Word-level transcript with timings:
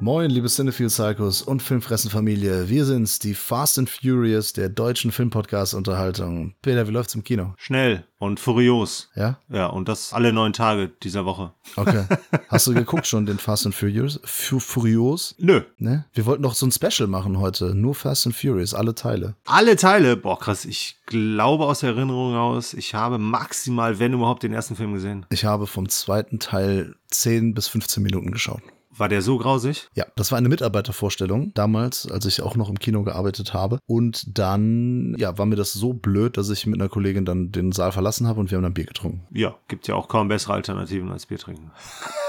Moin, 0.00 0.30
liebe 0.30 0.48
Cinephile 0.48 0.90
Psychos 0.90 1.42
und 1.42 1.60
Filmfressen-Familie. 1.60 2.68
Wir 2.68 2.84
sind's, 2.84 3.18
die 3.18 3.34
Fast 3.34 3.80
and 3.80 3.90
Furious 3.90 4.52
der 4.52 4.68
deutschen 4.68 5.10
Filmpodcast-Unterhaltung. 5.10 6.54
Peter, 6.62 6.86
wie 6.86 6.92
läuft's 6.92 7.16
im 7.16 7.24
Kino? 7.24 7.54
Schnell 7.56 8.04
und 8.20 8.38
furios. 8.38 9.10
Ja? 9.16 9.40
Ja, 9.48 9.66
und 9.66 9.88
das 9.88 10.12
alle 10.12 10.32
neun 10.32 10.52
Tage 10.52 10.88
dieser 11.02 11.24
Woche. 11.24 11.52
Okay. 11.74 12.04
Hast 12.48 12.68
du 12.68 12.74
geguckt 12.74 13.08
schon, 13.08 13.26
den 13.26 13.38
Fast 13.38 13.66
and 13.66 13.74
Furious? 13.74 14.20
Fu 14.22 14.60
Furios? 14.60 15.34
Nö. 15.38 15.62
Ne? 15.78 16.04
Wir 16.12 16.26
wollten 16.26 16.44
doch 16.44 16.54
so 16.54 16.64
ein 16.64 16.72
Special 16.72 17.08
machen 17.08 17.40
heute. 17.40 17.74
Nur 17.74 17.96
Fast 17.96 18.24
and 18.26 18.36
Furious, 18.36 18.74
alle 18.74 18.94
Teile. 18.94 19.34
Alle 19.46 19.74
Teile? 19.74 20.16
Boah, 20.16 20.38
krass. 20.38 20.64
Ich 20.64 20.98
glaube 21.06 21.64
aus 21.66 21.80
der 21.80 21.90
Erinnerung 21.90 22.36
aus, 22.36 22.72
ich 22.72 22.94
habe 22.94 23.18
maximal, 23.18 23.98
wenn 23.98 24.12
überhaupt, 24.12 24.44
den 24.44 24.52
ersten 24.52 24.76
Film 24.76 24.94
gesehen. 24.94 25.26
Ich 25.30 25.44
habe 25.44 25.66
vom 25.66 25.88
zweiten 25.88 26.38
Teil 26.38 26.94
10 27.10 27.52
bis 27.52 27.66
15 27.66 28.00
Minuten 28.00 28.30
geschaut. 28.30 28.62
War 28.98 29.08
der 29.08 29.22
so 29.22 29.38
grausig? 29.38 29.88
Ja, 29.94 30.06
das 30.16 30.32
war 30.32 30.38
eine 30.38 30.48
Mitarbeitervorstellung 30.48 31.52
damals, 31.54 32.10
als 32.10 32.26
ich 32.26 32.42
auch 32.42 32.56
noch 32.56 32.68
im 32.68 32.78
Kino 32.78 33.02
gearbeitet 33.04 33.54
habe. 33.54 33.78
Und 33.86 34.38
dann, 34.38 35.14
ja, 35.18 35.38
war 35.38 35.46
mir 35.46 35.56
das 35.56 35.72
so 35.72 35.92
blöd, 35.92 36.36
dass 36.36 36.50
ich 36.50 36.66
mit 36.66 36.80
einer 36.80 36.88
Kollegin 36.88 37.24
dann 37.24 37.52
den 37.52 37.72
Saal 37.72 37.92
verlassen 37.92 38.26
habe 38.26 38.40
und 38.40 38.50
wir 38.50 38.56
haben 38.56 38.64
dann 38.64 38.74
Bier 38.74 38.86
getrunken. 38.86 39.26
Ja, 39.32 39.56
gibt 39.68 39.86
ja 39.88 39.94
auch 39.94 40.08
kaum 40.08 40.28
bessere 40.28 40.54
Alternativen 40.54 41.10
als 41.10 41.26
Bier 41.26 41.38
trinken. 41.38 41.70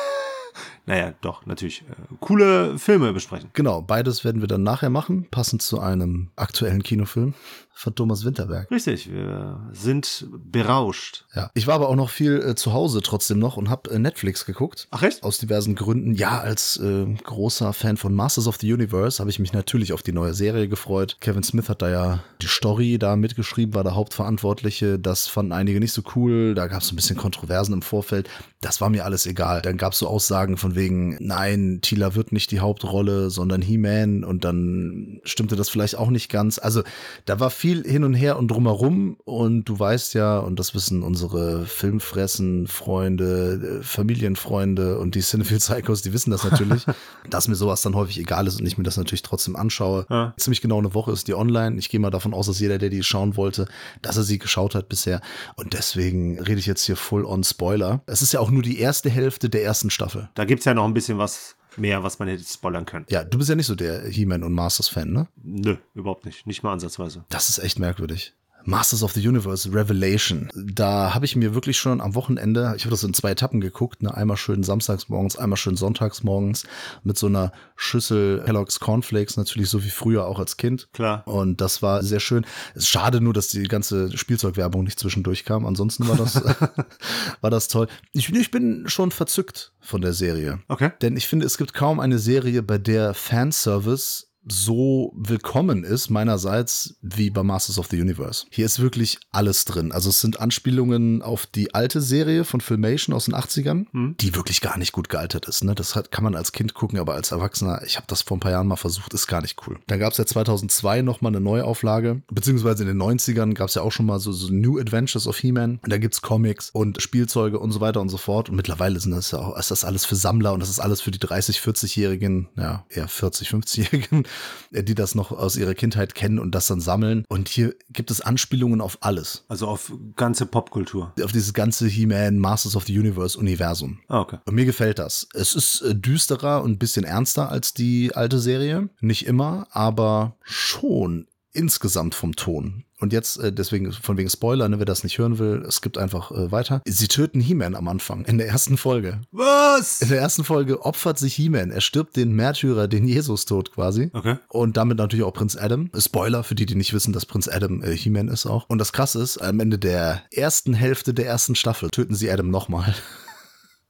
naja, 0.90 1.14
doch, 1.22 1.46
natürlich. 1.46 1.84
Äh, 1.84 2.16
coole 2.20 2.80
Filme 2.80 3.14
besprechen. 3.14 3.52
Genau, 3.54 3.80
beides 3.80 4.26
werden 4.26 4.42
wir 4.42 4.48
dann 4.48 4.64
nachher 4.64 4.90
machen, 4.90 5.28
passend 5.30 5.62
zu 5.62 5.80
einem 5.80 6.32
aktuellen 6.36 6.82
Kinofilm 6.82 7.36
von 7.80 7.96
Thomas 7.96 8.26
Winterberg. 8.26 8.70
Richtig, 8.72 9.10
wir 9.10 9.70
sind 9.72 10.28
berauscht. 10.32 11.26
Ja, 11.34 11.50
ich 11.54 11.66
war 11.66 11.76
aber 11.76 11.88
auch 11.88 11.96
noch 11.96 12.10
viel 12.10 12.42
äh, 12.42 12.56
zu 12.56 12.74
Hause 12.74 13.02
trotzdem 13.02 13.40
noch 13.40 13.56
und 13.56 13.70
habe 13.70 13.90
äh, 13.92 14.00
Netflix 14.00 14.46
geguckt. 14.46 14.90
Ach 14.92 15.02
echt? 15.02 15.24
Aus 15.24 15.38
diversen 15.38 15.76
Gründen. 15.76 16.14
Ja, 16.14 16.40
als 16.40 16.76
äh, 16.78 17.06
großer 17.24 17.72
Fan 17.72 17.96
von 17.96 18.14
Masters 18.14 18.48
of 18.48 18.58
the 18.58 18.74
Universe 18.74 19.20
habe 19.20 19.30
ich 19.30 19.40
mich 19.40 19.54
natürlich 19.54 19.94
auf 19.94 20.02
die 20.02 20.12
neue 20.12 20.34
Serie 20.34 20.68
gefreut. 20.68 21.18
Kevin 21.22 21.44
Smith 21.44 21.70
hat 21.70 21.82
da 21.82 21.90
ja 21.90 22.24
die 22.42 22.48
Story 22.48 22.98
da 23.00 23.16
mitgeschrieben, 23.16 23.74
war 23.74 23.84
der 23.84 23.96
Hauptverantwortliche. 23.96 25.00
Das 25.00 25.28
fanden 25.28 25.54
einige 25.54 25.80
nicht 25.80 25.94
so 25.94 26.02
cool. 26.16 26.56
Da 26.56 26.68
gab 26.68 26.82
es 26.82 26.92
ein 26.92 26.98
bisschen 26.98 27.16
Kontroversen 27.16 27.74
im 27.74 27.82
Vorfeld. 27.82 28.30
Das 28.60 28.82
war 28.82 28.90
mir 28.90 29.06
alles 29.06 29.26
egal. 29.26 29.62
Dann 29.62 29.78
gab 29.78 29.94
es 29.94 30.00
so 30.00 30.08
Aussagen 30.08 30.58
von 30.58 30.76
wegen, 30.80 31.18
nein, 31.20 31.80
Tila 31.82 32.16
wird 32.16 32.32
nicht 32.32 32.52
die 32.52 32.62
Hauptrolle, 32.62 33.30
sondern 33.30 33.62
He-Man. 33.62 34.24
Und 34.24 34.46
dann 34.46 35.20
stimmte 35.26 35.56
das 35.56 35.70
vielleicht 35.70 35.98
auch 35.98 36.10
nicht 36.10 36.32
ganz. 36.32 36.58
Also 36.58 36.84
da 37.26 37.40
war 37.40 37.50
viel 37.50 37.84
hin 37.84 38.04
und 38.04 38.14
her 38.14 38.40
und 38.40 38.50
drumherum. 38.50 39.18
Und 39.26 39.66
du 39.66 39.78
weißt 39.78 40.14
ja, 40.14 40.40
und 40.40 40.58
das 40.58 40.74
wissen 40.74 41.04
unsere 41.04 41.66
Filmfressen-Freunde, 41.66 43.82
äh, 43.82 43.84
Familienfreunde 43.84 44.98
und 44.98 45.16
die 45.16 45.22
Cinephile 45.22 45.60
Psychos, 45.60 46.02
die 46.02 46.14
wissen 46.14 46.32
das 46.32 46.46
natürlich, 46.46 46.86
dass 47.30 47.50
mir 47.50 47.56
sowas 47.56 47.82
dann 47.82 47.96
häufig 47.96 48.20
egal 48.20 48.48
ist 48.48 48.60
und 48.60 48.66
ich 48.66 48.78
mir 48.78 48.86
das 48.86 48.98
natürlich 48.98 49.22
trotzdem 49.22 49.58
anschaue. 49.58 50.06
Ja. 50.10 50.34
Ziemlich 50.38 50.62
genau 50.62 50.80
eine 50.80 50.94
Woche 50.94 51.12
ist 51.12 51.28
die 51.28 51.36
online. 51.36 51.78
Ich 51.78 51.90
gehe 51.90 52.00
mal 52.00 52.10
davon 52.10 52.34
aus, 52.34 52.48
dass 52.48 52.60
jeder, 52.60 52.78
der 52.78 52.90
die 52.90 53.04
schauen 53.04 53.36
wollte, 53.36 53.68
dass 54.02 54.16
er 54.16 54.24
sie 54.24 54.40
geschaut 54.40 54.76
hat 54.76 54.88
bisher. 54.88 55.20
Und 55.56 55.74
deswegen 55.74 56.40
rede 56.40 56.60
ich 56.60 56.66
jetzt 56.66 56.86
hier 56.86 56.96
full 56.96 57.26
on 57.26 57.44
Spoiler. 57.44 58.02
Es 58.06 58.22
ist 58.22 58.32
ja 58.32 58.40
auch 58.40 58.50
nur 58.50 58.64
die 58.64 58.80
erste 58.80 59.10
Hälfte 59.10 59.50
der 59.50 59.64
ersten 59.64 59.90
Staffel. 59.90 60.30
Da 60.36 60.46
gibt's 60.46 60.66
ja 60.66 60.69
noch 60.74 60.86
ein 60.86 60.94
bisschen 60.94 61.18
was 61.18 61.56
mehr, 61.78 62.04
was 62.04 62.20
man 62.20 62.28
hätte 62.28 62.44
spoilern 62.44 62.86
können. 62.86 63.06
Ja, 63.10 63.24
du 63.24 63.38
bist 63.38 63.50
ja 63.50 63.56
nicht 63.56 63.68
so 63.68 63.76
der 63.76 64.08
He-Man 64.08 64.44
und 64.44 64.54
Masters-Fan, 64.54 65.12
ne? 65.12 65.28
Nö, 65.42 65.78
überhaupt 65.94 66.26
nicht. 66.26 66.46
Nicht 66.48 66.64
mal 66.64 66.74
ansatzweise. 66.74 67.26
Das 67.30 67.50
ist 67.50 67.60
echt 67.60 67.80
merkwürdig. 67.80 68.34
Masters 68.64 69.04
of 69.04 69.14
the 69.14 69.28
Universe 69.28 69.74
Revelation. 69.74 70.50
Da 70.56 71.14
habe 71.14 71.26
ich 71.26 71.36
mir 71.36 71.54
wirklich 71.56 71.78
schon 71.78 72.02
am 72.02 72.16
Wochenende, 72.16 72.74
ich 72.76 72.84
habe 72.84 72.92
das 72.92 73.04
in 73.04 73.14
zwei 73.14 73.32
Etappen 73.32 73.62
geguckt, 73.62 74.04
ne? 74.04 74.16
einmal 74.16 74.38
schön 74.38 74.64
samstags 74.64 75.10
morgens, 75.10 75.38
einmal 75.38 75.58
schön 75.58 75.76
sonntags 75.76 76.24
morgens 76.24 76.66
mit 77.04 77.18
so 77.18 77.28
einer 77.28 77.52
Schüssel 77.76 78.44
Kellogg's 78.46 78.80
Cornflakes, 78.80 79.38
natürlich 79.38 79.70
so 79.70 79.84
wie 79.84 79.90
früher 79.90 80.26
auch 80.26 80.40
als 80.40 80.58
Kind. 80.58 80.90
Klar. 80.94 81.28
Und 81.28 81.62
das 81.62 81.82
war 81.82 82.04
sehr 82.04 82.20
schön. 82.20 82.46
Es 82.76 82.84
ist 82.84 82.90
schade 82.90 83.22
nur, 83.22 83.34
dass 83.34 83.50
die 83.50 83.64
ganze 83.64 84.16
Spielzeugwerbung 84.18 84.84
nicht 84.84 85.00
zwischendurch 85.00 85.46
kam. 85.46 85.66
Ansonsten 85.66 86.08
war 86.08 86.16
das, 86.16 86.42
war 87.42 87.50
das 87.50 87.68
toll. 87.68 87.88
Ich, 88.14 88.34
ich 88.34 88.52
bin 88.52 88.86
schon 88.88 89.12
verzückt 89.12 89.74
von 89.80 90.02
der 90.02 90.14
Serie. 90.14 90.60
Okay. 90.68 90.92
Denn 91.02 91.18
ich 91.18 91.28
finde, 91.28 91.46
es 91.46 91.58
gibt 91.58 91.74
kaum 91.74 92.00
eine 92.00 92.20
Serie, 92.20 92.64
bei 92.64 92.78
der 92.78 93.14
Fanservice 93.14 94.29
so 94.48 95.14
willkommen 95.16 95.84
ist, 95.84 96.10
meinerseits, 96.10 96.96
wie 97.02 97.30
bei 97.30 97.44
Masters 97.44 97.78
of 97.78 97.88
the 97.88 98.00
Universe. 98.02 98.46
Hier 98.50 98.66
ist 98.66 98.80
wirklich 98.80 99.20
alles 99.32 99.66
drin. 99.66 99.92
Also 99.92 100.10
es 100.10 100.22
sind 100.22 100.40
Anspielungen 100.40 101.22
auf 101.22 101.46
die 101.46 101.74
alte 101.74 102.02
Serie 102.02 102.44
von 102.44 102.62
Filmation 102.62 103.16
aus 103.16 103.26
den 103.26 103.36
80ern, 103.36 103.86
Hm. 103.92 104.16
die 104.20 104.36
wirklich 104.36 104.62
gar 104.62 104.78
nicht 104.78 104.92
gut 104.92 105.10
gealtert 105.10 105.48
ist. 105.48 105.64
Ne? 105.64 105.76
Das 105.76 105.96
hat, 105.96 106.12
kann 106.12 106.24
man 106.24 106.36
als 106.36 106.52
Kind 106.52 106.74
gucken, 106.74 107.00
aber 107.00 107.14
als 107.14 107.32
Erwachsener, 107.32 107.82
ich 107.86 107.98
habe 107.98 108.08
das 108.08 108.22
vor 108.22 108.38
ein 108.38 108.40
paar 108.40 108.52
Jahren 108.52 108.68
mal 108.68 108.76
versucht, 108.76 109.14
ist 109.14 109.28
gar 109.28 109.42
nicht 109.42 109.58
cool. 109.68 109.78
Dann 109.88 110.00
gab 110.00 110.12
es 110.14 110.18
ja 110.18 110.26
2002 110.26 111.02
nochmal 111.02 111.32
eine 111.32 111.42
Neuauflage, 111.42 112.22
beziehungsweise 112.32 112.84
in 112.84 112.88
den 112.88 113.02
90ern 113.02 113.54
gab 113.54 113.70
es 113.70 113.76
ja 113.76 113.82
auch 113.82 113.92
schon 113.92 114.06
mal 114.06 114.20
so, 114.20 114.32
so 114.32 114.52
New 114.52 114.80
Adventures 114.80 115.28
of 115.28 115.38
He-Man. 115.38 115.80
Da 115.84 115.98
gibt's 115.98 116.22
Comics 116.22 116.70
und 116.72 117.02
Spielzeuge 117.02 117.60
und 117.60 117.72
so 117.72 117.82
weiter 117.82 118.02
und 118.02 118.10
so 118.10 118.18
fort. 118.18 118.50
Und 118.50 118.56
mittlerweile 118.56 119.00
sind 119.00 119.12
das 119.12 119.32
ja 119.32 119.40
auch, 119.40 119.58
ist 119.58 119.72
das 119.72 119.84
alles 119.84 120.06
für 120.06 120.16
Sammler 120.16 120.54
und 120.54 120.60
das 120.62 120.70
ist 120.70 120.80
alles 120.80 121.02
für 121.02 121.12
die 121.12 121.20
30, 121.20 121.60
40-Jährigen, 121.60 122.48
ja, 122.58 122.86
eher 122.90 123.08
40, 123.08 123.50
50-Jährigen, 123.50 124.24
die 124.72 124.96
das 124.96 125.16
noch 125.16 125.32
aus 125.32 125.56
ihrer 125.56 125.74
Kindheit 125.74 126.16
kennen 126.16 126.40
und 126.40 126.54
das 126.54 126.68
dann 126.68 126.82
sammeln. 126.82 127.26
Und 127.28 127.50
hier 127.50 127.76
gibt 127.90 128.12
es 128.12 128.22
Anspielungen 128.22 128.82
auf 128.82 128.98
alles. 129.02 129.46
Also 129.48 129.68
auf 129.68 129.92
ganze 130.16 130.46
Popkultur. 130.46 131.14
Auf 131.24 131.32
dieses 131.32 131.54
ganze 131.54 131.88
He-Man, 131.88 132.38
Masters 132.38 132.76
of 132.76 132.86
the 132.86 132.98
Universe 132.98 133.38
Universum. 133.38 134.00
Ah, 134.08 134.22
okay. 134.22 134.38
Und 134.46 134.56
mir 134.56 134.66
gefällt 134.66 135.00
das. 135.00 135.28
Es 135.34 135.56
ist 135.56 135.82
äh, 135.82 135.96
düsterer 135.96 136.62
und 136.64 136.72
ein 136.72 136.80
bisschen 136.80 137.06
ernster 137.06 137.50
als 137.50 137.74
die 137.74 138.16
alte 138.16 138.40
Serie. 138.40 138.90
Nicht 139.02 139.26
immer, 139.26 139.68
aber 139.72 140.36
schon 140.42 141.28
insgesamt 141.52 142.16
vom 142.16 142.36
Ton. 142.36 142.86
Und 143.00 143.14
jetzt, 143.14 143.38
äh, 143.40 143.52
deswegen, 143.52 143.92
von 143.92 144.18
wegen 144.18 144.30
Spoiler, 144.30 144.68
ne, 144.68 144.80
wer 144.80 144.86
das 144.86 145.04
nicht 145.04 145.18
hören 145.18 145.40
will, 145.40 145.64
es 145.68 145.82
gibt 145.82 145.98
einfach 145.98 146.32
äh, 146.32 146.52
weiter. 146.52 146.82
Sie 146.86 147.08
töten 147.08 147.40
He-Man 147.40 147.76
am 147.76 147.88
Anfang, 147.88 148.26
in 148.26 148.38
der 148.38 148.48
ersten 148.48 148.78
Folge. 148.78 149.22
Was? 149.32 150.02
In 150.02 150.10
der 150.10 150.20
ersten 150.20 150.44
Folge 150.44 150.86
opfert 150.86 151.18
sich 151.18 151.36
He-Man. 151.36 151.72
Er 151.72 151.82
stirbt 151.82 152.16
den 152.18 152.34
Märtyrer, 152.34 152.88
den 152.88 153.08
Jesus 153.08 153.46
tot 153.46 153.72
quasi. 153.74 154.10
Okay. 154.14 154.38
Und 154.50 154.78
damit 154.78 154.98
natürlich 154.98 155.24
auch 155.24 155.34
Prinz 155.34 155.56
Adam. 155.56 155.90
Spoiler 155.98 156.44
für 156.44 156.56
die, 156.56 156.66
die 156.66 156.76
nicht 156.76 156.94
wissen, 156.94 157.14
dass 157.14 157.26
Prinz 157.26 157.48
Adam 157.48 157.84
äh, 157.84 157.96
He-Man 157.96 158.28
ist 158.28 158.46
auch. 158.46 158.66
Und 158.68 158.80
das 158.80 158.92
krasse 158.92 159.22
ist, 159.22 159.38
am 159.38 159.60
Ende 159.60 159.80
der 159.80 160.24
ersten 160.32 160.74
Hälfte 160.74 161.14
der 161.14 161.26
ersten 161.26 161.56
Staffel 161.56 161.90
töten 161.90 162.16
sie 162.16 162.30
Adam 162.30 162.50
nochmal. 162.50 162.94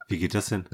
Wie 0.09 0.17
geht 0.17 0.33
das 0.33 0.47
denn? 0.47 0.65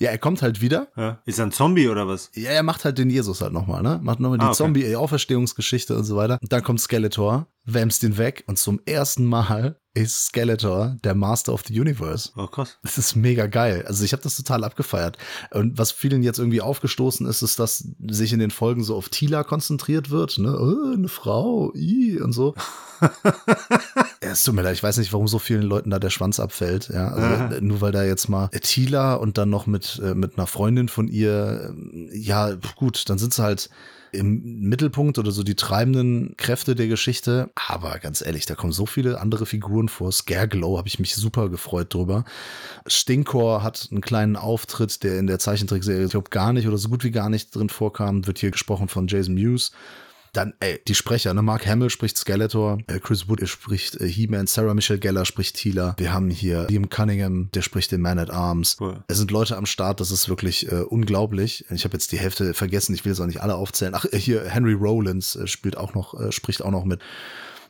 Ja, 0.00 0.10
er 0.10 0.18
kommt 0.18 0.42
halt 0.42 0.60
wieder. 0.60 0.88
Ja. 0.96 1.22
Ist 1.24 1.38
er 1.38 1.46
ein 1.46 1.52
Zombie 1.52 1.88
oder 1.88 2.06
was? 2.08 2.30
Ja, 2.34 2.50
er 2.50 2.62
macht 2.64 2.84
halt 2.84 2.98
den 2.98 3.08
Jesus 3.08 3.40
halt 3.40 3.52
nochmal, 3.52 3.82
ne? 3.82 4.00
Macht 4.02 4.18
nochmal 4.20 4.38
die 4.38 4.44
Ah, 4.44 4.48
okay. 4.48 4.56
Zombie-Auferstehungsgeschichte 4.56 5.96
und 5.96 6.04
so 6.04 6.16
weiter. 6.16 6.38
Und 6.42 6.52
dann 6.52 6.62
kommt 6.62 6.80
Skeletor, 6.80 7.46
wämst 7.64 8.02
den 8.02 8.18
weg 8.18 8.44
und 8.46 8.58
zum 8.58 8.80
ersten 8.84 9.24
Mal 9.24 9.78
ist 9.96 10.26
Skeletor 10.26 10.96
der 11.04 11.14
Master 11.14 11.52
of 11.54 11.62
the 11.68 11.80
Universe. 11.80 12.30
Oh, 12.36 12.48
krass. 12.48 12.78
Das 12.82 12.98
ist 12.98 13.14
mega 13.14 13.46
geil. 13.46 13.84
Also 13.86 14.04
ich 14.04 14.12
habe 14.12 14.24
das 14.24 14.36
total 14.36 14.64
abgefeiert. 14.64 15.18
Und 15.52 15.78
was 15.78 15.92
vielen 15.92 16.24
jetzt 16.24 16.40
irgendwie 16.40 16.60
aufgestoßen 16.60 17.24
ist, 17.26 17.42
ist, 17.42 17.60
dass 17.60 17.88
sich 18.08 18.32
in 18.32 18.40
den 18.40 18.50
Folgen 18.50 18.82
so 18.82 18.96
auf 18.96 19.08
Tila 19.08 19.44
konzentriert 19.44 20.10
wird. 20.10 20.38
Ne? 20.38 20.52
Oh, 20.58 20.94
eine 20.94 21.06
Frau, 21.06 21.72
i 21.76 22.20
und 22.20 22.32
so. 22.32 22.56
es 24.34 24.42
tut 24.42 24.54
mir 24.54 24.62
leid, 24.62 24.74
ich 24.74 24.82
weiß 24.82 24.98
nicht, 24.98 25.12
warum 25.12 25.28
so 25.28 25.38
vielen 25.38 25.62
Leuten 25.62 25.90
da 25.90 25.98
der 25.98 26.10
Schwanz 26.10 26.40
abfällt. 26.40 26.90
Ja, 26.92 27.08
also, 27.08 27.64
nur 27.64 27.80
weil 27.80 27.92
da 27.92 28.04
jetzt 28.04 28.28
mal 28.28 28.48
Tila 28.48 29.14
und 29.14 29.38
dann 29.38 29.48
noch 29.48 29.66
mit, 29.66 30.00
äh, 30.04 30.14
mit 30.14 30.36
einer 30.36 30.46
Freundin 30.46 30.88
von 30.88 31.08
ihr, 31.08 31.70
ähm, 31.70 32.10
ja, 32.12 32.54
gut, 32.76 33.08
dann 33.08 33.18
sind 33.18 33.32
sie 33.32 33.42
halt 33.42 33.70
im 34.10 34.60
Mittelpunkt 34.60 35.18
oder 35.18 35.30
so 35.30 35.42
die 35.42 35.54
treibenden 35.54 36.36
Kräfte 36.36 36.74
der 36.74 36.88
Geschichte. 36.88 37.50
Aber 37.54 37.98
ganz 37.98 38.24
ehrlich, 38.24 38.46
da 38.46 38.54
kommen 38.54 38.72
so 38.72 38.86
viele 38.86 39.20
andere 39.20 39.46
Figuren 39.46 39.88
vor. 39.88 40.12
Scareglow 40.12 40.78
habe 40.78 40.88
ich 40.88 40.98
mich 40.98 41.14
super 41.14 41.48
gefreut 41.48 41.92
drüber. 41.92 42.24
Stinkor 42.86 43.62
hat 43.62 43.88
einen 43.90 44.00
kleinen 44.00 44.36
Auftritt, 44.36 45.02
der 45.02 45.18
in 45.18 45.26
der 45.26 45.38
Zeichentrickserie, 45.38 46.04
ich 46.04 46.10
glaube, 46.12 46.30
gar 46.30 46.52
nicht 46.52 46.68
oder 46.68 46.78
so 46.78 46.88
gut 46.88 47.04
wie 47.04 47.10
gar 47.10 47.28
nicht 47.28 47.54
drin 47.54 47.68
vorkam. 47.68 48.26
Wird 48.26 48.38
hier 48.38 48.50
gesprochen 48.50 48.88
von 48.88 49.08
Jason 49.08 49.34
Mewes. 49.34 49.72
Dann, 50.34 50.52
ey, 50.58 50.80
die 50.86 50.94
Sprecher, 50.94 51.32
ne? 51.32 51.42
Mark 51.42 51.66
Hamill 51.66 51.90
spricht 51.90 52.18
Skeletor, 52.18 52.78
äh, 52.88 52.98
Chris 52.98 53.28
Wood 53.28 53.48
spricht 53.48 54.00
äh, 54.00 54.08
He-Man, 54.08 54.46
Sarah 54.48 54.74
Michelle 54.74 54.98
Gellar 54.98 55.24
spricht 55.24 55.56
Tila. 55.56 55.94
Wir 55.96 56.12
haben 56.12 56.28
hier 56.28 56.66
Liam 56.68 56.88
Cunningham, 56.90 57.50
der 57.54 57.62
spricht 57.62 57.92
den 57.92 58.00
Man 58.00 58.18
at 58.18 58.30
Arms. 58.30 58.76
Cool. 58.80 59.04
Es 59.06 59.18
sind 59.18 59.30
Leute 59.30 59.56
am 59.56 59.64
Start, 59.64 60.00
das 60.00 60.10
ist 60.10 60.28
wirklich 60.28 60.70
äh, 60.70 60.80
unglaublich. 60.80 61.64
Ich 61.70 61.84
habe 61.84 61.94
jetzt 61.94 62.10
die 62.10 62.18
Hälfte 62.18 62.52
vergessen, 62.52 62.94
ich 62.94 63.04
will 63.04 63.12
jetzt 63.12 63.20
auch 63.20 63.26
nicht 63.26 63.42
alle 63.42 63.54
aufzählen. 63.54 63.94
Ach, 63.94 64.04
äh, 64.06 64.18
hier 64.18 64.44
Henry 64.44 64.74
Rollins 64.74 65.38
spielt 65.44 65.76
auch 65.76 65.94
noch, 65.94 66.32
spricht 66.32 66.62
auch 66.62 66.72
noch 66.72 66.84
mit. 66.84 67.00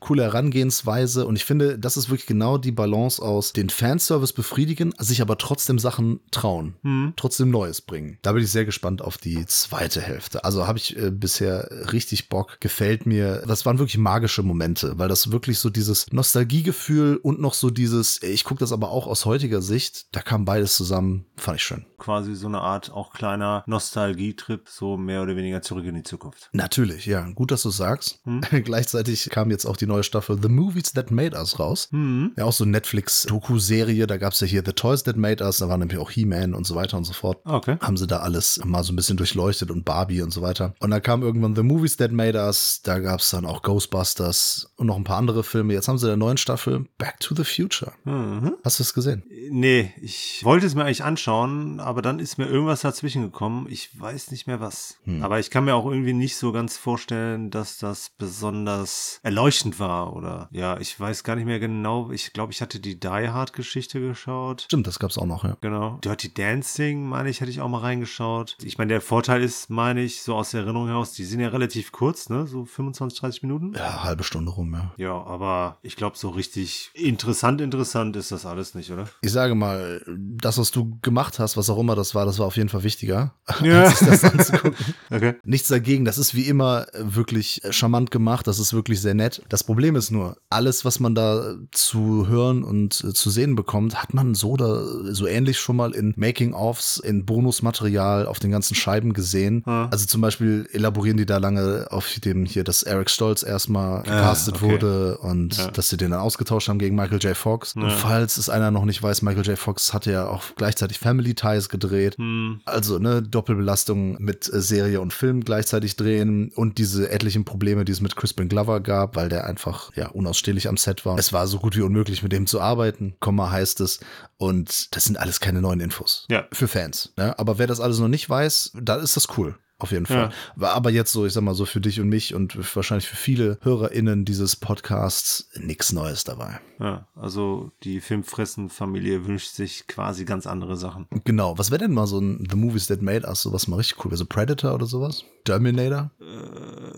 Coole 0.04 0.22
Herangehensweise 0.24 1.26
und 1.26 1.36
ich 1.36 1.44
finde, 1.44 1.78
das 1.78 1.96
ist 1.96 2.08
wirklich 2.10 2.26
genau 2.26 2.58
die 2.58 2.72
Balance 2.72 3.20
aus 3.22 3.52
den 3.52 3.70
Fanservice 3.70 4.32
befriedigen, 4.34 4.92
sich 4.98 5.20
aber 5.22 5.38
trotzdem 5.38 5.78
Sachen 5.78 6.20
trauen, 6.30 6.74
Hm. 6.82 7.14
trotzdem 7.16 7.50
Neues 7.50 7.80
bringen. 7.80 8.18
Da 8.22 8.32
bin 8.32 8.42
ich 8.44 8.50
sehr 8.50 8.64
gespannt 8.64 9.02
auf 9.02 9.18
die 9.18 9.44
zweite 9.46 10.00
Hälfte. 10.00 10.44
Also 10.44 10.66
habe 10.66 10.78
ich 10.78 10.96
äh, 10.96 11.10
bisher 11.10 11.68
richtig 11.92 12.28
Bock, 12.28 12.60
gefällt 12.60 13.06
mir. 13.06 13.42
Das 13.46 13.64
waren 13.66 13.78
wirklich 13.78 13.98
magische 13.98 14.42
Momente, 14.42 14.98
weil 14.98 15.08
das 15.08 15.32
wirklich 15.32 15.58
so 15.58 15.70
dieses 15.70 16.12
Nostalgiegefühl 16.12 17.16
und 17.16 17.40
noch 17.40 17.54
so 17.54 17.70
dieses, 17.70 18.22
ich 18.22 18.44
gucke 18.44 18.60
das 18.60 18.72
aber 18.72 18.90
auch 18.90 19.06
aus 19.06 19.24
heutiger 19.24 19.62
Sicht, 19.62 20.06
da 20.12 20.20
kam 20.20 20.44
beides 20.44 20.76
zusammen, 20.76 21.26
fand 21.36 21.56
ich 21.58 21.64
schön. 21.64 21.86
Quasi 21.98 22.34
so 22.34 22.46
eine 22.48 22.60
Art 22.60 22.90
auch 22.92 23.12
kleiner 23.12 23.64
Nostalgietrip, 23.66 24.68
so 24.68 24.96
mehr 24.96 25.22
oder 25.22 25.36
weniger 25.36 25.62
zurück 25.62 25.86
in 25.86 25.94
die 25.94 26.02
Zukunft. 26.02 26.50
Natürlich, 26.52 27.06
ja, 27.06 27.26
gut, 27.30 27.50
dass 27.50 27.62
du 27.62 27.70
sagst. 27.70 28.20
Gleichzeitig 28.64 29.30
kam 29.30 29.50
jetzt 29.50 29.64
auch 29.64 29.76
die 29.76 29.86
neue 29.94 30.02
Staffel 30.02 30.38
The 30.40 30.48
Movies 30.48 30.92
That 30.92 31.10
Made 31.10 31.36
Us 31.36 31.58
raus. 31.58 31.88
Hm. 31.90 32.32
Ja, 32.36 32.44
auch 32.44 32.52
so 32.52 32.64
Netflix-Doku-Serie, 32.64 34.06
da 34.06 34.16
gab's 34.16 34.40
ja 34.40 34.46
hier 34.46 34.62
The 34.64 34.72
Toys 34.72 35.04
That 35.04 35.16
Made 35.16 35.44
Us, 35.44 35.58
da 35.58 35.68
war 35.68 35.78
nämlich 35.78 35.98
auch 35.98 36.10
He-Man 36.10 36.54
und 36.54 36.66
so 36.66 36.74
weiter 36.74 36.96
und 36.96 37.04
so 37.04 37.12
fort. 37.12 37.38
Okay. 37.44 37.76
Haben 37.80 37.96
sie 37.96 38.06
da 38.06 38.18
alles 38.18 38.60
mal 38.64 38.82
so 38.82 38.92
ein 38.92 38.96
bisschen 38.96 39.16
durchleuchtet 39.16 39.70
und 39.70 39.84
Barbie 39.84 40.22
und 40.22 40.32
so 40.32 40.42
weiter. 40.42 40.74
Und 40.80 40.90
dann 40.90 41.02
kam 41.02 41.22
irgendwann 41.22 41.54
The 41.54 41.62
Movies 41.62 41.96
That 41.96 42.12
Made 42.12 42.38
Us, 42.38 42.80
da 42.82 42.98
gab's 42.98 43.30
dann 43.30 43.46
auch 43.46 43.62
Ghostbusters 43.62 44.72
und 44.76 44.86
noch 44.86 44.96
ein 44.96 45.04
paar 45.04 45.18
andere 45.18 45.44
Filme. 45.44 45.72
Jetzt 45.72 45.88
haben 45.88 45.98
sie 45.98 46.06
in 46.06 46.10
der 46.10 46.16
neuen 46.16 46.36
Staffel 46.36 46.86
Back 46.98 47.20
to 47.20 47.34
the 47.34 47.44
Future. 47.44 47.92
Mhm. 48.04 48.56
Hast 48.64 48.78
du 48.78 48.82
es 48.82 48.94
gesehen? 48.94 49.22
Nee, 49.50 49.92
ich 50.00 50.40
wollte 50.42 50.66
es 50.66 50.74
mir 50.74 50.84
eigentlich 50.84 51.04
anschauen, 51.04 51.80
aber 51.80 52.02
dann 52.02 52.18
ist 52.18 52.38
mir 52.38 52.46
irgendwas 52.46 52.80
dazwischen 52.80 53.22
gekommen. 53.22 53.66
Ich 53.70 53.98
weiß 53.98 54.30
nicht 54.30 54.46
mehr 54.46 54.60
was. 54.60 54.98
Aber 55.20 55.38
ich 55.38 55.50
kann 55.50 55.64
mir 55.64 55.74
auch 55.74 55.86
irgendwie 55.86 56.12
nicht 56.12 56.36
so 56.36 56.52
ganz 56.52 56.76
vorstellen, 56.76 57.50
dass 57.50 57.78
das 57.78 58.10
besonders 58.16 59.20
erleuchtend 59.22 59.78
war 59.78 59.83
oder 59.86 60.48
ja, 60.52 60.78
ich 60.78 60.98
weiß 60.98 61.24
gar 61.24 61.36
nicht 61.36 61.44
mehr 61.46 61.60
genau. 61.60 62.10
Ich 62.10 62.32
glaube, 62.32 62.52
ich 62.52 62.60
hatte 62.60 62.80
die 62.80 62.98
Die 62.98 63.08
Hard 63.08 63.52
Geschichte 63.52 64.00
geschaut. 64.00 64.62
Stimmt, 64.62 64.86
das 64.86 64.98
gab's 64.98 65.18
auch 65.18 65.26
noch, 65.26 65.44
ja. 65.44 65.56
Genau. 65.60 65.98
Dirty 66.02 66.32
Dancing, 66.32 67.04
meine 67.08 67.28
ich, 67.30 67.40
hätte 67.40 67.50
ich 67.50 67.60
auch 67.60 67.68
mal 67.68 67.78
reingeschaut. 67.80 68.56
Ich 68.62 68.78
meine, 68.78 68.88
der 68.88 69.00
Vorteil 69.00 69.42
ist, 69.42 69.70
meine 69.70 70.02
ich, 70.02 70.22
so 70.22 70.34
aus 70.34 70.50
der 70.50 70.62
Erinnerung 70.62 70.88
heraus, 70.88 71.12
die 71.12 71.24
sind 71.24 71.40
ja 71.40 71.48
relativ 71.48 71.92
kurz, 71.92 72.28
ne? 72.28 72.46
So 72.46 72.64
25, 72.64 73.20
30 73.20 73.42
Minuten. 73.42 73.72
Ja, 73.76 74.02
halbe 74.02 74.24
Stunde 74.24 74.50
rum, 74.50 74.72
ja. 74.74 74.92
Ja, 74.96 75.12
aber 75.24 75.78
ich 75.82 75.96
glaube, 75.96 76.16
so 76.16 76.30
richtig 76.30 76.90
interessant, 76.94 77.60
interessant 77.60 78.16
ist 78.16 78.32
das 78.32 78.46
alles 78.46 78.74
nicht, 78.74 78.90
oder? 78.90 79.08
Ich 79.22 79.32
sage 79.32 79.54
mal, 79.54 80.02
das, 80.06 80.58
was 80.58 80.70
du 80.70 80.98
gemacht 81.02 81.38
hast, 81.38 81.56
was 81.56 81.70
auch 81.70 81.78
immer 81.78 81.94
das 81.94 82.14
war, 82.14 82.24
das 82.26 82.38
war 82.38 82.46
auf 82.46 82.56
jeden 82.56 82.68
Fall 82.68 82.82
wichtiger, 82.82 83.34
Ja. 83.62 83.84
als 83.84 83.98
sich 83.98 84.08
das 84.08 84.24
anzugucken. 84.24 84.74
Okay. 85.10 85.34
Nichts 85.44 85.68
dagegen, 85.68 86.04
das 86.04 86.18
ist 86.18 86.34
wie 86.34 86.48
immer 86.48 86.86
wirklich 86.98 87.60
charmant 87.70 88.10
gemacht, 88.10 88.46
das 88.46 88.58
ist 88.58 88.72
wirklich 88.72 89.00
sehr 89.00 89.14
nett. 89.14 89.42
Das 89.48 89.63
Problem 89.64 89.96
ist 89.96 90.10
nur, 90.10 90.36
alles, 90.50 90.84
was 90.84 91.00
man 91.00 91.14
da 91.14 91.54
zu 91.72 92.26
hören 92.28 92.62
und 92.62 93.02
äh, 93.04 93.12
zu 93.12 93.30
sehen 93.30 93.54
bekommt, 93.56 94.00
hat 94.02 94.14
man 94.14 94.34
so 94.34 94.50
oder 94.50 95.12
so 95.14 95.26
ähnlich 95.26 95.58
schon 95.58 95.76
mal 95.76 95.94
in 95.94 96.14
Making-ofs, 96.16 96.98
in 96.98 97.24
Bonusmaterial 97.24 98.26
auf 98.26 98.38
den 98.38 98.50
ganzen 98.50 98.74
Scheiben 98.74 99.12
gesehen. 99.12 99.62
Ja. 99.66 99.88
Also 99.90 100.06
zum 100.06 100.20
Beispiel 100.20 100.68
elaborieren 100.72 101.16
die 101.16 101.26
da 101.26 101.38
lange 101.38 101.86
auf 101.90 102.08
dem 102.24 102.44
hier, 102.44 102.64
dass 102.64 102.82
Eric 102.82 103.10
Stolz 103.10 103.42
erstmal 103.42 104.02
gecastet 104.02 104.56
okay. 104.56 104.70
wurde 104.72 105.18
und 105.18 105.56
Ja. 105.56 105.70
dass 105.70 105.88
sie 105.88 105.96
den 105.96 106.10
dann 106.10 106.20
ausgetauscht 106.20 106.68
haben 106.68 106.78
gegen 106.78 106.96
Michael 106.96 107.18
J. 107.18 107.36
Fox. 107.36 107.74
Und 107.74 107.82
Ja. 107.82 107.90
falls 107.90 108.36
es 108.36 108.48
einer 108.48 108.70
noch 108.70 108.84
nicht 108.84 109.02
weiß, 109.02 109.22
Michael 109.22 109.46
J. 109.46 109.58
Fox 109.58 109.92
hatte 109.94 110.12
ja 110.12 110.26
auch 110.28 110.42
gleichzeitig 110.56 110.98
Family 110.98 111.34
Ties 111.34 111.68
gedreht. 111.68 112.16
Hm. 112.18 112.60
Also 112.64 112.98
ne, 112.98 113.22
Doppelbelastung 113.22 114.16
mit 114.22 114.52
äh, 114.52 114.60
Serie 114.60 115.00
und 115.00 115.12
Film 115.12 115.42
gleichzeitig 115.44 115.96
drehen 115.96 116.50
und 116.54 116.78
diese 116.78 117.10
etlichen 117.10 117.44
Probleme, 117.44 117.84
die 117.84 117.92
es 117.92 118.00
mit 118.00 118.16
Crispin 118.16 118.48
Glover 118.48 118.80
gab, 118.80 119.16
weil 119.16 119.28
der 119.28 119.44
einfach 119.54 119.94
ja 119.94 120.08
unausstehlich 120.08 120.68
am 120.68 120.76
Set 120.76 121.06
war. 121.06 121.16
Es 121.16 121.32
war 121.32 121.46
so 121.46 121.58
gut 121.58 121.76
wie 121.76 121.82
unmöglich, 121.82 122.24
mit 122.24 122.32
dem 122.32 122.46
zu 122.46 122.60
arbeiten, 122.60 123.14
Komma 123.20 123.52
heißt 123.52 123.80
es. 123.80 124.00
Und 124.36 124.94
das 124.96 125.04
sind 125.04 125.16
alles 125.16 125.38
keine 125.38 125.60
neuen 125.60 125.78
Infos. 125.78 126.26
Ja. 126.28 126.46
Für 126.52 126.66
Fans. 126.66 127.12
Ne? 127.16 127.38
Aber 127.38 127.58
wer 127.58 127.68
das 127.68 127.80
alles 127.80 128.00
noch 128.00 128.08
nicht 128.08 128.28
weiß, 128.28 128.72
da 128.74 128.96
ist 128.96 129.16
das 129.16 129.28
cool. 129.38 129.56
Auf 129.78 129.90
jeden 129.90 130.06
Fall. 130.06 130.30
War 130.54 130.72
aber 130.72 130.90
jetzt 130.90 131.12
so, 131.12 131.26
ich 131.26 131.32
sag 131.32 131.42
mal 131.42 131.54
so 131.54 131.66
für 131.66 131.80
dich 131.80 132.00
und 132.00 132.08
mich 132.08 132.32
und 132.32 132.56
wahrscheinlich 132.76 133.08
für 133.08 133.16
viele 133.16 133.58
HörerInnen 133.60 134.24
dieses 134.24 134.54
Podcasts 134.56 135.50
nichts 135.56 135.92
Neues 135.92 136.22
dabei. 136.22 136.60
Ja, 136.78 137.08
also 137.16 137.72
die 137.82 138.00
Filmfressen-Familie 138.00 139.26
wünscht 139.26 139.50
sich 139.50 139.86
quasi 139.88 140.24
ganz 140.24 140.46
andere 140.46 140.76
Sachen. 140.76 141.06
Genau. 141.24 141.58
Was 141.58 141.70
wäre 141.70 141.80
denn 141.80 141.92
mal 141.92 142.06
so 142.06 142.18
ein 142.18 142.46
The 142.48 142.56
Movies 142.56 142.86
That 142.86 143.02
Made 143.02 143.26
Us, 143.26 143.42
sowas 143.42 143.66
mal 143.66 143.76
richtig 143.76 144.02
cool 144.04 144.12
wäre? 144.12 144.18
So 144.18 144.26
Predator 144.26 144.74
oder 144.74 144.86
sowas? 144.86 145.24
Terminator? 145.44 146.12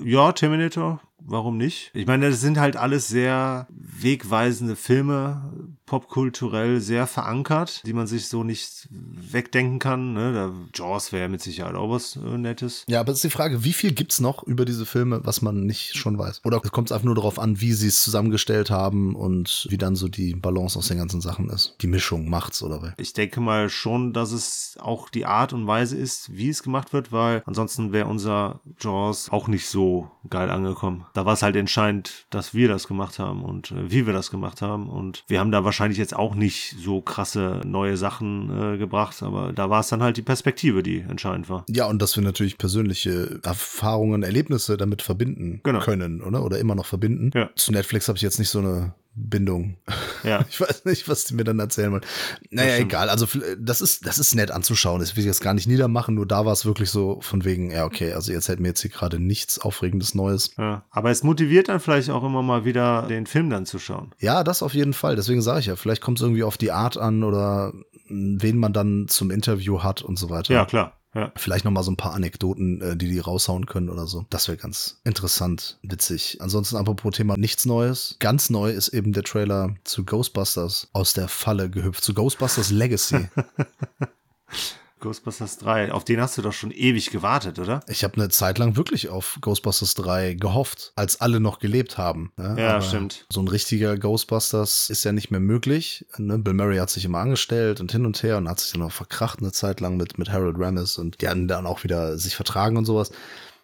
Ja, 0.05 0.32
Terminator, 0.32 1.00
warum 1.18 1.56
nicht? 1.56 1.90
Ich 1.94 2.06
meine, 2.06 2.30
das 2.30 2.40
sind 2.40 2.58
halt 2.58 2.76
alles 2.76 3.08
sehr 3.08 3.66
wegweisende 3.70 4.76
Filme, 4.76 5.52
popkulturell 5.86 6.80
sehr 6.80 7.06
verankert, 7.06 7.82
die 7.86 7.92
man 7.92 8.06
sich 8.06 8.28
so 8.28 8.42
nicht 8.42 8.88
wegdenken 8.90 9.78
kann. 9.78 10.12
Ne? 10.12 10.32
Da, 10.32 10.52
Jaws 10.74 11.12
wäre 11.12 11.28
mit 11.28 11.40
Sicherheit 11.40 11.76
auch 11.76 11.90
was 11.90 12.16
äh, 12.16 12.38
Nettes. 12.38 12.84
Ja, 12.88 13.00
aber 13.00 13.12
es 13.12 13.18
ist 13.18 13.24
die 13.24 13.30
Frage, 13.30 13.64
wie 13.64 13.72
viel 13.72 13.92
gibt's 13.92 14.20
noch 14.20 14.42
über 14.42 14.64
diese 14.64 14.84
Filme, 14.84 15.24
was 15.24 15.42
man 15.42 15.64
nicht 15.64 15.96
schon 15.96 16.18
weiß? 16.18 16.42
Oder 16.44 16.60
kommt 16.60 16.88
es 16.88 16.92
einfach 16.92 17.04
nur 17.04 17.14
darauf 17.14 17.38
an, 17.38 17.60
wie 17.60 17.72
sie 17.72 17.88
es 17.88 18.02
zusammengestellt 18.02 18.70
haben 18.70 19.14
und 19.14 19.66
wie 19.70 19.78
dann 19.78 19.96
so 19.96 20.08
die 20.08 20.34
Balance 20.34 20.78
aus 20.78 20.88
den 20.88 20.98
ganzen 20.98 21.20
Sachen 21.20 21.48
ist? 21.50 21.76
Die 21.80 21.86
Mischung 21.86 22.28
macht's 22.28 22.62
oder 22.62 22.82
wie? 22.82 22.92
Ich 23.00 23.12
denke 23.12 23.40
mal 23.40 23.68
schon, 23.68 24.12
dass 24.12 24.32
es 24.32 24.76
auch 24.80 25.08
die 25.08 25.24
Art 25.24 25.52
und 25.52 25.66
Weise 25.66 25.96
ist, 25.96 26.36
wie 26.36 26.48
es 26.48 26.62
gemacht 26.62 26.92
wird, 26.92 27.12
weil 27.12 27.42
ansonsten 27.46 27.92
wäre 27.92 28.08
unser 28.08 28.60
Jaws 28.80 29.30
auch 29.30 29.46
nicht 29.46 29.68
so 29.68 30.10
geil 30.28 30.50
angekommen. 30.50 31.06
Da 31.16 31.24
war 31.24 31.32
es 31.32 31.42
halt 31.42 31.56
entscheidend, 31.56 32.26
dass 32.30 32.52
wir 32.52 32.68
das 32.68 32.86
gemacht 32.88 33.18
haben 33.18 33.42
und 33.42 33.70
äh, 33.70 33.90
wie 33.90 34.06
wir 34.06 34.12
das 34.12 34.30
gemacht 34.30 34.60
haben. 34.60 34.88
Und 34.90 35.24
wir 35.28 35.40
haben 35.40 35.50
da 35.50 35.64
wahrscheinlich 35.64 35.98
jetzt 35.98 36.14
auch 36.14 36.34
nicht 36.34 36.76
so 36.78 37.00
krasse 37.00 37.62
neue 37.64 37.96
Sachen 37.96 38.74
äh, 38.74 38.76
gebracht, 38.76 39.22
aber 39.22 39.52
da 39.52 39.70
war 39.70 39.80
es 39.80 39.88
dann 39.88 40.02
halt 40.02 40.18
die 40.18 40.22
Perspektive, 40.22 40.82
die 40.82 41.00
entscheidend 41.00 41.48
war. 41.48 41.64
Ja, 41.70 41.86
und 41.86 42.02
dass 42.02 42.16
wir 42.16 42.22
natürlich 42.22 42.58
persönliche 42.58 43.40
Erfahrungen, 43.42 44.22
Erlebnisse 44.22 44.76
damit 44.76 45.00
verbinden 45.02 45.60
Genau. 45.64 45.80
können, 45.80 46.20
oder? 46.20 46.44
Oder 46.44 46.58
immer 46.58 46.74
noch 46.74 46.86
verbinden. 46.86 47.30
Ja. 47.34 47.48
Zu 47.56 47.72
Netflix 47.72 48.08
habe 48.08 48.16
ich 48.16 48.22
jetzt 48.22 48.38
nicht 48.38 48.50
so 48.50 48.58
eine 48.58 48.94
Bindung. 49.16 49.78
Ja. 50.22 50.44
Ich 50.50 50.60
weiß 50.60 50.84
nicht, 50.84 51.08
was 51.08 51.24
die 51.24 51.34
mir 51.34 51.44
dann 51.44 51.58
erzählen 51.58 51.90
wollen. 51.90 52.04
Naja, 52.50 52.76
egal. 52.76 53.08
Also 53.08 53.26
das 53.58 53.80
ist, 53.80 54.06
das 54.06 54.18
ist 54.18 54.34
nett 54.34 54.50
anzuschauen. 54.50 55.00
Das 55.00 55.16
will 55.16 55.22
ich 55.22 55.26
jetzt 55.26 55.40
gar 55.40 55.54
nicht 55.54 55.66
niedermachen. 55.66 56.14
Nur 56.14 56.26
da 56.26 56.44
war 56.44 56.52
es 56.52 56.64
wirklich 56.64 56.90
so 56.90 57.20
von 57.20 57.44
wegen, 57.44 57.70
ja, 57.70 57.84
okay, 57.84 58.12
also 58.12 58.32
jetzt 58.32 58.48
hält 58.48 58.60
mir 58.60 58.68
jetzt 58.68 58.82
hier 58.82 58.90
gerade 58.90 59.18
nichts 59.18 59.58
Aufregendes 59.58 60.14
Neues. 60.14 60.54
Ja. 60.58 60.84
Aber 60.90 61.10
es 61.10 61.22
motiviert 61.22 61.68
dann 61.68 61.80
vielleicht 61.80 62.10
auch 62.10 62.24
immer 62.24 62.42
mal 62.42 62.64
wieder, 62.64 63.02
den 63.02 63.26
Film 63.26 63.50
dann 63.50 63.66
zu 63.66 63.78
schauen. 63.78 64.14
Ja, 64.18 64.44
das 64.44 64.62
auf 64.62 64.74
jeden 64.74 64.92
Fall. 64.92 65.16
Deswegen 65.16 65.42
sage 65.42 65.60
ich 65.60 65.66
ja, 65.66 65.76
vielleicht 65.76 66.02
kommt 66.02 66.18
es 66.18 66.22
irgendwie 66.22 66.44
auf 66.44 66.56
die 66.56 66.72
Art 66.72 66.96
an 66.96 67.24
oder 67.24 67.72
wen 68.08 68.58
man 68.58 68.72
dann 68.72 69.08
zum 69.08 69.30
Interview 69.30 69.82
hat 69.82 70.02
und 70.02 70.18
so 70.18 70.30
weiter. 70.30 70.54
Ja, 70.54 70.64
klar. 70.64 70.96
Ja. 71.16 71.32
Vielleicht 71.35 71.64
noch 71.64 71.73
mal 71.73 71.82
so 71.82 71.90
ein 71.90 71.96
paar 71.96 72.12
Anekdoten, 72.12 72.82
äh, 72.82 72.96
die 72.96 73.08
die 73.08 73.18
raushauen 73.18 73.64
können 73.64 73.88
oder 73.88 74.06
so. 74.06 74.26
Das 74.28 74.49
wäre 74.49 74.58
ganz 74.58 75.00
interessant, 75.02 75.78
witzig. 75.82 76.37
Ansonsten 76.42 76.76
apropos 76.76 77.16
Thema 77.16 77.38
nichts 77.38 77.64
Neues. 77.64 78.16
Ganz 78.18 78.50
neu 78.50 78.70
ist 78.70 78.88
eben 78.88 79.14
der 79.14 79.23
Trailer 79.23 79.75
zu 79.85 80.04
Ghostbusters 80.04 80.88
aus 80.92 81.14
der 81.14 81.28
Falle 81.28 81.70
gehüpft. 81.70 82.04
Zu 82.04 82.12
Ghostbusters 82.12 82.70
Legacy. 82.70 83.28
Ghostbusters 85.00 85.59
3, 85.59 85.93
auf 85.93 86.05
den 86.05 86.21
hast 86.21 86.38
du 86.38 86.43
doch 86.43 86.53
schon 86.53 86.71
ewig 86.71 87.11
gewartet, 87.11 87.59
oder? 87.59 87.81
Ich 87.87 88.03
habe 88.03 88.15
eine 88.15 88.29
Zeit 88.31 88.59
lang 88.59 88.76
wirklich 88.76 89.09
auf 89.11 89.38
Ghostbusters 89.43 89.95
3 89.95 90.35
gehofft, 90.35 90.93
als 90.97 91.21
alle 91.21 91.38
noch 91.38 91.59
gelebt 91.59 91.99
haben. 91.99 92.33
ne? 92.37 92.57
Ja, 92.59 92.71
Aber 92.75 92.83
stimmt. 92.83 93.26
So 93.31 93.41
ein 93.41 93.49
richtiger 93.49 93.99
Ghostbusters 93.99 94.88
ist 94.88 95.05
ja 95.05 95.12
nicht 95.12 95.31
mehr 95.31 95.41
möglich. 95.41 96.07
Ne? 96.17 96.38
Bill 96.38 96.55
Murray 96.55 96.79
hat 96.79 96.91
sich 96.91 97.05
immer 97.05 97.19
angestellt 97.19 97.81
und 97.81 97.93
hin 97.93 98.07
und 98.07 98.23
her 98.23 98.38
und 98.38 98.49
hat 98.49 98.61
sich 98.61 98.73
dann 98.73 98.83
auch 98.83 98.93
verkracht 98.93 99.41
eine 99.41 99.53
Zeit 99.53 99.81
lang 99.81 99.97
mit, 99.97 100.19
mit 100.19 100.31
Harold 100.31 100.57
Ramis 100.59 100.97
und 100.97 101.21
die 101.21 101.29
haben 101.29 101.47
dann 101.47 101.67
auch 101.67 101.85
wieder 101.85 102.17
sich 102.17 102.35
vertragen 102.35 102.76
und 102.76 102.87
sowas. 102.87 103.11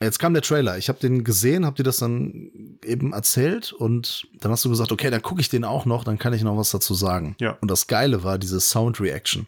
Jetzt 0.03 0.19
kam 0.19 0.33
der 0.33 0.43
Trailer. 0.43 0.79
Ich 0.79 0.89
habe 0.89 0.99
den 0.99 1.25
gesehen, 1.25 1.65
habe 1.65 1.77
dir 1.77 1.83
das 1.83 1.99
dann 1.99 2.79
eben 2.85 3.13
erzählt 3.13 3.73
und 3.73 4.27
dann 4.41 4.53
hast 4.53 4.65
du 4.65 4.71
gesagt, 4.71 4.93
okay, 4.93 5.11
dann 5.11 5.23
gucke 5.23 5.41
ich 5.41 5.49
den 5.49 5.65
auch 5.65 5.85
noch, 5.85 6.05
dann 6.05 6.19
kann 6.19 6.33
ich 6.33 6.43
noch 6.43 6.57
was 6.57 6.71
dazu 6.71 6.95
sagen. 6.95 7.37
Ja. 7.41 7.57
Und 7.61 7.71
das 7.71 7.87
Geile 7.87 8.25
war 8.25 8.39
diese 8.39 8.61
Sound 8.61 9.01
Reaction. 9.01 9.47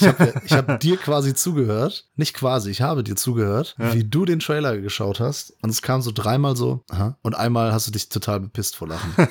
Ich 0.00 0.06
habe 0.06 0.34
ich 0.44 0.52
hab 0.52 0.80
dir 0.80 0.96
quasi 0.96 1.34
zugehört, 1.34 2.06
nicht 2.16 2.34
quasi, 2.34 2.70
ich 2.70 2.82
habe 2.82 3.02
dir 3.02 3.16
zugehört, 3.16 3.74
wie 3.78 4.04
du 4.04 4.24
den 4.24 4.40
Trailer 4.40 4.78
geschaut 4.78 5.20
hast 5.20 5.54
und 5.62 5.70
es 5.70 5.82
kam 5.82 6.02
so 6.02 6.12
dreimal 6.12 6.56
so 6.56 6.84
aha, 6.90 7.16
und 7.22 7.34
einmal 7.34 7.72
hast 7.72 7.86
du 7.86 7.90
dich 7.90 8.08
total 8.08 8.40
bepisst 8.40 8.76
vor 8.76 8.88
Lachen. 8.88 9.14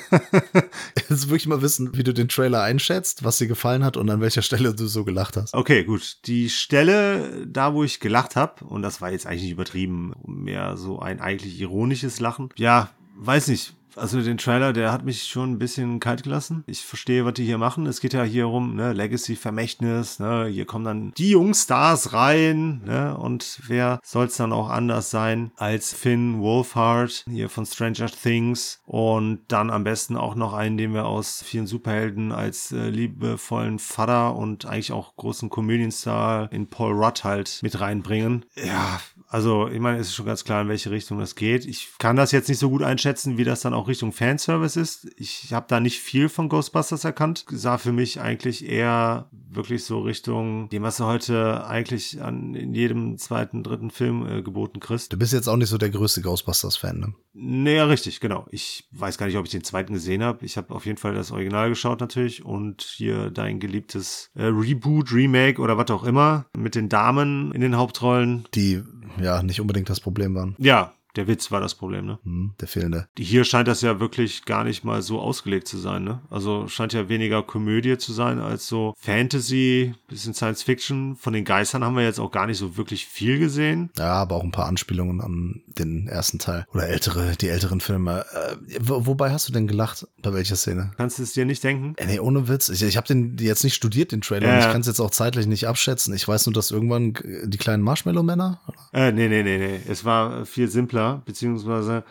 Jetzt 1.08 1.28
wirklich 1.28 1.46
mal 1.46 1.62
wissen, 1.62 1.96
wie 1.96 2.04
du 2.04 2.12
den 2.12 2.28
Trailer 2.28 2.62
einschätzt, 2.62 3.24
was 3.24 3.38
dir 3.38 3.46
gefallen 3.46 3.84
hat 3.84 3.96
und 3.96 4.10
an 4.10 4.20
welcher 4.20 4.42
Stelle 4.42 4.74
du 4.74 4.86
so 4.86 5.04
gelacht 5.04 5.36
hast. 5.36 5.54
Okay, 5.54 5.84
gut. 5.84 6.18
Die 6.26 6.50
Stelle, 6.50 7.46
da 7.46 7.74
wo 7.74 7.84
ich 7.84 8.00
gelacht 8.00 8.36
habe, 8.36 8.64
und 8.64 8.82
das 8.82 9.00
war 9.00 9.10
jetzt 9.10 9.26
eigentlich 9.26 9.42
nicht 9.42 9.52
übertrieben, 9.52 10.14
mehr 10.26 10.63
so 10.76 10.98
ein 10.98 11.20
eigentlich 11.20 11.60
ironisches 11.60 12.20
Lachen. 12.20 12.48
Ja, 12.56 12.90
weiß 13.16 13.48
nicht. 13.48 13.74
also 13.96 14.20
den 14.22 14.38
Trailer, 14.38 14.72
der 14.72 14.92
hat 14.92 15.04
mich 15.04 15.24
schon 15.24 15.52
ein 15.52 15.58
bisschen 15.58 16.00
kalt 16.00 16.22
gelassen. 16.22 16.64
Ich 16.66 16.84
verstehe, 16.84 17.24
was 17.24 17.34
die 17.34 17.44
hier 17.44 17.58
machen. 17.58 17.86
Es 17.86 18.00
geht 18.00 18.12
ja 18.12 18.22
hier 18.22 18.48
um 18.48 18.74
ne, 18.74 18.92
Legacy, 18.92 19.36
Vermächtnis. 19.36 20.18
Ne? 20.18 20.46
Hier 20.46 20.66
kommen 20.66 20.84
dann 20.84 21.12
die 21.16 21.30
Jungstars 21.30 22.12
rein. 22.12 22.82
Ne? 22.84 23.16
Und 23.16 23.60
wer 23.66 24.00
soll 24.02 24.26
es 24.26 24.36
dann 24.36 24.52
auch 24.52 24.68
anders 24.68 25.10
sein 25.10 25.52
als 25.56 25.92
Finn 25.92 26.40
Wolfhard 26.40 27.24
hier 27.28 27.48
von 27.48 27.66
Stranger 27.66 28.06
Things 28.06 28.80
und 28.84 29.40
dann 29.48 29.70
am 29.70 29.84
besten 29.84 30.16
auch 30.16 30.34
noch 30.34 30.52
einen, 30.52 30.76
den 30.76 30.94
wir 30.94 31.06
aus 31.06 31.42
vielen 31.42 31.66
Superhelden 31.66 32.32
als 32.32 32.72
äh, 32.72 32.88
liebevollen 32.88 33.78
Vater 33.78 34.36
und 34.36 34.66
eigentlich 34.66 34.92
auch 34.92 35.16
großen 35.16 35.50
Komödienstar 35.50 36.52
in 36.52 36.68
Paul 36.68 36.92
Rudd 36.92 37.24
halt 37.24 37.60
mit 37.62 37.80
reinbringen. 37.80 38.44
Ja, 38.56 39.00
also, 39.34 39.66
ich 39.66 39.80
meine, 39.80 39.98
es 39.98 40.10
ist 40.10 40.14
schon 40.14 40.26
ganz 40.26 40.44
klar, 40.44 40.62
in 40.62 40.68
welche 40.68 40.92
Richtung 40.92 41.18
das 41.18 41.34
geht. 41.34 41.66
Ich 41.66 41.98
kann 41.98 42.14
das 42.14 42.30
jetzt 42.30 42.48
nicht 42.48 42.60
so 42.60 42.70
gut 42.70 42.84
einschätzen, 42.84 43.36
wie 43.36 43.42
das 43.42 43.62
dann 43.62 43.74
auch 43.74 43.88
Richtung 43.88 44.12
Fanservice 44.12 44.76
ist. 44.76 45.08
Ich 45.16 45.52
habe 45.52 45.66
da 45.68 45.80
nicht 45.80 45.98
viel 45.98 46.28
von 46.28 46.48
Ghostbusters 46.48 47.02
erkannt. 47.02 47.44
Sah 47.50 47.78
für 47.78 47.90
mich 47.90 48.20
eigentlich 48.20 48.64
eher 48.64 49.28
wirklich 49.32 49.82
so 49.82 50.02
Richtung 50.02 50.68
dem, 50.68 50.84
was 50.84 50.98
du 50.98 51.06
heute 51.06 51.66
eigentlich 51.66 52.22
an, 52.22 52.54
in 52.54 52.74
jedem 52.74 53.18
zweiten, 53.18 53.64
dritten 53.64 53.90
Film 53.90 54.24
äh, 54.24 54.42
geboten 54.42 54.78
kriegst. 54.78 55.12
Du 55.12 55.16
bist 55.16 55.32
jetzt 55.32 55.48
auch 55.48 55.56
nicht 55.56 55.68
so 55.68 55.78
der 55.78 55.90
größte 55.90 56.20
Ghostbusters-Fan, 56.22 57.00
ne? 57.00 57.14
Naja, 57.32 57.86
richtig, 57.86 58.20
genau. 58.20 58.46
Ich 58.52 58.88
weiß 58.92 59.18
gar 59.18 59.26
nicht, 59.26 59.36
ob 59.36 59.46
ich 59.46 59.50
den 59.50 59.64
zweiten 59.64 59.94
gesehen 59.94 60.22
habe. 60.22 60.44
Ich 60.44 60.56
habe 60.56 60.72
auf 60.72 60.86
jeden 60.86 60.98
Fall 60.98 61.14
das 61.14 61.32
Original 61.32 61.68
geschaut 61.70 61.98
natürlich 61.98 62.44
und 62.44 62.82
hier 62.82 63.30
dein 63.30 63.58
geliebtes 63.58 64.30
äh, 64.36 64.44
Reboot, 64.44 65.12
Remake 65.12 65.60
oder 65.60 65.76
was 65.76 65.90
auch 65.90 66.04
immer 66.04 66.46
mit 66.56 66.76
den 66.76 66.88
Damen 66.88 67.50
in 67.50 67.60
den 67.60 67.76
Hauptrollen. 67.76 68.46
Die 68.54 68.84
ja 69.20 69.42
nicht 69.42 69.60
unbedingt 69.60 69.88
das 69.90 70.00
Problem 70.00 70.34
waren. 70.34 70.54
Ja, 70.58 70.94
der 71.16 71.28
Witz 71.28 71.50
war 71.50 71.60
das 71.60 71.74
Problem, 71.74 72.06
ne? 72.06 72.18
Hm, 72.24 72.54
der 72.60 72.68
fehlende. 72.68 73.08
Hier 73.18 73.44
scheint 73.44 73.68
das 73.68 73.80
ja 73.80 74.00
wirklich 74.00 74.44
gar 74.44 74.64
nicht 74.64 74.84
mal 74.84 75.02
so 75.02 75.20
ausgelegt 75.20 75.68
zu 75.68 75.78
sein, 75.78 76.04
ne? 76.04 76.20
Also 76.30 76.68
scheint 76.68 76.92
ja 76.92 77.08
weniger 77.08 77.42
Komödie 77.42 77.98
zu 77.98 78.12
sein 78.12 78.38
als 78.38 78.66
so 78.66 78.94
Fantasy, 78.98 79.94
bisschen 80.08 80.34
Science 80.34 80.62
Fiction. 80.62 81.16
Von 81.16 81.32
den 81.32 81.44
Geistern 81.44 81.84
haben 81.84 81.96
wir 81.96 82.04
jetzt 82.04 82.20
auch 82.20 82.30
gar 82.30 82.46
nicht 82.46 82.58
so 82.58 82.76
wirklich 82.76 83.06
viel 83.06 83.38
gesehen. 83.38 83.90
Ja, 83.98 84.14
aber 84.14 84.36
auch 84.36 84.44
ein 84.44 84.52
paar 84.52 84.66
Anspielungen 84.66 85.20
an 85.20 85.62
den 85.66 86.08
ersten 86.08 86.38
Teil. 86.38 86.66
Oder 86.72 86.88
ältere, 86.88 87.34
die 87.40 87.48
älteren 87.48 87.80
Filme. 87.80 88.24
Äh, 88.32 88.56
wo, 88.80 89.06
wobei 89.06 89.30
hast 89.30 89.48
du 89.48 89.52
denn 89.52 89.66
gelacht? 89.66 90.06
Bei 90.22 90.32
welcher 90.32 90.56
Szene? 90.56 90.92
Kannst 90.96 91.18
du 91.18 91.22
es 91.22 91.32
dir 91.32 91.44
nicht 91.44 91.62
denken? 91.64 91.94
Äh, 91.96 92.06
nee, 92.06 92.18
ohne 92.18 92.48
Witz. 92.48 92.68
Ich, 92.68 92.82
ich 92.82 92.96
habe 92.96 93.06
den 93.06 93.36
jetzt 93.38 93.64
nicht 93.64 93.74
studiert, 93.74 94.12
den 94.12 94.20
Trailer. 94.20 94.48
Ja. 94.48 94.58
ich 94.60 94.72
kann 94.72 94.80
es 94.80 94.86
jetzt 94.86 95.00
auch 95.00 95.10
zeitlich 95.10 95.46
nicht 95.46 95.66
abschätzen. 95.68 96.14
Ich 96.14 96.26
weiß 96.26 96.46
nur, 96.46 96.52
dass 96.52 96.70
irgendwann 96.70 97.14
die 97.44 97.58
kleinen 97.58 97.82
Marshmallow-Männer. 97.82 98.60
Äh, 98.92 99.12
nee, 99.12 99.28
nee, 99.28 99.42
nee, 99.42 99.58
nee. 99.58 99.80
Es 99.88 100.04
war 100.04 100.46
viel 100.46 100.68
simpler, 100.68 101.03
beziehungsweise 101.24 102.04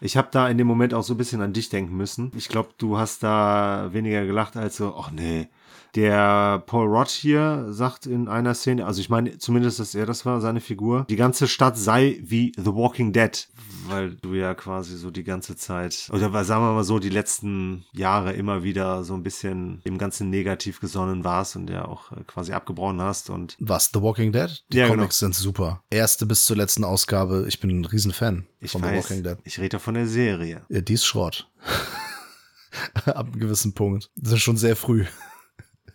ich 0.00 0.16
habe 0.16 0.28
da 0.32 0.48
in 0.48 0.58
dem 0.58 0.66
Moment 0.66 0.94
auch 0.94 1.04
so 1.04 1.14
ein 1.14 1.16
bisschen 1.16 1.42
an 1.42 1.52
dich 1.52 1.68
denken 1.68 1.96
müssen. 1.96 2.32
Ich 2.36 2.48
glaube, 2.48 2.70
du 2.78 2.98
hast 2.98 3.22
da 3.22 3.90
weniger 3.92 4.26
gelacht 4.26 4.56
als 4.56 4.76
so, 4.76 4.96
ach 4.96 5.10
nee. 5.12 5.48
Der 5.94 6.62
Paul 6.66 6.86
Rudd 6.86 7.10
hier 7.10 7.66
sagt 7.68 8.06
in 8.06 8.26
einer 8.26 8.54
Szene, 8.54 8.86
also 8.86 9.00
ich 9.00 9.10
meine 9.10 9.36
zumindest, 9.36 9.78
dass 9.78 9.94
er 9.94 10.06
das 10.06 10.24
war, 10.24 10.40
seine 10.40 10.60
Figur, 10.60 11.04
die 11.10 11.16
ganze 11.16 11.46
Stadt 11.46 11.76
sei 11.76 12.18
wie 12.22 12.52
The 12.56 12.72
Walking 12.74 13.12
Dead, 13.12 13.46
weil 13.88 14.14
du 14.14 14.32
ja 14.32 14.54
quasi 14.54 14.96
so 14.96 15.10
die 15.10 15.24
ganze 15.24 15.54
Zeit, 15.54 16.08
oder 16.10 16.44
sagen 16.44 16.64
wir 16.64 16.72
mal 16.72 16.84
so, 16.84 16.98
die 16.98 17.10
letzten 17.10 17.84
Jahre 17.92 18.32
immer 18.32 18.62
wieder 18.62 19.04
so 19.04 19.12
ein 19.12 19.22
bisschen 19.22 19.82
dem 19.84 19.98
Ganzen 19.98 20.30
negativ 20.30 20.80
gesonnen 20.80 21.24
warst 21.24 21.56
und 21.56 21.68
ja 21.68 21.84
auch 21.84 22.10
äh, 22.12 22.24
quasi 22.26 22.52
abgebrochen 22.52 23.02
hast 23.02 23.28
und 23.28 23.56
Was? 23.60 23.90
The 23.92 24.00
Walking 24.00 24.32
Dead? 24.32 24.64
Die 24.72 24.78
Ja, 24.78 24.86
genau. 24.86 24.96
Comics 24.96 25.18
sind 25.18 25.34
super. 25.34 25.82
Erste 25.90 26.24
bis 26.24 26.46
zur 26.46 26.56
letzten 26.56 26.84
Ausgabe. 26.84 27.44
Ich 27.48 27.60
bin 27.60 27.68
ein 27.68 27.84
Riesenfan 27.84 28.46
ich 28.60 28.70
von 28.70 28.82
The 28.82 28.88
weiß, 28.88 29.10
Walking 29.10 29.24
Dead. 29.24 29.36
ich 29.44 29.58
rede 29.58 29.78
von 29.78 29.92
der 29.92 30.06
Serie. 30.06 30.62
Ja, 30.70 30.80
die 30.80 30.94
ist 30.94 31.04
Schrott. 31.04 31.50
Ab 33.04 33.26
einem 33.26 33.38
gewissen 33.38 33.74
Punkt. 33.74 34.10
Das 34.16 34.32
ist 34.32 34.40
schon 34.40 34.56
sehr 34.56 34.76
früh. 34.76 35.04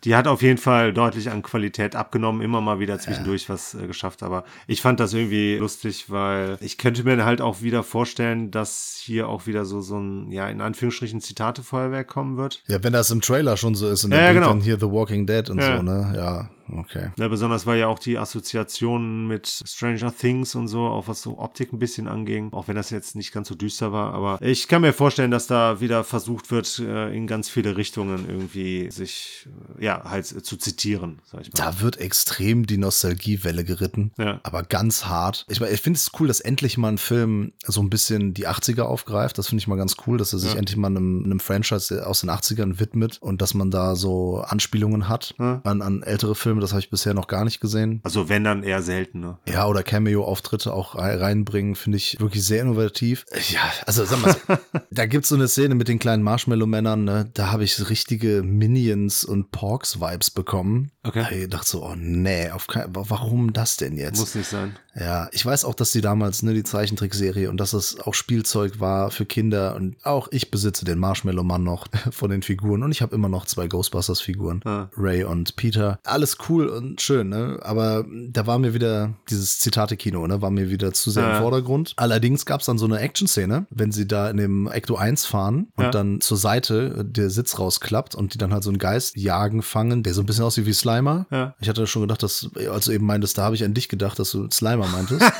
Die 0.04 0.16
hat 0.16 0.28
auf 0.28 0.42
jeden 0.42 0.58
Fall 0.60 0.94
deutlich 0.94 1.32
an 1.32 1.42
Qualität 1.42 1.96
abgenommen, 1.96 2.42
immer 2.42 2.62
mal 2.62 2.80
wieder 2.80 3.00
zwischendurch 3.00 3.50
was 3.50 3.74
äh, 3.74 3.88
geschafft. 3.88 4.22
Aber 4.24 4.44
ich 4.68 4.82
fand 4.82 5.00
das 5.00 5.14
irgendwie 5.14 5.56
lustig, 5.58 6.06
weil 6.10 6.58
ich 6.62 6.78
könnte 6.78 7.04
mir 7.04 7.26
halt 7.26 7.42
auch 7.42 7.62
wieder 7.62 7.84
vorstellen, 7.84 8.52
dass 8.52 9.00
hier 9.02 9.28
auch 9.28 9.48
wieder 9.48 9.66
so, 9.66 9.82
so 9.82 9.98
ein, 10.00 10.32
ja, 10.32 10.48
in 10.50 10.62
Anführungsstrichen 10.62 11.20
Zitate-Feuerwerk 11.22 12.08
kommen 12.08 12.38
wird. 12.38 12.64
Ja, 12.68 12.84
wenn 12.84 12.94
das 12.94 13.10
im 13.12 13.22
Trailer 13.22 13.58
schon 13.58 13.76
so 13.76 13.90
ist 13.90 14.04
und 14.06 14.12
Ja, 14.12 14.18
dann 14.18 14.26
ja, 14.28 14.34
genau. 14.34 14.48
dann 14.50 14.62
hier 14.62 14.80
The 14.80 14.86
Walking 14.92 15.26
Dead 15.26 15.50
und 15.50 15.60
Ja. 15.60 15.78
so, 15.78 15.84
ne? 15.84 16.14
Ja, 16.16 16.50
okay. 16.72 17.10
Ja, 17.18 17.28
besonders 17.28 17.66
weil 17.66 17.80
ja 17.80 17.88
auch 17.88 18.00
die 18.00 18.18
Assoziationen 18.18 19.28
mit 19.28 19.48
Stranger 19.48 20.14
Things 20.16 20.56
und 20.56 20.68
so, 20.68 20.82
auch 20.82 21.08
was 21.08 21.22
so 21.22 21.38
Optik 21.40 21.74
ein 21.74 21.80
bisschen 21.80 22.08
anging, 22.08 22.52
auch 22.54 22.68
wenn 22.68 22.76
das 22.76 22.90
jetzt 22.90 23.16
nicht 23.16 23.32
ganz 23.34 23.48
so 23.48 23.56
düster 23.56 23.92
war. 23.92 24.14
Aber 24.14 24.42
ich 24.42 24.68
kann 24.68 24.82
mir 24.82 24.94
vorstellen, 24.94 25.32
dass 25.32 25.48
da 25.48 25.80
wieder 25.82 26.04
versucht 26.04 26.52
wird, 26.52 26.80
äh, 26.80 27.16
in 27.16 27.28
ganz 27.28 27.50
viele 27.50 27.78
Richtungen 27.78 28.28
irgendwie 28.28 28.90
sich, 28.92 29.48
äh, 29.80 29.86
ja, 29.86 30.04
halt 30.10 30.32
äh, 30.32 30.42
zu 30.44 30.58
zitieren, 30.58 31.20
sag 31.26 31.42
ich 31.42 31.48
mal. 31.54 31.58
Da 31.58 31.82
wird 31.82 31.98
extrem 31.98 32.66
die 32.66 32.78
Nostalgiewelle 32.78 33.64
geritten, 33.64 34.12
Ja. 34.18 34.40
aber 34.44 34.64
ganz 34.64 35.06
hart. 35.06 35.46
Ich, 35.50 35.62
ich 35.62 35.82
finde 35.82 35.98
es 35.98 36.12
cool, 36.20 36.28
dass 36.28 36.40
endlich 36.40 36.78
mal 36.78 36.90
ein 36.90 36.98
Film 36.98 37.54
so 37.66 37.82
ein 37.82 37.90
bisschen 37.90 38.34
die 38.34 38.48
80er 38.48 38.82
aufgreift. 38.84 39.38
Das 39.38 39.48
finde 39.48 39.62
ich 39.62 39.68
mal 39.68 39.76
ganz 39.78 39.96
cool, 40.08 40.18
dass 40.18 40.34
er 40.34 40.40
sich 40.40 40.54
Ja. 40.54 40.60
endlich 40.60 40.78
mal 40.78 40.88
einem, 40.88 41.24
einem 41.26 41.40
Franchise 41.40 42.06
aus 42.06 42.22
den 42.22 42.30
80ern 42.30 42.80
widmet 42.80 43.18
und 43.22 43.42
dass 43.42 43.54
man 43.54 43.72
da 43.72 43.96
so 43.96 44.38
Anspielungen 44.40 45.08
hat 45.10 45.36
an, 45.38 45.82
an 45.82 46.04
ältere 46.04 46.36
Filme. 46.36 46.57
Das 46.62 46.72
habe 46.72 46.80
ich 46.82 46.90
bisher 46.90 47.14
noch 47.14 47.28
gar 47.28 47.44
nicht 47.46 47.60
gesehen. 47.60 48.02
Also 48.04 48.30
wenn 48.30 48.44
dann 48.44 48.64
eher 48.64 48.82
selten, 48.82 49.20
ne? 49.20 49.38
Ja, 49.48 49.68
oder 49.68 49.84
Cameo-Auftritte 49.84 50.74
auch 50.74 50.96
rei- 50.96 51.18
reinbringen, 51.18 51.76
finde 51.76 51.98
ich 51.98 52.20
wirklich 52.20 52.44
sehr 52.46 52.62
innovativ. 52.62 53.26
Ja, 53.50 53.62
also 53.86 54.06
sag 54.06 54.22
mal 54.22 54.34
so, 54.34 54.58
da 54.92 55.06
gibt's 55.06 55.30
so 55.30 55.36
eine 55.36 55.48
Szene 55.48 55.76
mit 55.76 55.88
den 55.88 56.00
kleinen 56.00 56.24
Marshmallow-Männern, 56.24 57.04
ne? 57.04 57.30
da 57.34 57.52
habe 57.52 57.64
ich 57.64 57.90
richtige 57.90 58.44
Minions 58.44 59.24
und 59.24 59.52
Porks-Vibes 59.52 60.32
bekommen. 60.32 60.92
Okay. 61.08 61.44
Ich 61.44 61.50
dachte 61.50 61.68
so, 61.68 61.84
oh 61.84 61.96
nee, 61.96 62.50
auf 62.52 62.68
kein, 62.68 62.94
wa- 62.96 63.06
warum 63.08 63.54
das 63.54 63.78
denn 63.78 63.98
jetzt? 63.98 64.20
Muss 64.20 64.36
nicht 64.36 64.50
sein. 64.50 64.76
Ja, 65.00 65.30
ich 65.32 65.46
weiß 65.46 65.64
auch, 65.66 65.76
dass 65.76 65.92
die 65.92 66.02
damals, 66.02 66.42
ne, 66.42 66.54
die 66.56 66.64
Zeichentrickserie 66.64 67.50
und 67.50 67.58
dass 67.58 67.74
es 67.74 68.00
auch 68.00 68.16
Spielzeug 68.16 68.80
war 68.80 69.12
für 69.12 69.26
Kinder 69.28 69.76
und 69.76 69.96
auch 70.04 70.28
ich 70.32 70.50
besitze 70.50 70.86
den 70.86 70.98
Marshmallow-Mann 70.98 71.64
noch 71.64 71.88
von 72.12 72.32
den 72.32 72.42
Figuren 72.42 72.82
und 72.84 72.92
ich 72.92 73.02
habe 73.04 73.14
immer 73.16 73.30
noch 73.30 73.46
zwei 73.46 73.68
Ghostbusters-Figuren, 73.68 74.62
Ah. 74.66 74.90
Ray 74.98 75.24
und 75.24 75.56
Peter. 75.56 76.00
Alles 76.04 76.38
cool 76.50 76.68
und 76.68 77.00
schön, 77.02 77.30
ne, 77.30 77.60
aber 77.62 78.06
da 78.30 78.48
war 78.48 78.58
mir 78.60 78.74
wieder 78.74 79.14
dieses 79.30 79.60
Zitate-Kino, 79.60 80.26
ne, 80.26 80.42
war 80.42 80.50
mir 80.52 80.70
wieder 80.70 80.94
zu 80.94 81.12
sehr 81.12 81.24
Ja. 81.24 81.36
im 81.38 81.42
Vordergrund. 81.44 81.94
Allerdings 81.98 82.46
gab 82.46 82.62
es 82.62 82.66
dann 82.66 82.78
so 82.80 82.86
eine 82.86 83.00
Action-Szene, 83.00 83.68
wenn 83.70 83.92
sie 83.92 84.08
da 84.08 84.30
in 84.30 84.38
dem 84.38 84.68
Ecto 84.68 84.96
1 84.96 85.26
fahren 85.26 85.68
und 85.76 85.84
Ja. 85.86 85.92
dann 85.92 86.22
zur 86.22 86.38
Seite 86.38 87.06
der 87.06 87.30
Sitz 87.30 87.60
rausklappt 87.60 88.16
und 88.16 88.34
die 88.34 88.38
dann 88.40 88.52
halt 88.52 88.64
so 88.64 88.70
einen 88.72 88.80
Geist 88.80 89.16
jagen, 89.16 89.62
fangen, 89.62 90.02
der 90.04 90.14
so 90.16 90.22
ein 90.22 90.26
bisschen 90.26 90.44
aussieht 90.44 90.66
wie 90.66 90.74
Slimer. 90.98 91.28
Ja. 91.32 91.56
Ich 91.60 91.70
hatte 91.70 91.88
schon 91.88 92.02
gedacht, 92.02 92.24
dass, 92.24 92.50
also 92.70 92.92
eben 92.92 93.06
meintest, 93.06 93.38
da 93.38 93.44
habe 93.44 93.56
ich 93.56 93.64
an 93.64 93.74
dich 93.74 93.90
gedacht, 93.90 94.20
dass 94.20 94.32
du 94.32 94.50
Slimer 94.50 94.88
meintest. 94.88 95.24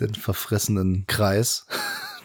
Den 0.00 0.14
verfressenen 0.14 1.06
Kreis. 1.06 1.66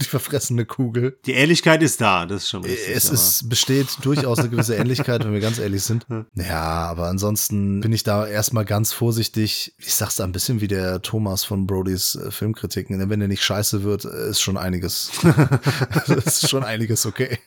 Die 0.02 0.06
verfressene 0.06 0.66
Kugel. 0.66 1.18
Die 1.26 1.34
Ehrlichkeit 1.34 1.84
ist 1.84 2.00
da, 2.00 2.26
das 2.26 2.44
ist 2.44 2.50
schon 2.50 2.64
richtig. 2.64 2.96
Es 2.96 3.10
ist, 3.10 3.50
besteht 3.50 3.88
durchaus 4.02 4.40
eine 4.40 4.50
gewisse 4.50 4.76
Ähnlichkeit, 4.76 5.24
wenn 5.26 5.34
wir 5.34 5.42
ganz 5.42 5.60
ehrlich 5.60 5.84
sind. 5.84 6.06
Ja, 6.36 6.88
aber 6.88 7.08
ansonsten 7.08 7.82
bin 7.82 7.92
ich 7.92 8.04
da 8.04 8.26
erstmal 8.26 8.66
ganz 8.66 8.94
vorsichtig. 8.94 9.74
Ich 9.78 9.94
sag's 9.94 10.16
da 10.16 10.24
ein 10.24 10.32
bisschen 10.32 10.62
wie 10.62 10.70
der 10.70 11.02
Thomas 11.02 11.44
von 11.44 11.68
Brodys 11.68 12.16
äh, 12.16 12.32
Filmkritiken. 12.32 13.10
Wenn 13.10 13.20
der 13.20 13.28
nicht 13.28 13.44
scheiße 13.44 13.84
wird, 13.84 14.06
äh, 14.06 14.30
ist 14.30 14.42
schon 14.42 14.58
einiges. 14.58 15.12
ist 16.26 16.50
schon 16.50 16.64
einiges 16.64 17.06
okay. 17.06 17.40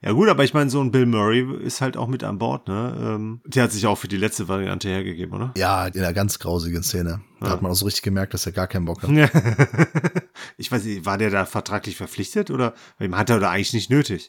Ja. 0.00 0.12
Gut, 0.12 0.28
aber 0.28 0.44
ich 0.44 0.54
meine, 0.54 0.70
so 0.70 0.80
ein 0.80 0.92
Bill 0.92 1.06
Murray 1.06 1.44
ist 1.60 1.80
halt 1.80 1.96
auch 1.96 2.06
mit 2.06 2.22
an 2.22 2.38
Bord, 2.38 2.68
ne? 2.68 2.96
Ähm, 3.00 3.40
der 3.44 3.64
hat 3.64 3.72
sich 3.72 3.86
auch 3.86 3.96
für 3.96 4.08
die 4.08 4.16
letzte 4.16 4.46
Variante 4.46 4.88
hergegeben, 4.88 5.34
oder? 5.34 5.52
Ja, 5.56 5.86
in 5.86 6.00
einer 6.00 6.12
ganz 6.12 6.38
grausigen 6.38 6.82
Szene. 6.82 7.20
Da 7.40 7.46
Ja. 7.46 7.52
hat 7.52 7.62
man 7.62 7.70
auch 7.70 7.76
so 7.76 7.84
richtig 7.84 8.02
gemerkt, 8.02 8.34
dass 8.34 8.46
er 8.46 8.52
gar 8.52 8.66
keinen 8.66 8.84
Bock 8.84 9.02
hat. 9.02 9.10
ich 10.56 10.70
weiß 10.72 10.84
nicht, 10.84 11.04
war 11.06 11.18
der 11.18 11.30
da 11.30 11.46
vertraglich 11.46 11.96
verpflichtet 11.96 12.50
oder 12.50 12.74
hat 13.12 13.30
er 13.30 13.38
da 13.40 13.50
eigentlich 13.50 13.72
nicht 13.74 13.90
nötig? 13.90 14.28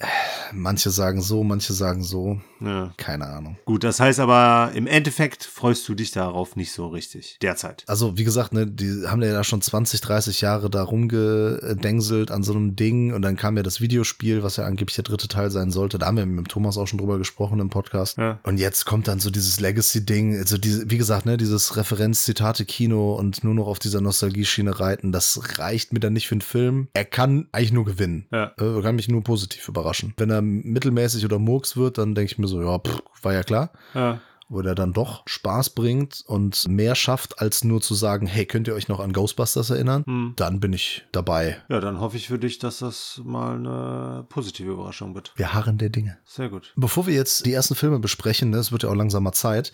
Manche 0.54 0.90
sagen 0.92 1.22
so, 1.22 1.44
manche 1.44 1.74
sagen 1.74 2.04
so. 2.04 2.40
Ja. 2.60 2.94
Keine 2.98 3.26
Ahnung. 3.28 3.58
Gut, 3.66 3.84
das 3.84 4.00
heißt 4.00 4.20
aber, 4.20 4.72
im 4.76 4.86
Endeffekt 4.88 5.44
freust 5.44 5.88
du 5.88 5.96
dich 5.96 6.12
darauf 6.12 6.56
nicht 6.56 6.72
so 6.72 6.88
richtig, 6.88 7.38
derzeit. 7.42 7.84
Also, 7.88 8.18
wie 8.18 8.24
gesagt, 8.24 8.54
ne, 8.54 8.68
die 8.68 9.06
haben 9.08 9.22
ja 9.24 9.32
da 9.32 9.44
schon 9.44 9.62
20, 9.62 10.02
30 10.02 10.42
Jahre 10.42 10.70
da 10.70 10.84
rumgedengselt 10.84 12.32
an 12.32 12.44
so 12.44 12.54
einem 12.54 12.76
Ding 12.76 13.14
und 13.14 13.22
dann 13.22 13.36
kam 13.38 13.58
ja 13.58 13.64
das 13.64 13.82
Videospiel, 13.82 14.44
was 14.44 14.58
ja 14.58 14.66
angeblich 14.66 14.96
der 14.96 15.04
dritte 15.06 15.28
Teil 15.28 15.52
sein 15.52 15.72
sollte. 15.72 15.98
Da 15.98 16.06
haben 16.08 16.18
wir 16.18 16.26
mit 16.26 16.38
dem 16.38 16.48
Thomas 16.48 16.78
auch 16.78 16.88
schon 16.88 17.00
drüber 17.00 17.18
gesprochen 17.18 17.60
im 17.60 17.70
Podcast. 17.70 18.18
Und 18.44 18.58
jetzt 18.60 18.86
kommt 18.86 19.08
dann 19.08 19.20
so 19.20 19.30
dieses 19.30 19.60
Legacy-Ding, 19.60 20.38
also 20.38 20.58
diese, 20.58 20.90
wie 20.90 20.98
gesagt, 20.98 21.26
ne, 21.26 21.38
dieses 21.38 21.76
Referenz-Zitate-Kino 21.78 22.99
und 23.00 23.44
nur 23.44 23.54
noch 23.54 23.68
auf 23.68 23.80
dieser 23.80 24.02
Nostalgie-Schiene 24.02 24.80
reiten, 24.80 25.12
das 25.12 25.60
reicht 25.60 25.94
mir 25.94 26.00
dann 26.00 26.14
nicht 26.14 26.28
für 26.28 26.36
einen 26.36 26.42
Film. 26.42 26.88
Er 26.94 27.06
kann 27.06 27.48
eigentlich 27.52 27.72
nur 27.72 27.86
gewinnen. 27.86 28.28
Ja. 28.32 28.54
Äh, 28.58 28.82
kann 28.82 28.96
mich 28.96 29.10
nur 29.10 29.24
positiv 29.24 29.68
überraschen. 29.68 30.14
Wenn 30.18 30.30
er 30.30 30.42
mittelmäßig 30.42 31.26
oder 31.26 31.40
Murks 31.40 31.78
wird, 31.78 31.98
dann 31.98 32.16
denke 32.16 32.32
ich 32.32 32.38
mir 32.38 32.48
so, 32.48 32.62
ja, 32.62 32.80
pff, 32.80 33.02
war 33.22 33.34
ja 33.34 33.44
klar. 33.44 33.72
Ja. 33.94 34.20
Wo 34.50 34.62
der 34.62 34.76
dann 34.76 34.94
doch 34.94 35.24
Spaß 35.28 35.72
bringt 35.72 36.24
und 36.26 36.68
mehr 36.68 36.96
schafft, 36.96 37.40
als 37.40 37.64
nur 37.64 37.82
zu 37.82 37.94
sagen, 37.94 38.26
hey, 38.28 38.46
könnt 38.46 38.68
ihr 38.68 38.74
euch 38.74 38.88
noch 38.88 39.00
an 39.00 39.14
Ghostbusters 39.14 39.70
erinnern? 39.70 40.04
Hm. 40.06 40.34
Dann 40.36 40.60
bin 40.60 40.74
ich 40.74 41.06
dabei. 41.12 41.58
Ja, 41.70 41.80
dann 41.80 42.00
hoffe 42.00 42.18
ich 42.18 42.28
für 42.28 42.40
dich, 42.40 42.58
dass 42.60 42.80
das 42.80 43.22
mal 43.24 43.56
eine 43.56 44.26
positive 44.30 44.72
Überraschung 44.72 45.14
wird. 45.14 45.34
Wir 45.36 45.54
harren 45.54 45.78
der 45.78 45.90
Dinge. 45.90 46.18
Sehr 46.26 46.50
gut. 46.50 46.74
Bevor 46.76 47.06
wir 47.06 47.14
jetzt 47.14 47.46
die 47.46 47.54
ersten 47.54 47.76
Filme 47.76 48.00
besprechen, 48.00 48.50
ne, 48.50 48.58
es 48.58 48.72
wird 48.72 48.84
ja 48.84 48.90
auch 48.90 48.96
langsam 48.96 49.24
mal 49.24 49.32
Zeit, 49.34 49.72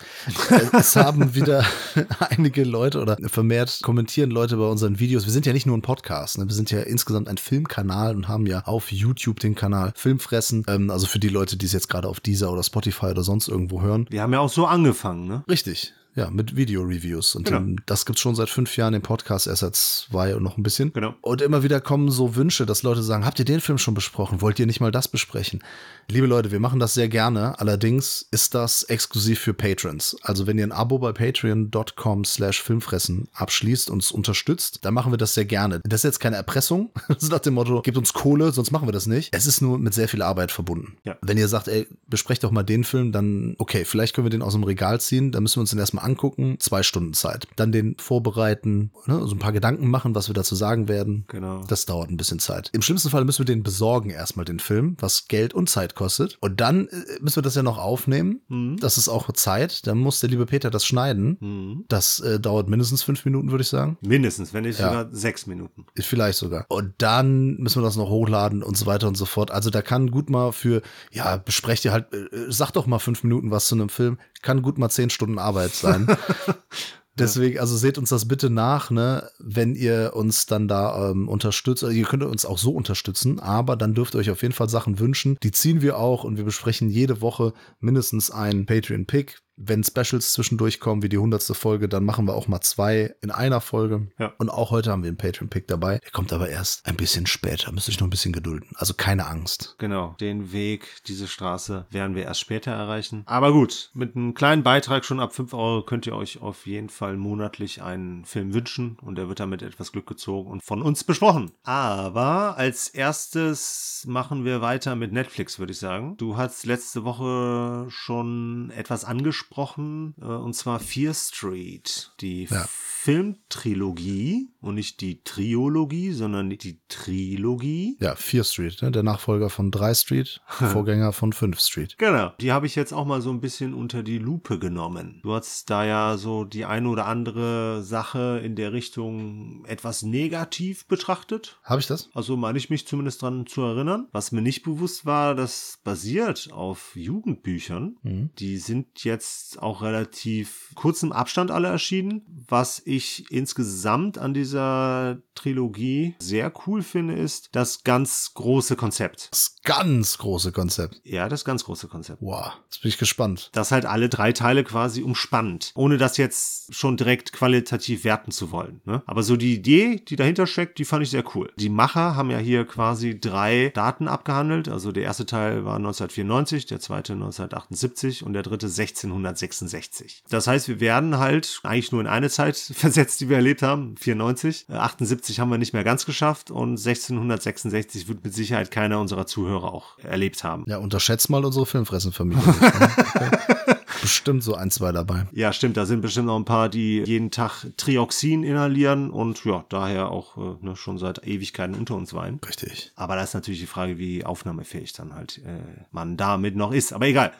äh, 0.50 0.76
es 0.76 0.94
haben 0.94 1.34
wieder 1.34 1.64
einige 2.30 2.64
Leute 2.64 3.00
oder 3.00 3.16
vermehrt 3.28 3.80
kommentieren 3.82 4.30
Leute 4.30 4.56
bei 4.58 4.66
unseren 4.66 4.98
Videos. 4.98 5.24
Wir 5.24 5.32
sind 5.32 5.46
ja 5.46 5.52
nicht 5.52 5.66
nur 5.66 5.76
ein 5.76 5.82
Podcast, 5.82 6.38
ne? 6.38 6.46
wir 6.46 6.54
sind 6.54 6.70
ja 6.70 6.80
insgesamt 6.80 7.28
ein 7.28 7.38
Filmkanal 7.38 8.14
und 8.14 8.28
haben 8.28 8.46
ja 8.46 8.60
auf 8.66 8.92
YouTube 8.92 9.40
den 9.40 9.54
Kanal 9.54 9.92
Filmfressen. 9.96 10.64
Ähm, 10.68 10.90
also 10.90 11.06
für 11.06 11.18
die 11.18 11.28
Leute, 11.28 11.56
die 11.56 11.66
es 11.66 11.72
jetzt 11.72 11.88
gerade 11.88 12.08
auf 12.08 12.20
Deezer 12.20 12.52
oder 12.52 12.62
Spotify 12.62 13.06
oder 13.06 13.22
sonst 13.22 13.48
irgendwo 13.48 13.80
hören. 13.80 14.06
Wir 14.10 14.22
haben 14.22 14.32
ja 14.32 14.40
auch 14.40 14.50
so 14.50 14.65
angefangen, 14.70 15.26
ne? 15.26 15.44
Richtig. 15.48 15.94
Ja, 16.16 16.30
mit 16.30 16.56
Video-Reviews. 16.56 17.34
Und 17.34 17.44
Genau. 17.44 17.58
ähm, 17.58 17.76
das 17.84 18.06
gibt's 18.06 18.22
schon 18.22 18.34
seit 18.34 18.48
fünf 18.48 18.74
Jahren 18.78 18.94
im 18.94 19.02
Podcast, 19.02 19.46
erst 19.46 19.60
seit 19.60 19.76
zwei 19.76 20.34
und 20.34 20.42
noch 20.42 20.56
ein 20.56 20.62
bisschen. 20.62 20.90
Genau. 20.94 21.14
Und 21.20 21.42
immer 21.42 21.62
wieder 21.62 21.78
kommen 21.82 22.10
so 22.10 22.36
Wünsche, 22.36 22.64
dass 22.64 22.82
Leute 22.82 23.02
sagen, 23.02 23.26
habt 23.26 23.38
ihr 23.38 23.44
den 23.44 23.60
Film 23.60 23.76
schon 23.76 23.92
besprochen? 23.92 24.40
Wollt 24.40 24.58
ihr 24.58 24.64
nicht 24.66 24.80
mal 24.80 24.90
das 24.90 25.08
besprechen? 25.08 25.62
Liebe 26.08 26.26
Leute, 26.26 26.50
wir 26.50 26.58
machen 26.58 26.80
das 26.80 26.94
sehr 26.94 27.10
gerne. 27.10 27.60
Allerdings 27.60 28.26
ist 28.30 28.54
das 28.54 28.82
exklusiv 28.84 29.40
für 29.40 29.52
Patrons. 29.52 30.16
Also 30.22 30.46
wenn 30.46 30.56
ihr 30.56 30.64
ein 30.66 30.72
Abo 30.72 30.98
bei 30.98 31.12
patreon.com 31.12 32.24
slash 32.24 32.62
filmfressen 32.62 33.28
abschließt 33.34 33.90
und 33.90 34.02
es 34.02 34.10
unterstützt, 34.10 34.86
dann 34.86 34.94
machen 34.94 35.12
wir 35.12 35.18
das 35.18 35.34
sehr 35.34 35.44
gerne. 35.44 35.80
Das 35.84 36.00
ist 36.00 36.04
jetzt 36.04 36.20
keine 36.20 36.36
Erpressung. 36.36 36.90
Das 37.08 37.22
ist 37.22 37.30
nach 37.32 37.38
dem 37.40 37.54
Motto, 37.54 37.80
gebt 37.82 37.96
uns 37.96 38.12
Kohle, 38.12 38.52
sonst 38.52 38.72
machen 38.72 38.88
wir 38.88 38.92
das 38.92 39.06
nicht. 39.06 39.34
Es 39.34 39.46
ist 39.46 39.60
nur 39.62 39.78
mit 39.78 39.94
sehr 39.94 40.08
viel 40.08 40.20
Arbeit 40.22 40.50
verbunden. 40.52 40.96
Ja. 41.04 41.16
Wenn 41.22 41.38
ihr 41.38 41.48
sagt, 41.48 41.66
ey, 41.68 41.86
besprecht 42.08 42.44
doch 42.44 42.50
mal 42.50 42.62
den 42.62 42.84
Film, 42.84 43.10
dann 43.12 43.54
okay, 43.58 43.84
vielleicht 43.84 44.14
können 44.14 44.26
wir 44.26 44.30
den 44.30 44.42
aus 44.42 44.52
dem 44.52 44.64
Regal 44.64 45.00
ziehen, 45.00 45.32
dann 45.32 45.42
müssen 45.42 45.56
wir 45.56 45.60
uns 45.62 45.70
den 45.70 45.78
erstmal 45.78 46.04
angucken, 46.06 46.56
zwei 46.60 46.82
Stunden 46.82 47.12
Zeit. 47.12 47.46
Dann 47.56 47.72
den 47.72 47.96
vorbereiten, 47.98 48.90
ne, 49.06 49.20
so 49.26 49.34
ein 49.34 49.38
paar 49.38 49.52
Gedanken 49.52 49.88
machen, 49.90 50.14
was 50.14 50.28
wir 50.28 50.34
dazu 50.34 50.54
sagen 50.54 50.88
werden. 50.88 51.24
Genau. 51.28 51.62
Das 51.68 51.84
dauert 51.84 52.10
ein 52.10 52.16
bisschen 52.16 52.38
Zeit. 52.38 52.70
Im 52.72 52.82
schlimmsten 52.82 53.10
Fall 53.10 53.24
müssen 53.24 53.40
wir 53.40 53.44
den 53.54 53.62
besorgen 53.62 54.10
erstmal 54.10 54.44
den 54.44 54.58
Film, 54.60 54.96
was 55.00 55.28
Geld 55.28 55.52
und 55.54 55.68
Zeit 55.68 55.94
kostet. 55.94 56.38
Und 56.40 56.60
dann 56.60 56.88
äh, 56.88 56.94
müssen 57.20 57.36
wir 57.36 57.42
das 57.42 57.54
ja 57.54 57.62
noch 57.62 57.78
aufnehmen. 57.78 58.40
Mhm. 58.48 58.76
Das 58.78 58.96
ist 58.98 59.08
auch 59.08 59.30
Zeit. 59.32 59.86
Dann 59.86 59.98
muss 59.98 60.20
der 60.20 60.30
liebe 60.30 60.46
Peter 60.46 60.70
das 60.70 60.86
schneiden. 60.86 61.36
Mhm. 61.40 61.84
Das 61.88 62.20
äh, 62.20 62.38
dauert 62.40 62.68
mindestens 62.68 63.02
fünf 63.02 63.24
Minuten, 63.24 63.50
würde 63.50 63.62
ich 63.62 63.68
sagen. 63.68 63.98
Mindestens, 64.00 64.54
wenn 64.54 64.62
nicht 64.64 64.78
Ja. 64.78 64.88
sogar 64.88 65.08
sechs 65.12 65.46
Minuten. 65.46 65.86
Vielleicht 65.98 66.38
sogar. 66.38 66.64
Und 66.68 66.94
dann 66.98 67.56
müssen 67.56 67.80
wir 67.82 67.84
das 67.84 67.96
noch 67.96 68.08
hochladen 68.08 68.62
und 68.62 68.76
so 68.76 68.86
weiter 68.86 69.08
und 69.08 69.16
so 69.16 69.24
fort. 69.26 69.50
Also 69.50 69.70
da 69.70 69.82
kann 69.82 70.10
gut 70.10 70.30
mal 70.30 70.52
für, 70.52 70.82
ja, 71.10 71.36
besprecht 71.36 71.84
ihr 71.84 71.92
halt, 71.92 72.12
äh, 72.14 72.28
sag 72.48 72.70
doch 72.72 72.86
mal 72.86 72.98
fünf 72.98 73.24
Minuten 73.24 73.50
was 73.50 73.66
zu 73.66 73.74
einem 73.74 73.88
Film, 73.88 74.18
kann 74.42 74.62
gut 74.62 74.78
mal 74.78 74.88
zehn 74.90 75.10
Stunden 75.10 75.38
Arbeit 75.38 75.72
sein. 75.74 75.95
Deswegen, 77.18 77.58
also 77.58 77.76
seht 77.78 77.96
uns 77.96 78.10
das 78.10 78.28
bitte 78.28 78.50
nach, 78.50 78.90
ne, 78.90 79.30
wenn 79.38 79.74
ihr 79.74 80.12
uns 80.14 80.44
dann 80.44 80.68
da 80.68 81.10
ähm, 81.10 81.28
unterstützt. 81.28 81.82
Also 81.82 81.96
ihr 81.96 82.04
könnt 82.04 82.22
uns 82.22 82.44
auch 82.44 82.58
so 82.58 82.72
unterstützen, 82.72 83.40
aber 83.40 83.74
dann 83.74 83.94
dürft 83.94 84.14
ihr 84.14 84.18
euch 84.18 84.30
auf 84.30 84.42
jeden 84.42 84.52
Fall 84.52 84.68
Sachen 84.68 84.98
wünschen. 84.98 85.38
Die 85.42 85.50
ziehen 85.50 85.80
wir 85.80 85.98
auch 85.98 86.24
und 86.24 86.36
wir 86.36 86.44
besprechen 86.44 86.90
jede 86.90 87.22
Woche 87.22 87.54
mindestens 87.80 88.30
einen 88.30 88.66
Patreon-Pick. 88.66 89.38
Wenn 89.56 89.82
Specials 89.84 90.32
zwischendurch 90.32 90.80
kommen, 90.80 91.02
wie 91.02 91.08
die 91.08 91.18
hundertste 91.18 91.54
Folge, 91.54 91.88
dann 91.88 92.04
machen 92.04 92.26
wir 92.26 92.34
auch 92.34 92.46
mal 92.46 92.60
zwei 92.60 93.14
in 93.22 93.30
einer 93.30 93.60
Folge. 93.60 94.08
Ja. 94.18 94.32
Und 94.38 94.50
auch 94.50 94.70
heute 94.70 94.90
haben 94.90 95.02
wir 95.02 95.08
einen 95.08 95.16
Patreon-Pick 95.16 95.66
dabei. 95.66 95.98
Der 95.98 96.10
kommt 96.10 96.32
aber 96.32 96.50
erst 96.50 96.86
ein 96.86 96.96
bisschen 96.96 97.26
später. 97.26 97.72
Müsst 97.72 97.88
ihr 97.88 97.92
euch 97.92 98.00
noch 98.00 98.06
ein 98.06 98.10
bisschen 98.10 98.32
gedulden. 98.32 98.68
Also 98.74 98.92
keine 98.94 99.26
Angst. 99.26 99.76
Genau, 99.78 100.14
den 100.20 100.52
Weg, 100.52 101.02
diese 101.06 101.26
Straße 101.26 101.86
werden 101.90 102.14
wir 102.14 102.24
erst 102.24 102.40
später 102.40 102.70
erreichen. 102.70 103.22
Aber 103.24 103.52
gut, 103.52 103.90
mit 103.94 104.14
einem 104.14 104.34
kleinen 104.34 104.62
Beitrag 104.62 105.04
schon 105.04 105.20
ab 105.20 105.34
5 105.34 105.54
Euro 105.54 105.82
könnt 105.82 106.06
ihr 106.06 106.14
euch 106.14 106.42
auf 106.42 106.66
jeden 106.66 106.90
Fall 106.90 107.16
monatlich 107.16 107.82
einen 107.82 108.24
Film 108.24 108.52
wünschen 108.52 108.98
und 109.00 109.16
der 109.16 109.28
wird 109.28 109.40
damit 109.40 109.62
etwas 109.62 109.92
Glück 109.92 110.06
gezogen 110.06 110.50
und 110.50 110.62
von 110.62 110.82
uns 110.82 111.02
besprochen. 111.02 111.52
Aber 111.62 112.58
als 112.58 112.88
erstes 112.88 114.04
machen 114.06 114.44
wir 114.44 114.60
weiter 114.60 114.96
mit 114.96 115.12
Netflix, 115.12 115.58
würde 115.58 115.72
ich 115.72 115.78
sagen. 115.78 116.16
Du 116.18 116.36
hast 116.36 116.66
letzte 116.66 117.04
Woche 117.04 117.86
schon 117.88 118.70
etwas 118.76 119.04
angesprochen, 119.04 119.45
äh, 119.56 120.24
und 120.24 120.54
zwar 120.54 120.80
Fear 120.80 121.14
Street, 121.14 122.12
die 122.20 122.44
Ja. 122.44 122.66
Filmtrilogie 122.68 124.48
und 124.60 124.74
nicht 124.74 125.00
die 125.00 125.22
Triologie, 125.22 126.10
sondern 126.10 126.50
die 126.50 126.80
Trilogie. 126.88 127.96
Ja, 128.00 128.16
4 128.16 128.42
Street, 128.44 128.82
ne? 128.82 128.90
der 128.90 129.02
Nachfolger 129.04 129.48
von 129.48 129.70
3 129.70 129.94
Street, 129.94 130.40
Vorgänger 130.48 131.12
von 131.12 131.32
5 131.32 131.60
Street. 131.60 131.96
Genau. 131.98 132.32
Die 132.40 132.50
habe 132.52 132.66
ich 132.66 132.74
jetzt 132.74 132.92
auch 132.92 133.04
mal 133.06 133.22
so 133.22 133.30
ein 133.30 133.40
bisschen 133.40 133.74
unter 133.74 134.02
die 134.02 134.18
Lupe 134.18 134.58
genommen. 134.58 135.20
Du 135.22 135.32
hast 135.34 135.70
da 135.70 135.84
ja 135.84 136.16
so 136.16 136.44
die 136.44 136.64
eine 136.64 136.88
oder 136.88 137.06
andere 137.06 137.82
Sache 137.82 138.40
in 138.44 138.56
der 138.56 138.72
Richtung 138.72 139.64
etwas 139.66 140.02
negativ 140.02 140.86
betrachtet. 140.86 141.58
Habe 141.62 141.80
ich 141.80 141.86
das? 141.86 142.10
Also 142.14 142.36
meine 142.36 142.58
ich 142.58 142.70
mich 142.70 142.86
zumindest 142.86 143.22
dran 143.22 143.46
zu 143.46 143.62
erinnern. 143.62 144.08
Was 144.12 144.32
mir 144.32 144.42
nicht 144.42 144.62
bewusst 144.62 145.06
war, 145.06 145.34
das 145.34 145.78
basiert 145.84 146.48
auf 146.52 146.96
Jugendbüchern. 146.96 147.96
Mhm. 148.02 148.30
Die 148.38 148.56
sind 148.58 149.04
jetzt 149.04 149.35
auch 149.58 149.82
relativ 149.82 150.70
kurzem 150.74 151.12
Abstand 151.12 151.50
alle 151.50 151.68
erschienen. 151.68 152.22
Was 152.48 152.82
ich 152.84 153.30
insgesamt 153.30 154.18
an 154.18 154.34
dieser 154.34 155.18
Trilogie 155.34 156.14
sehr 156.18 156.52
cool 156.66 156.82
finde, 156.82 157.14
ist 157.14 157.50
das 157.52 157.84
ganz 157.84 158.32
große 158.34 158.76
Konzept. 158.76 159.28
Das 159.30 159.55
ganz 159.66 160.16
große 160.18 160.52
Konzept. 160.52 161.00
Ja, 161.04 161.28
das 161.28 161.44
ganz 161.44 161.64
große 161.64 161.88
Konzept. 161.88 162.22
Wow, 162.22 162.52
jetzt 162.64 162.82
bin 162.82 162.88
ich 162.88 162.98
gespannt. 162.98 163.50
Das 163.52 163.72
halt 163.72 163.84
alle 163.84 164.08
drei 164.08 164.32
Teile 164.32 164.62
quasi 164.62 165.02
umspannt, 165.02 165.72
ohne 165.74 165.98
das 165.98 166.16
jetzt 166.16 166.72
schon 166.72 166.96
direkt 166.96 167.32
qualitativ 167.32 168.04
werten 168.04 168.30
zu 168.30 168.52
wollen. 168.52 168.80
Ne? 168.84 169.02
Aber 169.06 169.24
so 169.24 169.36
die 169.36 169.54
Idee, 169.54 169.96
die 169.96 170.14
dahinter 170.14 170.46
steckt, 170.46 170.78
die 170.78 170.84
fand 170.84 171.02
ich 171.02 171.10
sehr 171.10 171.24
cool. 171.34 171.52
Die 171.56 171.68
Macher 171.68 172.14
haben 172.14 172.30
ja 172.30 172.38
hier 172.38 172.64
quasi 172.64 173.18
drei 173.20 173.72
Daten 173.74 174.06
abgehandelt. 174.06 174.68
Also 174.68 174.92
der 174.92 175.02
erste 175.02 175.26
Teil 175.26 175.64
war 175.64 175.76
1994, 175.76 176.66
der 176.66 176.78
zweite 176.78 177.14
1978 177.14 178.24
und 178.24 178.34
der 178.34 178.44
dritte 178.44 178.66
1666. 178.66 180.22
Das 180.30 180.46
heißt, 180.46 180.68
wir 180.68 180.78
werden 180.78 181.18
halt 181.18 181.60
eigentlich 181.64 181.90
nur 181.90 182.00
in 182.00 182.06
eine 182.06 182.30
Zeit 182.30 182.56
versetzt, 182.74 183.20
die 183.20 183.28
wir 183.28 183.36
erlebt 183.36 183.62
haben, 183.62 183.96
94. 183.96 184.66
Äh, 184.68 184.74
78 184.74 185.40
haben 185.40 185.50
wir 185.50 185.58
nicht 185.58 185.72
mehr 185.72 185.84
ganz 185.84 186.06
geschafft 186.06 186.52
und 186.52 186.78
1666 186.78 188.06
wird 188.06 188.22
mit 188.22 188.32
Sicherheit 188.32 188.70
keiner 188.70 189.00
unserer 189.00 189.26
Zuhörer 189.26 189.55
auch 189.64 189.98
erlebt 189.98 190.44
haben. 190.44 190.64
Ja, 190.66 190.78
unterschätzt 190.78 191.30
mal 191.30 191.44
unsere 191.44 191.66
Filmfressenfamilie. 191.66 192.42
ne? 192.46 193.30
Bestimmt 194.02 194.44
so 194.44 194.54
ein, 194.54 194.70
zwei 194.70 194.92
dabei. 194.92 195.26
Ja, 195.32 195.52
stimmt. 195.52 195.76
Da 195.76 195.84
sind 195.84 196.00
bestimmt 196.00 196.26
noch 196.26 196.36
ein 196.36 196.44
paar, 196.44 196.68
die 196.68 197.02
jeden 197.04 197.30
Tag 197.30 197.66
Trioxin 197.76 198.44
inhalieren 198.44 199.10
und 199.10 199.44
ja, 199.44 199.64
daher 199.68 200.10
auch 200.10 200.36
äh, 200.36 200.64
ne, 200.64 200.76
schon 200.76 200.98
seit 200.98 201.26
Ewigkeiten 201.26 201.74
unter 201.74 201.96
uns 201.96 202.14
weinen. 202.14 202.38
Richtig. 202.46 202.92
Aber 202.94 203.16
da 203.16 203.22
ist 203.22 203.34
natürlich 203.34 203.60
die 203.60 203.66
Frage, 203.66 203.98
wie 203.98 204.24
aufnahmefähig 204.24 204.92
dann 204.92 205.14
halt 205.14 205.38
äh, 205.38 205.58
man 205.90 206.16
damit 206.16 206.54
noch 206.54 206.72
ist. 206.72 206.92
Aber 206.92 207.06
egal. 207.06 207.32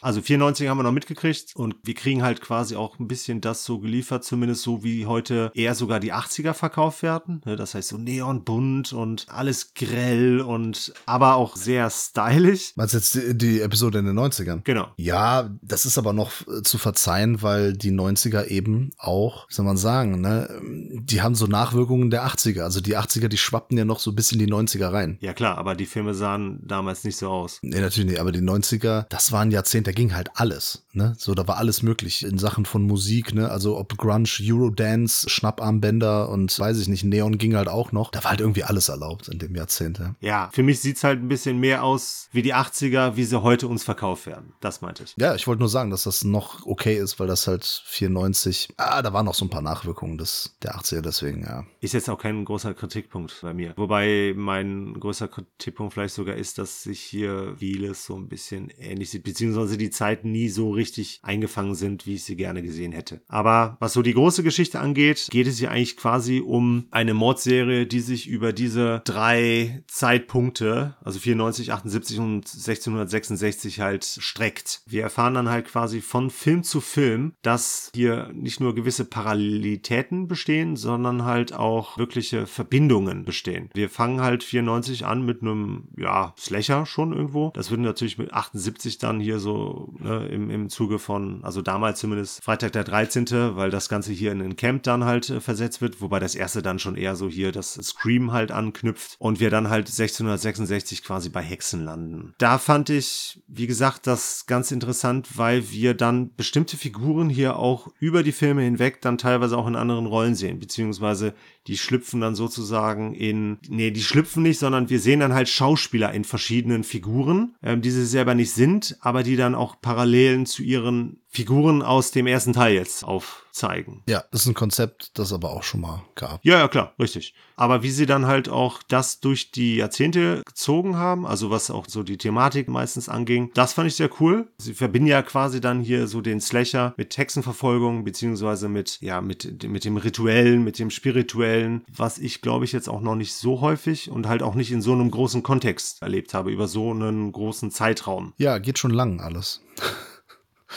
Also 0.00 0.22
94 0.22 0.68
haben 0.68 0.78
wir 0.78 0.82
noch 0.82 0.92
mitgekriegt 0.92 1.54
und 1.56 1.76
wir 1.82 1.94
kriegen 1.94 2.22
halt 2.22 2.40
quasi 2.40 2.76
auch 2.76 2.98
ein 2.98 3.08
bisschen 3.08 3.40
das 3.40 3.64
so 3.64 3.78
geliefert, 3.78 4.24
zumindest 4.24 4.62
so 4.62 4.84
wie 4.84 5.06
heute 5.06 5.50
eher 5.54 5.74
sogar 5.74 6.00
die 6.00 6.12
80er 6.12 6.52
verkauft 6.52 7.02
werden. 7.02 7.42
Ne, 7.44 7.56
Das 7.56 7.74
heißt 7.74 7.88
so 7.88 7.98
neonbunt 7.98 8.92
und 8.92 9.26
alles 9.28 9.74
grell 9.74 10.40
und 10.40 10.92
aber 11.06 11.34
auch 11.36 11.56
sehr 11.56 11.90
stylisch. 11.90 12.72
Meinst 12.76 12.94
du 12.94 12.98
jetzt 12.98 13.14
die, 13.14 13.36
die 13.36 13.60
Episode 13.60 13.98
in 13.98 14.06
den 14.06 14.18
90ern? 14.18 14.60
Genau. 14.64 14.88
Ja, 14.96 15.50
das 15.62 15.86
ist 15.86 15.98
aber 15.98 16.12
noch 16.12 16.32
zu 16.62 16.78
verzeihen, 16.78 17.42
weil 17.42 17.72
die 17.72 17.90
90er 17.92 18.46
eben 18.46 18.90
auch, 18.98 19.48
wie 19.48 19.54
soll 19.54 19.64
man 19.64 19.76
sagen, 19.76 20.20
ne, 20.20 20.60
die 20.62 21.22
haben 21.22 21.34
so 21.34 21.46
Nachwirkungen 21.46 22.10
der 22.10 22.26
80er. 22.26 22.62
Also 22.62 22.80
die 22.80 22.96
80er, 22.96 23.28
die 23.28 23.38
schwappten 23.38 23.78
ja 23.78 23.84
noch 23.84 24.00
so 24.00 24.12
bis 24.12 24.32
in 24.32 24.38
die 24.38 24.48
90er 24.48 24.92
rein. 24.92 25.18
Ja 25.20 25.32
klar, 25.32 25.58
aber 25.58 25.74
die 25.74 25.86
Filme 25.86 26.14
sahen 26.14 26.60
damals 26.66 27.04
nicht 27.04 27.16
so 27.16 27.28
aus. 27.28 27.58
Nee, 27.62 27.80
natürlich 27.80 28.10
nicht, 28.10 28.20
aber 28.20 28.32
die 28.32 28.40
90er, 28.40 29.06
das 29.08 29.32
waren 29.32 29.50
Jahrzehnte, 29.50 29.87
da 29.88 29.92
ging 29.92 30.14
halt 30.14 30.28
alles, 30.34 30.84
ne? 30.92 31.14
So, 31.16 31.34
da 31.34 31.48
war 31.48 31.56
alles 31.56 31.82
möglich 31.82 32.22
in 32.22 32.36
Sachen 32.36 32.66
von 32.66 32.82
Musik, 32.82 33.32
ne? 33.32 33.50
Also 33.50 33.78
ob 33.78 33.96
Grunge, 33.96 34.28
Eurodance, 34.38 35.30
Schnapparmbänder 35.30 36.28
und 36.28 36.58
weiß 36.58 36.78
ich 36.78 36.88
nicht, 36.88 37.04
Neon 37.04 37.38
ging 37.38 37.56
halt 37.56 37.68
auch 37.68 37.90
noch. 37.90 38.10
Da 38.10 38.22
war 38.22 38.32
halt 38.32 38.42
irgendwie 38.42 38.64
alles 38.64 38.90
erlaubt 38.90 39.28
in 39.28 39.38
dem 39.38 39.54
Jahrzehnt, 39.54 39.98
ja. 39.98 40.14
Ja, 40.20 40.50
für 40.52 40.62
mich 40.62 40.80
sieht's 40.80 41.04
halt 41.04 41.22
ein 41.22 41.28
bisschen 41.28 41.58
mehr 41.58 41.84
aus 41.84 42.28
wie 42.32 42.42
die 42.42 42.54
80er, 42.54 43.16
wie 43.16 43.24
sie 43.24 43.42
heute 43.42 43.66
uns 43.66 43.82
verkauft 43.82 44.26
werden. 44.26 44.52
Das 44.60 44.82
meinte 44.82 45.04
ich. 45.04 45.14
Ja, 45.16 45.34
ich 45.34 45.46
wollte 45.46 45.60
nur 45.60 45.70
sagen, 45.70 45.90
dass 45.90 46.02
das 46.02 46.22
noch 46.22 46.66
okay 46.66 46.98
ist, 46.98 47.18
weil 47.18 47.26
das 47.26 47.46
halt 47.46 47.64
94, 47.86 48.68
ah, 48.76 49.00
da 49.00 49.14
waren 49.14 49.24
noch 49.24 49.34
so 49.34 49.46
ein 49.46 49.50
paar 49.50 49.62
Nachwirkungen 49.62 50.18
des, 50.18 50.54
der 50.62 50.76
80er, 50.76 51.00
deswegen, 51.00 51.44
ja. 51.44 51.64
Ist 51.80 51.94
jetzt 51.94 52.10
auch 52.10 52.18
kein 52.18 52.44
großer 52.44 52.74
Kritikpunkt 52.74 53.38
bei 53.40 53.54
mir. 53.54 53.72
Wobei 53.78 54.34
mein 54.36 55.00
größer 55.00 55.28
Kritikpunkt 55.28 55.94
vielleicht 55.94 56.14
sogar 56.14 56.36
ist, 56.36 56.58
dass 56.58 56.82
sich 56.82 57.00
hier 57.00 57.54
vieles 57.58 58.04
so 58.04 58.16
ein 58.16 58.28
bisschen 58.28 58.68
ähnlich 58.68 59.08
sieht, 59.08 59.24
beziehungsweise 59.24 59.77
die 59.78 59.90
Zeit 59.90 60.24
nie 60.24 60.48
so 60.48 60.70
richtig 60.70 61.20
eingefangen 61.22 61.74
sind, 61.74 62.06
wie 62.06 62.14
ich 62.14 62.24
sie 62.24 62.36
gerne 62.36 62.62
gesehen 62.62 62.92
hätte. 62.92 63.22
Aber 63.28 63.76
was 63.80 63.92
so 63.92 64.02
die 64.02 64.14
große 64.14 64.42
Geschichte 64.42 64.80
angeht, 64.80 65.28
geht 65.30 65.46
es 65.46 65.58
hier 65.58 65.70
eigentlich 65.70 65.96
quasi 65.96 66.40
um 66.40 66.86
eine 66.90 67.14
Mordserie, 67.14 67.86
die 67.86 68.00
sich 68.00 68.28
über 68.28 68.52
diese 68.52 69.02
drei 69.04 69.82
Zeitpunkte, 69.86 70.96
also 71.02 71.18
94, 71.18 71.72
78 71.72 72.18
und 72.18 72.46
1666 72.46 73.80
halt 73.80 74.04
streckt. 74.04 74.82
Wir 74.86 75.02
erfahren 75.02 75.34
dann 75.34 75.48
halt 75.48 75.66
quasi 75.66 76.00
von 76.00 76.30
Film 76.30 76.62
zu 76.62 76.80
Film, 76.80 77.32
dass 77.42 77.90
hier 77.94 78.30
nicht 78.34 78.60
nur 78.60 78.74
gewisse 78.74 79.04
Parallelitäten 79.04 80.28
bestehen, 80.28 80.76
sondern 80.76 81.24
halt 81.24 81.52
auch 81.52 81.98
wirkliche 81.98 82.46
Verbindungen 82.46 83.24
bestehen. 83.24 83.70
Wir 83.74 83.90
fangen 83.90 84.20
halt 84.20 84.44
94 84.44 85.06
an 85.06 85.24
mit 85.24 85.42
einem, 85.42 85.88
ja, 85.96 86.34
Slasher 86.38 86.86
schon 86.86 87.12
irgendwo. 87.12 87.50
Das 87.54 87.70
würde 87.70 87.82
natürlich 87.82 88.18
mit 88.18 88.32
78 88.32 88.98
dann 88.98 89.20
hier 89.20 89.38
so 89.38 89.67
ne, 89.98 90.26
im, 90.28 90.50
im 90.50 90.68
Zuge 90.68 90.98
von, 90.98 91.42
also 91.44 91.62
damals 91.62 92.00
zumindest 92.00 92.42
Freitag 92.42 92.72
der 92.72 92.84
13., 92.84 93.26
weil 93.56 93.70
das 93.70 93.88
Ganze 93.88 94.12
hier 94.12 94.32
in 94.32 94.40
ein 94.40 94.56
Camp 94.56 94.82
dann 94.82 95.04
halt 95.04 95.30
äh, 95.30 95.40
versetzt 95.40 95.80
wird, 95.80 96.00
wobei 96.00 96.18
das 96.18 96.34
erste 96.34 96.62
dann 96.62 96.78
schon 96.78 96.96
eher 96.96 97.16
so 97.16 97.28
hier 97.28 97.52
das 97.52 97.74
Scream 97.74 98.32
halt 98.32 98.50
anknüpft 98.50 99.16
und 99.18 99.40
wir 99.40 99.50
dann 99.50 99.68
halt 99.68 99.88
1666 99.88 101.02
quasi 101.02 101.28
bei 101.28 101.42
Hexen 101.42 101.84
landen. 101.84 102.34
Da 102.38 102.58
fand 102.58 102.90
ich, 102.90 103.42
wie 103.46 103.66
gesagt, 103.66 104.06
das 104.06 104.46
ganz 104.46 104.70
interessant, 104.70 105.36
weil 105.36 105.70
wir 105.70 105.94
dann 105.94 106.34
bestimmte 106.34 106.76
Figuren 106.76 107.28
hier 107.28 107.56
auch 107.56 107.88
über 107.98 108.22
die 108.22 108.32
Filme 108.32 108.62
hinweg 108.62 109.00
dann 109.00 109.18
teilweise 109.18 109.56
auch 109.56 109.66
in 109.66 109.76
anderen 109.76 110.06
Rollen 110.06 110.34
sehen, 110.34 110.58
beziehungsweise 110.58 111.34
die 111.66 111.76
schlüpfen 111.76 112.20
dann 112.20 112.34
sozusagen 112.34 113.14
in, 113.14 113.58
nee, 113.68 113.90
die 113.90 114.02
schlüpfen 114.02 114.42
nicht, 114.42 114.58
sondern 114.58 114.88
wir 114.88 115.00
sehen 115.00 115.20
dann 115.20 115.34
halt 115.34 115.48
Schauspieler 115.48 116.12
in 116.12 116.24
verschiedenen 116.24 116.82
Figuren, 116.82 117.54
ähm, 117.62 117.82
die 117.82 117.90
sie 117.90 118.06
selber 118.06 118.34
nicht 118.34 118.52
sind, 118.52 118.96
aber 119.00 119.22
die 119.22 119.36
dann 119.36 119.54
auch 119.58 119.80
Parallelen 119.80 120.46
zu 120.46 120.62
ihren 120.62 121.20
Figuren 121.38 121.82
aus 121.82 122.10
dem 122.10 122.26
ersten 122.26 122.52
Teil 122.52 122.74
jetzt 122.74 123.04
aufzeigen. 123.04 124.02
Ja, 124.08 124.24
das 124.32 124.40
ist 124.40 124.48
ein 124.48 124.54
Konzept, 124.54 125.16
das 125.20 125.32
aber 125.32 125.52
auch 125.52 125.62
schon 125.62 125.80
mal 125.80 126.02
gab. 126.16 126.44
Ja, 126.44 126.58
ja, 126.58 126.66
klar, 126.66 126.94
richtig. 126.98 127.32
Aber 127.54 127.84
wie 127.84 127.92
sie 127.92 128.06
dann 128.06 128.26
halt 128.26 128.48
auch 128.48 128.82
das 128.82 129.20
durch 129.20 129.52
die 129.52 129.76
Jahrzehnte 129.76 130.42
gezogen 130.44 130.96
haben, 130.96 131.24
also 131.24 131.48
was 131.52 131.70
auch 131.70 131.86
so 131.86 132.02
die 132.02 132.18
Thematik 132.18 132.66
meistens 132.66 133.08
anging, 133.08 133.52
das 133.54 133.72
fand 133.72 133.86
ich 133.86 133.94
sehr 133.94 134.10
cool. 134.18 134.48
Sie 134.58 134.74
verbinden 134.74 135.06
ja 135.06 135.22
quasi 135.22 135.60
dann 135.60 135.80
hier 135.80 136.08
so 136.08 136.22
den 136.22 136.40
Slasher 136.40 136.92
mit 136.96 137.16
Hexenverfolgung, 137.16 138.02
beziehungsweise 138.02 138.68
mit, 138.68 138.98
ja, 139.00 139.20
mit, 139.20 139.62
mit 139.62 139.84
dem 139.84 139.96
Rituellen, 139.96 140.64
mit 140.64 140.80
dem 140.80 140.90
Spirituellen, 140.90 141.84
was 141.86 142.18
ich 142.18 142.40
glaube 142.40 142.64
ich 142.64 142.72
jetzt 142.72 142.88
auch 142.88 143.00
noch 143.00 143.14
nicht 143.14 143.34
so 143.34 143.60
häufig 143.60 144.10
und 144.10 144.26
halt 144.26 144.42
auch 144.42 144.56
nicht 144.56 144.72
in 144.72 144.82
so 144.82 144.92
einem 144.92 145.12
großen 145.12 145.44
Kontext 145.44 146.02
erlebt 146.02 146.34
habe, 146.34 146.50
über 146.50 146.66
so 146.66 146.90
einen 146.90 147.30
großen 147.30 147.70
Zeitraum. 147.70 148.32
Ja, 148.38 148.58
geht 148.58 148.80
schon 148.80 148.90
lang 148.90 149.20
alles. 149.20 149.62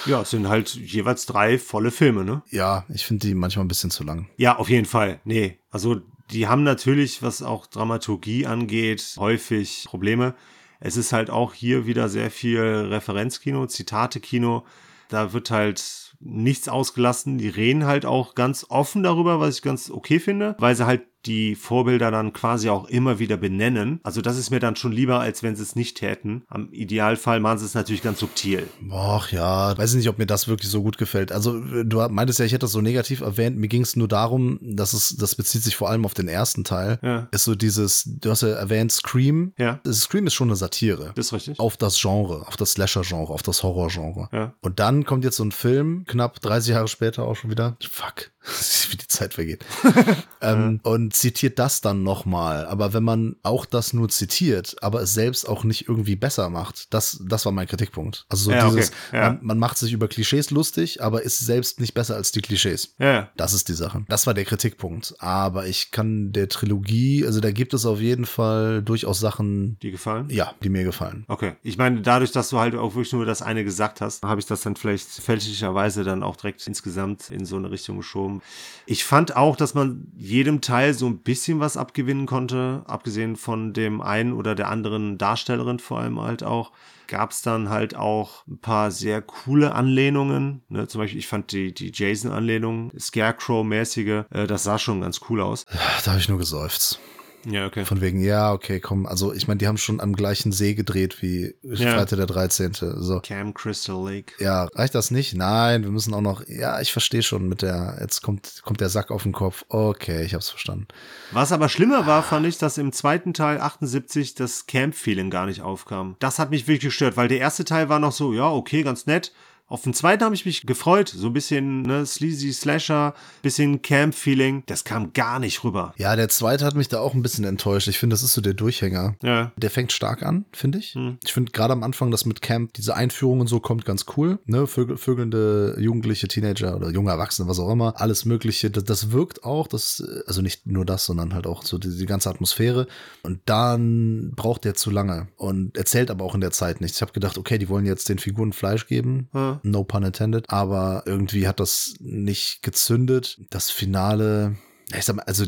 Ja, 0.05 0.21
es 0.21 0.31
sind 0.31 0.47
halt 0.47 0.73
jeweils 0.75 1.25
drei 1.25 1.57
volle 1.57 1.91
Filme, 1.91 2.23
ne? 2.23 2.41
Ja, 2.49 2.85
ich 2.89 3.05
finde 3.05 3.27
die 3.27 3.35
manchmal 3.35 3.65
ein 3.65 3.67
bisschen 3.67 3.91
zu 3.91 4.03
lang. 4.03 4.29
Ja, 4.37 4.57
auf 4.57 4.69
jeden 4.69 4.85
Fall. 4.85 5.19
Nee, 5.25 5.59
also 5.69 6.01
die 6.31 6.47
haben 6.47 6.63
natürlich, 6.63 7.21
was 7.21 7.41
auch 7.41 7.67
Dramaturgie 7.67 8.45
angeht, 8.45 9.15
häufig 9.17 9.85
Probleme. 9.87 10.33
Es 10.79 10.97
ist 10.97 11.13
halt 11.13 11.29
auch 11.29 11.53
hier 11.53 11.85
wieder 11.85 12.09
sehr 12.09 12.31
viel 12.31 12.61
Referenzkino, 12.61 13.67
Zitate-Kino. 13.67 14.65
Da 15.09 15.33
wird 15.33 15.51
halt 15.51 16.13
nichts 16.19 16.69
ausgelassen. 16.69 17.37
Die 17.37 17.49
reden 17.49 17.85
halt 17.85 18.05
auch 18.05 18.33
ganz 18.33 18.65
offen 18.69 19.03
darüber, 19.03 19.39
was 19.39 19.55
ich 19.55 19.61
ganz 19.61 19.91
okay 19.91 20.19
finde, 20.19 20.55
weil 20.57 20.75
sie 20.75 20.85
halt 20.85 21.03
die 21.25 21.55
Vorbilder 21.55 22.11
dann 22.11 22.33
quasi 22.33 22.69
auch 22.69 22.87
immer 22.87 23.19
wieder 23.19 23.37
benennen. 23.37 23.99
Also 24.03 24.21
das 24.21 24.37
ist 24.37 24.49
mir 24.49 24.59
dann 24.59 24.75
schon 24.75 24.91
lieber, 24.91 25.19
als 25.19 25.43
wenn 25.43 25.55
sie 25.55 25.63
es 25.63 25.75
nicht 25.75 25.97
täten. 25.97 26.43
Am 26.47 26.71
Idealfall 26.71 27.39
machen 27.39 27.59
sie 27.59 27.65
es 27.65 27.73
natürlich 27.73 28.01
ganz 28.01 28.19
subtil. 28.19 28.67
Ach 28.91 29.31
ja, 29.31 29.77
weiß 29.77 29.91
ich 29.91 29.97
nicht, 29.97 30.09
ob 30.09 30.17
mir 30.17 30.25
das 30.25 30.47
wirklich 30.47 30.69
so 30.69 30.81
gut 30.81 30.97
gefällt. 30.97 31.31
Also 31.31 31.59
du 31.59 32.07
meintest 32.09 32.39
ja, 32.39 32.45
ich 32.45 32.53
hätte 32.53 32.61
das 32.61 32.71
so 32.71 32.81
negativ 32.81 33.21
erwähnt. 33.21 33.57
Mir 33.57 33.67
ging 33.67 33.83
es 33.83 33.95
nur 33.95 34.07
darum, 34.07 34.59
dass 34.61 34.93
es, 34.93 35.15
das 35.17 35.35
bezieht 35.35 35.63
sich 35.63 35.75
vor 35.75 35.89
allem 35.89 36.05
auf 36.05 36.13
den 36.13 36.27
ersten 36.27 36.63
Teil. 36.63 36.99
Ja. 37.01 37.27
Ist 37.31 37.43
so 37.43 37.55
dieses, 37.55 38.03
du 38.05 38.31
hast 38.31 38.41
ja 38.41 38.49
erwähnt, 38.49 38.91
Scream. 38.91 39.53
Ja. 39.57 39.79
Scream 39.91 40.27
ist 40.27 40.33
schon 40.33 40.49
eine 40.49 40.55
Satire. 40.55 41.11
Das 41.15 41.27
ist 41.27 41.33
richtig. 41.33 41.59
Auf 41.59 41.77
das 41.77 41.99
Genre, 41.99 42.47
auf 42.47 42.57
das 42.57 42.73
Slasher-Genre, 42.73 43.33
auf 43.33 43.43
das 43.43 43.63
Horror-Genre. 43.63 44.29
Ja. 44.31 44.53
Und 44.61 44.79
dann 44.79 45.05
kommt 45.05 45.23
jetzt 45.23 45.37
so 45.37 45.43
ein 45.43 45.51
Film, 45.51 46.05
knapp 46.07 46.39
30 46.41 46.73
Jahre 46.73 46.87
später 46.87 47.23
auch 47.23 47.35
schon 47.35 47.51
wieder. 47.51 47.77
Fuck, 47.81 48.31
wie 48.91 48.97
die 48.97 49.07
Zeit 49.07 49.33
vergeht. 49.33 49.65
ähm, 50.41 50.79
und 50.83 51.10
zitiert 51.11 51.59
das 51.59 51.81
dann 51.81 52.03
nochmal. 52.03 52.65
Aber 52.65 52.93
wenn 52.93 53.03
man 53.03 53.35
auch 53.43 53.65
das 53.65 53.93
nur 53.93 54.09
zitiert, 54.09 54.75
aber 54.81 55.01
es 55.01 55.13
selbst 55.13 55.47
auch 55.47 55.63
nicht 55.63 55.87
irgendwie 55.87 56.15
besser 56.15 56.49
macht, 56.49 56.93
das, 56.93 57.21
das 57.27 57.45
war 57.45 57.51
mein 57.51 57.67
Kritikpunkt. 57.67 58.25
Also 58.29 58.45
so 58.45 58.51
Ja, 58.51 58.65
okay. 58.67 58.75
dieses, 58.75 58.91
Ja. 59.11 59.21
man, 59.29 59.39
man 59.41 59.59
macht 59.59 59.77
sich 59.77 59.93
über 59.93 60.07
Klischees 60.07 60.51
lustig, 60.51 61.01
aber 61.03 61.23
ist 61.23 61.39
selbst 61.39 61.79
nicht 61.79 61.93
besser 61.93 62.15
als 62.15 62.31
die 62.31 62.41
Klischees. 62.41 62.95
Ja. 62.99 63.29
Das 63.37 63.53
ist 63.53 63.69
die 63.69 63.73
Sache. 63.73 64.03
Das 64.09 64.27
war 64.27 64.33
der 64.33 64.45
Kritikpunkt. 64.45 65.15
Aber 65.19 65.67
ich 65.67 65.91
kann 65.91 66.31
der 66.31 66.49
Trilogie, 66.49 67.25
also 67.25 67.39
da 67.39 67.51
gibt 67.51 67.73
es 67.73 67.85
auf 67.85 67.99
jeden 67.99 68.25
Fall 68.25 68.81
durchaus 68.81 69.19
Sachen, 69.19 69.77
Die 69.81 69.91
gefallen? 69.91 70.27
ja, 70.29 70.53
die 70.63 70.69
mir 70.69 70.83
gefallen. 70.83 71.25
Okay. 71.27 71.53
Ich 71.63 71.77
meine, 71.77 72.01
dadurch, 72.01 72.31
dass 72.31 72.49
du 72.49 72.59
halt 72.59 72.75
auch 72.75 72.95
wirklich 72.95 73.13
nur 73.13 73.25
das 73.25 73.41
eine 73.41 73.63
gesagt 73.63 74.01
hast, 74.01 74.23
habe 74.23 74.39
ich 74.39 74.45
das 74.45 74.61
dann 74.61 74.75
vielleicht 74.75 75.07
fälschlicherweise 75.07 76.03
dann 76.03 76.23
auch 76.23 76.35
direkt 76.35 76.65
insgesamt 76.67 77.29
in 77.31 77.45
so 77.45 77.55
eine 77.55 77.71
Richtung 77.71 77.97
geschoben. 77.97 78.41
Ich 78.85 79.03
fand 79.03 79.35
auch, 79.35 79.55
dass 79.55 79.73
man 79.73 80.07
jedem 80.15 80.61
Teil 80.61 80.93
so 80.93 81.00
ein 81.07 81.19
bisschen 81.19 81.59
was 81.59 81.77
abgewinnen 81.77 82.25
konnte, 82.25 82.83
abgesehen 82.85 83.35
von 83.35 83.73
dem 83.73 84.01
einen 84.01 84.33
oder 84.33 84.55
der 84.55 84.69
anderen 84.69 85.17
Darstellerin 85.17 85.79
vor 85.79 85.99
allem 85.99 86.19
halt 86.19 86.43
auch. 86.43 86.71
Gab 87.07 87.31
es 87.31 87.41
dann 87.41 87.69
halt 87.69 87.95
auch 87.95 88.47
ein 88.47 88.59
paar 88.59 88.89
sehr 88.89 89.21
coole 89.21 89.73
Anlehnungen. 89.75 90.61
Ne? 90.69 90.87
Zum 90.87 91.01
Beispiel, 91.01 91.19
ich 91.19 91.27
fand 91.27 91.51
die, 91.51 91.73
die 91.73 91.91
Jason-Anlehnung, 91.93 92.91
Scarecrow-mäßige, 92.97 94.25
äh, 94.31 94.47
das 94.47 94.63
sah 94.63 94.79
schon 94.79 95.01
ganz 95.01 95.19
cool 95.29 95.41
aus. 95.41 95.65
Da 96.05 96.11
habe 96.11 96.19
ich 96.19 96.29
nur 96.29 96.37
geseufzt. 96.37 96.99
Ja, 97.45 97.65
okay. 97.65 97.85
Von 97.85 98.01
wegen, 98.01 98.23
ja, 98.23 98.53
okay, 98.53 98.79
komm. 98.79 99.05
Also 99.05 99.33
ich 99.33 99.47
meine, 99.47 99.57
die 99.57 99.67
haben 99.67 99.77
schon 99.77 99.99
am 99.99 100.13
gleichen 100.13 100.51
See 100.51 100.73
gedreht 100.73 101.21
wie 101.21 101.55
Ja. 101.63 101.95
Freitag 101.95 102.17
der 102.17 102.25
13. 102.27 102.73
So. 102.73 103.19
Cam 103.21 103.53
Crystal 103.53 104.03
Lake. 104.03 104.33
Ja, 104.39 104.65
reicht 104.75 104.95
das 104.95 105.11
nicht? 105.11 105.35
Nein, 105.35 105.83
wir 105.83 105.91
müssen 105.91 106.13
auch 106.13 106.21
noch, 106.21 106.47
ja, 106.47 106.79
ich 106.81 106.91
verstehe 106.91 107.23
schon 107.23 107.47
mit 107.47 107.61
der, 107.61 107.97
jetzt 107.99 108.21
kommt, 108.21 108.61
kommt 108.63 108.81
der 108.81 108.89
Sack 108.89 109.11
auf 109.11 109.23
den 109.23 109.31
Kopf. 109.31 109.65
Okay, 109.69 110.23
ich 110.23 110.33
hab's 110.33 110.49
verstanden. 110.49 110.87
Was 111.31 111.51
aber 111.51 111.69
schlimmer 111.69 112.05
war, 112.05 112.23
fand 112.23 112.45
ich, 112.45 112.57
dass 112.57 112.77
im 112.77 112.91
zweiten 112.91 113.33
Teil 113.33 113.59
78 113.59 114.35
das 114.35 114.67
Camp-Feeling 114.67 115.29
gar 115.29 115.45
nicht 115.45 115.61
aufkam. 115.61 116.15
Das 116.19 116.39
hat 116.39 116.51
mich 116.51 116.67
wirklich 116.67 116.91
gestört, 116.91 117.17
weil 117.17 117.27
der 117.27 117.39
erste 117.39 117.65
Teil 117.65 117.89
war 117.89 117.99
noch 117.99 118.11
so, 118.11 118.33
ja, 118.33 118.49
okay, 118.49 118.83
ganz 118.83 119.05
nett. 119.05 119.31
Auf 119.71 119.83
den 119.83 119.93
zweiten 119.93 120.25
habe 120.25 120.35
ich 120.35 120.45
mich 120.45 120.65
gefreut. 120.65 121.07
So 121.07 121.27
ein 121.27 121.33
bisschen 121.33 121.83
ne, 121.83 122.05
sleazy 122.05 122.51
Slasher, 122.51 123.13
bisschen 123.41 123.81
Camp-Feeling. 123.81 124.63
Das 124.65 124.83
kam 124.83 125.13
gar 125.13 125.39
nicht 125.39 125.63
rüber. 125.63 125.93
Ja, 125.95 126.17
der 126.17 126.27
zweite 126.27 126.65
hat 126.65 126.75
mich 126.75 126.89
da 126.89 126.99
auch 126.99 127.13
ein 127.13 127.21
bisschen 127.21 127.45
enttäuscht. 127.45 127.87
Ich 127.87 127.97
finde, 127.97 128.13
das 128.13 128.21
ist 128.21 128.33
so 128.33 128.41
der 128.41 128.53
Durchhänger. 128.53 129.15
Ja. 129.23 129.53
Der 129.55 129.69
fängt 129.69 129.93
stark 129.93 130.23
an, 130.23 130.43
finde 130.51 130.79
ich. 130.79 130.95
Hm. 130.95 131.19
Ich 131.23 131.31
finde 131.31 131.53
gerade 131.53 131.71
am 131.71 131.83
Anfang 131.83 132.11
das 132.11 132.25
mit 132.25 132.41
Camp, 132.41 132.73
diese 132.73 132.97
Einführung 132.97 133.39
und 133.39 133.47
so 133.47 133.61
kommt 133.61 133.85
ganz 133.85 134.07
cool. 134.17 134.39
Ne? 134.45 134.67
Vögel, 134.67 134.97
vögelnde 134.97 135.77
Jugendliche, 135.79 136.27
Teenager 136.27 136.75
oder 136.75 136.89
junge 136.89 137.11
Erwachsene, 137.11 137.47
was 137.47 137.57
auch 137.57 137.71
immer. 137.71 137.93
Alles 137.95 138.25
Mögliche. 138.25 138.71
Das, 138.71 138.83
das 138.83 139.11
wirkt 139.13 139.45
auch. 139.45 139.67
Das, 139.67 140.03
also 140.27 140.41
nicht 140.41 140.67
nur 140.67 140.83
das, 140.83 141.05
sondern 141.05 141.33
halt 141.33 141.47
auch 141.47 141.63
so 141.63 141.77
die, 141.77 141.97
die 141.97 142.05
ganze 142.07 142.29
Atmosphäre. 142.29 142.87
Und 143.23 143.39
dann 143.45 144.33
braucht 144.35 144.65
der 144.65 144.73
zu 144.73 144.91
lange 144.91 145.29
und 145.37 145.77
erzählt 145.77 146.11
aber 146.11 146.25
auch 146.25 146.35
in 146.35 146.41
der 146.41 146.51
Zeit 146.51 146.81
nichts. 146.81 146.97
Ich 146.97 147.01
habe 147.01 147.13
gedacht, 147.13 147.37
okay, 147.37 147.57
die 147.57 147.69
wollen 147.69 147.85
jetzt 147.85 148.09
den 148.09 148.19
Figuren 148.19 148.51
Fleisch 148.51 148.85
geben. 148.87 149.29
Ja. 149.33 149.60
No 149.63 149.83
pun 149.83 150.03
intended. 150.03 150.49
Aber 150.49 151.03
irgendwie 151.05 151.47
hat 151.47 151.59
das 151.59 151.93
nicht 151.99 152.63
gezündet. 152.63 153.39
Das 153.49 153.69
Finale, 153.69 154.55
ich 154.95 155.05
sag 155.05 155.15
mal, 155.15 155.23
also 155.23 155.45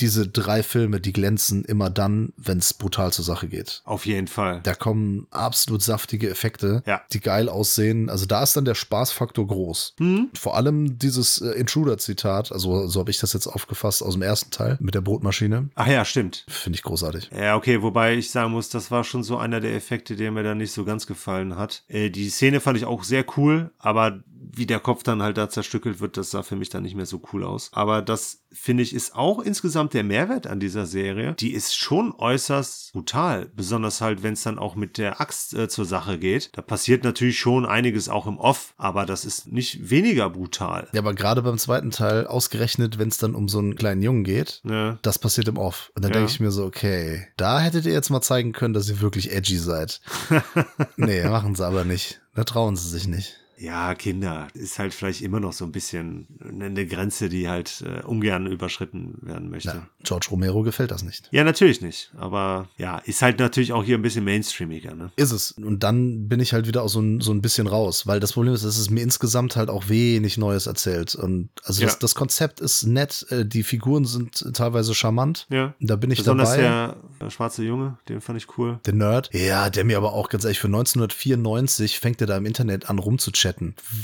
diese 0.00 0.26
drei 0.28 0.62
Filme, 0.62 1.00
die 1.00 1.12
glänzen 1.12 1.64
immer 1.64 1.90
dann, 1.90 2.32
wenn 2.36 2.58
es 2.58 2.74
brutal 2.74 3.12
zur 3.12 3.24
Sache 3.24 3.48
geht. 3.48 3.82
Auf 3.84 4.06
jeden 4.06 4.28
Fall. 4.28 4.60
Da 4.62 4.74
kommen 4.74 5.26
absolut 5.30 5.82
saftige 5.82 6.28
Effekte, 6.30 6.82
Ja. 6.86 7.02
die 7.12 7.20
geil 7.20 7.48
aussehen. 7.48 8.08
Also 8.10 8.26
da 8.26 8.42
ist 8.42 8.56
dann 8.56 8.64
der 8.64 8.74
Spaßfaktor 8.74 9.46
groß. 9.46 9.94
Hm? 9.98 10.30
Vor 10.34 10.56
allem 10.56 10.98
dieses 10.98 11.40
äh, 11.40 11.50
Intruder-Zitat, 11.52 12.52
also 12.52 12.86
so 12.88 13.00
habe 13.00 13.10
ich 13.10 13.18
das 13.18 13.32
jetzt 13.32 13.46
aufgefasst 13.46 14.02
aus 14.02 14.14
dem 14.14 14.22
ersten 14.22 14.50
Teil 14.50 14.76
mit 14.80 14.94
der 14.94 15.00
Brotmaschine, 15.00 15.68
Ach 15.74 15.86
ja, 15.86 16.04
stimmt. 16.04 16.44
finde 16.48 16.76
ich 16.76 16.82
großartig. 16.82 17.30
Ja, 17.36 17.56
okay, 17.56 17.82
wobei 17.82 18.14
ich 18.16 18.30
sagen 18.30 18.52
muss, 18.52 18.68
das 18.68 18.90
war 18.90 19.04
schon 19.04 19.22
so 19.22 19.36
einer 19.38 19.60
der 19.60 19.74
Effekte, 19.74 20.16
der 20.16 20.30
mir 20.32 20.42
dann 20.42 20.58
nicht 20.58 20.72
so 20.72 20.84
ganz 20.84 21.06
gefallen 21.06 21.56
hat. 21.56 21.82
Äh, 21.88 22.10
die 22.10 22.28
Szene 22.28 22.60
fand 22.60 22.76
ich 22.76 22.84
auch 22.84 23.04
sehr 23.04 23.24
cool, 23.36 23.70
aber 23.78 24.20
wie 24.52 24.66
der 24.66 24.80
Kopf 24.80 25.02
dann 25.02 25.22
halt 25.22 25.36
da 25.36 25.48
zerstückelt 25.48 26.00
wird, 26.00 26.16
das 26.16 26.30
sah 26.30 26.42
für 26.42 26.56
mich 26.56 26.68
dann 26.68 26.82
nicht 26.82 26.94
mehr 26.94 27.06
so 27.06 27.20
cool 27.32 27.44
aus. 27.44 27.70
Aber 27.72 28.02
das 28.02 28.42
finde 28.52 28.82
ich 28.82 28.94
ist 28.94 29.14
auch 29.14 29.40
insgesamt 29.40 29.92
der 29.94 30.04
Mehrwert 30.04 30.46
an 30.46 30.60
dieser 30.60 30.86
Serie. 30.86 31.34
Die 31.34 31.52
ist 31.52 31.76
schon 31.76 32.12
äußerst 32.16 32.92
brutal, 32.92 33.50
besonders 33.54 34.00
halt, 34.00 34.22
wenn 34.22 34.32
es 34.34 34.42
dann 34.42 34.58
auch 34.58 34.76
mit 34.76 34.98
der 34.98 35.20
Axt 35.20 35.54
äh, 35.54 35.68
zur 35.68 35.84
Sache 35.84 36.18
geht. 36.18 36.50
Da 36.54 36.62
passiert 36.62 37.04
natürlich 37.04 37.38
schon 37.38 37.66
einiges 37.66 38.08
auch 38.08 38.26
im 38.26 38.38
Off, 38.38 38.74
aber 38.76 39.04
das 39.06 39.24
ist 39.24 39.48
nicht 39.52 39.90
weniger 39.90 40.30
brutal. 40.30 40.88
Ja, 40.92 41.00
aber 41.00 41.14
gerade 41.14 41.42
beim 41.42 41.58
zweiten 41.58 41.90
Teil, 41.90 42.26
ausgerechnet, 42.26 42.98
wenn 42.98 43.08
es 43.08 43.18
dann 43.18 43.34
um 43.34 43.48
so 43.48 43.58
einen 43.58 43.74
kleinen 43.76 44.02
Jungen 44.02 44.24
geht, 44.24 44.62
Ja. 44.64 44.98
das 45.02 45.18
passiert 45.18 45.48
im 45.48 45.58
Off. 45.58 45.90
Und 45.94 46.04
dann 46.04 46.12
Ja. 46.12 46.18
denke 46.18 46.30
ich 46.32 46.40
mir 46.40 46.50
so, 46.50 46.64
okay, 46.64 47.26
da 47.36 47.60
hättet 47.60 47.84
ihr 47.86 47.92
jetzt 47.92 48.10
mal 48.10 48.20
zeigen 48.22 48.52
können, 48.52 48.74
dass 48.74 48.88
ihr 48.88 49.00
wirklich 49.00 49.32
edgy 49.32 49.58
seid. 49.58 50.00
nee, 50.96 51.24
machen 51.28 51.54
sie 51.54 51.66
aber 51.66 51.84
nicht. 51.84 52.20
Da 52.34 52.44
trauen 52.44 52.76
sie 52.76 52.88
sich 52.88 53.06
nicht. 53.06 53.34
Ja, 53.58 53.94
Kinder 53.94 54.48
ist 54.54 54.78
halt 54.78 54.92
vielleicht 54.92 55.22
immer 55.22 55.40
noch 55.40 55.52
so 55.54 55.64
ein 55.64 55.72
bisschen 55.72 56.26
eine 56.46 56.86
Grenze, 56.86 57.28
die 57.28 57.48
halt 57.48 57.82
äh, 57.86 58.02
ungern 58.04 58.46
überschritten 58.46 59.16
werden 59.22 59.48
möchte. 59.50 59.68
Ja, 59.68 59.88
George 60.04 60.26
Romero 60.30 60.62
gefällt 60.62 60.90
das 60.90 61.02
nicht. 61.02 61.28
Ja, 61.32 61.42
natürlich 61.42 61.80
nicht. 61.80 62.12
Aber 62.18 62.68
ja, 62.76 62.98
ist 62.98 63.22
halt 63.22 63.38
natürlich 63.38 63.72
auch 63.72 63.82
hier 63.82 63.96
ein 63.96 64.02
bisschen 64.02 64.24
mainstreamiger, 64.24 64.94
ne? 64.94 65.10
Ist 65.16 65.30
es. 65.32 65.52
Und 65.52 65.82
dann 65.82 66.28
bin 66.28 66.40
ich 66.40 66.52
halt 66.52 66.66
wieder 66.66 66.82
auch 66.82 66.88
so 66.88 67.00
ein, 67.00 67.20
so 67.22 67.32
ein 67.32 67.40
bisschen 67.40 67.66
raus, 67.66 68.06
weil 68.06 68.20
das 68.20 68.34
Problem 68.34 68.52
ist, 68.52 68.64
dass 68.64 68.76
es 68.76 68.90
mir 68.90 69.00
insgesamt 69.02 69.56
halt 69.56 69.70
auch 69.70 69.88
wenig 69.88 70.36
Neues 70.36 70.66
erzählt. 70.66 71.14
Und 71.14 71.48
also 71.64 71.80
Ja. 71.80 71.86
das, 71.86 71.98
das 71.98 72.14
Konzept 72.14 72.60
ist 72.60 72.84
nett, 72.84 73.26
äh, 73.30 73.46
die 73.46 73.62
Figuren 73.62 74.04
sind 74.04 74.54
teilweise 74.54 74.94
charmant. 74.94 75.46
Ja. 75.48 75.74
Da 75.80 75.96
bin 75.96 76.10
ich 76.10 76.18
Besonders 76.18 76.50
dabei. 76.50 76.62
der, 76.62 76.96
der 77.22 77.30
schwarze 77.30 77.64
Junge, 77.64 77.96
den 78.08 78.20
fand 78.20 78.36
ich 78.38 78.58
cool. 78.58 78.80
Der 78.84 78.92
Nerd. 78.94 79.30
Ja, 79.32 79.70
der 79.70 79.84
mir 79.84 79.96
aber 79.96 80.12
auch 80.12 80.28
ganz 80.28 80.44
ehrlich, 80.44 80.58
für 80.58 80.68
1994 80.68 81.98
fängt 82.00 82.20
er 82.20 82.26
da 82.26 82.36
im 82.36 82.44
Internet 82.44 82.90
an 82.90 82.98
rumzuchatten. 82.98 83.45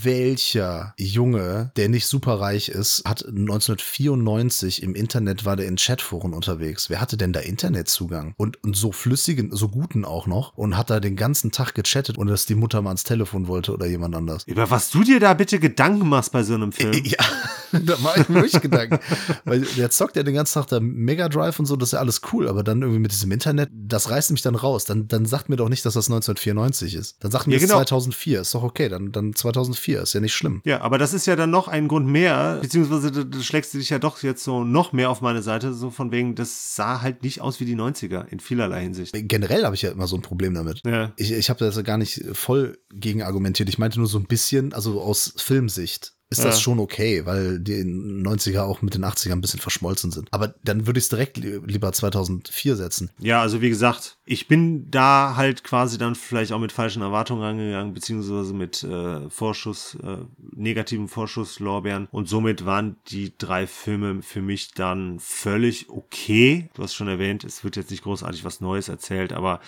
Welcher 0.02 0.94
Junge, 0.96 1.72
der 1.76 1.88
nicht 1.88 2.06
super 2.06 2.40
reich 2.40 2.68
ist, 2.68 3.02
hat 3.04 3.24
1994 3.26 4.82
im 4.82 4.94
Internet, 4.94 5.44
war 5.44 5.56
der 5.56 5.66
in 5.66 5.76
Chatforen 5.76 6.32
unterwegs. 6.34 6.90
Wer 6.90 7.00
hatte 7.00 7.16
denn 7.16 7.32
da 7.32 7.40
Internetzugang? 7.40 8.34
Und, 8.36 8.62
und 8.62 8.76
so 8.76 8.92
flüssigen, 8.92 9.54
so 9.54 9.68
guten 9.68 10.04
auch 10.04 10.26
noch. 10.26 10.56
Und 10.56 10.76
hat 10.76 10.90
da 10.90 11.00
den 11.00 11.16
ganzen 11.16 11.52
Tag 11.52 11.74
gechattet 11.74 12.18
und 12.18 12.28
dass 12.28 12.46
die 12.46 12.54
Mutter 12.54 12.82
mal 12.82 12.90
ans 12.90 13.04
Telefon 13.04 13.48
wollte 13.48 13.72
oder 13.72 13.86
jemand 13.86 14.14
anders. 14.14 14.44
Über 14.46 14.70
was 14.70 14.90
du 14.90 15.02
dir 15.02 15.20
da 15.20 15.34
bitte 15.34 15.58
Gedanken 15.58 16.08
machst 16.08 16.32
bei 16.32 16.42
so 16.42 16.54
einem 16.54 16.72
Film. 16.72 16.92
Ja, 17.04 17.24
da 17.84 17.96
mache 17.98 18.20
ich 18.20 18.28
mir 18.28 18.36
wirklich 18.36 18.60
Gedanken. 18.60 18.98
Weil 19.44 19.62
der 19.62 19.90
zockt 19.90 20.16
ja 20.16 20.22
den 20.22 20.34
ganzen 20.34 20.54
Tag 20.54 20.66
da 20.68 20.80
Mega 20.80 21.28
Drive 21.28 21.58
und 21.58 21.66
so, 21.66 21.76
das 21.76 21.88
ist 21.88 21.92
ja 21.92 21.98
alles 22.00 22.20
cool, 22.32 22.48
aber 22.48 22.62
dann 22.62 22.82
irgendwie 22.82 23.00
mit 23.00 23.12
diesem 23.12 23.30
Internet, 23.32 23.70
das 23.72 24.10
reißt 24.10 24.30
mich 24.32 24.42
dann 24.42 24.54
raus. 24.54 24.84
Dann, 24.84 25.08
dann 25.08 25.26
sagt 25.26 25.48
mir 25.48 25.56
doch 25.56 25.68
nicht, 25.68 25.84
dass 25.84 25.94
das 25.94 26.08
1994 26.08 26.94
ist. 26.94 27.16
Dann 27.20 27.30
sagt 27.30 27.46
mir 27.46 27.54
Ja, 27.54 27.60
genau. 27.60 27.74
2004. 27.76 28.40
Ist 28.40 28.54
doch 28.54 28.62
okay, 28.62 28.88
dann, 28.88 29.12
dann 29.12 29.34
2004, 29.34 30.02
ist 30.02 30.12
ja 30.12 30.20
nicht 30.20 30.34
schlimm. 30.34 30.60
Ja, 30.64 30.80
aber 30.82 30.98
das 30.98 31.14
ist 31.14 31.26
ja 31.26 31.36
dann 31.36 31.50
noch 31.50 31.68
ein 31.68 31.88
Grund 31.88 32.06
mehr, 32.06 32.58
beziehungsweise 32.60 33.10
du, 33.10 33.24
du 33.24 33.42
schlägst 33.42 33.74
dich 33.74 33.90
ja 33.90 33.98
doch 33.98 34.22
jetzt 34.22 34.44
so 34.44 34.64
noch 34.64 34.92
mehr 34.92 35.10
auf 35.10 35.20
meine 35.20 35.42
Seite, 35.42 35.72
so 35.72 35.90
von 35.90 36.12
wegen, 36.12 36.34
das 36.34 36.76
sah 36.76 37.00
halt 37.00 37.22
nicht 37.22 37.40
aus 37.40 37.60
wie 37.60 37.64
die 37.64 37.76
90er 37.76 38.26
in 38.28 38.40
vielerlei 38.40 38.82
Hinsicht. 38.82 39.14
Generell 39.14 39.64
habe 39.64 39.74
ich 39.74 39.82
ja 39.82 39.90
immer 39.90 40.06
so 40.06 40.16
ein 40.16 40.22
Problem 40.22 40.54
damit. 40.54 40.82
Ja. 40.84 41.12
Ich, 41.16 41.32
ich 41.32 41.50
habe 41.50 41.64
das 41.64 41.76
ja 41.76 41.82
gar 41.82 41.98
nicht 41.98 42.24
voll 42.32 42.78
gegen 42.92 43.22
argumentiert. 43.22 43.68
Ich 43.68 43.78
meinte 43.78 43.98
nur 43.98 44.08
so 44.08 44.18
ein 44.18 44.26
bisschen, 44.26 44.72
also 44.72 45.00
aus 45.00 45.34
Filmsicht. 45.36 46.12
Ist 46.32 46.44
das 46.44 46.56
Ja. 46.56 46.60
schon 46.62 46.78
okay, 46.78 47.26
weil 47.26 47.58
die 47.60 47.84
90er 47.84 48.62
auch 48.62 48.80
mit 48.80 48.94
den 48.94 49.04
80ern 49.04 49.32
ein 49.32 49.40
bisschen 49.42 49.60
verschmolzen 49.60 50.10
sind. 50.10 50.28
Aber 50.30 50.54
dann 50.64 50.86
würde 50.86 50.98
ich 50.98 51.04
es 51.04 51.08
direkt 51.10 51.36
li 51.36 51.60
lieber 51.66 51.92
2004 51.92 52.76
setzen. 52.76 53.10
Ja, 53.18 53.42
also 53.42 53.60
wie 53.60 53.68
gesagt, 53.68 54.16
ich 54.24 54.48
bin 54.48 54.90
da 54.90 55.34
halt 55.36 55.62
quasi 55.62 55.98
dann 55.98 56.14
vielleicht 56.14 56.52
auch 56.52 56.58
mit 56.58 56.72
falschen 56.72 57.02
Erwartungen 57.02 57.42
rangegangen, 57.42 57.92
beziehungsweise 57.92 58.54
mit 58.54 58.82
äh, 58.82 59.28
Vorschuss, 59.28 59.96
äh, 60.02 60.16
negativen 60.56 61.06
Vorschusslorbeeren. 61.08 62.08
Und 62.10 62.28
somit 62.28 62.64
waren 62.64 62.96
die 63.08 63.32
drei 63.36 63.66
Filme 63.66 64.22
für 64.22 64.40
mich 64.40 64.72
dann 64.72 65.18
völlig 65.20 65.90
okay. 65.90 66.70
Du 66.74 66.82
hast 66.82 66.94
schon 66.94 67.08
erwähnt, 67.08 67.44
es 67.44 67.62
wird 67.62 67.76
jetzt 67.76 67.90
nicht 67.90 68.04
großartig 68.04 68.44
was 68.44 68.60
Neues 68.62 68.88
erzählt, 68.88 69.32
aber 69.34 69.60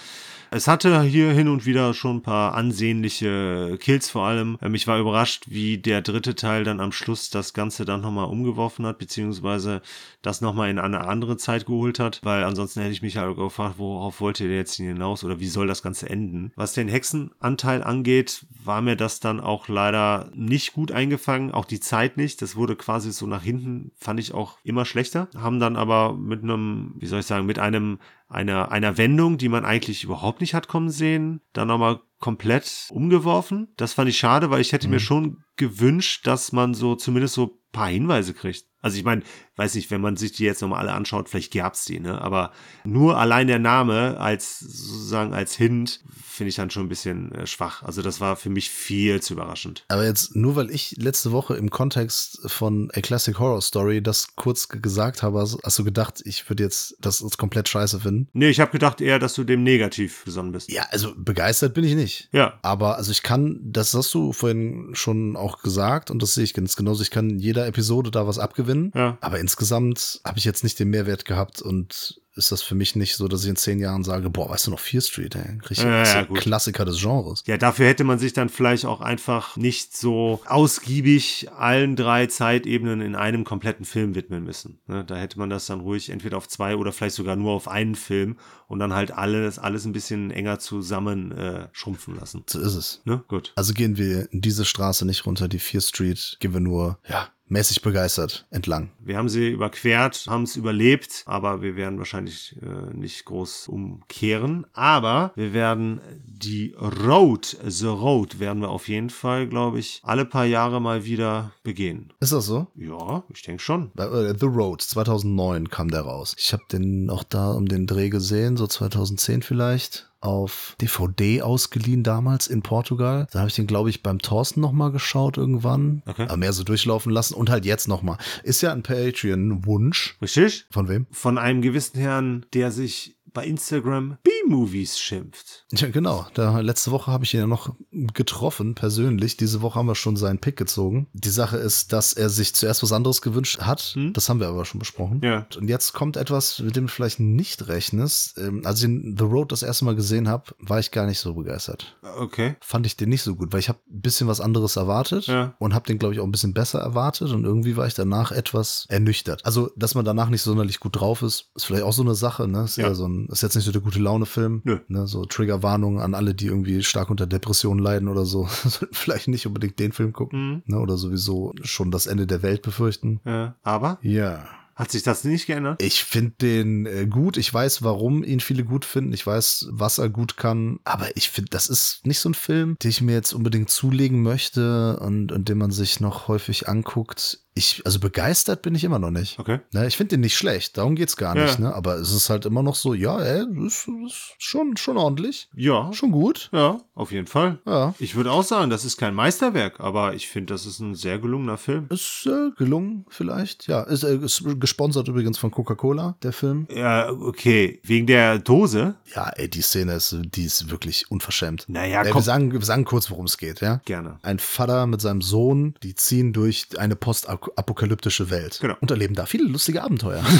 es 0.55 0.69
hatte 0.69 1.03
hier 1.03 1.33
hin 1.33 1.49
und 1.49 1.67
wieder 1.67 1.95
schon 1.95 2.19
ein 2.19 2.23
paar 2.23 2.55
ansehnliche 2.55 3.77
Kills 3.81 4.09
vor 4.09 4.25
allem. 4.25 4.57
Ähm, 4.62 4.75
Ich 4.77 4.87
war 4.87 5.01
überrascht, 5.01 5.47
wie 5.49 5.79
der 5.79 6.01
dritte 6.01 6.37
Teil 6.37 6.62
dann 6.62 6.79
am 6.79 6.93
Schluss 6.93 7.29
das 7.29 7.55
Ganze 7.55 7.85
dann 7.85 8.01
nochmal 8.01 8.27
umgeworfen 8.27 8.87
hat, 8.87 8.99
beziehungsweise 8.99 9.83
das 10.23 10.40
nochmal 10.40 10.71
in 10.71 10.79
eine 10.79 11.09
andere 11.09 11.37
Zeit 11.37 11.67
geholt 11.67 11.99
hat, 11.99 12.21
weil 12.23 12.45
ansonsten 12.45 12.81
hätte 12.81 12.93
ich 12.93 13.03
mich 13.03 13.17
halt 13.17 13.37
gefragt, 13.37 13.75
worauf 13.79 14.21
wollte 14.21 14.47
der 14.47 14.57
jetzt 14.57 14.77
hinaus 14.77 15.25
oder 15.25 15.40
wie 15.40 15.49
soll 15.49 15.67
das 15.67 15.83
Ganze 15.83 16.09
enden? 16.09 16.53
Was 16.55 16.73
den 16.73 16.88
Hexenanteil 16.88 17.83
angeht, 17.83 18.47
war 18.62 18.81
mir 18.81 18.95
das 18.95 19.19
dann 19.19 19.40
auch 19.40 19.67
leider 19.67 20.31
nicht 20.35 20.73
gut 20.73 20.93
eingefangen, 20.93 21.51
auch 21.51 21.64
die 21.64 21.81
Zeit 21.81 22.17
nicht. 22.17 22.40
Das 22.43 22.55
wurde 22.55 22.77
quasi 22.77 23.11
so 23.11 23.27
nach 23.27 23.43
hinten, 23.43 23.90
fand 23.97 24.21
ich 24.21 24.33
auch 24.33 24.59
immer 24.62 24.85
schlechter. 24.85 25.29
Haben 25.37 25.59
dann 25.59 25.77
aber 25.77 26.14
mit 26.14 26.45
einem, 26.45 26.95
wie 26.99 27.07
soll 27.07 27.21
ich 27.21 27.27
sagen, 27.27 27.45
mit 27.45 27.59
einem 27.59 27.99
einer, 28.29 28.73
einer 28.73 28.97
Wendung, 28.99 29.39
die 29.39 29.49
man 29.49 29.65
eigentlich 29.65 30.05
überhaupt 30.05 30.41
nicht 30.41 30.55
hat 30.55 30.69
kommen 30.69 30.91
sehen, 30.91 31.41
dann 31.53 31.69
nochmal 31.69 32.01
komplett 32.19 32.89
umgeworfen. 32.91 33.73
Das 33.77 33.93
fand 33.93 34.09
ich 34.09 34.19
schade, 34.19 34.51
weil 34.51 34.61
ich 34.61 34.73
hätte 34.73 34.89
mir 34.89 35.01
schon 35.01 35.43
gewünscht, 35.57 36.27
dass 36.27 36.53
man 36.53 36.75
so 36.75 36.95
zumindest 36.95 37.35
so 37.35 37.45
ein 37.47 37.71
paar 37.73 37.89
Hinweise 37.89 38.35
kriegt. 38.35 38.65
Also 38.85 38.99
ich 38.99 39.05
meine, 39.05 39.23
weiß 39.57 39.75
nicht, 39.77 39.90
wenn 39.90 40.01
man 40.01 40.16
sich 40.16 40.33
die 40.33 40.44
jetzt 40.44 40.61
nochmal 40.61 40.81
alle 40.81 40.92
anschaut, 40.92 41.29
vielleicht 41.29 41.53
gab's 41.55 41.85
die, 41.87 42.01
ne? 42.01 42.20
Aber 42.20 42.53
nur 42.85 43.16
allein 43.18 43.47
der 43.47 43.59
Name 43.59 44.18
als 44.20 44.59
sozusagen 44.61 45.33
als 45.33 45.55
Hint 45.55 46.01
finde 46.12 46.49
ich 46.51 46.57
dann 46.57 46.68
schon 46.70 46.85
ein 46.87 46.88
bisschen 46.88 47.33
äh, 47.33 47.47
schwach. 47.47 47.83
Also 47.83 48.03
das 48.03 48.20
war 48.20 48.37
für 48.37 48.51
mich 48.51 48.68
viel 48.68 49.23
zu 49.23 49.35
überraschend. 49.35 49.85
Aber 49.88 50.05
jetzt, 50.05 50.35
nur 50.37 50.57
weil 50.57 50.70
ich 50.70 50.97
letzte 50.99 51.31
Woche 51.33 51.55
im 51.55 51.70
Kontext 51.70 52.40
von 52.51 52.90
A 52.94 53.01
Classic 53.01 53.38
Horror 53.38 53.62
Story 53.62 54.03
das 54.03 54.35
kurz 54.37 54.68
ge- 54.68 54.81
gesagt 54.81 55.23
habe, 55.23 55.40
hast 55.40 55.57
hast 55.64 55.79
du 55.79 55.85
gedacht, 55.85 56.20
ich 56.25 56.49
würde 56.51 56.64
jetzt 56.64 56.97
das 57.01 57.20
ist 57.20 57.38
komplett 57.38 57.68
scheiße 57.68 58.01
finden? 58.01 58.29
Nee, 58.33 58.49
ich 58.51 58.61
habe 58.61 58.73
gedacht 58.73 59.01
eher, 59.01 59.18
dass 59.18 59.35
du 59.35 59.44
dem 59.44 59.62
negativ 59.62 60.25
gesonnen 60.25 60.53
bist. 60.53 60.70
Ja, 60.70 60.83
also 60.90 61.14
begeistert 61.16 61.73
bin 61.73 61.85
ich 61.85 61.94
nicht. 61.94 62.29
Ja. 62.33 62.59
Aber 62.62 62.97
also 62.97 63.12
ich 63.12 63.23
kann, 63.23 63.61
das 63.62 63.94
hast 63.94 64.12
du 64.12 64.33
vorhin 64.33 64.90
schon 64.92 65.37
auch 65.37 65.62
gesagt 65.62 66.11
und 66.11 66.23
das 66.23 66.35
sehe 66.35 66.44
ich 66.44 66.53
ganz 66.53 66.77
genauso, 66.77 67.03
ich 67.03 67.11
kann 67.11 67.38
jeder 67.38 67.66
Episode 67.66 68.11
da 68.11 68.27
was 68.27 68.38
abgewinnen. 68.38 68.74
Ja. 68.95 69.19
Aber 69.21 69.41
insgesamt 69.41 70.21
habe 70.25 70.39
ich 70.39 70.45
jetzt 70.45 70.65
nicht 70.65 70.79
den 70.79 70.91
Mehrwert 70.91 71.25
gehabt 71.25 71.63
und 71.63 72.21
ist 72.37 72.51
das 72.51 72.63
für 72.63 72.75
mich 72.75 72.97
nicht 72.97 73.15
so, 73.15 73.29
dass 73.29 73.45
ich 73.45 73.51
in 73.51 73.57
zehn 73.57 73.79
Jahren 73.79 74.03
sage, 74.03 74.29
boah, 74.29 74.51
weißt 74.51 74.67
du 74.67 74.73
noch, 74.73 74.81
Fear 74.81 75.01
Street, 75.01 75.37
ey, 75.37 75.59
richtig 75.69 75.85
Ja, 75.85 76.03
ja. 76.03 76.25
Klassiker 76.25 76.85
des 76.85 77.01
Genres. 77.01 77.45
Ja, 77.47 77.57
dafür 77.57 77.87
hätte 77.87 78.03
man 78.03 78.19
sich 78.19 78.33
dann 78.33 78.49
vielleicht 78.49 78.87
auch 78.87 79.01
einfach 79.01 79.57
nicht 79.57 79.97
so 79.97 80.41
ausgiebig 80.47 81.49
allen 81.57 81.95
drei 81.95 82.27
Zeitebenen 82.27 83.01
in 83.01 83.15
einem 83.15 83.45
kompletten 83.45 83.85
Film 83.85 84.15
widmen 84.15 84.43
müssen. 84.43 84.81
Ne? 84.89 85.05
Da 85.05 85.17
hätte 85.17 85.39
man 85.39 85.49
das 85.49 85.67
dann 85.67 85.81
ruhig 85.81 86.11
entweder 86.11 86.37
auf 86.37 86.49
zwei 86.49 86.77
oder 86.77 86.93
vielleicht 86.93 87.15
sogar 87.15 87.37
nur 87.37 87.53
auf 87.53 87.69
einen 87.69 87.95
Film 87.95 88.37
und 88.67 88.81
dann 88.81 88.95
halt 88.95 89.13
alles, 89.13 89.59
alles 89.59 89.85
ein 89.85 89.93
bisschen 89.93 90.31
enger 90.33 90.59
zusammen 90.59 91.31
äh, 91.33 91.69
schrumpfen 91.73 92.17
lassen. 92.17 92.43
So 92.49 92.59
ist 92.61 92.75
es. 92.75 93.03
Ne? 93.05 93.23
Gut. 93.29 93.53
Also 93.55 93.75
gehen 93.75 93.97
wir 93.97 94.33
in 94.33 94.41
diese 94.41 94.65
Straße 94.65 95.07
nicht 95.07 95.25
runter, 95.27 95.47
die 95.47 95.61
Fear 95.61 95.83
Street, 95.83 96.37
gehen 96.41 96.53
wir 96.53 96.61
nur, 96.61 96.99
ja, 97.09 97.29
mäßig 97.55 97.83
begeistert 97.83 98.47
entlang. 98.51 98.90
Wir 98.99 99.17
haben 99.17 99.29
sie 99.29 99.49
überquert, 99.49 100.27
haben 100.29 100.43
es 100.43 100.57
überlebt, 100.57 101.23
aber 101.25 101.62
wir 101.62 101.77
werden 101.77 101.99
wahrscheinlich 101.99 102.57
äh, 102.61 102.93
nicht 102.95 103.25
groß 103.25 103.69
umkehren. 103.69 104.67
Aber 104.73 105.33
wir 105.37 105.53
werden 105.53 106.01
die 106.27 106.75
Road, 106.77 107.57
The 107.64 107.87
Road, 107.87 108.40
werden 108.40 108.61
wir 108.61 108.71
auf 108.71 108.88
jeden 108.88 109.09
Fall, 109.09 109.47
glaube 109.47 109.79
ich, 109.79 110.01
alle 110.03 110.25
paar 110.25 110.45
Jahre 110.45 110.81
mal 110.81 111.05
wieder 111.05 111.53
begehen. 111.62 112.12
Ist 112.19 112.33
das 112.33 112.47
so? 112.47 112.67
Ja, 112.75 113.23
ich 113.33 113.43
denke 113.43 113.62
schon. 113.62 113.93
Äh, 113.97 114.35
The 114.38 114.47
Road, 114.47 114.83
2009 114.83 115.71
kam 115.71 115.90
der 115.90 116.01
raus. 116.01 116.35
Ich 116.37 116.53
habe 116.53 116.64
den 116.73 117.09
auch 117.09 117.23
da 117.23 117.53
um 117.53 117.67
den 117.67 117.87
Dreh 117.87 118.11
gesehen, 118.11 118.57
so 118.57 118.67
2010 118.67 119.43
vielleicht. 119.43 120.11
Auf 120.25 120.75
DVD 120.81 121.43
ausgeliehen 121.43 122.03
damals 122.03 122.47
in 122.47 122.63
Portugal. 122.63 123.27
Da 123.31 123.41
habe 123.41 123.49
ich 123.49 123.57
den, 123.57 123.67
glaube 123.67 123.91
ich, 123.91 124.03
beim 124.03 124.21
Thorsten 124.21 124.61
nochmal 124.61 124.91
geschaut 124.91 125.37
irgendwann. 125.37 126.03
Okay. 126.07 126.25
Aber 126.25 126.39
mehr 126.39 126.55
so 126.55 126.65
durchlaufen 126.65 127.13
lassen 127.13 127.35
und 127.35 127.51
halt 127.51 127.67
jetzt 127.67 127.89
nochmal. 127.89 128.17
Ist 128.43 128.63
ja 128.63 128.73
ein 128.73 128.83
Patreon-Wunsch. 128.83 130.17
Richtig? 130.23 130.65
Von 130.71 130.89
wem? 130.89 131.07
Von 131.11 131.37
einem 131.37 131.61
gewissen 131.61 131.99
Herrn, 131.99 132.47
der 132.55 132.71
sich 132.71 133.17
bei 133.35 133.45
Instagram 133.45 134.17
B-Movies 134.49 134.99
schimpft. 134.99 135.65
Ja, 135.73 135.89
genau. 135.89 136.27
Da, 136.35 136.61
letzte 136.61 136.91
Woche 136.91 137.11
habe 137.11 137.25
ich 137.25 137.35
ihn 137.35 137.41
ja 137.41 137.47
noch 137.47 137.75
getroffen, 137.91 138.75
persönlich. 138.75 139.37
Diese 139.37 139.63
Woche 139.63 139.79
haben 139.79 139.87
wir 139.87 139.95
schon 139.95 140.17
seinen 140.17 140.39
Pick 140.39 140.57
gezogen. 140.57 141.09
Die 141.13 141.29
Sache 141.31 141.57
ist, 141.57 141.93
dass 141.93 142.13
er 142.13 142.29
sich 142.31 142.55
zuerst 142.55 142.83
was 142.83 142.93
anderes 142.93 143.23
gewünscht 143.23 143.61
hat. 143.61 143.81
Hm? 143.95 144.13
Das 144.13 144.29
haben 144.29 144.41
wir 144.41 144.49
aber 144.49 144.65
schon 144.65 144.79
besprochen. 144.79 145.21
Ja. 145.23 145.47
Und 145.59 145.69
jetzt 145.69 145.93
kommt 145.93 146.17
etwas, 146.17 146.61
mit 146.61 146.77
dem 146.77 146.87
du 146.87 146.93
vielleicht 146.93 147.21
nicht 147.21 147.69
rechnest. 147.69 148.39
Ähm, 148.39 148.63
als 148.65 148.83
ich 148.83 148.89
The 148.89 149.25
Road 149.25 149.53
das 149.53 149.63
erste 149.63 149.85
Mal 149.85 149.95
gesehen 149.97 150.29
habe, 150.29 150.55
war 150.59 150.79
ich 150.79 150.91
gar 150.91 151.07
nicht 151.07 151.19
so 151.21 151.35
begeistert. 151.35 151.97
Okay. 152.19 152.57
Fand 152.61 152.87
ich 152.87 152.97
den 152.97 153.09
nicht 153.09 153.23
so 153.23 153.35
gut, 153.35 153.53
weil 153.53 153.61
ich 153.61 153.69
habe 153.69 153.79
ein 153.91 154.01
bisschen 154.01 154.29
was 154.29 154.41
anderes 154.41 154.77
erwartet 154.77 155.27
Ja. 155.27 155.55
und 155.59 155.75
habe 155.75 155.87
den, 155.87 155.99
glaube 155.99 156.15
ich, 156.15 156.21
auch 156.21 156.25
ein 156.25 156.33
bisschen 156.33 156.55
besser 156.55 156.81
erwartet 156.81 157.31
und 157.31 157.45
irgendwie 157.45 157.77
war 157.77 157.87
ich 157.87 157.95
danach 157.95 158.33
etwas 158.33 158.87
ernüchtert. 158.89 159.45
Also, 159.45 159.71
dass 159.77 159.95
man 159.95 160.05
danach 160.05 160.29
nicht 160.29 160.43
sonderlich 160.43 160.81
gut 160.81 160.97
drauf 160.97 161.23
ist, 161.23 161.51
ist 161.55 161.65
vielleicht 161.65 161.85
auch 161.85 161.93
so 161.93 162.03
eine 162.03 162.15
Sache, 162.15 162.47
ne? 162.49 162.65
Ist, 162.65 162.77
Ja. 162.77 162.89
ja. 162.89 162.95
so 162.95 163.07
ein, 163.07 163.27
ist 163.31 163.43
jetzt 163.43 163.55
nicht 163.55 163.65
so 163.65 163.73
der 163.73 163.81
gute 163.81 163.99
Laune-Film. 163.99 164.34
Film. 164.35 164.61
Nö. 164.64 164.79
Ne, 164.88 165.07
so 165.07 165.25
Triggerwarnungen 165.25 166.01
an 166.01 166.14
alle, 166.14 166.35
die 166.35 166.47
irgendwie 166.47 166.83
stark 166.83 167.11
unter 167.11 167.27
Depressionen 167.27 167.83
leiden 167.83 168.09
oder 168.09 168.25
so. 168.27 168.47
Sollten 168.64 168.94
vielleicht 168.94 169.29
nicht 169.29 169.47
unbedingt 169.47 169.79
den 169.79 169.92
Film 169.92 170.12
gucken. 170.12 170.51
Mhm. 170.51 170.62
Ne, 170.66 170.79
oder 170.81 170.97
sowieso 170.97 171.55
schon 171.62 171.90
das 171.90 172.07
Ende 172.07 172.27
der 172.27 172.42
Welt 172.42 172.62
befürchten. 172.62 173.20
Äh, 173.25 173.51
aber 173.62 173.99
Ja. 174.03 174.44
hat 174.75 174.90
sich 174.90 175.03
das 175.05 175.23
nicht 175.25 175.47
geändert? 175.47 175.81
Ich 175.83 176.03
finde 176.05 176.33
den 176.40 176.87
äh, 176.87 177.07
gut. 177.07 177.37
Ich 177.37 177.53
weiß, 177.55 177.83
warum 177.83 178.25
ihn 178.25 178.40
viele 178.40 178.64
gut 178.64 178.85
finden. 178.85 179.12
Ich 179.12 179.25
weiß, 179.27 179.68
was 179.70 179.99
er 179.99 180.09
gut 180.09 180.37
kann. 180.37 180.81
Aber 180.85 181.16
ich 181.16 181.31
finde, 181.31 181.51
das 181.51 181.68
ist 181.68 182.01
nicht 182.05 182.18
so 182.18 182.29
ein 182.31 182.35
Film, 182.35 182.77
den 182.83 182.90
ich 182.90 183.01
mir 183.01 183.12
jetzt 183.14 183.33
unbedingt 183.33 183.70
zulegen 183.70 184.23
möchte 184.23 184.99
und, 184.99 185.31
und 185.31 185.49
den 185.49 185.59
man 185.59 185.70
sich 185.70 186.01
noch 186.01 186.27
häufig 186.29 186.68
anguckt. 186.68 187.40
Ich, 187.57 187.83
also 187.85 188.01
begeistert 188.01 188.62
bin 188.62 188.75
ich 188.75 188.83
immer 188.83 188.99
noch 188.99 189.12
nicht. 189.12 189.38
Okay. 189.38 189.61
Ne, 189.73 189.87
ich 189.87 189.97
finde 189.97 190.11
den 190.17 190.23
nicht 190.23 190.37
schlecht, 190.37 190.77
darum 190.77 190.97
geht's 190.97 191.17
gar 191.17 191.37
Ja. 191.37 191.45
nicht, 191.45 191.61
ne? 191.61 191.73
Aber 191.73 191.95
es 191.95 192.12
ist 192.12 192.29
halt 192.29 192.47
immer 192.47 192.64
noch 192.64 192.75
so, 192.75 192.95
ja, 192.95 193.21
ey, 193.21 193.45
ist, 193.64 193.87
ist 194.07 194.35
schon, 194.38 194.77
schon 194.77 194.97
ordentlich. 194.97 195.49
Ja. 195.55 195.93
Schon 195.93 196.11
gut. 196.11 196.49
Ja, 196.53 196.81
auf 196.97 197.12
jeden 197.12 197.29
Fall. 197.29 197.59
Ja. 197.64 197.95
Ich 198.01 198.17
würde 198.17 198.33
auch 198.33 198.43
sagen, 198.43 198.71
das 198.71 198.85
ist 198.85 198.97
kein 198.97 199.14
Meisterwerk, 199.14 199.79
aber 199.79 200.14
ich 200.14 200.27
finde, 200.27 200.53
das 200.53 200.67
ist 200.67 200.81
ein 200.81 200.97
sehr 200.97 201.21
gelungener 201.21 201.57
Film. 201.57 201.87
Ist 201.90 202.27
äh, 202.27 202.51
gelungen, 202.57 203.07
vielleicht. 203.09 203.69
Ja, 203.69 203.83
ist, 203.83 204.03
äh, 204.03 204.17
ist 204.17 204.43
gesponsert 204.59 205.07
übrigens 205.07 205.38
von 205.38 205.53
Coca-Cola, 205.53 206.17
der 206.25 206.33
Film. 206.33 206.67
Ja, 206.75 207.09
okay. 207.12 207.79
Wegen 207.85 208.09
der 208.09 208.40
Dose? 208.40 208.97
Ja, 209.14 209.29
ey, 209.37 209.49
die 209.49 209.62
Szene 209.62 209.93
ist, 209.95 210.17
die 210.35 210.43
ist 210.45 210.71
wirklich 210.71 211.09
unverschämt. 211.09 211.67
Naja, 211.69 212.03
Äh, 212.03 212.07
wir, 212.07 212.11
komm. 212.11 212.23
sagen, 212.23 212.53
wir 212.53 212.61
sagen 212.62 212.85
kurz, 212.85 213.11
worum 213.12 213.27
es 213.27 213.38
geht, 213.38 213.61
ja? 213.61 213.81
Gerne. 213.85 214.19
Ein 214.23 214.40
Vater 214.40 214.88
mit 214.88 215.01
seinem 215.01 215.23
Sohn, 215.23 215.77
die 215.85 215.95
ziehen 215.95 216.33
durch 216.33 216.67
eine 216.79 216.97
postapokalyptische 217.45 218.31
Welt 218.31 218.59
Genau. 218.61 218.77
und 218.81 218.91
erleben 218.91 219.15
da 219.15 219.27
viele 219.27 219.49
lustige 219.49 219.83
Abenteuer. 219.83 220.23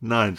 Nein. 0.00 0.36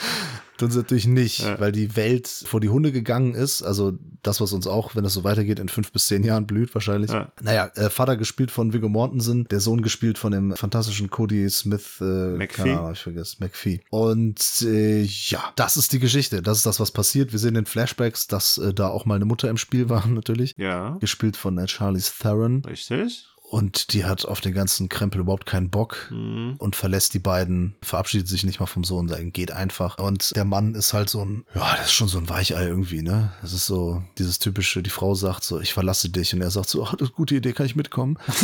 Tun 0.58 0.72
sie 0.72 0.78
natürlich 0.78 1.08
nicht, 1.08 1.40
Ja. 1.40 1.60
weil 1.60 1.72
die 1.72 1.96
Welt 1.96 2.28
vor 2.28 2.60
die 2.60 2.70
Hunde 2.70 2.92
gegangen 2.92 3.34
ist. 3.36 3.62
Also 3.64 3.94
das, 4.24 4.40
was 4.40 4.54
uns 4.54 4.66
auch, 4.68 4.96
wenn 4.96 5.04
das 5.04 5.14
so 5.14 5.24
weitergeht, 5.24 5.60
in 5.60 5.68
fünf 5.70 5.92
bis 5.92 6.08
zehn 6.08 6.24
Jahren 6.24 6.46
blüht 6.48 6.74
wahrscheinlich. 6.74 7.12
Ja. 7.12 7.32
Naja, 7.42 7.70
äh, 7.76 7.90
Vater 7.90 8.18
gespielt 8.18 8.50
von 8.52 8.72
Viggo 8.74 8.88
Mortensen, 8.90 9.46
der 9.50 9.60
Sohn 9.60 9.82
gespielt 9.82 10.18
von 10.18 10.32
dem 10.32 10.56
fantastischen 10.56 11.10
Cody 11.10 11.48
Smith. 11.50 11.98
Äh, 12.02 12.38
McPhee? 12.38 12.72
Ahnung, 12.74 12.94
ich 12.94 13.00
vergesse, 13.02 13.38
McPhee. 13.40 13.82
Und 13.90 14.40
äh, 14.64 15.02
ja, 15.04 15.44
das 15.56 15.76
ist 15.78 15.92
die 15.94 16.00
Geschichte. 16.00 16.42
Das 16.42 16.58
ist 16.58 16.66
das, 16.66 16.80
was 16.80 16.92
passiert. 16.92 17.32
Wir 17.32 17.40
sehen 17.40 17.56
in 17.56 17.66
Flashbacks, 17.66 18.28
dass 18.28 18.58
äh, 18.60 18.74
da 18.74 18.88
auch 18.90 19.06
mal 19.06 19.16
eine 19.16 19.26
Mutter 19.26 19.50
im 19.50 19.58
Spiel 19.58 19.90
war, 19.90 20.08
natürlich. 20.08 20.54
Ja. 20.58 20.98
Gespielt 21.00 21.36
von 21.38 21.58
äh, 21.58 21.68
Charlize 21.68 22.12
Theron. 22.20 22.64
Richtig. 22.66 23.28
Und 23.50 23.94
die 23.94 24.04
hat 24.04 24.26
auf 24.26 24.42
den 24.42 24.54
ganzen 24.54 24.90
Krempel 24.90 25.22
überhaupt 25.22 25.46
keinen 25.46 25.70
Bock 25.70 26.10
Mhm. 26.12 26.56
und 26.58 26.76
verlässt 26.76 27.14
die 27.14 27.20
beiden, 27.20 27.76
verabschiedet 27.82 28.28
sich 28.28 28.44
nicht 28.44 28.60
mal 28.60 28.66
vom 28.66 28.84
Sohn, 28.84 29.08
sagen, 29.08 29.32
geht 29.32 29.52
einfach. 29.52 29.98
Und 30.00 30.36
der 30.36 30.44
Mann 30.44 30.76
ist 30.76 30.92
halt 30.94 31.10
so 31.10 31.24
ein, 31.24 31.46
ja, 31.56 31.76
das 31.78 31.86
ist 31.88 31.94
schon 31.94 32.10
so 32.10 32.18
ein 32.18 32.28
Weichei 32.28 32.68
irgendwie, 32.68 33.02
ne? 33.02 33.32
Das 33.42 33.54
ist 33.54 33.66
so 33.66 34.04
dieses 34.18 34.40
typische, 34.40 34.84
die 34.84 34.90
Frau 34.90 35.16
sagt 35.16 35.46
so, 35.46 35.62
ich 35.62 35.74
verlasse 35.74 36.10
dich 36.10 36.34
und 36.34 36.42
er 36.42 36.52
sagt 36.52 36.68
so, 36.68 36.84
ach, 36.84 36.92
das 36.96 37.08
ist 37.08 37.14
eine 37.14 37.16
gute 37.16 37.36
Idee, 37.36 37.54
kann 37.54 37.66
ich 37.66 37.78
mitkommen? 37.78 38.18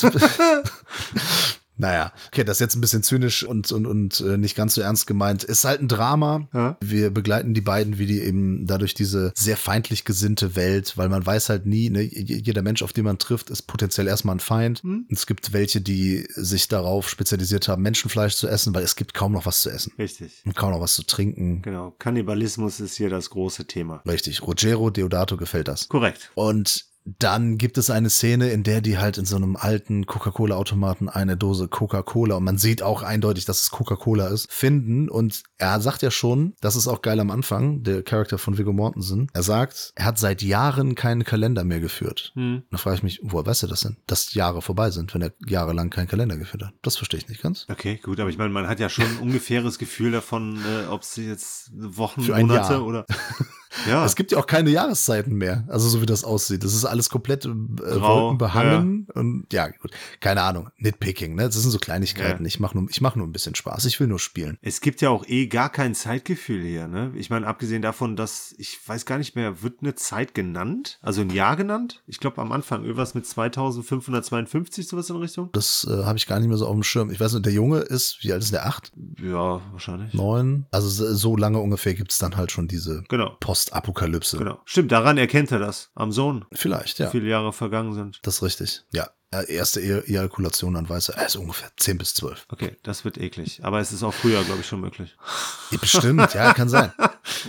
Naja, 1.80 2.12
okay, 2.26 2.44
das 2.44 2.56
ist 2.56 2.60
jetzt 2.60 2.74
ein 2.76 2.82
bisschen 2.82 3.02
zynisch 3.02 3.42
und, 3.42 3.72
und, 3.72 3.86
und 3.86 4.20
äh, 4.20 4.36
nicht 4.36 4.54
ganz 4.54 4.74
so 4.74 4.82
ernst 4.82 5.06
gemeint. 5.06 5.44
Ist 5.44 5.64
halt 5.64 5.80
ein 5.80 5.88
Drama. 5.88 6.46
Ja. 6.52 6.76
Wir 6.82 7.10
begleiten 7.10 7.54
die 7.54 7.62
beiden, 7.62 7.98
wie 7.98 8.04
die 8.04 8.20
eben 8.20 8.66
dadurch 8.66 8.92
diese 8.92 9.32
sehr 9.34 9.56
feindlich 9.56 10.04
gesinnte 10.04 10.56
Welt, 10.56 10.98
weil 10.98 11.08
man 11.08 11.24
weiß 11.24 11.48
halt 11.48 11.64
nie, 11.64 11.88
ne, 11.88 12.02
jeder 12.02 12.60
Mensch, 12.60 12.82
auf 12.82 12.92
den 12.92 13.04
man 13.04 13.16
trifft, 13.16 13.48
ist 13.48 13.62
potenziell 13.62 14.08
erstmal 14.08 14.36
ein 14.36 14.40
Feind. 14.40 14.82
Hm. 14.82 15.06
Es 15.10 15.26
gibt 15.26 15.54
welche, 15.54 15.80
die 15.80 16.26
sich 16.34 16.68
darauf 16.68 17.08
spezialisiert 17.08 17.66
haben, 17.68 17.82
Menschenfleisch 17.82 18.36
zu 18.36 18.46
essen, 18.46 18.74
weil 18.74 18.84
es 18.84 18.94
gibt 18.94 19.14
kaum 19.14 19.32
noch 19.32 19.46
was 19.46 19.62
zu 19.62 19.70
essen 19.70 19.94
Richtig. 19.98 20.42
und 20.44 20.54
kaum 20.54 20.72
noch 20.72 20.80
was 20.80 20.94
zu 20.94 21.04
trinken. 21.04 21.62
Genau. 21.62 21.94
Kannibalismus 21.98 22.80
ist 22.80 22.96
hier 22.96 23.08
das 23.08 23.30
große 23.30 23.64
Thema. 23.64 24.02
Richtig, 24.06 24.42
Rogero 24.42 24.90
Deodato 24.90 25.38
gefällt 25.38 25.68
das. 25.68 25.88
Korrekt. 25.88 26.30
Und 26.34 26.89
dann 27.18 27.58
gibt 27.58 27.78
es 27.78 27.90
eine 27.90 28.10
Szene, 28.10 28.50
in 28.50 28.62
der 28.62 28.80
die 28.80 28.98
halt 28.98 29.18
in 29.18 29.24
so 29.24 29.36
einem 29.36 29.56
alten 29.56 30.06
Coca-Cola-Automaten 30.06 31.08
eine 31.08 31.36
Dose 31.36 31.68
Coca-Cola 31.68 32.36
und 32.36 32.44
man 32.44 32.58
sieht 32.58 32.82
auch 32.82 33.02
eindeutig, 33.02 33.44
dass 33.44 33.60
es 33.60 33.70
Coca-Cola 33.70 34.28
ist, 34.28 34.50
finden. 34.50 35.08
Und 35.08 35.42
er 35.58 35.80
sagt 35.80 36.02
ja 36.02 36.10
schon, 36.10 36.54
das 36.60 36.76
ist 36.76 36.88
auch 36.88 37.02
geil 37.02 37.20
am 37.20 37.30
Anfang, 37.30 37.82
der 37.82 38.02
Charakter 38.02 38.38
von 38.38 38.58
Viggo 38.58 38.72
Mortensen. 38.72 39.28
Er 39.32 39.42
sagt, 39.42 39.92
er 39.94 40.04
hat 40.06 40.18
seit 40.18 40.42
Jahren 40.42 40.94
keinen 40.94 41.24
Kalender 41.24 41.64
mehr 41.64 41.80
geführt. 41.80 42.32
Hm. 42.34 42.62
Da 42.70 42.78
frage 42.78 42.96
ich 42.96 43.02
mich, 43.02 43.20
woher 43.22 43.46
weiß 43.46 43.62
er 43.62 43.68
das 43.68 43.80
denn? 43.80 43.96
Dass 44.06 44.34
Jahre 44.34 44.62
vorbei 44.62 44.90
sind, 44.90 45.14
wenn 45.14 45.22
er 45.22 45.32
jahrelang 45.46 45.90
keinen 45.90 46.08
Kalender 46.08 46.36
geführt 46.36 46.64
hat. 46.64 46.74
Das 46.82 46.96
verstehe 46.96 47.18
ich 47.18 47.28
nicht 47.28 47.42
ganz. 47.42 47.66
Okay, 47.70 48.00
gut, 48.02 48.20
aber 48.20 48.30
ich 48.30 48.38
meine, 48.38 48.50
man 48.50 48.68
hat 48.68 48.80
ja 48.80 48.88
schon 48.88 49.04
ein 49.04 49.18
ungefähres 49.20 49.78
Gefühl 49.78 50.12
davon, 50.12 50.58
äh, 50.58 50.86
ob 50.88 51.04
sie 51.04 51.26
jetzt 51.26 51.70
Wochen, 51.74 52.22
Für 52.22 52.34
ein 52.34 52.46
Monate 52.46 52.74
Jahr. 52.74 52.84
oder. 52.84 53.06
Ja. 53.88 54.04
Es 54.04 54.16
gibt 54.16 54.32
ja 54.32 54.38
auch 54.38 54.46
keine 54.46 54.70
Jahreszeiten 54.70 55.34
mehr, 55.34 55.64
also 55.68 55.88
so 55.88 56.02
wie 56.02 56.06
das 56.06 56.24
aussieht. 56.24 56.64
Das 56.64 56.74
ist 56.74 56.84
alles 56.84 57.08
komplett 57.10 57.44
äh, 57.44 57.48
wolkenbehangen 57.48 59.06
und 59.14 59.46
ja, 59.52 59.68
gut, 59.68 59.92
keine 60.20 60.42
Ahnung, 60.42 60.70
Nitpicking, 60.78 61.34
ne? 61.34 61.44
Das 61.44 61.54
sind 61.54 61.70
so 61.70 61.78
Kleinigkeiten. 61.78 62.44
Ja. 62.44 62.48
Ich 62.48 62.60
mache 62.60 62.76
nur, 62.78 62.88
ich 62.90 63.00
mach 63.00 63.16
nur 63.16 63.26
ein 63.26 63.32
bisschen 63.32 63.54
Spaß. 63.54 63.84
Ich 63.86 63.98
will 64.00 64.06
nur 64.06 64.18
spielen. 64.18 64.58
Es 64.62 64.80
gibt 64.80 65.00
ja 65.00 65.10
auch 65.10 65.26
eh 65.26 65.46
gar 65.46 65.70
kein 65.70 65.94
Zeitgefühl 65.94 66.62
hier, 66.62 66.88
ne? 66.88 67.12
Ich 67.16 67.30
meine, 67.30 67.46
abgesehen 67.46 67.82
davon, 67.82 68.16
dass 68.16 68.54
ich 68.58 68.78
weiß 68.86 69.06
gar 69.06 69.18
nicht 69.18 69.36
mehr, 69.36 69.62
wird 69.62 69.80
eine 69.82 69.94
Zeit 69.94 70.34
genannt? 70.34 70.98
Also 71.02 71.20
ein 71.22 71.30
Jahr 71.30 71.56
genannt? 71.56 72.02
Ich 72.06 72.18
glaube 72.20 72.40
am 72.40 72.52
Anfang 72.52 72.82
irgendwas 72.82 73.14
mit 73.14 73.26
2552, 73.26 74.86
sowas 74.88 75.10
in 75.10 75.16
Richtung? 75.16 75.50
Das 75.52 75.86
äh, 75.88 76.04
habe 76.04 76.18
ich 76.18 76.26
gar 76.26 76.38
nicht 76.40 76.48
mehr 76.48 76.56
so 76.58 76.66
auf 76.66 76.74
dem 76.74 76.82
Schirm. 76.82 77.10
Ich 77.10 77.20
weiß 77.20 77.32
nicht, 77.34 77.46
der 77.46 77.52
Junge 77.52 77.78
ist, 77.78 78.18
wie 78.22 78.32
alt 78.32 78.42
ist 78.42 78.52
der? 78.52 78.66
Acht? 78.66 78.92
Ja, 79.22 79.60
wahrscheinlich. 79.72 80.12
Neun? 80.14 80.66
Also 80.70 80.88
so- 81.14 81.36
lange 81.40 81.58
ungefähr 81.60 81.94
gibt's 81.94 82.18
dann 82.18 82.36
halt 82.36 82.52
schon 82.52 82.68
diese 82.68 83.02
Genau. 83.08 83.36
Postapokalypse. 83.60 84.38
Genau. 84.38 84.60
Stimmt, 84.64 84.92
daran 84.92 85.18
erkennt 85.18 85.52
er 85.52 85.58
das. 85.58 85.90
Am 85.94 86.12
Sohn. 86.12 86.46
Vielleicht, 86.52 86.98
ja. 86.98 87.06
Wie 87.06 87.10
viele 87.10 87.28
Jahre 87.28 87.52
vergangen 87.52 87.92
sind. 87.92 88.20
Das 88.22 88.36
ist 88.36 88.42
richtig. 88.42 88.82
Ja. 88.92 89.10
Erste 89.46 89.80
E- 89.80 90.00
Ejakulation 90.10 90.74
an 90.74 90.88
Weiße. 90.88 91.14
Ist 91.24 91.36
ungefähr 91.36 91.70
10 91.76 91.98
bis 91.98 92.14
12. 92.14 92.46
Okay, 92.50 92.76
das 92.82 93.04
wird 93.04 93.16
eklig. 93.16 93.60
Aber 93.62 93.78
es 93.78 93.92
ist 93.92 94.02
auch 94.02 94.12
früher, 94.12 94.42
glaube 94.42 94.60
ich, 94.62 94.66
schon 94.66 94.80
möglich. 94.80 95.16
Bestimmt, 95.80 96.34
ja, 96.34 96.52
kann 96.52 96.68
sein. 96.68 96.92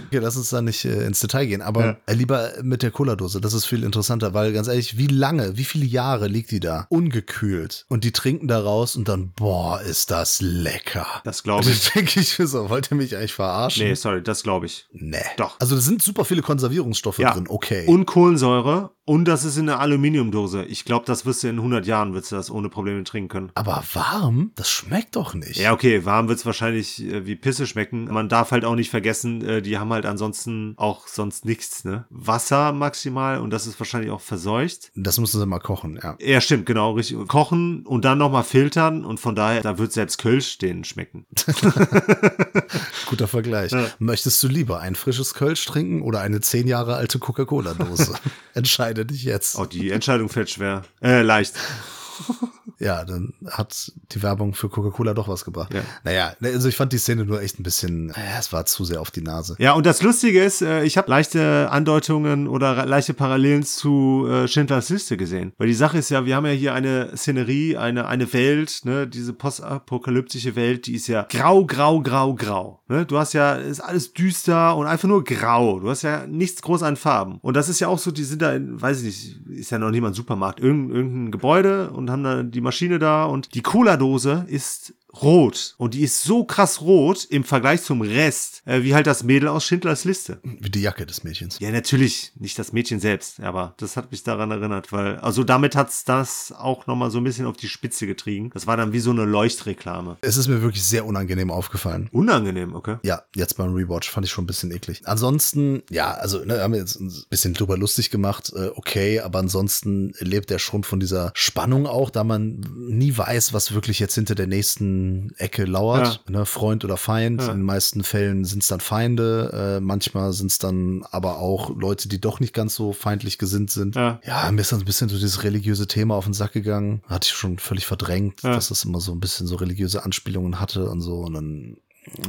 Okay, 0.08 0.20
lass 0.20 0.36
uns 0.38 0.50
da 0.50 0.62
nicht 0.62 0.86
äh, 0.86 1.06
ins 1.06 1.22
Detail 1.22 1.46
gehen, 1.48 1.62
aber 1.62 1.86
Ja. 1.86 1.98
äh, 2.06 2.14
lieber 2.14 2.52
mit 2.62 2.84
der 2.84 2.92
Cola-Dose, 2.92 3.42
das 3.42 3.54
ist 3.54 3.66
viel 3.66 3.84
interessanter, 3.84 4.34
weil 4.34 4.54
ganz 4.54 4.68
ehrlich, 4.68 4.98
wie 4.98 5.08
lange, 5.08 5.58
wie 5.58 5.64
viele 5.64 5.86
Jahre 5.86 6.28
liegt 6.28 6.52
die 6.52 6.60
da? 6.60 6.86
Ungekühlt. 6.90 7.86
Und 7.90 8.04
die 8.04 8.12
trinken 8.12 8.48
da 8.48 8.60
raus 8.60 8.96
und 8.96 9.08
dann, 9.08 9.32
boah, 9.32 9.82
ist 9.82 10.12
das 10.12 10.40
lecker. 10.42 11.08
Das 11.24 11.42
glaube 11.42 11.60
Also 11.60 11.72
ich. 11.72 11.90
denke 11.94 12.20
ich 12.20 12.38
mir 12.38 12.48
so, 12.48 12.70
wollt 12.70 12.92
ihr 12.92 12.98
mich 12.98 13.16
eigentlich 13.16 13.34
verarschen? 13.34 13.88
Nee, 13.88 13.96
sorry, 13.96 14.22
das 14.22 14.44
glaube 14.44 14.68
ich. 14.68 14.88
Nee. 14.92 15.18
Doch. 15.38 15.56
Also 15.60 15.76
da 15.76 15.82
sind 15.82 16.04
super 16.04 16.26
viele 16.26 16.42
Konservierungsstoffe 16.44 17.18
Ja. 17.20 17.34
drin, 17.34 17.46
okay. 17.50 17.86
Und 17.88 18.06
Kohlensäure 18.06 18.92
und 19.12 19.26
das 19.26 19.44
ist 19.44 19.58
in 19.58 19.68
einer 19.68 19.82
Aluminiumdose. 19.82 20.64
Ich 20.64 20.86
glaube, 20.86 21.06
das 21.06 21.26
wirst 21.26 21.44
du 21.44 21.50
in 21.50 21.58
100 21.58 21.86
Jahren, 21.86 22.14
wirst 22.14 22.32
du 22.32 22.38
das 22.38 22.50
ohne 22.50 22.70
Probleme 22.70 23.04
trinken 23.04 23.28
können. 23.28 23.52
aber 23.56 23.84
warm, 23.92 24.52
das 24.56 24.72
schmeckt 24.72 25.18
doch 25.18 25.34
nicht. 25.34 25.58
Ja, 25.58 25.74
okay, 25.74 26.06
warm 26.06 26.30
wird's 26.30 26.46
wahrscheinlich 26.46 27.04
äh, 27.04 27.26
wie 27.26 27.36
Pisse 27.36 27.68
schmecken. 27.68 28.06
Man 28.06 28.30
darf 28.30 28.52
halt 28.52 28.64
auch 28.64 28.76
nicht 28.76 28.90
vergessen, 28.90 29.44
äh, 29.44 29.62
die 29.62 29.78
haben 29.78 29.92
halt 29.92 30.06
ansonsten 30.06 30.76
auch 30.78 31.10
sonst 31.10 31.44
nichts, 31.44 31.84
ne? 31.84 32.06
Wasser 32.10 32.72
maximal 32.72 33.42
und 33.42 33.50
das 33.50 33.68
ist 33.68 33.78
wahrscheinlich 33.82 34.12
auch 34.12 34.22
verseucht. 34.22 34.94
Das 34.96 35.20
müssen 35.20 35.42
sie 35.42 35.46
mal 35.46 35.60
kochen, 35.60 36.00
ja. 36.02 36.16
Ja, 36.22 36.40
stimmt, 36.40 36.66
genau, 36.66 36.94
richtig. 36.94 37.18
Kochen 37.28 37.86
und 37.86 38.06
dann 38.06 38.18
nochmal 38.18 38.46
filtern 38.46 39.04
und 39.04 39.20
von 39.20 39.36
daher, 39.36 39.60
da 39.60 39.78
wird 39.78 39.92
selbst 39.92 40.20
Kölsch 40.20 40.58
denen 40.58 40.86
schmecken. 40.86 41.26
Guter 43.08 43.28
Vergleich. 43.28 43.74
Ja. 43.74 43.88
Möchtest 44.00 44.42
du 44.42 44.48
lieber 44.48 44.80
ein 44.80 44.96
frisches 44.96 45.34
Kölsch 45.34 45.66
trinken 45.66 46.02
oder 46.02 46.22
eine 46.22 46.40
zehn 46.40 46.66
Jahre 46.66 46.96
alte 46.96 47.20
Coca-Cola-Dose? 47.20 48.14
Entscheide 48.54 49.01
dich 49.06 49.24
jetzt. 49.24 49.58
Oh, 49.58 49.66
die 49.66 49.92
Entscheidung 49.92 50.30
fällt 50.30 50.50
schwer. 50.50 50.84
Äh, 51.02 51.22
leicht. 51.22 51.56
Ja, 52.80 53.04
dann 53.06 53.34
hat 53.50 53.92
die 54.12 54.22
Werbung 54.22 54.54
für 54.54 54.70
Coca-Cola 54.70 55.14
doch 55.14 55.28
was 55.28 55.46
gebracht. 55.46 55.74
Ja. 55.74 55.82
Naja, 56.04 56.34
also 56.42 56.68
ich 56.68 56.76
fand 56.76 56.94
die 56.94 56.98
Szene 56.98 57.26
nur 57.26 57.42
echt 57.42 57.60
ein 57.60 57.64
bisschen, 57.64 58.10
ja, 58.10 58.40
es 58.40 58.52
war 58.54 58.66
zu 58.66 58.86
sehr 58.86 59.02
auf 59.02 59.12
die 59.12 59.22
Nase. 59.22 59.56
Ja, 59.60 59.74
und 59.74 59.86
das 59.86 60.02
Lustige 60.02 60.44
ist, 60.44 60.62
äh, 60.62 60.84
ich 60.84 60.98
habe 60.98 61.10
leichte 61.10 61.70
Andeutungen 61.72 62.48
oder 62.48 62.86
leichte 62.86 63.14
Parallelen 63.14 63.64
zu 63.64 64.28
äh, 64.30 64.48
Schindlers 64.48 64.90
Liste 64.90 65.18
gesehen. 65.18 65.54
Weil 65.58 65.68
die 65.68 65.74
Sache 65.74 65.98
ist 65.98 66.10
ja, 66.10 66.26
wir 66.26 66.36
haben 66.36 66.46
ja 66.46 66.52
hier 66.52 66.74
eine 66.74 67.16
Szenerie, 67.16 67.78
eine, 67.78 68.08
eine 68.08 68.32
Welt, 68.34 68.82
ne, 68.84 69.08
diese 69.08 69.34
postapokalyptische 69.34 70.56
Welt, 70.56 70.88
die 70.88 70.96
ist 70.96 71.08
ja 71.08 71.28
grau, 71.30 71.66
grau, 71.66 72.02
grau, 72.02 72.34
grau. 72.36 72.82
Ne? 72.88 73.06
Du 73.06 73.18
hast 73.18 73.34
ja, 73.34 73.56
ist 73.56 73.80
alles 73.80 74.14
düster 74.14 74.76
und 74.76 74.88
einfach 74.88 75.08
nur 75.08 75.24
grau. 75.24 75.80
Du 75.80 75.90
hast 75.90 76.02
ja 76.02 76.28
nichts 76.28 76.62
groß 76.62 76.84
an 76.84 76.98
Farben. 76.98 77.40
Und 77.42 77.56
das 77.56 77.70
ist 77.70 77.80
ja 77.80 77.88
auch 77.88 78.00
so, 78.00 78.12
die 78.12 78.24
sind 78.24 78.42
da 78.42 78.54
in, 78.54 78.82
weiß 78.82 79.02
ich 79.02 79.06
nicht, 79.06 79.60
ist 79.60 79.72
ja 79.72 79.78
noch 79.78 79.92
niemand 79.92 80.16
Supermarkt, 80.16 80.60
irgendein, 80.60 80.96
irgendein 80.96 81.32
Gebäude 81.32 81.92
und 81.92 82.10
haben 82.10 82.24
da 82.24 82.44
die 82.52 82.62
Maschine 82.62 83.00
da 83.00 83.26
und 83.26 83.56
die 83.56 83.62
Cola-Dose 83.62 84.46
ist 84.48 84.94
rot. 85.22 85.76
Und 85.78 85.94
die 85.94 86.02
ist 86.02 86.24
so 86.24 86.44
krass 86.44 86.82
rot 86.82 87.26
im 87.30 87.44
Vergleich 87.44 87.84
zum 87.84 88.02
Rest, 88.02 88.62
äh, 88.66 88.84
wie 88.84 88.94
halt 88.94 89.08
das 89.08 89.24
Mädel 89.24 89.50
aus 89.50 89.66
Schindlers 89.66 90.06
Liste. 90.06 90.40
Wie 90.44 90.70
die 90.70 90.82
Jacke 90.82 91.06
des 91.06 91.24
Mädchens. 91.24 91.60
Ja, 91.60 91.72
natürlich, 91.72 92.32
nicht 92.40 92.58
das 92.58 92.74
Mädchen 92.74 93.00
selbst, 93.00 93.40
aber 93.40 93.74
das 93.78 93.98
hat 93.98 94.12
mich 94.12 94.24
daran 94.24 94.52
erinnert, 94.52 94.92
weil, 94.92 95.18
also 95.18 95.44
damit 95.44 95.76
hat's 95.76 96.04
das 96.04 96.54
auch 96.58 96.88
nochmal 96.88 97.12
so 97.12 97.20
ein 97.20 97.24
bisschen 97.24 97.46
auf 97.46 97.58
die 97.58 97.68
Spitze 97.68 98.08
getrieben. 98.08 98.52
Das 98.54 98.68
war 98.68 98.78
dann 98.78 98.94
wie 98.94 99.00
so 99.00 99.12
eine 99.12 99.26
Leuchtreklame. 99.26 100.18
Es 100.22 100.38
ist 100.38 100.48
mir 100.48 100.62
wirklich 100.62 100.84
sehr 100.84 101.06
unangenehm 101.06 101.52
aufgefallen. 101.52 102.10
Unangenehm, 102.12 102.76
okay. 102.76 102.98
Ja, 103.04 103.24
jetzt 103.36 103.58
beim 103.58 103.74
Rewatch 103.74 104.10
fand 104.10 104.26
ich 104.26 104.32
schon 104.32 104.44
ein 104.46 104.48
bisschen 104.48 104.72
eklig. 104.72 105.02
Ansonsten, 105.06 105.84
ja, 105.90 106.12
also 106.12 106.44
ne, 106.44 106.62
haben 106.62 106.74
wir 106.74 106.80
jetzt 106.80 107.00
ein 107.00 107.12
bisschen 107.30 107.54
drüber 107.54 107.78
lustig 107.78 108.10
gemacht, 108.10 108.52
äh, 108.56 108.70
okay, 108.76 109.20
aber 109.20 109.40
ansonsten 109.40 110.14
lebt 110.20 110.52
er 110.52 110.60
schon 110.60 110.84
von 110.84 111.00
dieser 111.00 111.32
Spannung 111.36 111.88
auch, 111.88 112.10
da 112.10 112.24
man 112.24 112.64
nie 112.76 113.18
weiß, 113.18 113.54
was 113.54 113.74
wirklich 113.74 114.00
jetzt 114.00 114.16
hinter 114.16 114.36
der 114.36 114.48
nächsten 114.48 115.01
Ecke 115.38 115.66
lauert, 115.66 116.24
ne, 116.30 116.46
Freund 116.46 116.84
oder 116.86 116.98
Feind. 116.98 117.42
Ja. 117.42 117.48
In 117.52 117.60
den 117.60 117.66
meisten 117.66 118.04
Fällen 118.04 118.46
sind 118.46 118.64
es 118.64 118.68
dann 118.70 118.80
Feinde, 118.80 119.78
äh, 119.78 119.80
manchmal 119.82 120.34
sind 120.34 120.52
es 120.52 120.58
dann 120.60 121.04
aber 121.12 121.38
auch 121.40 121.70
Leute, 121.78 122.08
die 122.10 122.20
doch 122.22 122.40
nicht 122.40 122.54
ganz 122.54 122.76
so 122.76 122.94
feindlich 122.94 123.38
gesinnt 123.38 123.72
sind. 123.72 123.96
Ja. 123.96 124.20
Ja, 124.26 124.52
mir 124.52 124.62
ist 124.62 124.72
dann 124.72 124.80
ein 124.80 124.86
bisschen 124.86 125.10
so 125.10 125.16
dieses 125.16 125.44
religiöse 125.44 125.88
Thema 125.88 126.16
auf 126.16 126.26
den 126.26 126.34
Sack 126.34 126.54
gegangen. 126.54 127.02
Hatte 127.08 127.28
ich 127.28 127.34
schon 127.34 127.60
völlig 127.60 127.86
verdrängt, 127.86 128.44
Ja. 128.44 128.54
dass 128.54 128.70
das 128.70 128.84
immer 128.84 129.00
so 129.00 129.12
ein 129.12 129.20
bisschen 129.20 129.48
so 129.48 129.56
religiöse 129.56 130.04
Anspielungen 130.04 130.60
hatte 130.60 130.90
und 130.90 131.02
so. 131.02 131.20
Und 131.22 131.34
dann 131.34 131.78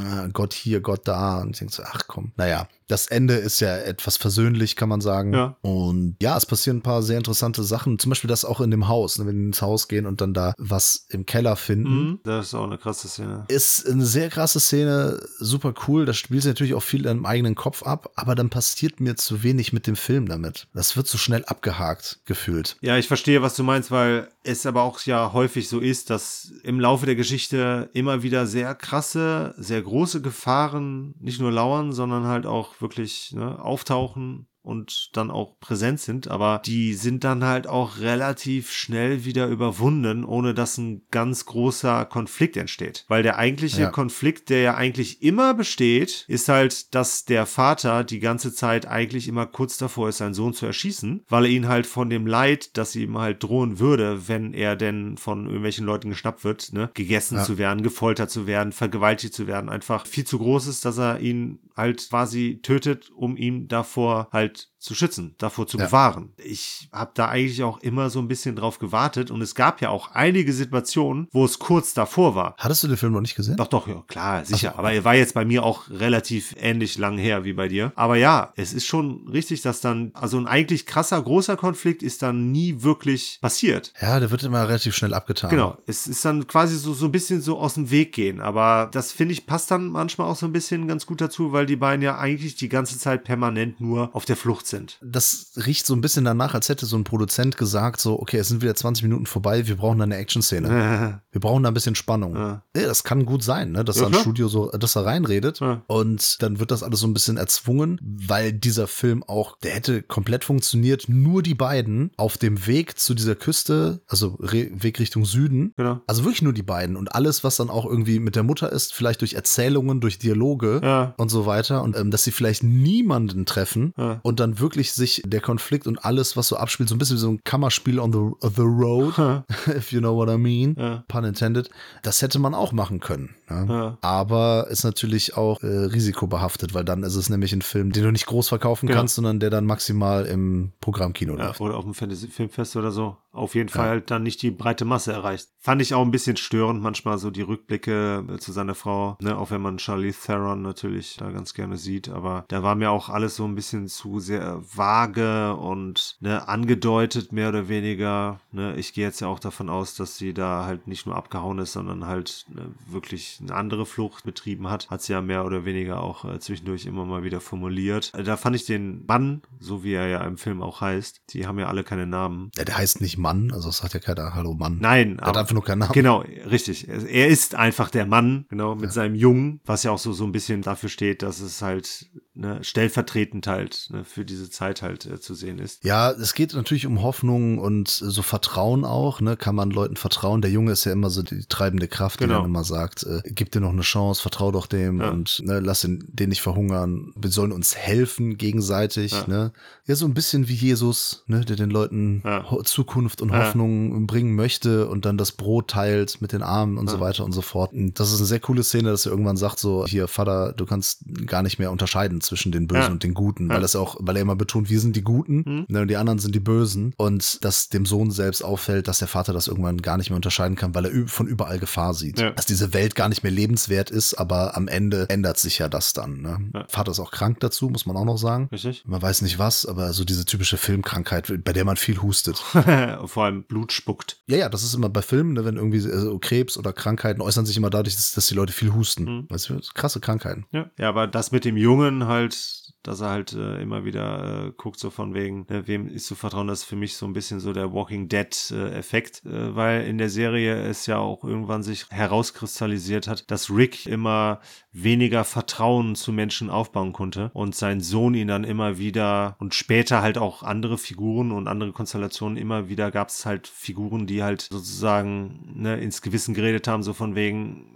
ah, 0.00 0.28
Gott 0.32 0.52
hier, 0.52 0.80
Gott 0.80 1.02
da. 1.08 1.40
Und 1.40 1.50
ich 1.50 1.58
denke 1.58 1.74
so, 1.74 1.82
ach 1.85 2.02
komm. 2.06 2.32
Naja, 2.37 2.68
das 2.93 3.07
Ende 3.07 3.35
ist 3.35 3.61
ja 3.61 3.75
etwas 3.75 4.19
versöhnlich, 4.19 4.77
kann 4.77 4.90
man 4.90 5.01
sagen. 5.01 5.33
Ja. 5.33 5.57
Und 5.63 6.17
ja, 6.21 6.37
es 6.37 6.45
passieren 6.45 6.79
ein 6.79 6.83
paar 6.83 7.03
sehr 7.03 7.17
interessante 7.17 7.63
Sachen. 7.63 7.99
Zum 7.99 8.11
Beispiel 8.11 8.29
das 8.29 8.45
auch 8.45 8.61
in 8.61 8.71
dem 8.71 8.87
Haus, 8.87 9.19
ne, 9.19 9.27
wenn 9.27 9.38
die 9.38 9.47
ins 9.47 9.63
Haus 9.63 9.88
gehen 9.88 10.05
und 10.05 10.21
dann 10.21 10.35
da 10.35 10.53
was 10.59 11.07
im 11.09 11.25
Keller 11.25 11.57
finden. 11.57 12.05
Mhm. 12.05 12.21
Das 12.25 12.49
ist 12.49 12.55
auch 12.55 12.65
eine 12.65 12.77
krasse 12.77 13.09
Szene. 13.09 13.47
Ist 13.49 13.88
eine 13.88 14.05
sehr 14.05 14.29
krasse 14.29 14.61
Szene, 14.61 15.19
super 15.38 15.73
cool. 15.88 16.05
Das 16.05 16.19
spielt 16.19 16.43
sich 16.43 16.51
natürlich 16.51 16.75
auch 16.75 16.83
viel 16.83 17.07
im 17.07 17.25
eigenen 17.25 17.55
Kopf 17.55 17.83
ab, 17.83 18.11
aber 18.15 18.35
dann 18.35 18.51
passiert 18.51 19.01
mir 19.01 19.17
zu 19.17 19.43
wenig 19.43 19.73
mit 19.73 19.87
dem 19.87 19.97
Film 19.97 20.29
damit. 20.29 20.69
Das 20.75 20.95
wird 20.95 21.07
so 21.07 21.17
schnell 21.17 21.47
abgehakt 21.47 22.21
gefühlt. 22.27 22.77
Ja, 22.83 22.99
ich 22.99 23.09
verstehe, 23.09 23.40
was 23.40 23.57
du 23.57 23.63
meinst, 23.63 23.90
weil 23.90 24.29
es 24.45 24.67
aber 24.67 24.83
auch 24.83 25.01
ja 25.01 25.33
häufig 25.33 25.69
so 25.69 25.81
ist, 25.81 26.11
dass 26.11 26.53
im 26.63 26.79
Laufe 26.79 27.07
der 27.07 27.15
Geschichte 27.15 27.88
immer 27.95 28.23
wieder 28.23 28.47
sehr 28.47 28.75
krasse, 28.75 29.55
sehr 29.57 29.81
große 29.81 30.21
Gefahren 30.21 31.15
nicht 31.21 31.40
nur 31.40 31.53
lauern, 31.53 31.93
sondern 31.93 32.27
halt 32.27 32.45
auch 32.45 32.81
wirklich 32.83 33.33
ne, 33.33 33.62
auftauchen 33.62 34.48
und 34.63 35.10
dann 35.15 35.31
auch 35.31 35.58
präsent 35.60 36.00
sind, 36.00 36.29
aber 36.29 36.63
die 36.65 36.94
sind 36.94 37.25
dann 37.25 37.44
halt 37.44 37.67
auch 37.67 37.98
relativ 37.98 38.71
schnell 38.71 39.25
wieder 39.25 39.48
überwunden, 39.48 40.25
ohne 40.25 40.54
dass 40.54 40.79
ein 40.79 41.02
ganz 41.10 41.46
großer 41.46 42.04
Konflikt 42.04 42.56
entsteht. 42.56 43.04
Weil 43.08 43.23
der 43.23 43.38
eigentliche 43.38 43.83
Ja. 43.83 43.90
Konflikt, 43.90 44.50
der 44.50 44.60
ja 44.60 44.75
eigentlich 44.77 45.23
immer 45.23 45.54
besteht, 45.54 46.25
ist 46.29 46.48
halt, 46.48 46.94
dass 46.94 47.25
der 47.25 47.46
Vater 47.46 48.04
die 48.04 48.21
ganze 48.21 48.54
Zeit 48.54 48.87
eigentlich 48.87 49.27
immer 49.29 49.46
kurz 49.46 49.79
davor 49.79 50.08
ist, 50.08 50.19
seinen 50.19 50.35
Sohn 50.35 50.52
zu 50.54 50.67
erschießen, 50.67 51.25
weil 51.29 51.44
er 51.46 51.50
ihn 51.50 51.69
halt 51.69 51.87
von 51.87 52.08
dem 52.10 52.27
Leid, 52.27 52.77
das 52.77 52.94
ihm 52.94 53.19
halt 53.19 53.42
drohen 53.42 53.79
würde, 53.81 54.29
wenn 54.29 54.54
er 54.54 54.77
denn 54.77 55.17
von 55.17 55.46
irgendwelchen 55.46 55.87
Leuten 55.87 56.10
geschnappt 56.10 56.44
wird, 56.44 56.73
ne, 56.73 56.90
gegessen 56.94 57.38
Ja. 57.38 57.44
zu 57.44 57.58
werden, 57.58 57.83
gefoltert 57.83 58.31
zu 58.31 58.46
werden, 58.46 58.73
vergewaltigt 58.73 59.35
zu 59.35 59.46
werden, 59.46 59.69
einfach 59.69 60.06
viel 60.06 60.25
zu 60.25 60.38
groß 60.38 60.67
ist, 60.69 60.85
dass 60.85 60.98
er 60.98 61.19
ihn 61.21 61.58
halt 61.77 62.06
quasi 62.10 62.60
tötet, 62.63 63.10
um 63.15 63.37
ihn 63.37 63.67
davor 63.67 64.29
halt 64.33 64.52
zu 64.79 64.94
schützen, 64.94 65.35
davor 65.38 65.67
zu 65.69 65.79
Ja. 65.79 65.87
bewahren. 65.87 66.33
Ich 66.37 66.88
habe 66.92 67.13
da 67.15 67.29
eigentlich 67.29 67.63
auch 67.63 67.79
immer 67.79 68.11
so 68.11 68.19
ein 68.19 68.27
bisschen 68.27 68.57
drauf 68.57 68.79
gewartet 68.81 69.31
und 69.31 69.40
es 69.40 69.55
gab 69.55 69.81
ja 69.81 69.90
auch 69.90 70.11
einige 70.13 70.53
Situationen, 70.53 71.29
wo 71.33 71.44
es 71.44 71.59
kurz 71.61 71.94
davor 71.94 72.35
war. 72.35 72.55
Hattest 72.59 72.83
du 72.83 72.88
den 72.88 72.96
Film 72.96 73.13
noch 73.13 73.21
nicht 73.21 73.37
gesehen? 73.37 73.57
Doch, 73.57 73.69
doch, 73.69 73.87
ja, 73.87 74.03
klar, 74.09 74.44
sicher. 74.44 74.77
Aber 74.79 74.92
er 74.92 75.05
war 75.05 75.15
jetzt 75.15 75.35
bei 75.35 75.44
mir 75.44 75.63
auch 75.63 75.88
relativ 75.88 76.55
ähnlich 76.59 76.98
lang 76.98 77.17
her 77.17 77.44
wie 77.44 77.53
bei 77.53 77.69
dir. 77.69 77.92
Aber 77.94 78.17
ja, 78.17 78.53
es 78.57 78.73
ist 78.73 78.87
schon 78.87 79.29
richtig, 79.29 79.63
dass 79.63 79.81
dann, 79.81 80.11
also 80.15 80.37
ein 80.38 80.46
eigentlich 80.48 80.85
krasser, 80.87 81.23
großer 81.23 81.57
Konflikt 81.57 82.03
ist 82.03 82.23
dann 82.23 82.50
nie 82.50 82.83
wirklich 82.83 83.38
passiert. 83.40 83.92
Ja, 84.00 84.19
der 84.19 84.31
wird 84.33 84.42
immer 84.42 84.67
relativ 84.69 84.96
schnell 84.96 85.15
abgetan. 85.15 85.50
Genau, 85.50 85.79
es 85.87 86.07
ist 86.09 86.25
dann 86.25 86.46
quasi 86.48 86.77
so, 86.77 86.92
so 86.92 87.05
ein 87.07 87.13
bisschen 87.13 87.40
so 87.40 87.59
aus 87.59 87.75
dem 87.75 87.90
Weg 87.90 88.13
gehen. 88.13 88.40
Aber 88.40 88.88
das 88.92 89.13
finde 89.13 89.33
ich 89.33 89.46
passt 89.46 89.71
dann 89.71 89.88
manchmal 89.88 90.29
auch 90.29 90.37
so 90.37 90.46
ein 90.46 90.53
bisschen 90.53 90.88
ganz 90.88 91.07
gut 91.07 91.21
dazu, 91.21 91.53
weil 91.53 91.67
die 91.67 91.77
beiden 91.77 92.03
ja 92.03 92.19
eigentlich 92.19 92.57
die 92.57 92.69
ganze 92.69 92.98
Zeit 92.98 93.23
permanent 93.25 93.81
nur 93.81 94.11
auf 94.15 94.25
der 94.25 94.37
Flucht 94.43 94.67
sind. 94.67 94.99
Das 95.03 95.53
riecht 95.67 95.87
so 95.87 95.95
ein 95.95 96.01
bisschen 96.01 96.25
danach, 96.25 96.55
als 96.55 96.69
hätte 96.69 96.85
so 96.85 96.97
ein 96.97 97.05
Produzent 97.05 97.57
gesagt, 97.57 98.01
so, 98.01 98.21
okay, 98.21 98.38
es 98.38 98.49
sind 98.49 98.61
wieder 98.61 98.75
20 98.75 99.05
Minuten 99.05 99.27
vorbei, 99.27 99.69
wir 99.69 99.77
brauchen 99.77 99.99
da 99.99 100.05
eine 100.05 100.17
Action-Szene. 100.17 101.21
Wir 101.33 101.40
brauchen 101.40 101.63
da 101.63 101.71
ein 101.71 101.75
bisschen 101.75 101.95
Spannung. 101.95 102.35
Ja. 102.35 102.63
Ja, 102.77 102.83
das 102.83 103.05
kann 103.05 103.25
gut 103.25 103.43
sein, 103.43 103.73
ne? 103.73 103.85
dass 103.85 103.99
Ja, 103.99 104.09
ein. 104.09 104.15
Studio 104.15 104.49
so, 104.49 104.71
dass 104.71 104.97
er 104.97 105.07
reinredet 105.07 105.61
und 105.87 106.43
dann 106.43 106.59
wird 106.59 106.71
das 106.71 106.83
alles 106.83 107.01
so 107.01 107.07
ein 107.07 107.15
bisschen 107.15 107.38
erzwungen, 107.38 107.99
weil 108.03 108.53
dieser 108.53 108.87
Film 108.87 109.23
auch, 109.23 109.57
der 109.61 109.73
hätte 109.73 110.03
komplett 110.03 110.45
funktioniert, 110.45 111.09
nur 111.09 111.43
die 111.43 111.55
beiden 111.55 112.11
auf 112.19 112.37
dem 112.37 112.67
Weg 112.67 112.99
zu 112.99 113.15
dieser 113.15 113.35
Küste, 113.35 114.03
also 114.07 114.37
Re 114.40 114.69
Weg 114.75 114.99
Richtung 114.99 115.25
Süden. 115.25 115.73
Genau. 115.77 116.01
Also 116.07 116.25
wirklich 116.25 116.43
nur 116.43 116.53
die 116.53 116.63
beiden 116.63 116.97
und 116.97 117.15
alles, 117.15 117.45
was 117.45 117.57
dann 117.57 117.71
auch 117.71 117.87
irgendwie 117.87 118.19
mit 118.19 118.37
der 118.37 118.43
Mutter 118.43 118.71
ist, 118.71 118.93
vielleicht 118.93 119.23
durch 119.23 119.33
Erzählungen, 119.35 120.01
durch 120.01 120.19
Dialoge 120.19 120.81
und 121.17 121.31
so 121.31 121.47
weiter 121.47 121.83
und 121.83 121.97
ähm, 121.97 122.11
dass 122.11 122.25
sie 122.25 122.33
vielleicht 122.33 122.63
niemanden 122.63 123.47
treffen 123.47 123.95
Ja. 123.97 124.21
Und 124.33 124.40
dann 124.40 124.58
wirklich 124.60 124.92
sich 124.92 125.20
der 125.26 125.42
Konflikt 125.42 125.87
und 125.87 126.04
alles, 126.06 126.38
was 126.38 126.48
so 126.48 126.56
abspielt, 126.56 126.88
so 126.88 126.94
ein 126.94 126.98
bisschen 126.98 127.16
wie 127.16 127.20
so 127.20 127.28
ein 127.33 127.40
Kammerspiel 127.44 127.98
on 128.00 128.12
the, 128.12 128.18
on 128.18 128.52
the 128.56 128.62
road, 128.62 129.18
Ja. 129.18 129.44
if 129.76 129.92
you 129.92 130.00
know 130.00 130.16
what 130.16 130.30
I 130.30 130.38
mean, 130.38 130.74
Ja. 130.78 131.04
pun 131.06 131.24
intended, 131.24 131.68
das 132.02 132.22
hätte 132.22 132.38
man 132.38 132.54
auch 132.54 132.72
machen 132.72 132.98
können. 132.98 133.35
Ne? 133.49 133.67
Ja. 133.69 133.99
Aber 134.01 134.69
ist 134.71 134.85
natürlich 134.85 135.37
auch 135.37 135.63
äh, 135.63 135.67
risikobehaftet, 135.67 136.75
weil 136.75 136.85
dann 136.85 137.03
ist 137.03 137.17
es 137.17 137.29
nämlich 137.29 137.53
ein 137.53 137.63
Film, 137.63 137.93
den 137.93 138.05
du 138.05 138.11
nicht 138.13 138.27
groß 138.27 138.49
verkaufen 138.49 138.87
Genau. 138.87 138.99
kannst, 139.01 139.17
sondern 139.17 139.40
der 139.40 139.51
dann 139.51 139.67
maximal 139.67 140.25
im 140.27 140.73
Programmkino 140.81 141.37
Ja, 141.37 141.47
läuft. 141.49 141.61
oder 141.61 141.77
auf 141.77 141.85
dem 141.85 141.95
Fantasy-Filmfest 141.95 142.77
oder 142.77 142.90
so. 142.90 143.17
Auf 143.33 143.55
jeden 143.55 143.69
Fall 143.71 143.88
halt 143.88 144.11
dann 144.11 144.23
nicht 144.25 144.43
die 144.43 144.51
breite 144.51 144.85
Masse 144.85 145.13
erreicht. 145.13 145.49
Fand 145.59 145.81
ich 145.81 145.95
auch 145.95 146.03
ein 146.03 146.11
bisschen 146.11 146.37
störend, 146.37 146.83
manchmal 146.83 147.17
so 147.19 147.31
die 147.31 147.40
Rückblicke 147.43 148.25
äh, 148.29 148.38
zu 148.38 148.53
seiner 148.53 148.75
Frau, 148.75 149.17
ne, 149.21 149.37
auch 149.38 149.51
wenn 149.51 149.63
man 149.63 149.79
Charlie 149.79 150.13
Theron 150.13 150.61
natürlich 150.63 151.17
da 151.17 151.31
ganz 151.31 151.55
gerne 151.55 151.77
sieht, 151.79 152.09
aber 152.11 152.45
da 152.49 152.63
war 152.63 152.75
mir 152.75 152.90
auch 152.90 153.09
alles 153.09 153.37
so 153.37 153.45
ein 153.45 153.55
bisschen 153.55 153.88
zu 153.88 154.21
sehr 154.21 154.61
vage 154.63 155.55
und 155.57 156.17
ne, 156.21 156.47
angedeutet, 156.49 157.33
mehr 157.33 157.49
oder 157.49 157.69
weniger. 157.69 158.40
Ne, 158.53 158.75
ich 158.77 158.93
gehe 158.93 159.05
jetzt 159.07 159.21
ja 159.21 159.29
auch 159.29 159.38
davon 159.38 159.69
aus, 159.71 159.95
dass 159.95 160.17
sie 160.17 160.35
da 160.35 160.65
halt 160.67 160.87
nicht 160.87 161.07
nur 161.07 161.17
abgehauen 161.17 161.59
ist, 161.59 161.73
sondern 161.73 162.07
halt 162.07 162.45
ne, 162.55 162.67
wirklich 162.87 163.40
eine 163.43 163.55
andere 163.55 163.87
Flucht 163.87 164.25
betrieben 164.25 164.69
hat. 164.71 164.88
Hat 164.90 165.03
sie 165.03 165.13
ja 165.13 165.21
mehr 165.21 165.45
oder 165.45 165.65
weniger 165.65 166.01
auch 166.03 166.25
äh, 166.25 166.38
zwischendurch 166.38 166.87
immer 166.87 167.05
mal 167.05 167.23
wieder 167.25 167.40
formuliert. 167.40 168.13
Äh, 168.15 168.23
da 168.23 168.37
fand 168.37 168.57
ich 168.57 168.65
den 168.65 169.05
Mann, 169.07 169.43
so 169.59 169.85
wie 169.85 169.93
er 169.95 170.07
ja 170.09 170.23
im 170.25 170.38
Film 170.38 170.63
auch 170.63 170.81
heißt, 170.81 171.23
die 171.31 171.47
haben 171.47 171.59
ja 171.59 171.67
alle 171.69 171.85
keine 171.85 172.07
Namen. 172.07 172.51
Ja, 172.57 172.65
der 172.65 172.77
heißt 172.79 173.01
nicht 173.01 173.19
Mann, 173.19 173.53
also 173.53 173.69
es 173.69 173.79
sagt 173.79 173.95
ja 173.95 174.01
keiner 174.01 174.35
Hallo 174.35 174.55
Mann. 174.55 174.79
Nein, 174.81 175.19
Er 175.21 175.29
hat 175.29 175.37
einfach 175.37 175.55
nur 175.55 175.65
keinen 175.65 175.81
Namen. 175.81 175.93
Genau, 175.93 176.21
richtig. 176.51 176.88
Er 176.88 177.29
ist 177.29 177.55
einfach 177.55 177.90
der 177.90 178.07
Mann, 178.07 178.47
genau, 178.49 178.75
mit 178.75 178.93
seinem 178.93 179.15
Jungen, 179.15 179.61
was 179.65 179.83
ja 179.83 179.90
auch 179.90 179.99
so, 179.99 180.13
so 180.13 180.25
ein 180.25 180.33
bisschen 180.33 180.63
dafür 180.63 180.88
steht, 180.88 181.23
dass 181.23 181.40
es 181.40 181.63
halt 181.63 182.11
ne, 182.35 182.63
stellvertretend 182.63 183.47
halt 183.47 183.88
ne, 183.90 184.05
für 184.05 184.25
diese 184.25 184.51
Zeit 184.51 184.83
halt 184.83 185.07
äh, 185.07 185.21
zu 185.21 185.35
sehen 185.35 185.59
ist. 185.59 185.85
Ja, 185.85 186.11
es 186.11 186.35
geht 186.35 186.55
natürlich 186.55 186.87
um 186.87 187.03
Hoffnung 187.03 187.59
und 187.59 187.88
so 187.88 188.23
Vertrauen 188.23 188.85
auch, 188.85 189.21
ne? 189.21 189.37
Kann 189.37 189.55
man 189.55 189.71
Leuten 189.71 189.97
vertrauen? 189.97 190.43
Der 190.43 190.51
Junge 190.51 190.73
ist 190.73 190.85
ja 190.85 190.93
immer 190.93 191.11
so 191.11 191.23
die 191.23 191.45
treibende 191.49 191.88
Kraft, 191.88 192.21
die 192.21 192.25
Genau. 192.25 192.38
dann 192.40 192.47
immer 192.47 192.65
sagt, 192.65 193.03
äh, 193.05 193.21
gib 193.25 193.50
dir 193.52 193.60
noch 193.60 193.70
eine 193.73 193.83
Chance, 193.83 194.23
vertrau 194.23 194.50
doch 194.52 194.66
dem 194.66 195.00
Ja. 195.00 195.10
und 195.10 195.40
ne, 195.44 195.60
lass 195.60 195.85
ihn, 195.85 196.04
den 196.08 196.29
nicht 196.31 196.42
verhungern. 196.42 197.12
Wir 197.16 197.31
sollen 197.31 197.52
uns 197.52 197.77
helfen 197.77 198.38
gegenseitig, 198.38 199.12
Ja. 199.12 199.25
ne? 199.27 199.52
Ja, 199.87 199.96
so 199.96 200.06
ein 200.06 200.14
bisschen 200.14 200.48
wie 200.48 200.54
Jesus, 200.54 201.25
ne, 201.27 201.44
der 201.44 201.56
den 201.56 201.70
Leuten 201.70 202.23
Ja. 202.25 202.44
Zukunft 202.64 203.20
und. 203.20 203.33
Hoffnung 203.33 204.06
bringen 204.06 204.35
möchte 204.35 204.88
und 204.88 205.04
dann 205.04 205.16
das 205.16 205.33
Brot 205.33 205.68
teilt 205.68 206.20
mit 206.20 206.33
den 206.33 206.42
Armen 206.42 206.77
und 206.79 206.88
so 206.90 207.00
weiter 207.00 207.25
und 207.25 207.33
so 207.33 207.40
fort. 207.42 207.73
Und 207.73 207.98
das 207.98 208.12
ist 208.12 208.18
eine 208.18 208.27
sehr 208.27 208.40
coole 208.40 208.62
Szene, 208.62 208.90
dass 208.90 209.06
er 209.06 209.12
irgendwann 209.12 209.37
sagt 209.37 209.58
so, 209.58 209.87
hier 209.87 210.06
Vater, 210.06 210.52
du 210.52 210.66
kannst 210.66 211.04
gar 211.27 211.42
nicht 211.42 211.58
mehr 211.58 211.70
unterscheiden 211.73 212.20
zwischen 212.20 212.52
den 212.52 212.66
Bösen 212.66 212.92
und 212.92 213.02
den 213.02 213.14
Guten, 213.14 213.48
weil 213.48 213.60
das 213.60 213.75
auch, 213.75 213.96
weil 214.00 214.16
er 214.16 214.23
immer 214.23 214.37
betont, 214.37 214.70
wir 214.70 214.81
sind 214.81 214.96
die 214.96 215.02
Guten 215.02 215.37
Mhm. 215.46 215.64
ne, 215.68 215.81
und 215.83 215.88
die 215.88 215.96
anderen 215.96 216.18
sind 216.18 216.35
die 216.35 216.40
Bösen 216.40 216.92
und 216.96 217.42
dass 217.44 217.68
dem 217.68 217.85
Sohn 217.87 218.10
selbst 218.10 218.42
auffällt, 218.44 218.88
dass 218.88 218.98
der 218.98 219.08
Vater 219.08 219.33
das 219.33 219.48
irgendwann 219.48 219.83
gar 219.83 219.96
nicht 219.96 220.10
mehr 220.10 220.16
unterscheiden 220.16 220.56
kann, 220.56 220.75
weil 220.75 220.87
er 220.87 221.08
von 221.08 221.27
überall 221.27 221.58
Gefahr 221.58 221.94
sieht. 221.94 222.20
Dass 222.20 222.46
diese 222.46 222.73
Welt 222.73 222.94
gar 222.94 223.08
nicht 223.08 223.12
mehr 223.21 223.33
lebenswert 223.33 223.90
ist, 223.90 224.15
aber 224.15 224.56
am 224.56 224.69
Ende 224.69 225.06
ändert 225.08 225.38
sich 225.38 225.58
ja 225.58 225.69
das 225.69 225.92
dann. 225.92 226.23
Ne? 226.23 226.50
Ja. 226.54 226.65
Vater 226.69 226.92
ist 226.92 227.00
auch 227.00 227.10
krank 227.10 227.40
dazu, 227.40 227.69
muss 227.69 227.87
man 227.87 227.96
auch 227.96 228.04
noch 228.04 228.17
sagen. 228.17 228.48
Richtig? 228.50 228.85
Man 228.87 229.02
weiß 229.02 229.23
nicht 229.23 229.38
was, 229.38 229.67
aber 229.67 229.92
so 229.92 230.04
diese 230.04 230.25
typische 230.25 230.56
Filmkrankheit, 230.56 231.44
bei 231.44 231.52
der 231.52 231.65
man 231.65 231.77
viel 231.77 232.00
hustet. 232.00 232.38
Vor 233.06 233.25
allem 233.25 233.44
Blut 233.44 233.73
spuckt. 233.73 234.23
Ja, 234.27 234.38
ja, 234.38 234.48
das 234.48 234.63
ist 234.63 234.75
immer 234.75 234.88
bei 234.88 235.02
Filmen, 235.02 235.35
ne, 235.35 235.44
wenn 235.44 235.56
irgendwie 235.56 235.83
also 235.90 236.19
Krebs 236.19 236.56
oder 236.56 236.73
Krankheiten 236.73 237.21
äußern 237.21 237.44
sich 237.44 237.56
immer 237.56 237.71
dadurch, 237.71 237.96
dass, 237.96 238.13
dass 238.13 238.27
die 238.29 238.35
Leute 238.35 238.52
viel 238.52 238.73
husten. 238.73 239.04
Mhm. 239.04 239.27
Weißt 239.29 239.50
du, 239.50 239.60
krasse 239.75 240.00
Krankheiten. 240.00 240.46
Ja. 240.52 240.71
ja, 240.79 240.88
aber 240.88 241.06
das 241.06 241.33
mit 241.33 241.44
dem 241.44 241.56
Jungen 241.56 242.06
halt 242.06 242.63
dass 242.83 243.00
er 243.00 243.10
halt 243.10 243.33
äh, 243.33 243.63
immer 243.63 243.85
wieder 243.85 244.46
äh, 244.46 244.52
guckt, 244.56 244.79
so 244.79 244.90
von 244.90 245.15
wegen, 245.15 245.46
äh, 245.48 245.67
wem 245.67 245.88
ist 245.88 246.06
zu 246.06 246.15
vertrauen, 246.15 246.48
das 246.48 246.60
ist 246.60 246.65
für 246.65 246.77
mich 246.77 246.96
so 246.96 247.06
ein 247.06 247.13
bisschen 247.13 247.38
so 247.38 247.52
der 247.52 247.73
Walking 247.73 248.08
Dead-Effekt, 248.08 249.25
äh, 249.25 249.54
weil 249.54 249.87
in 249.87 249.98
der 249.98 250.10
Serie 250.10 250.60
es 250.63 250.87
ja 250.87 250.98
auch 250.98 251.23
irgendwann 251.25 251.63
sich 251.63 251.87
herauskristallisiert 251.90 253.02
hat, 253.09 253.31
dass 253.31 253.50
Rick 253.50 253.87
immer 253.87 254.40
weniger 254.73 255.25
Vertrauen 255.25 255.94
zu 255.94 256.13
Menschen 256.13 256.50
aufbauen 256.50 256.92
konnte 256.92 257.31
und 257.35 257.55
sein 257.55 257.81
Sohn 257.81 258.15
ihn 258.15 258.29
dann 258.29 258.44
immer 258.44 258.79
wieder 258.79 259.37
und 259.38 259.55
später 259.55 260.03
halt 260.03 260.19
auch 260.19 260.42
andere 260.42 260.79
Figuren 260.79 261.33
und 261.33 261.48
andere 261.48 261.73
Konstellationen 261.73 262.37
immer 262.37 262.69
wieder 262.69 262.90
gab 262.90 263.09
es 263.09 263.27
halt 263.27 263.46
Figuren, 263.46 264.07
die 264.07 264.23
halt 264.23 264.48
sozusagen 264.50 265.55
ne, 265.55 265.79
ins 265.79 266.03
Gewissen 266.03 266.35
geredet 266.35 266.69
haben, 266.69 266.83
so 266.83 266.92
von 266.92 267.15
wegen, 267.15 267.67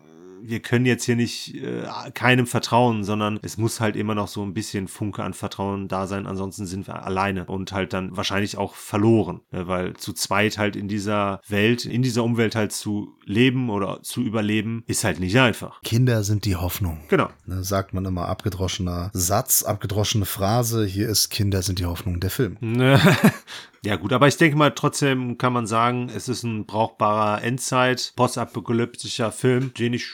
wir 0.49 0.61
können 0.61 0.87
jetzt 0.87 1.05
hier 1.05 1.17
nicht 1.17 1.55
äh, 1.55 1.85
keinem 2.15 2.47
vertrauen, 2.47 3.05
sondern 3.05 3.39
es 3.43 3.57
muss 3.57 3.81
halt 3.81 3.97
immer 3.97 4.15
noch 4.15 4.29
so 4.29 4.43
ein 4.43 4.55
bisschen 4.55 4.89
Funke 4.89 5.23
an 5.23 5.35
Vertrauen 5.35 5.89
da 5.89 6.07
sein, 6.07 6.27
ansonsten 6.27 6.67
sind 6.67 6.87
wir 6.87 7.03
alleine 7.03 7.47
und 7.47 7.73
halt 7.73 7.93
dann 7.93 8.17
wahrscheinlich 8.17 8.57
auch 8.57 8.75
verloren, 8.75 9.41
ne? 9.51 9.69
weil 9.69 9.95
zu 9.95 10.13
zweit 10.13 10.59
halt 10.59 10.77
in 10.77 10.89
dieser 10.89 11.41
Welt, 11.49 11.85
in 11.85 12.03
dieser 12.03 12.25
Umwelt 12.25 12.55
halt 12.55 12.73
zu 12.73 13.17
leben 13.25 13.71
oder 13.71 14.03
zu 14.03 14.23
überleben, 14.23 14.85
ist 14.87 15.05
halt 15.05 15.21
nicht 15.21 15.39
einfach. 15.39 15.81
Kinder 15.83 16.23
sind 16.23 16.45
die 16.45 16.57
Hoffnung. 16.57 17.01
Genau. 17.09 17.29
Ne, 17.45 17.63
sagt 17.65 17.95
man 17.95 18.05
immer 18.05 18.29
abgedroschener 18.29 19.11
Satz, 19.13 19.63
abgedroschene 19.63 20.25
Phrase. 20.25 20.85
Hier 20.87 21.09
ist 21.09 21.31
Kinder 21.31 21.63
sind 21.63 21.79
die 21.79 21.87
Hoffnung 21.87 22.21
der 22.21 22.31
Film. 22.31 22.57
Ja 23.87 23.95
gut, 23.95 24.13
aber 24.13 24.27
ich 24.27 24.37
denke 24.37 24.57
mal, 24.57 24.73
trotzdem 24.73 25.39
kann 25.39 25.53
man 25.53 25.69
sagen, 25.69 26.11
es 26.13 26.29
ist 26.29 26.43
ein 26.43 26.67
brauchbarer 26.67 27.45
Endzeit, 27.45 28.15
postapokalyptischer 28.17 29.31
Film, 29.31 29.73
den 29.75 29.93
ich 29.93 30.07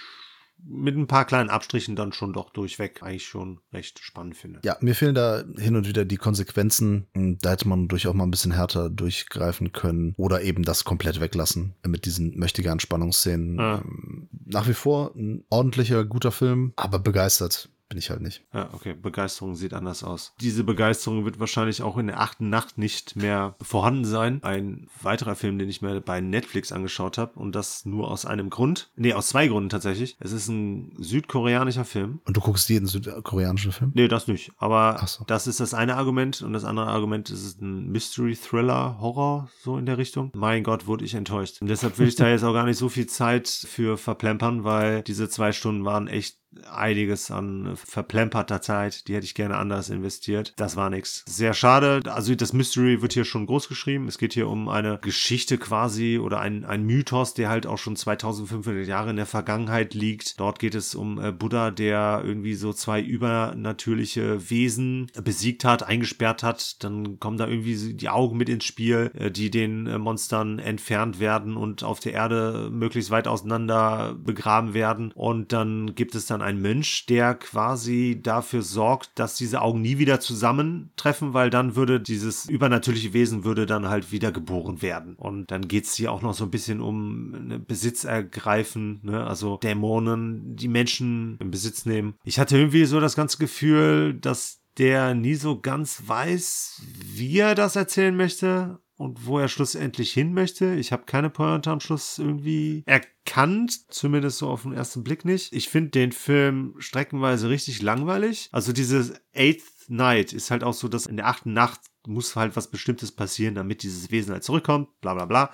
mit 0.65 0.97
ein 0.97 1.07
paar 1.07 1.25
kleinen 1.25 1.51
Abstrichen 1.51 1.97
dann 1.97 2.13
schon 2.13 2.33
doch 2.33 2.51
durchweg 2.51 3.03
eigentlich 3.03 3.27
schon 3.27 3.61
recht 3.73 3.99
spannend 3.99 4.37
finde. 4.37 4.61
Ja, 4.65 4.77
mir 4.81 4.95
fehlen 4.95 5.15
da 5.15 5.45
hin 5.57 5.77
und 5.77 5.89
wieder 5.89 6.05
die 6.05 6.17
Konsequenzen. 6.17 7.07
Da 7.15 7.51
hätte 7.51 7.69
man 7.69 7.89
durchaus 7.89 8.15
mal 8.15 8.25
ein 8.25 8.31
bisschen 8.31 8.53
härter 8.53 8.91
durchgreifen 8.91 9.73
können 9.73 10.15
oder 10.17 10.43
eben 10.43 10.63
das 10.63 10.85
komplett 10.85 11.21
weglassen 11.21 11.75
mit 11.87 12.07
diesen 12.07 12.37
mächtigen 12.39 12.81
Spannungsszenen. 12.81 13.59
Ja. 13.59 13.75
Ähm, 13.79 14.29
nach 14.45 14.69
wie 14.69 14.75
vor 14.75 15.15
ein 15.17 15.45
ordentlicher, 15.51 16.05
guter 16.05 16.33
Film, 16.33 16.73
aber 16.77 16.99
begeistert 16.99 17.69
bin 17.93 17.99
ich 17.99 18.09
halt 18.09 18.22
nicht. 18.22 18.43
Ja, 18.55 18.70
okay. 18.72 18.95
Begeisterung 18.95 19.55
sieht 19.55 19.74
anders 19.74 20.03
aus. 20.03 20.32
Diese 20.40 20.64
Begeisterung 20.64 21.26
wird 21.26 21.38
wahrscheinlich 21.38 21.82
auch 21.82 21.99
in 21.99 22.07
der 22.07 22.20
achten 22.20 22.49
Nacht 22.49 22.78
nicht 22.78 23.16
mehr 23.16 23.55
vorhanden 23.61 24.07
sein. 24.07 24.43
Ein 24.43 24.88
weiterer 25.03 25.34
Film, 25.34 25.59
den 25.59 25.68
ich 25.68 25.82
mir 25.82 26.01
bei 26.01 26.22
Netflix 26.22 26.72
angeschaut 26.72 27.18
habe 27.18 27.38
und 27.38 27.55
das 27.55 27.84
nur 27.84 28.11
aus 28.11 28.24
einem 28.24 28.49
Grund. 28.49 28.90
Nee, 28.97 29.12
aus 29.12 29.28
zwei 29.28 29.47
Gründen 29.47 29.68
tatsächlich. 29.68 30.16
Es 30.20 30.32
ist 30.32 30.49
ein 30.49 30.95
südkoreanischer 30.97 31.84
Film. 31.84 32.20
Und 32.24 32.34
du 32.34 32.40
guckst 32.40 32.70
jeden 32.70 32.86
südkoreanischen 32.86 33.72
Film? 33.72 33.93
Nee, 33.95 34.09
das 34.09 34.26
nicht. 34.26 34.53
Aber 34.57 34.99
so. 35.07 35.24
das 35.26 35.47
ist 35.47 35.61
das 35.61 35.74
eine 35.74 35.97
Argument 35.99 36.40
und 36.40 36.55
das 36.55 36.64
andere 36.64 36.86
Argument 36.86 37.28
ist 37.28 37.61
ein 37.61 37.90
Mystery 37.90 38.34
Thriller 38.34 38.99
Horror 39.01 39.51
so 39.62 39.76
in 39.76 39.84
der 39.84 39.99
Richtung. 39.99 40.32
Mein 40.34 40.62
Gott, 40.62 40.86
wurde 40.86 41.05
ich 41.05 41.12
enttäuscht. 41.12 41.61
Und 41.61 41.68
deshalb 41.68 41.99
will 41.99 42.09
ich 42.09 42.16
da 42.16 42.26
jetzt 42.30 42.43
auch 42.43 42.55
gar 42.55 42.64
nicht 42.64 42.78
so 42.78 42.88
viel 42.88 43.07
Zeit 43.07 43.49
für 43.49 43.99
verplempern, 43.99 44.64
weil 44.64 45.03
diese 45.03 45.28
zwei 45.28 45.53
Stunden 45.53 45.84
waren 45.84 46.09
echt 46.09 46.38
einiges 46.71 47.31
an 47.31 47.77
verplemperter 47.77 48.61
Zeit, 48.61 49.09
die 49.09 49.15
hätte 49.15 49.25
ich 49.25 49.35
gerne 49.35 49.57
anders 49.57 49.91
investiert. 49.91 50.53
Das 50.57 50.77
war 50.77 50.91
nix. 50.91 51.25
Sehr 51.27 51.55
schade. 51.55 52.03
Also 52.07 52.35
das 52.35 52.53
Mystery 52.53 53.03
wird 53.03 53.13
hier 53.13 53.25
schon 53.25 53.47
groß 53.47 53.69
geschrieben. 53.69 54.09
Es 54.09 54.19
geht 54.19 54.35
hier 54.35 54.49
um 54.49 54.69
eine 54.69 54.99
Geschichte 55.03 55.59
quasi 55.59 56.19
oder 56.19 56.41
ein, 56.41 56.65
ein 56.65 56.85
Mythos, 56.85 57.35
der 57.35 57.49
halt 57.49 57.67
auch 57.67 57.79
schon 57.79 57.97
2500 57.97 58.87
Jahre 58.87 59.11
in 59.11 59.17
der 59.17 59.27
Vergangenheit 59.27 59.95
liegt. 59.95 60.39
Dort 60.41 60.59
geht 60.59 60.75
es 60.75 60.95
um 60.95 61.21
äh, 61.21 61.33
Buddha, 61.33 61.71
der 61.71 62.23
irgendwie 62.25 62.55
so 62.55 62.73
zwei 62.73 63.01
übernatürliche 63.01 64.51
Wesen 64.51 65.11
besiegt 65.23 65.65
hat, 65.65 65.83
eingesperrt 65.83 66.43
hat. 66.43 66.83
Dann 66.85 67.19
kommen 67.19 67.39
da 67.39 67.47
irgendwie 67.47 67.95
die 67.95 68.09
Augen 68.09 68.37
mit 68.37 68.49
ins 68.49 68.65
Spiel, 68.65 69.11
äh, 69.15 69.31
die 69.31 69.51
den 69.51 69.87
äh, 69.87 69.99
Monstern 69.99 70.59
entfernt 70.59 71.21
werden 71.21 71.57
und 71.57 71.83
auf 71.83 72.01
der 72.01 72.13
Erde 72.13 72.69
möglichst 72.71 73.11
weit 73.11 73.29
auseinander 73.29 74.15
begraben 74.15 74.75
werden. 74.75 75.13
Und 75.13 75.53
dann 75.53 75.95
gibt 75.95 76.15
es 76.15 76.27
dann 76.27 76.41
dann 76.43 76.57
ein 76.57 76.61
Mönch, 76.61 77.07
der 77.07 77.34
quasi 77.34 78.20
dafür 78.22 78.62
sorgt, 78.62 79.18
dass 79.18 79.36
diese 79.36 79.62
Augen 79.62 79.80
nie 79.80 79.99
wieder 79.99 80.20
zusammentreffen, 80.20 81.34
weil 81.34 81.51
dann 81.51 81.76
würde 81.76 82.01
dieses 82.01 82.49
übernatürliche 82.49 83.12
Wesen 83.12 83.45
würde 83.45 83.66
dann 83.66 83.88
halt 83.88 84.12
wieder 84.12 84.32
geboren 84.32 84.82
werden. 84.82 85.14
Und 85.16 85.51
dann 85.51 85.68
geht 85.68 85.84
es 85.84 85.95
hier 85.95 86.12
auch 86.12 86.22
noch 86.22 86.34
so 86.34 86.45
ein 86.45 86.51
bisschen 86.51 86.80
um 86.80 87.30
ne, 87.49 87.59
Besitz 87.59 88.05
ergreifen, 88.05 89.01
ne? 89.03 89.26
also 89.26 89.57
Dämonen, 89.59 90.57
die 90.57 90.68
Menschen 90.68 91.38
in 91.40 91.51
Besitz 91.51 91.86
nehmen. 91.86 92.14
Ich 92.24 92.38
hatte 92.38 92.57
irgendwie 92.57 92.84
so 92.84 93.01
das 93.01 93.16
ganze 93.16 93.38
Gefühl, 93.38 94.14
dass 94.14 94.61
der 94.78 95.14
nie 95.14 95.34
so 95.34 95.61
ganz 95.61 96.03
weiß, 96.07 96.82
wie 97.14 97.38
er 97.38 97.55
das 97.55 97.76
erzählen 97.76 98.16
möchte 98.16 98.82
und 99.03 99.27
wo 99.27 99.39
er 99.39 99.49
schlussendlich 99.49 100.13
hin 100.13 100.33
möchte. 100.33 100.75
Ich 100.75 100.93
habe 100.93 101.05
keine 101.05 101.29
Pointe 101.29 101.71
am 101.71 101.81
Schluss 101.81 102.19
irgendwie 102.19 102.85
erkannt, 102.87 103.93
zumindest 103.93 104.39
so 104.39 104.49
auf 104.49 104.63
den 104.63 104.73
ersten 104.73 105.03
Blick 105.03 105.25
nicht. 105.25 105.53
Ich 105.53 105.69
finde 105.69 105.91
den 105.91 106.13
Film 106.13 106.75
streckenweise 106.79 107.49
richtig 107.49 107.83
langweilig. 107.83 108.49
Also 108.53 108.73
dieses 108.73 109.15
Eighth 109.35 109.89
Night 109.89 110.33
ist 110.33 110.51
halt 110.51 110.65
auch 110.65 110.75
so, 110.75 110.89
dass 110.89 111.07
in 111.07 111.17
der 111.17 111.27
achten 111.27 111.53
Nacht 111.53 111.81
muss 112.07 112.37
halt 112.37 112.57
was 112.57 112.71
Bestimmtes 112.71 113.13
passieren, 113.13 113.55
damit 113.55 113.83
dieses 113.83 114.11
Wesen 114.11 114.33
halt 114.33 114.45
zurückkommt, 114.45 114.89
bla 115.01 115.15
bla 115.15 115.27
bla. 115.27 115.51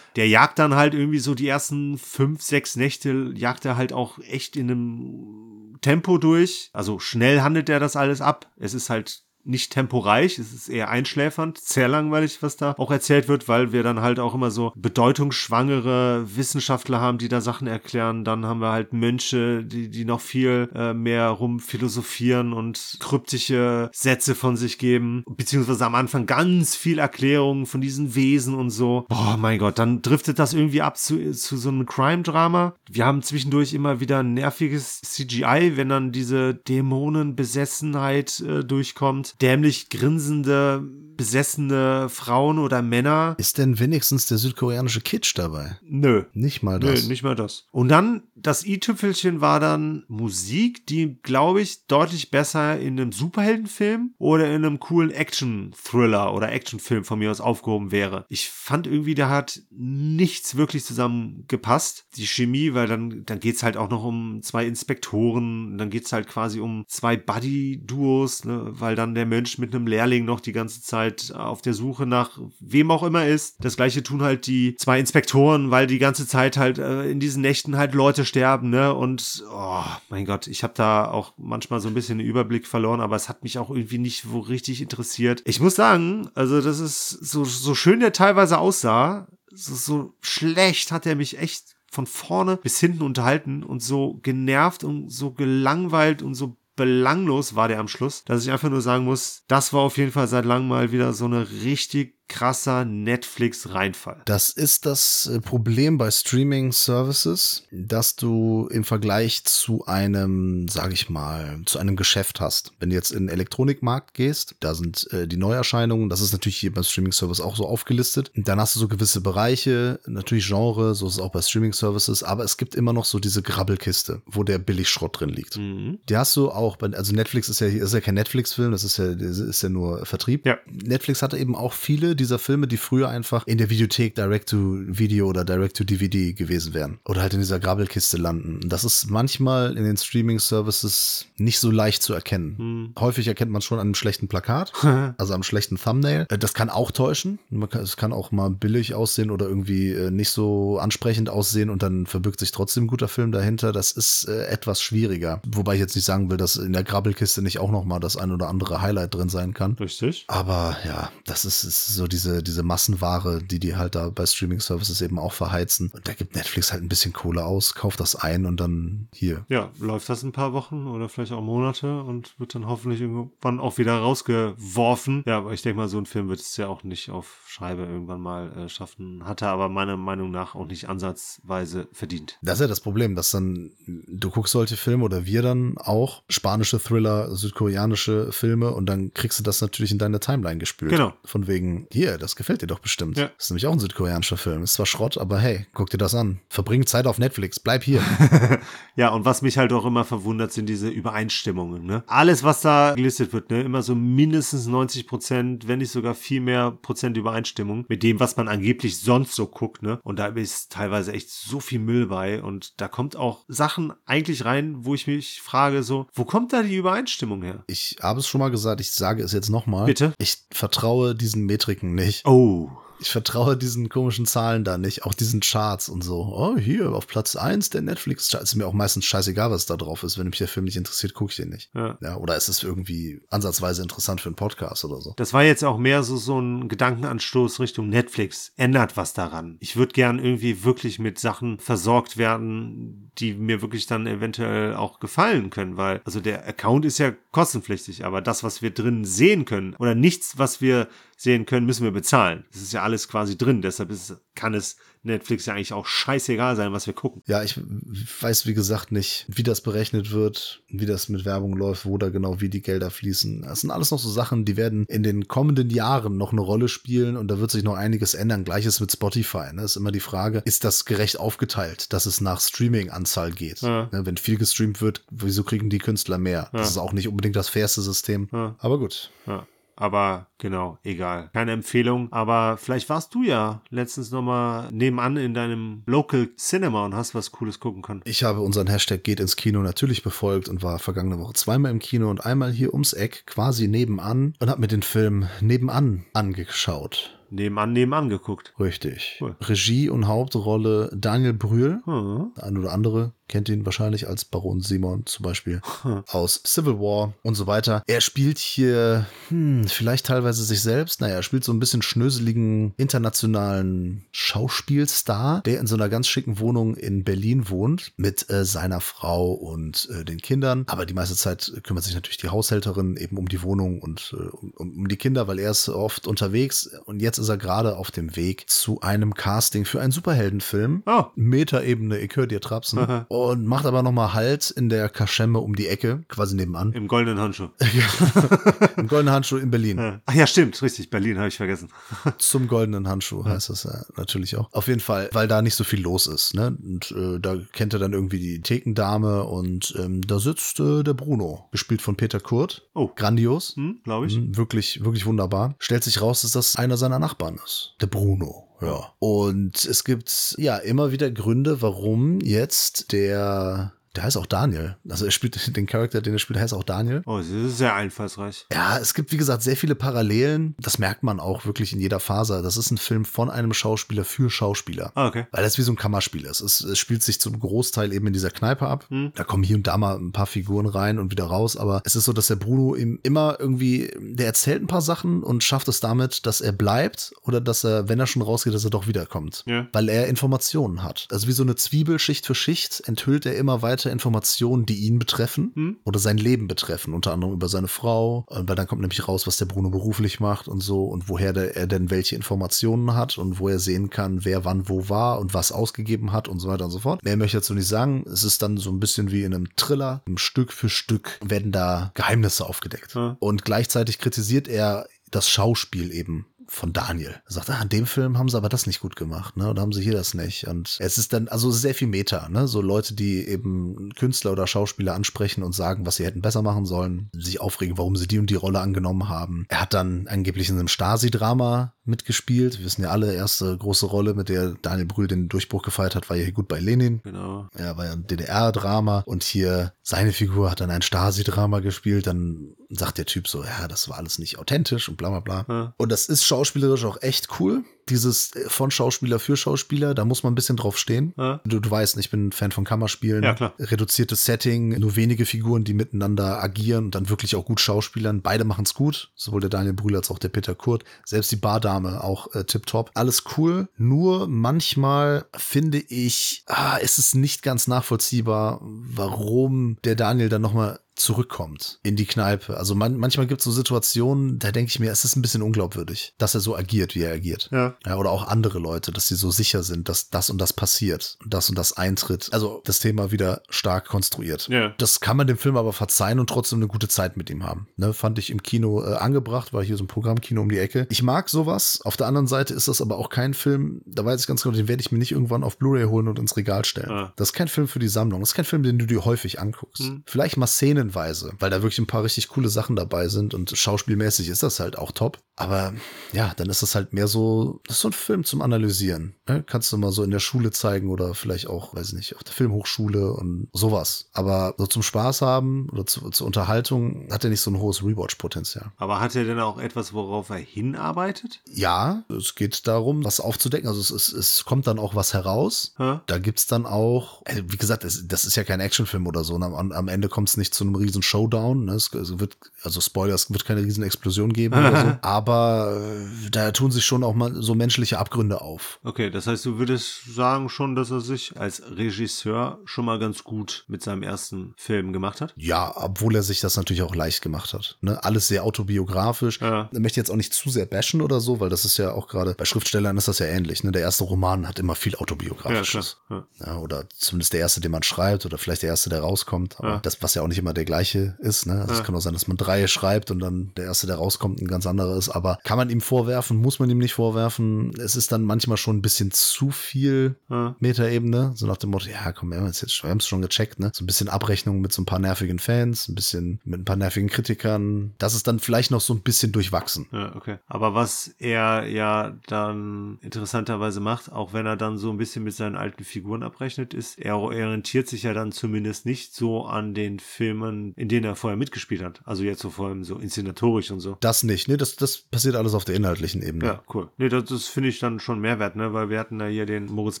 Der 0.16 0.28
jagt 0.28 0.58
dann 0.58 0.74
halt 0.74 0.94
irgendwie 0.94 1.18
so 1.18 1.34
die 1.34 1.46
ersten 1.46 1.98
fünf, 1.98 2.40
sechs 2.40 2.74
Nächte, 2.74 3.32
jagt 3.34 3.66
er 3.66 3.76
halt 3.76 3.92
auch 3.92 4.18
echt 4.20 4.56
in 4.56 4.70
einem 4.70 5.76
Tempo 5.82 6.16
durch. 6.16 6.70
Also 6.72 6.98
schnell 6.98 7.42
handelt 7.42 7.68
er 7.68 7.80
das 7.80 7.96
alles 7.96 8.22
ab. 8.22 8.50
Es 8.56 8.72
ist 8.72 8.88
halt 8.88 9.25
nicht 9.46 9.72
temporeich, 9.72 10.38
es 10.38 10.52
ist 10.52 10.68
eher 10.68 10.90
einschläfernd, 10.90 11.58
sehr 11.58 11.88
langweilig, 11.88 12.38
was 12.42 12.56
da 12.56 12.74
auch 12.78 12.90
erzählt 12.90 13.28
wird, 13.28 13.48
weil 13.48 13.72
wir 13.72 13.82
dann 13.82 14.00
halt 14.00 14.18
auch 14.18 14.34
immer 14.34 14.50
so 14.50 14.72
bedeutungsschwangere 14.76 16.26
Wissenschaftler 16.36 17.00
haben, 17.00 17.18
die 17.18 17.28
da 17.28 17.40
Sachen 17.40 17.66
erklären. 17.66 18.24
Dann 18.24 18.44
haben 18.46 18.60
wir 18.60 18.72
halt 18.72 18.92
Mönche, 18.92 19.64
die, 19.64 19.88
die 19.88 20.04
noch 20.04 20.20
viel 20.20 20.68
äh, 20.74 20.92
mehr 20.92 21.28
rumphilosophieren 21.28 22.52
und 22.52 22.96
kryptische 23.00 23.90
Sätze 23.92 24.34
von 24.34 24.56
sich 24.56 24.78
geben, 24.78 25.24
beziehungsweise 25.28 25.86
am 25.86 25.94
Anfang 25.94 26.26
ganz 26.26 26.74
viel 26.74 26.98
Erklärungen 26.98 27.66
von 27.66 27.80
diesen 27.80 28.14
Wesen 28.14 28.54
und 28.54 28.70
so. 28.70 29.06
Boah, 29.08 29.36
mein 29.38 29.58
Gott, 29.58 29.78
dann 29.78 30.02
driftet 30.02 30.38
das 30.38 30.54
irgendwie 30.54 30.82
ab 30.82 30.96
zu, 30.96 31.32
zu 31.32 31.56
so 31.56 31.68
einem 31.68 31.86
Crime-Drama. 31.86 32.74
Wir 32.90 33.06
haben 33.06 33.22
zwischendurch 33.22 33.74
immer 33.74 34.00
wieder 34.00 34.22
nerviges 34.22 35.00
CGI, 35.02 35.72
wenn 35.76 35.88
dann 35.88 36.12
diese 36.12 36.54
Dämonenbesessenheit 36.54 38.40
äh, 38.40 38.64
durchkommt 38.64 39.35
dämlich 39.40 39.88
grinsende, 39.88 40.82
besessene 41.16 42.08
Frauen 42.08 42.58
oder 42.58 42.82
Männer. 42.82 43.34
Ist 43.38 43.58
denn 43.58 43.78
wenigstens 43.78 44.26
der 44.26 44.38
südkoreanische 44.38 45.00
Kitsch 45.00 45.36
dabei? 45.36 45.78
Nö. 45.82 46.24
Nicht 46.32 46.62
mal 46.62 46.78
das. 46.78 47.02
Nö, 47.02 47.08
nicht 47.08 47.22
mal 47.22 47.34
das. 47.34 47.66
Und 47.70 47.88
dann, 47.88 48.22
das 48.34 48.64
i-Tüpfelchen 48.64 49.40
war 49.40 49.60
dann 49.60 50.04
Musik, 50.08 50.86
die, 50.86 51.18
glaube 51.22 51.60
ich, 51.60 51.86
deutlich 51.86 52.30
besser 52.30 52.78
in 52.78 53.00
einem 53.00 53.12
Superheldenfilm 53.12 54.14
oder 54.18 54.46
in 54.46 54.64
einem 54.64 54.80
coolen 54.80 55.10
Action-Thriller 55.10 56.34
oder 56.34 56.52
Actionfilm 56.52 57.04
von 57.04 57.18
mir 57.18 57.30
aus 57.30 57.40
aufgehoben 57.40 57.92
wäre. 57.92 58.26
Ich 58.28 58.50
fand 58.50 58.86
irgendwie, 58.86 59.14
da 59.14 59.28
hat 59.28 59.62
nichts 59.70 60.56
wirklich 60.56 60.84
zusammengepasst. 60.84 62.06
Die 62.16 62.26
Chemie, 62.26 62.74
weil 62.74 62.86
dann, 62.86 63.24
dann 63.24 63.40
geht's 63.40 63.62
halt 63.62 63.76
auch 63.76 63.90
noch 63.90 64.04
um 64.04 64.42
zwei 64.42 64.66
Inspektoren, 64.66 65.78
dann 65.78 65.90
geht's 65.90 66.12
halt 66.12 66.28
quasi 66.28 66.60
um 66.60 66.84
zwei 66.88 67.16
Buddy-Duos, 67.16 68.44
ne, 68.44 68.62
weil 68.66 68.96
dann 68.96 69.14
der 69.14 69.26
Mensch 69.26 69.58
mit 69.58 69.74
einem 69.74 69.86
Lehrling 69.86 70.24
noch 70.24 70.40
die 70.40 70.52
ganze 70.52 70.82
Zeit 70.82 71.05
halt 71.06 71.34
auf 71.34 71.62
der 71.62 71.74
Suche 71.74 72.06
nach 72.06 72.38
wem 72.60 72.90
auch 72.90 73.02
immer 73.02 73.26
ist. 73.26 73.56
Das 73.64 73.76
gleiche 73.76 74.02
tun 74.02 74.22
halt 74.22 74.46
die 74.46 74.74
zwei 74.76 74.98
Inspektoren, 74.98 75.70
weil 75.70 75.86
die 75.86 75.98
ganze 75.98 76.26
Zeit 76.26 76.56
halt 76.56 76.78
äh, 76.78 77.08
in 77.10 77.20
diesen 77.20 77.42
Nächten 77.42 77.76
halt 77.76 77.94
Leute 77.94 78.24
sterben, 78.24 78.70
ne? 78.70 78.92
Und 78.94 79.44
oh 79.50 79.84
mein 80.08 80.24
Gott, 80.24 80.46
ich 80.46 80.62
habe 80.62 80.74
da 80.76 81.10
auch 81.10 81.32
manchmal 81.36 81.80
so 81.80 81.88
ein 81.88 81.94
bisschen 81.94 82.18
den 82.18 82.26
Überblick 82.26 82.66
verloren, 82.66 83.00
aber 83.00 83.16
es 83.16 83.28
hat 83.28 83.42
mich 83.42 83.58
auch 83.58 83.70
irgendwie 83.70 83.98
nicht 83.98 84.30
wo 84.30 84.40
richtig 84.40 84.82
interessiert. 84.82 85.42
Ich 85.44 85.60
muss 85.60 85.76
sagen, 85.76 86.28
also 86.34 86.60
das 86.60 86.80
ist 86.80 87.10
so, 87.10 87.44
so 87.44 87.74
schön 87.74 88.00
der 88.00 88.12
teilweise 88.12 88.58
aussah, 88.58 89.28
so, 89.52 89.74
so 89.74 90.14
schlecht 90.20 90.92
hat 90.92 91.06
er 91.06 91.14
mich 91.14 91.38
echt 91.38 91.76
von 91.90 92.06
vorne 92.06 92.58
bis 92.58 92.78
hinten 92.78 93.02
unterhalten 93.02 93.62
und 93.62 93.82
so 93.82 94.18
genervt 94.22 94.84
und 94.84 95.08
so 95.08 95.30
gelangweilt 95.30 96.22
und 96.22 96.34
so 96.34 96.56
belanglos 96.76 97.54
war 97.54 97.68
der 97.68 97.80
am 97.80 97.88
Schluss, 97.88 98.24
dass 98.24 98.44
ich 98.44 98.52
einfach 98.52 98.70
nur 98.70 98.82
sagen 98.82 99.04
muss, 99.04 99.44
das 99.48 99.72
war 99.72 99.80
auf 99.80 99.96
jeden 99.96 100.12
Fall 100.12 100.28
seit 100.28 100.44
langem 100.44 100.68
mal 100.68 100.92
wieder 100.92 101.12
so 101.12 101.24
eine 101.24 101.50
richtig 101.50 102.15
krasser 102.28 102.84
Netflix-Reinfall. 102.84 104.22
Das 104.24 104.50
ist 104.50 104.86
das 104.86 105.26
äh, 105.26 105.40
Problem 105.40 105.98
bei 105.98 106.10
Streaming-Services, 106.10 107.64
dass 107.70 108.16
du 108.16 108.68
im 108.70 108.84
Vergleich 108.84 109.44
zu 109.44 109.86
einem, 109.86 110.68
sage 110.68 110.94
ich 110.94 111.08
mal, 111.08 111.60
zu 111.66 111.78
einem 111.78 111.96
Geschäft 111.96 112.40
hast. 112.40 112.72
Wenn 112.78 112.90
du 112.90 112.96
jetzt 112.96 113.12
in 113.12 113.26
den 113.26 113.28
Elektronikmarkt 113.28 114.14
gehst, 114.14 114.56
da 114.60 114.74
sind 114.74 115.10
äh, 115.12 115.28
die 115.28 115.36
Neuerscheinungen, 115.36 116.08
das 116.08 116.20
ist 116.20 116.32
natürlich 116.32 116.56
hier 116.56 116.72
beim 116.72 116.84
Streaming-Service 116.84 117.40
auch 117.40 117.56
so 117.56 117.66
aufgelistet. 117.66 118.30
Dann 118.34 118.60
hast 118.60 118.74
du 118.74 118.80
so 118.80 118.88
gewisse 118.88 119.20
Bereiche, 119.20 120.00
natürlich 120.06 120.46
Genre, 120.46 120.94
so 120.94 121.06
ist 121.06 121.14
es 121.14 121.20
auch 121.20 121.30
bei 121.30 121.42
Streaming-Services, 121.42 122.22
aber 122.22 122.44
es 122.44 122.56
gibt 122.56 122.74
immer 122.74 122.92
noch 122.92 123.04
so 123.04 123.18
diese 123.18 123.42
Grabbelkiste, 123.42 124.22
wo 124.26 124.42
der 124.42 124.58
Billigschrott 124.58 125.20
drin 125.20 125.28
liegt. 125.28 125.56
Mhm. 125.56 125.98
Die 126.08 126.16
hast 126.16 126.34
du 126.36 126.50
auch, 126.50 126.76
bei, 126.76 126.88
also 126.92 127.12
Netflix 127.12 127.48
ist 127.48 127.60
ja, 127.60 127.68
ist 127.68 127.94
ja 127.94 128.00
kein 128.00 128.14
Netflix-Film, 128.14 128.72
das 128.72 128.84
ist 128.84 128.96
ja, 128.96 129.06
ist 129.06 129.62
ja 129.62 129.68
nur 129.68 130.04
Vertrieb. 130.06 130.44
Ja. 130.44 130.58
Netflix 130.66 131.22
hatte 131.22 131.38
eben 131.38 131.54
auch 131.54 131.72
viele 131.72 132.15
dieser 132.16 132.38
Filme, 132.38 132.66
die 132.66 132.76
früher 132.76 133.08
einfach 133.08 133.46
in 133.46 133.58
der 133.58 133.70
Videothek 133.70 134.14
Direct-to-Video 134.14 135.26
oder 135.26 135.44
Direct-to-DVD 135.44 136.32
gewesen 136.32 136.74
wären. 136.74 136.98
Oder 137.04 137.22
halt 137.22 137.34
in 137.34 137.40
dieser 137.40 137.60
Grabbelkiste 137.60 138.16
landen. 138.16 138.60
Das 138.68 138.84
ist 138.84 139.10
manchmal 139.10 139.76
in 139.76 139.84
den 139.84 139.96
Streaming-Services 139.96 141.26
nicht 141.36 141.58
so 141.58 141.70
leicht 141.70 142.02
zu 142.02 142.14
erkennen. 142.14 142.92
Häufig 142.98 143.28
erkennt 143.28 143.50
man 143.50 143.62
schon 143.62 143.78
an 143.78 143.86
einem 143.88 143.94
schlechten 143.94 144.28
Plakat, 144.28 144.72
also 145.18 145.34
am 145.34 145.42
schlechten 145.42 145.76
Thumbnail. 145.76 146.26
Äh, 146.30 146.38
Das 146.38 146.54
kann 146.54 146.70
auch 146.70 146.90
täuschen. 146.90 147.38
Es 147.82 147.96
kann 147.96 148.12
auch 148.12 148.32
mal 148.32 148.50
billig 148.50 148.94
aussehen 148.94 149.30
oder 149.30 149.46
irgendwie 149.46 149.90
äh, 149.92 150.10
nicht 150.10 150.30
so 150.30 150.78
ansprechend 150.78 151.28
aussehen 151.28 151.70
und 151.70 151.82
dann 151.82 152.06
verbirgt 152.06 152.40
sich 152.40 152.52
trotzdem 152.52 152.84
ein 152.84 152.88
guter 152.88 153.08
Film 153.08 153.32
dahinter. 153.32 153.72
Das 153.72 153.92
ist 153.92 154.28
äh, 154.28 154.46
etwas 154.46 154.80
schwieriger. 154.82 155.40
Wobei 155.46 155.74
ich 155.74 155.80
jetzt 155.80 155.94
nicht 155.96 156.04
sagen 156.04 156.30
will, 156.30 156.36
dass 156.36 156.56
in 156.56 156.72
der 156.72 156.84
Grabbelkiste 156.84 157.42
nicht 157.42 157.58
auch 157.58 157.70
noch 157.70 157.84
mal 157.84 158.00
das 158.00 158.16
ein 158.16 158.30
oder 158.32 158.48
andere 158.48 158.80
Highlight 158.80 159.14
drin 159.14 159.28
sein 159.28 159.54
kann. 159.54 159.72
Richtig. 159.74 160.24
Aber 160.28 160.76
ja, 160.86 161.10
das 161.24 161.44
ist, 161.44 161.64
ist 161.64 161.86
so 161.94 162.05
diese, 162.08 162.42
diese 162.42 162.62
Massenware, 162.62 163.42
die 163.42 163.60
die 163.60 163.76
halt 163.76 163.94
da 163.94 164.10
bei 164.10 164.26
Streaming-Services 164.26 165.00
eben 165.00 165.18
auch 165.18 165.32
verheizen. 165.32 165.90
Und 165.92 166.06
da 166.06 166.12
gibt 166.12 166.34
Netflix 166.34 166.72
halt 166.72 166.82
ein 166.82 166.88
bisschen 166.88 167.12
Kohle 167.12 167.44
aus, 167.44 167.74
kauft 167.74 168.00
das 168.00 168.16
ein 168.16 168.46
und 168.46 168.60
dann 168.60 169.08
hier. 169.12 169.44
Ja, 169.48 169.70
läuft 169.78 170.08
das 170.08 170.22
ein 170.22 170.32
paar 170.32 170.52
Wochen 170.52 170.86
oder 170.86 171.08
vielleicht 171.08 171.32
auch 171.32 171.42
Monate 171.42 172.02
und 172.02 172.38
wird 172.38 172.54
dann 172.54 172.66
hoffentlich 172.66 173.00
irgendwann 173.00 173.60
auch 173.60 173.78
wieder 173.78 173.98
rausgeworfen. 173.98 175.22
Ja, 175.26 175.38
aber 175.38 175.52
ich 175.52 175.62
denke 175.62 175.78
mal, 175.78 175.88
so 175.88 175.98
ein 175.98 176.06
Film 176.06 176.28
wird 176.28 176.40
es 176.40 176.56
ja 176.56 176.68
auch 176.68 176.84
nicht 176.84 177.10
auf 177.10 177.44
Schreibe 177.46 177.82
irgendwann 177.82 178.20
mal 178.20 178.52
äh, 178.52 178.68
schaffen. 178.68 179.24
Hat 179.24 179.42
er 179.42 179.48
aber 179.48 179.68
meiner 179.68 179.96
Meinung 179.96 180.30
nach 180.30 180.54
auch 180.54 180.66
nicht 180.66 180.88
ansatzweise 180.88 181.88
verdient. 181.92 182.38
Das 182.42 182.54
ist 182.54 182.60
ja 182.62 182.68
das 182.68 182.80
Problem, 182.80 183.14
dass 183.14 183.30
dann, 183.30 183.72
du 183.86 184.30
guckst 184.30 184.52
solche 184.52 184.76
Filme 184.76 185.04
oder 185.04 185.26
wir 185.26 185.42
dann 185.42 185.78
auch, 185.78 186.22
spanische 186.28 186.78
Thriller, 186.78 187.34
südkoreanische 187.34 188.32
Filme 188.32 188.72
und 188.72 188.86
dann 188.86 189.12
kriegst 189.14 189.38
du 189.38 189.42
das 189.42 189.60
natürlich 189.60 189.90
in 189.90 189.98
deine 189.98 190.20
Timeline 190.20 190.58
gespült. 190.58 190.90
Genau. 190.90 191.12
Von 191.24 191.46
wegen, 191.46 191.86
hier, 191.96 192.18
das 192.18 192.36
gefällt 192.36 192.62
dir 192.62 192.66
doch 192.66 192.78
bestimmt. 192.78 193.16
Ja. 193.16 193.30
Das 193.36 193.46
ist 193.46 193.50
nämlich 193.50 193.66
auch 193.66 193.72
ein 193.72 193.80
südkoreanischer 193.80 194.36
Film. 194.36 194.62
Ist 194.62 194.74
zwar 194.74 194.86
Schrott, 194.86 195.18
aber 195.18 195.38
hey, 195.38 195.66
guck 195.74 195.90
dir 195.90 195.98
das 195.98 196.14
an. 196.14 196.40
Verbring 196.48 196.86
Zeit 196.86 197.06
auf 197.06 197.18
Netflix, 197.18 197.58
bleib 197.58 197.82
hier. 197.82 198.02
Ja, 198.96 199.10
und 199.10 199.26
was 199.26 199.42
mich 199.42 199.58
halt 199.58 199.74
auch 199.74 199.84
immer 199.84 200.04
verwundert, 200.04 200.52
sind 200.52 200.70
diese 200.70 200.88
Übereinstimmungen. 200.88 201.84
Ne? 201.84 202.02
Alles, 202.06 202.42
was 202.44 202.62
da 202.62 202.94
gelistet 202.94 203.34
wird, 203.34 203.50
ne? 203.50 203.60
immer 203.60 203.82
so 203.82 203.94
mindestens 203.94 204.66
90 204.66 205.06
Prozent, 205.06 205.68
wenn 205.68 205.80
nicht 205.80 205.90
sogar 205.90 206.14
viel 206.14 206.40
mehr 206.40 206.70
Prozent 206.70 207.18
Übereinstimmung 207.18 207.84
mit 207.88 208.02
dem, 208.02 208.20
was 208.20 208.38
man 208.38 208.48
angeblich 208.48 208.98
sonst 208.98 209.34
so 209.34 209.46
guckt. 209.46 209.82
Ne? 209.82 210.00
Und 210.02 210.18
da 210.18 210.28
ist 210.28 210.72
teilweise 210.72 211.12
echt 211.12 211.28
so 211.28 211.60
viel 211.60 211.78
Müll 211.78 212.06
bei. 212.06 212.42
Und 212.42 212.80
da 212.80 212.88
kommt 212.88 213.16
auch 213.16 213.44
Sachen 213.48 213.92
eigentlich 214.06 214.46
rein, 214.46 214.76
wo 214.78 214.94
ich 214.94 215.06
mich 215.06 215.42
frage, 215.42 215.82
so, 215.82 216.06
wo 216.14 216.24
kommt 216.24 216.54
da 216.54 216.62
die 216.62 216.76
Übereinstimmung 216.76 217.42
her? 217.42 217.64
Ich 217.66 217.96
habe 218.00 218.20
es 218.20 218.26
schon 218.26 218.38
mal 218.38 218.50
gesagt, 218.50 218.80
ich 218.80 218.92
sage 218.92 219.22
es 219.22 219.32
jetzt 219.32 219.50
nochmal. 219.50 219.84
Bitte? 219.84 220.14
Ich 220.16 220.38
vertraue 220.50 221.14
diesen 221.14 221.44
Metriken 221.44 221.85
nicht. 221.94 222.26
Oh. 222.26 222.70
Ich 222.98 223.10
vertraue 223.10 223.56
diesen 223.56 223.88
komischen 223.88 224.24
Zahlen 224.24 224.64
da 224.64 224.78
nicht, 224.78 225.04
auch 225.04 225.12
diesen 225.12 225.40
Charts 225.40 225.88
und 225.88 226.02
so. 226.02 226.32
Oh, 226.34 226.56
hier 226.56 226.92
auf 226.92 227.06
Platz 227.06 227.36
1 227.36 227.70
der 227.70 227.82
Netflix-Charts. 227.82 228.52
Ist 228.52 228.56
mir 228.56 228.66
auch 228.66 228.72
meistens 228.72 229.04
scheißegal, 229.04 229.50
was 229.50 229.66
da 229.66 229.76
drauf 229.76 230.02
ist. 230.02 230.18
Wenn 230.18 230.28
mich 230.28 230.38
der 230.38 230.48
Film 230.48 230.64
nicht 230.64 230.76
interessiert, 230.76 231.12
gucke 231.12 231.30
ich 231.30 231.36
den 231.36 231.50
nicht. 231.50 231.70
Ja. 231.74 231.98
Ja, 232.00 232.16
oder 232.16 232.36
ist 232.36 232.48
es 232.48 232.62
irgendwie 232.62 233.20
ansatzweise 233.28 233.82
interessant 233.82 234.22
für 234.22 234.30
einen 234.30 234.36
Podcast 234.36 234.84
oder 234.84 235.00
so? 235.00 235.12
Das 235.16 235.34
war 235.34 235.44
jetzt 235.44 235.62
auch 235.62 235.76
mehr 235.76 236.02
so, 236.02 236.16
so 236.16 236.40
ein 236.40 236.68
Gedankenanstoß 236.68 237.60
Richtung 237.60 237.90
Netflix. 237.90 238.52
Ändert 238.56 238.96
was 238.96 239.12
daran. 239.12 239.58
Ich 239.60 239.76
würde 239.76 239.92
gern 239.92 240.18
irgendwie 240.18 240.64
wirklich 240.64 240.98
mit 240.98 241.18
Sachen 241.18 241.58
versorgt 241.58 242.16
werden, 242.16 243.10
die 243.18 243.34
mir 243.34 243.62
wirklich 243.62 243.86
dann 243.86 244.06
eventuell 244.06 244.74
auch 244.74 245.00
gefallen 245.00 245.50
können, 245.50 245.76
weil, 245.76 246.00
also 246.04 246.20
der 246.20 246.46
Account 246.46 246.84
ist 246.84 246.98
ja 246.98 247.12
kostenpflichtig, 247.32 248.04
aber 248.04 248.20
das, 248.20 248.42
was 248.42 248.62
wir 248.62 248.70
drin 248.70 249.04
sehen 249.04 249.44
können 249.44 249.74
oder 249.76 249.94
nichts, 249.94 250.38
was 250.38 250.60
wir 250.60 250.88
sehen 251.16 251.46
können, 251.46 251.66
müssen 251.66 251.84
wir 251.84 251.92
bezahlen. 251.92 252.44
Das 252.52 252.62
ist 252.62 252.72
ja 252.72 252.82
alles 252.82 253.08
quasi 253.08 253.38
drin. 253.38 253.62
Deshalb 253.62 253.90
ist, 253.90 254.14
kann 254.34 254.54
es 254.54 254.76
Netflix 255.02 255.46
ja 255.46 255.54
eigentlich 255.54 255.72
auch 255.72 255.86
scheißegal 255.86 256.56
sein, 256.56 256.72
was 256.72 256.86
wir 256.86 256.94
gucken. 256.94 257.22
Ja, 257.26 257.42
ich 257.42 257.58
weiß, 257.58 258.46
wie 258.46 258.54
gesagt, 258.54 258.92
nicht, 258.92 259.24
wie 259.28 259.42
das 259.42 259.62
berechnet 259.62 260.10
wird, 260.10 260.62
wie 260.68 260.84
das 260.84 261.08
mit 261.08 261.24
Werbung 261.24 261.56
läuft, 261.56 261.86
wo 261.86 261.96
da 261.96 262.10
genau 262.10 262.40
wie 262.40 262.50
die 262.50 262.60
Gelder 262.60 262.90
fließen. 262.90 263.42
Das 263.42 263.62
sind 263.62 263.70
alles 263.70 263.90
noch 263.90 263.98
so 263.98 264.10
Sachen, 264.10 264.44
die 264.44 264.56
werden 264.56 264.84
in 264.88 265.02
den 265.02 265.26
kommenden 265.28 265.70
Jahren 265.70 266.16
noch 266.16 266.32
eine 266.32 266.40
Rolle 266.42 266.68
spielen 266.68 267.16
und 267.16 267.28
da 267.28 267.38
wird 267.38 267.50
sich 267.50 267.64
noch 267.64 267.76
einiges 267.76 268.14
ändern. 268.14 268.44
Gleiches 268.44 268.80
mit 268.80 268.92
Spotify. 268.92 269.54
Ne? 269.54 269.62
Ist 269.62 269.76
immer 269.76 269.92
die 269.92 270.00
Frage, 270.00 270.42
ist 270.44 270.64
das 270.64 270.84
gerecht 270.84 271.18
aufgeteilt, 271.18 271.92
dass 271.92 272.04
es 272.04 272.20
nach 272.20 272.40
Streaming-Anzahl 272.40 273.32
geht? 273.32 273.62
Ja. 273.62 273.88
Ne? 273.92 274.04
Wenn 274.04 274.18
viel 274.18 274.36
gestreamt 274.36 274.82
wird, 274.82 275.04
wieso 275.10 275.44
kriegen 275.44 275.70
die 275.70 275.78
Künstler 275.78 276.18
mehr? 276.18 276.50
Das 276.52 276.68
ist 276.70 276.78
auch 276.78 276.92
nicht 276.92 277.08
unbedingt 277.08 277.36
das 277.36 277.48
fairste 277.48 277.80
System. 277.80 278.28
Ja. 278.32 278.56
Aber 278.58 278.78
gut. 278.78 279.10
Ja. 279.26 279.46
Aber 279.76 280.28
genau, 280.38 280.78
egal. 280.82 281.30
Keine 281.32 281.52
Empfehlung. 281.52 282.10
Aber 282.12 282.56
vielleicht 282.56 282.88
warst 282.88 283.14
du 283.14 283.22
ja 283.22 283.62
letztens 283.70 284.10
nochmal 284.10 284.68
nebenan 284.72 285.16
in 285.16 285.34
deinem 285.34 285.82
Local 285.86 286.28
Cinema 286.36 286.84
und 286.86 286.94
hast 286.94 287.14
was 287.14 287.30
Cooles 287.30 287.60
gucken 287.60 287.82
können. 287.82 288.00
Ich 288.04 288.24
habe 288.24 288.40
unseren 288.40 288.66
Hashtag 288.66 289.04
geht 289.04 289.20
ins 289.20 289.36
Kino 289.36 289.60
natürlich 289.60 290.02
befolgt 290.02 290.48
und 290.48 290.62
war 290.62 290.78
vergangene 290.78 291.18
Woche 291.20 291.34
zweimal 291.34 291.70
im 291.70 291.78
Kino 291.78 292.08
und 292.10 292.24
einmal 292.24 292.52
hier 292.52 292.72
ums 292.72 292.94
Eck, 292.94 293.24
quasi 293.26 293.68
nebenan 293.68 294.34
und 294.40 294.48
habe 294.48 294.60
mir 294.60 294.68
den 294.68 294.82
Film 294.82 295.28
nebenan 295.40 296.06
angeschaut. 296.14 297.12
Nebenan, 297.30 297.72
nebenan 297.72 298.08
geguckt. 298.08 298.54
Richtig. 298.58 299.18
Cool. 299.20 299.36
Regie 299.40 299.88
und 299.88 300.06
Hauptrolle 300.06 300.90
Daniel 300.94 301.32
Brühl. 301.32 301.80
Hm. 301.84 302.32
Der 302.36 302.44
ein 302.44 302.56
oder 302.56 302.72
andere 302.72 303.12
kennt 303.28 303.48
ihn 303.48 303.64
wahrscheinlich 303.64 304.08
als 304.08 304.24
Baron 304.24 304.60
Simon 304.60 305.06
zum 305.06 305.24
Beispiel 305.24 305.60
aus 306.08 306.40
Civil 306.46 306.78
War 306.78 307.14
und 307.22 307.34
so 307.34 307.46
weiter. 307.46 307.82
Er 307.86 308.00
spielt 308.00 308.38
hier 308.38 309.06
hm, 309.28 309.66
vielleicht 309.66 310.06
teilweise 310.06 310.44
sich 310.44 310.62
selbst. 310.62 311.00
Naja, 311.00 311.16
er 311.16 311.22
spielt 311.22 311.44
so 311.44 311.52
ein 311.52 311.58
bisschen 311.58 311.82
schnöseligen 311.82 312.74
internationalen 312.76 314.06
Schauspielstar, 314.12 315.42
der 315.42 315.60
in 315.60 315.66
so 315.66 315.74
einer 315.74 315.88
ganz 315.88 316.08
schicken 316.08 316.38
Wohnung 316.38 316.76
in 316.76 317.04
Berlin 317.04 317.48
wohnt 317.48 317.92
mit 317.96 318.30
äh, 318.30 318.44
seiner 318.44 318.80
Frau 318.80 319.32
und 319.32 319.88
äh, 319.90 320.04
den 320.04 320.18
Kindern. 320.18 320.64
Aber 320.68 320.86
die 320.86 320.94
meiste 320.94 321.16
Zeit 321.16 321.52
kümmert 321.62 321.84
sich 321.84 321.94
natürlich 321.94 322.18
die 322.18 322.28
Haushälterin 322.28 322.96
eben 322.96 323.18
um 323.18 323.28
die 323.28 323.42
Wohnung 323.42 323.80
und 323.80 324.14
äh, 324.16 324.28
um, 324.28 324.52
um 324.56 324.88
die 324.88 324.96
Kinder, 324.96 325.26
weil 325.28 325.38
er 325.38 325.50
ist 325.50 325.68
oft 325.68 326.06
unterwegs 326.06 326.70
und 326.84 327.00
jetzt 327.00 327.18
ist 327.18 327.28
er 327.28 327.36
gerade 327.36 327.76
auf 327.76 327.90
dem 327.90 328.16
Weg 328.16 328.48
zu 328.48 328.80
einem 328.80 329.14
Casting 329.14 329.64
für 329.64 329.80
einen 329.80 329.92
Superheldenfilm. 329.92 330.82
Oh. 330.86 331.04
Metaebene, 331.14 331.98
ich 331.98 332.14
höre 332.16 332.26
dir 332.26 332.40
trapsen. 332.40 333.04
Und 333.16 333.46
macht 333.46 333.66
aber 333.66 333.82
nochmal 333.82 334.14
Halt 334.14 334.50
in 334.50 334.68
der 334.68 334.88
Kaschemme 334.88 335.40
um 335.40 335.56
die 335.56 335.68
Ecke, 335.68 336.04
quasi 336.08 336.36
nebenan. 336.36 336.72
Im 336.72 336.88
goldenen 336.88 337.18
Handschuh. 337.20 337.48
Im 338.76 338.88
goldenen 338.88 339.14
Handschuh 339.14 339.36
in 339.38 339.50
Berlin. 339.50 339.78
Ja. 339.78 340.00
Ach 340.06 340.14
ja, 340.14 340.26
stimmt, 340.26 340.60
richtig. 340.62 340.90
Berlin 340.90 341.18
habe 341.18 341.28
ich 341.28 341.36
vergessen. 341.36 341.68
Zum 342.18 342.48
goldenen 342.48 342.88
Handschuh 342.88 343.24
heißt 343.24 343.50
das 343.50 343.64
ja 343.64 343.84
natürlich 343.96 344.36
auch. 344.36 344.52
Auf 344.52 344.68
jeden 344.68 344.80
Fall, 344.80 345.10
weil 345.12 345.28
da 345.28 345.42
nicht 345.42 345.54
so 345.54 345.64
viel 345.64 345.80
los 345.80 346.06
ist. 346.06 346.34
Ne? 346.34 346.56
Und 346.62 346.90
äh, 346.92 347.18
da 347.20 347.36
kennt 347.52 347.72
er 347.72 347.78
dann 347.78 347.92
irgendwie 347.92 348.18
die 348.18 348.40
Thekendame 348.40 349.24
und 349.24 349.74
ähm, 349.78 350.06
da 350.06 350.18
sitzt 350.18 350.60
äh, 350.60 350.82
der 350.82 350.94
Bruno, 350.94 351.48
gespielt 351.50 351.82
von 351.82 351.96
Peter 351.96 352.20
Kurt. 352.20 352.68
Oh. 352.74 352.90
Grandios. 352.94 353.54
Hm, 353.56 353.80
glaube 353.84 354.06
ich. 354.06 354.16
Mhm, 354.16 354.36
Wirklich, 354.36 354.84
wirklich 354.84 355.06
wunderbar. 355.06 355.54
Stellt 355.58 355.84
sich 355.84 356.00
raus, 356.00 356.22
dass 356.22 356.32
das 356.32 356.56
einer 356.56 356.76
seiner 356.76 356.98
Nachbarn 356.98 357.38
ist. 357.44 357.74
Der 357.80 357.86
Bruno. 357.86 358.45
Ja. 358.60 358.92
Und 358.98 359.64
es 359.64 359.84
gibt 359.84 360.34
ja 360.38 360.56
immer 360.56 360.92
wieder 360.92 361.10
Gründe, 361.10 361.62
warum 361.62 362.20
jetzt 362.20 362.92
der. 362.92 363.72
Der 363.96 364.04
heißt 364.04 364.16
auch 364.16 364.26
Daniel. 364.26 364.76
Also 364.88 365.06
er 365.06 365.10
spielt 365.10 365.36
den 365.56 365.66
Charakter, 365.66 366.00
den 366.00 366.12
er 366.12 366.18
spielt, 366.18 366.38
heißt 366.38 366.54
auch 366.54 366.62
Daniel. 366.62 367.02
Oh, 367.06 367.18
das 367.18 367.28
ist 367.28 367.58
sehr 367.58 367.74
einfallsreich. 367.74 368.46
Ja, 368.52 368.78
es 368.78 368.94
gibt, 368.94 369.12
wie 369.12 369.16
gesagt, 369.16 369.42
sehr 369.42 369.56
viele 369.56 369.74
Parallelen. 369.74 370.54
Das 370.58 370.78
merkt 370.78 371.02
man 371.02 371.18
auch 371.18 371.46
wirklich 371.46 371.72
in 371.72 371.80
jeder 371.80 372.00
Faser. 372.00 372.42
Das 372.42 372.56
ist 372.56 372.70
ein 372.70 372.78
Film 372.78 373.04
von 373.04 373.30
einem 373.30 373.54
Schauspieler 373.54 374.04
für 374.04 374.30
Schauspieler. 374.30 374.92
Ah, 374.94 375.06
okay. 375.06 375.26
Weil 375.32 375.42
das 375.42 375.58
wie 375.58 375.62
so 375.62 375.72
ein 375.72 375.76
Kammerspiel 375.76 376.24
ist. 376.26 376.40
Es, 376.40 376.60
es 376.60 376.78
spielt 376.78 377.02
sich 377.02 377.20
zum 377.20 377.40
Großteil 377.40 377.92
eben 377.92 378.06
in 378.06 378.12
dieser 378.12 378.30
Kneipe 378.30 378.66
ab. 378.66 378.86
Da 379.14 379.24
kommen 379.24 379.42
hier 379.42 379.56
und 379.56 379.66
da 379.66 379.76
mal 379.76 379.96
ein 379.96 380.12
paar 380.12 380.26
Figuren 380.26 380.66
rein 380.66 380.98
und 380.98 381.10
wieder 381.10 381.24
raus. 381.24 381.56
Aber 381.56 381.80
es 381.84 381.96
ist 381.96 382.04
so, 382.04 382.12
dass 382.12 382.26
der 382.26 382.36
Bruno 382.36 382.74
ihm 382.74 382.98
immer 383.02 383.36
irgendwie, 383.38 383.90
der 383.98 384.26
erzählt 384.26 384.62
ein 384.62 384.66
paar 384.66 384.82
Sachen 384.82 385.22
und 385.22 385.42
schafft 385.42 385.68
es 385.68 385.80
damit, 385.80 386.26
dass 386.26 386.40
er 386.40 386.52
bleibt 386.52 387.14
oder 387.22 387.40
dass 387.40 387.64
er, 387.64 387.88
wenn 387.88 387.98
er 387.98 388.06
schon 388.06 388.22
rausgeht, 388.22 388.54
dass 388.54 388.64
er 388.64 388.70
doch 388.70 388.86
wiederkommt. 388.86 389.42
Ja. 389.46 389.66
Weil 389.72 389.88
er 389.88 390.06
Informationen 390.08 390.82
hat. 390.82 391.08
Also 391.10 391.28
wie 391.28 391.32
so 391.32 391.42
eine 391.42 391.54
Zwiebel 391.54 391.98
Schicht 391.98 392.26
für 392.26 392.34
Schicht 392.34 392.82
enthüllt 392.86 393.26
er 393.26 393.36
immer 393.36 393.62
weiter 393.62 393.85
er 393.86 393.92
Informationen, 393.92 394.66
die 394.66 394.86
ihn 394.86 394.98
betreffen 394.98 395.52
Hm? 395.54 395.76
oder 395.84 395.98
sein 395.98 396.18
Leben 396.18 396.48
betreffen, 396.48 396.94
unter 396.94 397.12
anderem 397.12 397.32
über 397.32 397.48
seine 397.48 397.68
Frau, 397.68 398.26
äh, 398.30 398.42
weil 398.44 398.56
dann 398.56 398.66
kommt 398.66 398.80
nämlich 398.80 399.06
raus, 399.08 399.26
was 399.26 399.36
der 399.36 399.46
Bruno 399.46 399.70
beruflich 399.70 400.20
macht 400.20 400.48
und 400.48 400.60
so 400.60 400.84
und 400.84 401.08
woher 401.08 401.32
der, 401.32 401.56
er 401.56 401.66
denn 401.66 401.90
welche 401.90 402.16
Informationen 402.16 402.94
hat 402.94 403.18
und 403.18 403.38
wo 403.38 403.48
er 403.48 403.58
sehen 403.58 403.90
kann, 403.90 404.24
wer 404.24 404.44
wann 404.44 404.68
wo 404.68 404.88
war 404.88 405.20
und 405.20 405.34
was 405.34 405.52
ausgegeben 405.52 406.12
hat 406.12 406.28
und 406.28 406.40
so 406.40 406.48
weiter 406.48 406.64
und 406.64 406.70
so 406.70 406.80
fort. 406.80 407.04
Mehr 407.04 407.16
möchte 407.16 407.36
ich 407.36 407.42
dazu 407.42 407.54
nicht 407.54 407.68
sagen. 407.68 408.04
Es 408.10 408.24
ist 408.24 408.42
dann 408.42 408.56
so 408.56 408.70
ein 408.70 408.80
bisschen 408.80 409.10
wie 409.10 409.22
in 409.22 409.34
einem 409.34 409.48
Thriller. 409.56 410.02
Stück 410.16 410.52
für 410.52 410.68
Stück 410.68 411.18
werden 411.24 411.52
da 411.52 411.92
Geheimnisse 411.94 412.46
aufgedeckt. 412.46 412.94
Ja. 412.94 413.16
Und 413.20 413.44
gleichzeitig 413.44 413.98
kritisiert 413.98 414.48
er 414.48 414.86
das 415.10 415.28
Schauspiel 415.28 415.92
eben 415.92 416.26
von 416.48 416.72
Daniel. 416.72 417.14
Er 417.26 417.32
sagt, 417.32 417.50
ah, 417.50 417.60
in 417.62 417.68
dem 417.68 417.86
Film 417.86 418.18
haben 418.18 418.28
sie 418.28 418.36
aber 418.36 418.48
das 418.48 418.66
nicht 418.66 418.80
gut 418.80 418.96
gemacht, 418.96 419.36
ne? 419.36 419.50
Oder 419.50 419.62
haben 419.62 419.72
sie 419.72 419.82
hier 419.82 419.92
das 419.92 420.14
nicht? 420.14 420.46
Und 420.46 420.76
es 420.80 420.98
ist 420.98 421.12
dann, 421.12 421.28
also 421.28 421.50
sehr 421.50 421.74
viel 421.74 421.88
Meta, 421.88 422.28
ne? 422.28 422.48
So 422.48 422.60
Leute, 422.60 422.94
die 422.94 423.26
eben 423.26 423.92
Künstler 423.96 424.32
oder 424.32 424.46
Schauspieler 424.46 424.94
ansprechen 424.94 425.42
und 425.42 425.54
sagen, 425.54 425.86
was 425.86 425.96
sie 425.96 426.04
hätten 426.04 426.22
besser 426.22 426.42
machen 426.42 426.66
sollen, 426.66 427.10
sich 427.12 427.40
aufregen, 427.40 427.78
warum 427.78 427.96
sie 427.96 428.06
die 428.06 428.18
und 428.18 428.30
die 428.30 428.34
Rolle 428.34 428.60
angenommen 428.60 429.08
haben. 429.08 429.46
Er 429.48 429.62
hat 429.62 429.74
dann 429.74 430.06
angeblich 430.08 430.48
in 430.48 430.58
einem 430.58 430.68
Stasi-Drama 430.68 431.74
mitgespielt. 431.84 432.58
Wir 432.58 432.66
wissen 432.66 432.82
ja 432.82 432.90
alle, 432.90 433.14
erste 433.14 433.56
große 433.56 433.86
Rolle, 433.86 434.14
mit 434.14 434.28
der 434.28 434.54
Daniel 434.62 434.86
Brühl 434.86 435.06
den 435.06 435.28
Durchbruch 435.28 435.62
gefeiert 435.62 435.94
hat, 435.94 436.10
war 436.10 436.16
ja 436.16 436.24
hier 436.24 436.32
gut 436.32 436.48
bei 436.48 436.60
Lenin. 436.60 437.00
Genau. 437.02 437.48
Er 437.54 437.76
war 437.76 437.86
ja 437.86 437.92
ein 437.92 438.06
DDR-Drama 438.06 439.04
und 439.06 439.22
hier 439.22 439.72
seine 439.82 440.12
Figur 440.12 440.50
hat 440.50 440.60
dann 440.60 440.70
ein 440.70 440.82
Stasi-Drama 440.82 441.60
gespielt. 441.60 442.06
Dann 442.06 442.54
sagt 442.70 442.98
der 442.98 443.06
Typ 443.06 443.28
so, 443.28 443.44
ja, 443.44 443.68
das 443.68 443.88
war 443.88 443.98
alles 443.98 444.18
nicht 444.18 444.38
authentisch 444.38 444.88
und 444.88 444.96
bla 444.96 445.10
bla 445.10 445.20
bla. 445.20 445.46
Ja. 445.48 445.74
Und 445.76 445.92
das 445.92 446.08
ist 446.08 446.24
schauspielerisch 446.24 446.84
auch 446.84 447.00
echt 447.02 447.40
cool. 447.40 447.64
Dieses 447.88 448.34
äh, 448.34 448.48
von 448.48 448.70
Schauspieler 448.70 449.18
für 449.18 449.36
Schauspieler, 449.36 449.94
da 449.94 450.04
muss 450.04 450.22
man 450.22 450.32
ein 450.32 450.34
bisschen 450.34 450.56
drauf 450.56 450.78
stehen. 450.78 451.14
Ja. 451.16 451.40
Du, 451.44 451.60
du 451.60 451.70
weißt, 451.70 451.96
ich 451.98 452.10
bin 452.10 452.28
ein 452.28 452.32
Fan 452.32 452.50
von 452.50 452.64
Kammerspielen. 452.64 453.22
Ja, 453.22 453.34
klar. 453.34 453.54
Reduziertes 453.58 454.24
Setting, 454.24 454.78
nur 454.80 454.96
wenige 454.96 455.26
Figuren, 455.26 455.64
die 455.64 455.74
miteinander 455.74 456.42
agieren 456.42 456.86
und 456.86 456.94
dann 456.94 457.08
wirklich 457.08 457.36
auch 457.36 457.44
gut 457.44 457.60
schauspielern. 457.60 458.22
Beide 458.22 458.44
machen 458.44 458.64
es 458.64 458.74
gut, 458.74 459.10
sowohl 459.14 459.40
der 459.40 459.50
Daniel 459.50 459.74
Brühl 459.74 459.94
als 459.94 460.10
auch 460.10 460.18
der 460.18 460.28
Peter 460.28 460.54
Kurt. 460.54 460.84
Selbst 461.04 461.30
die 461.30 461.36
Bardame 461.36 462.02
auch 462.02 462.34
äh, 462.34 462.44
tipptopp. 462.44 462.90
Alles 462.94 463.22
cool. 463.36 463.68
Nur 463.76 464.26
manchmal 464.26 465.26
finde 465.36 465.78
ich, 465.78 466.42
ah, 466.46 466.76
ist 466.78 466.98
es 466.98 467.14
nicht 467.14 467.42
ganz 467.42 467.68
nachvollziehbar, 467.68 468.60
warum 468.62 469.78
der 469.84 469.94
Daniel 469.94 470.28
dann 470.28 470.42
nochmal 470.42 470.80
zurückkommt 470.96 471.78
in 471.82 471.96
die 471.96 472.06
Kneipe. 472.06 472.56
Also 472.56 472.74
man, 472.74 472.96
manchmal 472.96 473.26
gibt 473.26 473.40
es 473.40 473.44
so 473.44 473.52
Situationen, 473.52 474.38
da 474.38 474.50
denke 474.50 474.70
ich 474.70 474.80
mir, 474.80 474.90
es 474.90 475.04
ist 475.04 475.16
ein 475.16 475.22
bisschen 475.22 475.42
unglaubwürdig, 475.42 476.14
dass 476.18 476.34
er 476.34 476.40
so 476.40 476.56
agiert, 476.56 476.94
wie 476.94 477.02
er 477.02 477.12
agiert. 477.12 477.48
Ja. 477.52 477.76
Ja, 477.84 477.96
oder 477.96 478.10
auch 478.10 478.26
andere 478.26 478.58
Leute, 478.58 478.92
dass 478.92 479.06
sie 479.06 479.14
so 479.14 479.30
sicher 479.30 479.62
sind, 479.62 479.88
dass 479.88 480.10
das 480.10 480.30
und 480.30 480.38
das 480.38 480.52
passiert 480.52 481.18
und 481.22 481.32
das 481.32 481.48
und 481.48 481.56
das 481.56 481.74
eintritt. 481.74 482.30
Also 482.32 482.62
das 482.64 482.80
Thema 482.80 483.12
wieder 483.12 483.42
stark 483.48 483.86
konstruiert. 483.86 484.48
Ja. 484.48 484.74
Das 484.78 485.00
kann 485.00 485.16
man 485.16 485.26
dem 485.26 485.38
Film 485.38 485.56
aber 485.56 485.72
verzeihen 485.72 486.18
und 486.18 486.28
trotzdem 486.28 486.58
eine 486.58 486.68
gute 486.68 486.88
Zeit 486.88 487.16
mit 487.16 487.30
ihm 487.30 487.44
haben. 487.44 487.68
Ne, 487.76 487.92
fand 487.92 488.18
ich 488.18 488.30
im 488.30 488.42
Kino 488.42 488.82
äh, 488.82 488.94
angebracht, 488.94 489.52
war 489.52 489.62
hier 489.62 489.76
so 489.76 489.84
ein 489.84 489.88
Programmkino 489.88 490.40
um 490.40 490.48
die 490.48 490.58
Ecke. 490.58 490.86
Ich 490.90 491.02
mag 491.02 491.28
sowas. 491.28 491.80
Auf 491.84 491.96
der 491.96 492.06
anderen 492.06 492.26
Seite 492.26 492.54
ist 492.54 492.68
das 492.68 492.80
aber 492.80 492.98
auch 492.98 493.10
kein 493.10 493.34
Film, 493.34 493.82
da 493.84 494.04
weiß 494.04 494.20
ich 494.20 494.26
ganz 494.26 494.42
genau, 494.42 494.56
den 494.56 494.68
werde 494.68 494.80
ich 494.80 494.92
mir 494.92 494.98
nicht 494.98 495.12
irgendwann 495.12 495.44
auf 495.44 495.58
Blu-ray 495.58 495.84
holen 495.84 496.08
und 496.08 496.18
ins 496.18 496.36
Regal 496.36 496.64
stellen. 496.64 496.90
Ah. 496.90 497.12
Das 497.16 497.28
ist 497.28 497.32
kein 497.34 497.48
Film 497.48 497.68
für 497.68 497.78
die 497.78 497.88
Sammlung. 497.88 498.20
Das 498.20 498.30
ist 498.30 498.34
kein 498.34 498.44
Film, 498.44 498.62
den 498.62 498.78
du 498.78 498.86
dir 498.86 499.04
häufig 499.04 499.40
anguckst. 499.40 499.82
Hm. 499.82 500.02
Vielleicht 500.06 500.36
mal 500.36 500.46
szenenweise, 500.86 501.32
weil 501.38 501.50
da 501.50 501.62
wirklich 501.62 501.78
ein 501.78 501.86
paar 501.86 502.04
richtig 502.04 502.28
coole 502.28 502.48
Sachen 502.48 502.76
dabei 502.76 503.08
sind 503.08 503.34
und 503.34 503.50
schauspielmäßig 503.50 504.28
ist 504.28 504.42
das 504.42 504.60
halt 504.60 504.78
auch 504.78 504.92
top. 504.92 505.18
Aber 505.36 505.74
ja, 506.12 506.32
dann 506.36 506.48
ist 506.48 506.62
das 506.62 506.74
halt 506.74 506.94
mehr 506.94 507.08
so, 507.08 507.60
das 507.66 507.76
ist 507.76 507.82
so 507.82 507.88
ein 507.88 507.92
Film 507.92 508.24
zum 508.24 508.40
Analysieren. 508.40 509.14
Ne? 509.28 509.44
Kannst 509.46 509.70
du 509.70 509.76
mal 509.76 509.92
so 509.92 510.02
in 510.02 510.10
der 510.10 510.18
Schule 510.18 510.50
zeigen 510.50 510.88
oder 510.88 511.14
vielleicht 511.14 511.46
auch, 511.46 511.74
weiß 511.74 511.88
ich 511.88 511.94
nicht, 511.94 512.16
auf 512.16 512.24
der 512.24 512.32
Filmhochschule 512.32 513.12
und 513.12 513.48
sowas. 513.52 514.08
Aber 514.14 514.54
so 514.56 514.66
zum 514.66 514.82
Spaß 514.82 515.20
haben 515.20 515.68
oder 515.70 515.84
zu, 515.84 516.08
zur 516.10 516.26
Unterhaltung 516.26 517.08
hat 517.12 517.22
er 517.22 517.30
nicht 517.30 517.42
so 517.42 517.50
ein 517.50 517.58
hohes 517.58 517.84
Rewatch-Potenzial. 517.84 518.72
Aber 518.78 519.00
hat 519.00 519.14
er 519.14 519.24
denn 519.24 519.38
auch 519.38 519.58
etwas, 519.58 519.92
worauf 519.92 520.30
er 520.30 520.38
hinarbeitet? 520.38 521.40
Ja, 521.52 522.04
es 522.08 522.34
geht 522.34 522.66
darum, 522.66 523.04
was 523.04 523.20
aufzudecken. 523.20 523.68
Also 523.68 523.80
es, 523.80 523.90
es, 523.90 524.12
es 524.12 524.44
kommt 524.46 524.66
dann 524.66 524.78
auch 524.78 524.94
was 524.94 525.12
heraus. 525.12 525.74
Hä? 525.76 526.00
Da 526.06 526.18
gibt's 526.18 526.46
dann 526.46 526.64
auch, 526.64 527.20
äh, 527.26 527.42
wie 527.46 527.58
gesagt, 527.58 527.84
es, 527.84 528.08
das 528.08 528.24
ist 528.24 528.36
ja 528.36 528.44
kein 528.44 528.60
Actionfilm 528.60 529.06
oder 529.06 529.22
so. 529.22 529.34
Und 529.34 529.42
am, 529.42 529.70
am 529.70 529.88
Ende 529.88 530.08
kommt 530.08 530.30
es 530.30 530.38
nicht 530.38 530.54
zu 530.54 530.64
einem 530.64 530.76
riesen 530.76 531.02
Showdown. 531.02 531.66
Ne? 531.66 531.74
Es, 531.74 531.92
es 531.92 532.18
wird, 532.18 532.38
also 532.66 532.80
Spoilers, 532.80 533.24
es 533.24 533.30
wird 533.30 533.44
keine 533.44 533.62
riesen 533.62 533.84
Explosion 533.84 534.32
geben 534.32 534.58
oder 534.58 534.80
so. 534.80 534.98
Aber 535.02 535.80
äh, 536.26 536.30
da 536.30 536.50
tun 536.50 536.70
sich 536.70 536.84
schon 536.84 537.04
auch 537.04 537.14
mal 537.14 537.32
so 537.40 537.54
menschliche 537.54 537.98
Abgründe 537.98 538.40
auf. 538.40 538.78
Okay, 538.82 539.10
das 539.10 539.26
heißt, 539.26 539.44
du 539.46 539.58
würdest 539.58 540.14
sagen 540.14 540.48
schon, 540.48 540.74
dass 540.74 540.90
er 540.90 541.00
sich 541.00 541.38
als 541.38 541.62
Regisseur 541.70 542.58
schon 542.64 542.84
mal 542.84 542.98
ganz 542.98 543.24
gut 543.24 543.64
mit 543.68 543.82
seinem 543.82 544.02
ersten 544.02 544.54
Film 544.56 544.92
gemacht 544.92 545.20
hat? 545.20 545.32
Ja, 545.36 545.72
obwohl 545.76 546.16
er 546.16 546.22
sich 546.22 546.40
das 546.40 546.56
natürlich 546.56 546.82
auch 546.82 546.94
leicht 546.94 547.22
gemacht 547.22 547.54
hat. 547.54 547.78
Ne? 547.80 548.02
Alles 548.02 548.28
sehr 548.28 548.44
autobiografisch. 548.44 549.40
Ja. 549.40 549.70
Ich 549.72 549.78
möchte 549.78 550.00
jetzt 550.00 550.10
auch 550.10 550.16
nicht 550.16 550.34
zu 550.34 550.50
sehr 550.50 550.66
bashen 550.66 551.00
oder 551.00 551.20
so, 551.20 551.40
weil 551.40 551.48
das 551.48 551.64
ist 551.64 551.76
ja 551.78 551.92
auch 551.92 552.08
gerade 552.08 552.34
bei 552.36 552.44
Schriftstellern 552.44 552.96
ist 552.96 553.08
das 553.08 553.20
ja 553.20 553.26
ähnlich. 553.26 553.64
Ne? 553.64 553.72
Der 553.72 553.82
erste 553.82 554.04
Roman 554.04 554.48
hat 554.48 554.58
immer 554.58 554.74
viel 554.74 554.96
autobiografisches. 554.96 555.98
Ja. 556.10 556.26
Ja, 556.44 556.58
oder 556.58 556.88
zumindest 556.96 557.32
der 557.32 557.40
erste, 557.40 557.60
den 557.60 557.70
man 557.70 557.84
schreibt, 557.84 558.26
oder 558.26 558.38
vielleicht 558.38 558.62
der 558.62 558.70
erste, 558.70 558.90
der 558.90 559.00
rauskommt. 559.00 559.58
Aber 559.58 559.78
das, 559.78 560.02
was 560.02 560.14
ja 560.14 560.22
auch 560.22 560.28
nicht 560.28 560.38
immer 560.38 560.52
der 560.52 560.64
gleiche 560.64 561.16
ist. 561.20 561.46
Ne? 561.46 561.60
Also. 561.60 561.74
Es 561.74 561.84
kann 561.84 561.94
auch 561.94 562.00
sein, 562.00 562.14
dass 562.14 562.26
man 562.26 562.36
drei 562.36 562.55
schreibt 562.66 563.10
und 563.10 563.18
dann 563.20 563.52
der 563.56 563.66
erste, 563.66 563.86
der 563.86 563.96
rauskommt, 563.96 564.40
ein 564.40 564.48
ganz 564.48 564.66
anderer 564.66 564.96
ist. 564.96 565.08
Aber 565.08 565.38
kann 565.44 565.58
man 565.58 565.70
ihm 565.70 565.80
vorwerfen, 565.80 566.36
muss 566.36 566.58
man 566.58 566.70
ihm 566.70 566.78
nicht 566.78 566.94
vorwerfen. 566.94 567.72
Es 567.78 567.96
ist 567.96 568.12
dann 568.12 568.22
manchmal 568.22 568.56
schon 568.56 568.76
ein 568.76 568.82
bisschen 568.82 569.10
zu 569.10 569.50
viel 569.50 570.16
Ja. 570.28 570.56
Metaebene. 570.60 571.32
So 571.34 571.46
nach 571.46 571.56
dem 571.56 571.70
Motto, 571.70 571.88
ja, 571.88 572.12
komm, 572.12 572.30
wir 572.30 572.38
haben 572.38 572.46
es 572.46 572.60
jetzt 572.60 572.82
wir 572.82 572.90
haben 572.90 572.98
es 572.98 573.06
schon 573.06 573.22
gecheckt. 573.22 573.58
Ne? 573.58 573.70
So 573.74 573.84
ein 573.84 573.86
bisschen 573.86 574.08
Abrechnung 574.08 574.60
mit 574.60 574.72
so 574.72 574.82
ein 574.82 574.86
paar 574.86 574.98
nervigen 574.98 575.38
Fans, 575.38 575.88
ein 575.88 575.94
bisschen 575.94 576.40
mit 576.44 576.60
ein 576.60 576.64
paar 576.64 576.76
nervigen 576.76 577.08
Kritikern. 577.08 577.94
Das 577.98 578.14
ist 578.14 578.26
dann 578.26 578.38
vielleicht 578.38 578.70
noch 578.70 578.80
so 578.80 578.94
ein 578.94 579.00
bisschen 579.00 579.32
durchwachsen. 579.32 579.86
Ja, 579.92 580.14
okay. 580.14 580.38
Aber 580.46 580.74
was 580.74 581.14
er 581.18 581.66
ja 581.66 582.16
dann 582.26 582.98
interessanterweise 583.02 583.80
macht, 583.80 584.12
auch 584.12 584.32
wenn 584.32 584.46
er 584.46 584.56
dann 584.56 584.78
so 584.78 584.90
ein 584.90 584.98
bisschen 584.98 585.24
mit 585.24 585.34
seinen 585.34 585.56
alten 585.56 585.84
Figuren 585.84 586.22
abrechnet, 586.22 586.74
ist, 586.74 586.98
er 586.98 587.18
orientiert 587.18 587.88
sich 587.88 588.04
ja 588.04 588.14
dann 588.14 588.32
zumindest 588.32 588.86
nicht 588.86 589.14
so 589.14 589.44
an 589.44 589.74
den 589.74 589.98
Filmen, 589.98 590.72
in 590.76 590.88
denen 590.88 591.04
er 591.04 591.16
vorher 591.16 591.36
mitgespielt 591.36 591.82
hat. 591.82 592.00
Also 592.04 592.22
jetzt 592.22 592.40
so 592.46 592.50
vor 592.50 592.68
allem 592.68 592.84
so 592.84 592.96
inszenatorisch 592.96 593.70
und 593.70 593.80
so. 593.80 593.96
Das 594.00 594.22
nicht, 594.22 594.48
ne? 594.48 594.56
Das, 594.56 594.76
das 594.76 594.98
passiert 594.98 595.34
alles 595.36 595.54
auf 595.54 595.64
der 595.64 595.74
inhaltlichen 595.74 596.22
Ebene. 596.22 596.44
Ja, 596.46 596.62
cool. 596.72 596.88
Nee, 596.96 597.08
das, 597.08 597.24
das 597.24 597.46
finde 597.46 597.68
ich 597.70 597.78
dann 597.78 597.98
schon 598.00 598.20
Mehrwert, 598.20 598.56
ne? 598.56 598.72
Weil 598.72 598.88
wir 598.90 598.98
hatten 598.98 599.18
da 599.18 599.26
hier 599.26 599.46
den 599.46 599.66
Moritz 599.66 600.00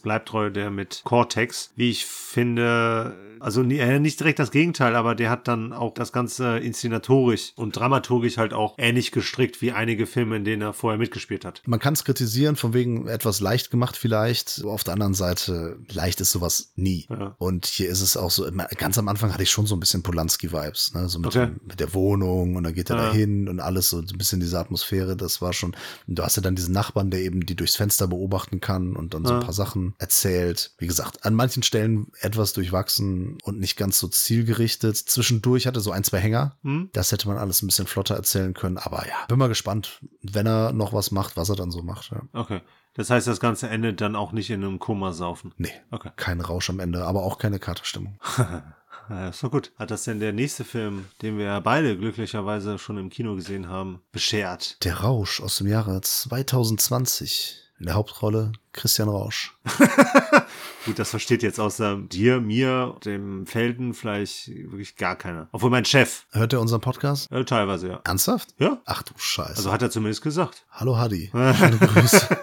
Bleibtreu, 0.00 0.50
der 0.50 0.70
mit 0.70 1.00
Cortex, 1.04 1.70
wie 1.76 1.90
ich 1.90 2.06
finde, 2.06 3.14
also 3.40 3.62
äh, 3.62 3.98
nicht 3.98 4.20
direkt 4.20 4.38
das 4.38 4.50
Gegenteil, 4.50 4.94
aber 4.94 5.14
der 5.14 5.30
hat 5.30 5.48
dann 5.48 5.72
auch 5.72 5.92
das 5.94 6.12
Ganze 6.12 6.58
inszenatorisch 6.58 7.52
und 7.56 7.76
dramaturgisch 7.76 8.36
halt 8.38 8.52
auch 8.52 8.74
ähnlich 8.78 9.10
gestrickt 9.10 9.60
wie 9.62 9.72
einige 9.72 10.06
Filme, 10.06 10.36
in 10.36 10.44
denen 10.44 10.62
er 10.62 10.72
vorher 10.72 10.98
mitgespielt 10.98 11.44
hat. 11.44 11.62
Man 11.66 11.80
kann 11.80 11.94
es 11.94 12.04
kritisieren, 12.04 12.56
von 12.56 12.74
wegen 12.74 13.08
etwas 13.08 13.40
leicht 13.40 13.70
gemacht 13.70 13.96
vielleicht. 13.96 14.62
Auf 14.64 14.84
der 14.84 14.94
anderen 14.94 15.14
Seite, 15.14 15.78
leicht 15.92 16.20
ist 16.20 16.30
sowas 16.30 16.72
nie. 16.76 17.06
Ja. 17.10 17.34
Und 17.38 17.66
hier 17.66 17.88
ist 17.88 18.00
es 18.00 18.16
auch 18.16 18.30
so, 18.30 18.46
ganz 18.78 18.98
am 18.98 19.08
Anfang 19.08 19.32
hatte 19.32 19.42
ich 19.42 19.50
schon 19.50 19.66
so 19.66 19.74
ein 19.74 19.80
bisschen 19.80 20.02
Polanski-Vibes, 20.02 20.94
ne? 20.94 21.08
so 21.08 21.18
mit, 21.18 21.26
Okay. 21.28 21.46
dem, 21.46 21.60
mit 21.66 21.80
der 21.80 21.92
Wohnung 21.94 22.35
und 22.44 22.64
dann 22.64 22.74
geht 22.74 22.90
er 22.90 22.96
Ja. 22.96 23.02
dahin 23.06 23.48
und 23.48 23.60
alles 23.60 23.88
so 23.88 24.00
ein 24.00 24.06
bisschen 24.18 24.40
diese 24.40 24.58
Atmosphäre, 24.58 25.16
das 25.16 25.40
war 25.40 25.52
schon, 25.54 25.74
du 26.06 26.22
hast 26.22 26.36
ja 26.36 26.42
dann 26.42 26.54
diesen 26.56 26.74
Nachbarn, 26.74 27.10
der 27.10 27.20
eben 27.20 27.46
die 27.46 27.56
durchs 27.56 27.76
Fenster 27.76 28.06
beobachten 28.08 28.60
kann 28.60 28.94
und 28.94 29.14
dann 29.14 29.24
so 29.24 29.32
ein 29.32 29.40
Ja. 29.40 29.44
paar 29.44 29.54
Sachen 29.54 29.94
erzählt. 29.98 30.72
Wie 30.76 30.86
gesagt, 30.86 31.24
an 31.24 31.34
manchen 31.34 31.62
Stellen 31.62 32.08
etwas 32.20 32.52
durchwachsen 32.52 33.38
und 33.44 33.58
nicht 33.58 33.76
ganz 33.76 33.98
so 33.98 34.08
zielgerichtet. 34.08 34.96
Zwischendurch 34.96 35.66
hatte 35.66 35.80
so 35.80 35.92
ein, 35.92 36.04
zwei 36.04 36.18
Hänger. 36.18 36.56
Hm? 36.62 36.90
Das 36.92 37.12
hätte 37.12 37.28
man 37.28 37.38
alles 37.38 37.62
ein 37.62 37.66
bisschen 37.68 37.86
flotter 37.86 38.14
erzählen 38.16 38.52
können, 38.52 38.76
aber 38.76 39.06
ja, 39.06 39.24
bin 39.28 39.38
mal 39.38 39.48
gespannt, 39.48 40.00
wenn 40.22 40.46
er 40.46 40.72
noch 40.72 40.92
was 40.92 41.10
macht, 41.10 41.36
was 41.36 41.48
er 41.48 41.56
dann 41.56 41.70
so 41.70 41.82
macht. 41.82 42.10
Ja. 42.10 42.20
Okay. 42.32 42.60
Das 42.94 43.10
heißt, 43.10 43.26
das 43.26 43.40
Ganze 43.40 43.68
endet 43.68 44.00
dann 44.00 44.16
auch 44.16 44.32
nicht 44.32 44.48
in 44.48 44.64
einem 44.64 44.78
Komasaufen. 44.78 45.52
Nee, 45.58 45.70
Okay. 45.90 46.10
kein 46.16 46.40
Rausch 46.40 46.70
am 46.70 46.80
Ende, 46.80 47.04
aber 47.04 47.24
auch 47.24 47.36
keine 47.38 47.58
Katerstimmung. 47.58 48.18
Ja, 49.08 49.28
ist 49.28 49.42
doch 49.42 49.50
gut. 49.50 49.72
Hat 49.78 49.90
das 49.90 50.04
denn 50.04 50.18
der 50.20 50.32
nächste 50.32 50.64
Film, 50.64 51.06
den 51.22 51.38
wir 51.38 51.44
ja 51.46 51.60
beide 51.60 51.96
glücklicherweise 51.96 52.78
schon 52.78 52.98
im 52.98 53.08
Kino 53.10 53.34
gesehen 53.36 53.68
haben, 53.68 54.00
beschert? 54.12 54.82
Der 54.84 55.00
Rausch 55.00 55.40
aus 55.40 55.58
dem 55.58 55.68
Jahre 55.68 56.00
2020. 56.00 57.62
In 57.78 57.84
der 57.86 57.94
Hauptrolle 57.94 58.52
Christian 58.72 59.08
Rausch. 59.10 59.54
Gut, 60.86 60.98
das 60.98 61.10
versteht 61.10 61.42
jetzt 61.42 61.60
außer 61.60 61.98
dir, 61.98 62.40
mir, 62.40 62.96
dem 63.04 63.44
Felden 63.46 63.92
vielleicht 63.92 64.48
wirklich 64.48 64.96
gar 64.96 65.14
keiner. 65.14 65.48
Obwohl 65.52 65.68
mein 65.68 65.84
Chef, 65.84 66.24
Hört 66.32 66.54
er 66.54 66.60
unseren 66.62 66.80
Podcast? 66.80 67.30
äh, 67.30 67.44
teilweise 67.44 67.88
ja. 67.88 68.00
Ernsthaft? 68.04 68.54
Ja, 68.58 68.80
Ach 68.86 69.02
du 69.02 69.12
Scheiße. 69.18 69.56
also 69.56 69.72
hat 69.72 69.82
er 69.82 69.90
zumindest 69.90 70.22
gesagt. 70.22 70.64
Hallo 70.70 70.96
Hadi. 70.96 71.26
Schöne 71.32 71.76
Grüße. 71.78 72.28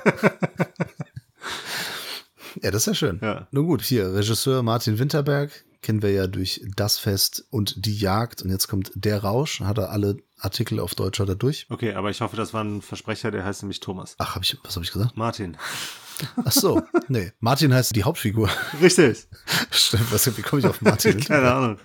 ja, 2.61 2.69
das 2.71 2.83
ist 2.83 2.85
ja 2.87 2.93
schön. 2.93 3.19
Ja. 3.23 3.47
Nun 3.49 3.65
gut, 3.65 3.81
hier, 3.81 4.13
Regisseur 4.13 4.61
Martin 4.61 4.99
Winterberg 4.99 5.65
kennen 5.83 6.01
wir 6.01 6.11
ja 6.11 6.27
durch 6.27 6.61
Das 6.75 6.97
Fest 6.97 7.45
und 7.49 7.85
Die 7.85 7.95
Jagd. 7.95 8.41
Und 8.41 8.49
jetzt 8.49 8.67
kommt 8.67 8.91
Der 8.95 9.23
Rausch. 9.23 9.59
Hat 9.59 9.77
er 9.77 9.91
alle 9.91 10.17
Artikel 10.39 10.79
auf 10.79 10.95
Deutsch 10.95 11.19
hat 11.19 11.29
er 11.29 11.35
durch. 11.35 11.67
Okay, 11.69 11.93
aber 11.93 12.09
ich 12.09 12.21
hoffe, 12.21 12.35
das 12.35 12.53
war 12.53 12.63
ein 12.63 12.81
Versprecher, 12.81 13.31
der 13.31 13.45
heißt 13.45 13.63
nämlich 13.63 13.79
Thomas. 13.79 14.15
Ach, 14.17 14.35
hab 14.35 14.43
ich, 14.43 14.57
was 14.63 14.75
habe 14.75 14.83
ich 14.83 14.91
gesagt? 14.91 15.15
Martin. 15.15 15.57
Ach 16.43 16.51
so, 16.51 16.81
nee. 17.07 17.31
Martin 17.39 17.73
heißt 17.73 17.95
die 17.95 18.03
Hauptfigur. 18.03 18.49
Richtig. 18.81 19.27
Stimmt, 19.71 20.11
was, 20.11 20.37
wie 20.37 20.41
komme 20.41 20.59
ich 20.61 20.67
auf 20.67 20.81
Martin? 20.81 21.19
Keine 21.25 21.51
Ahnung. 21.51 21.77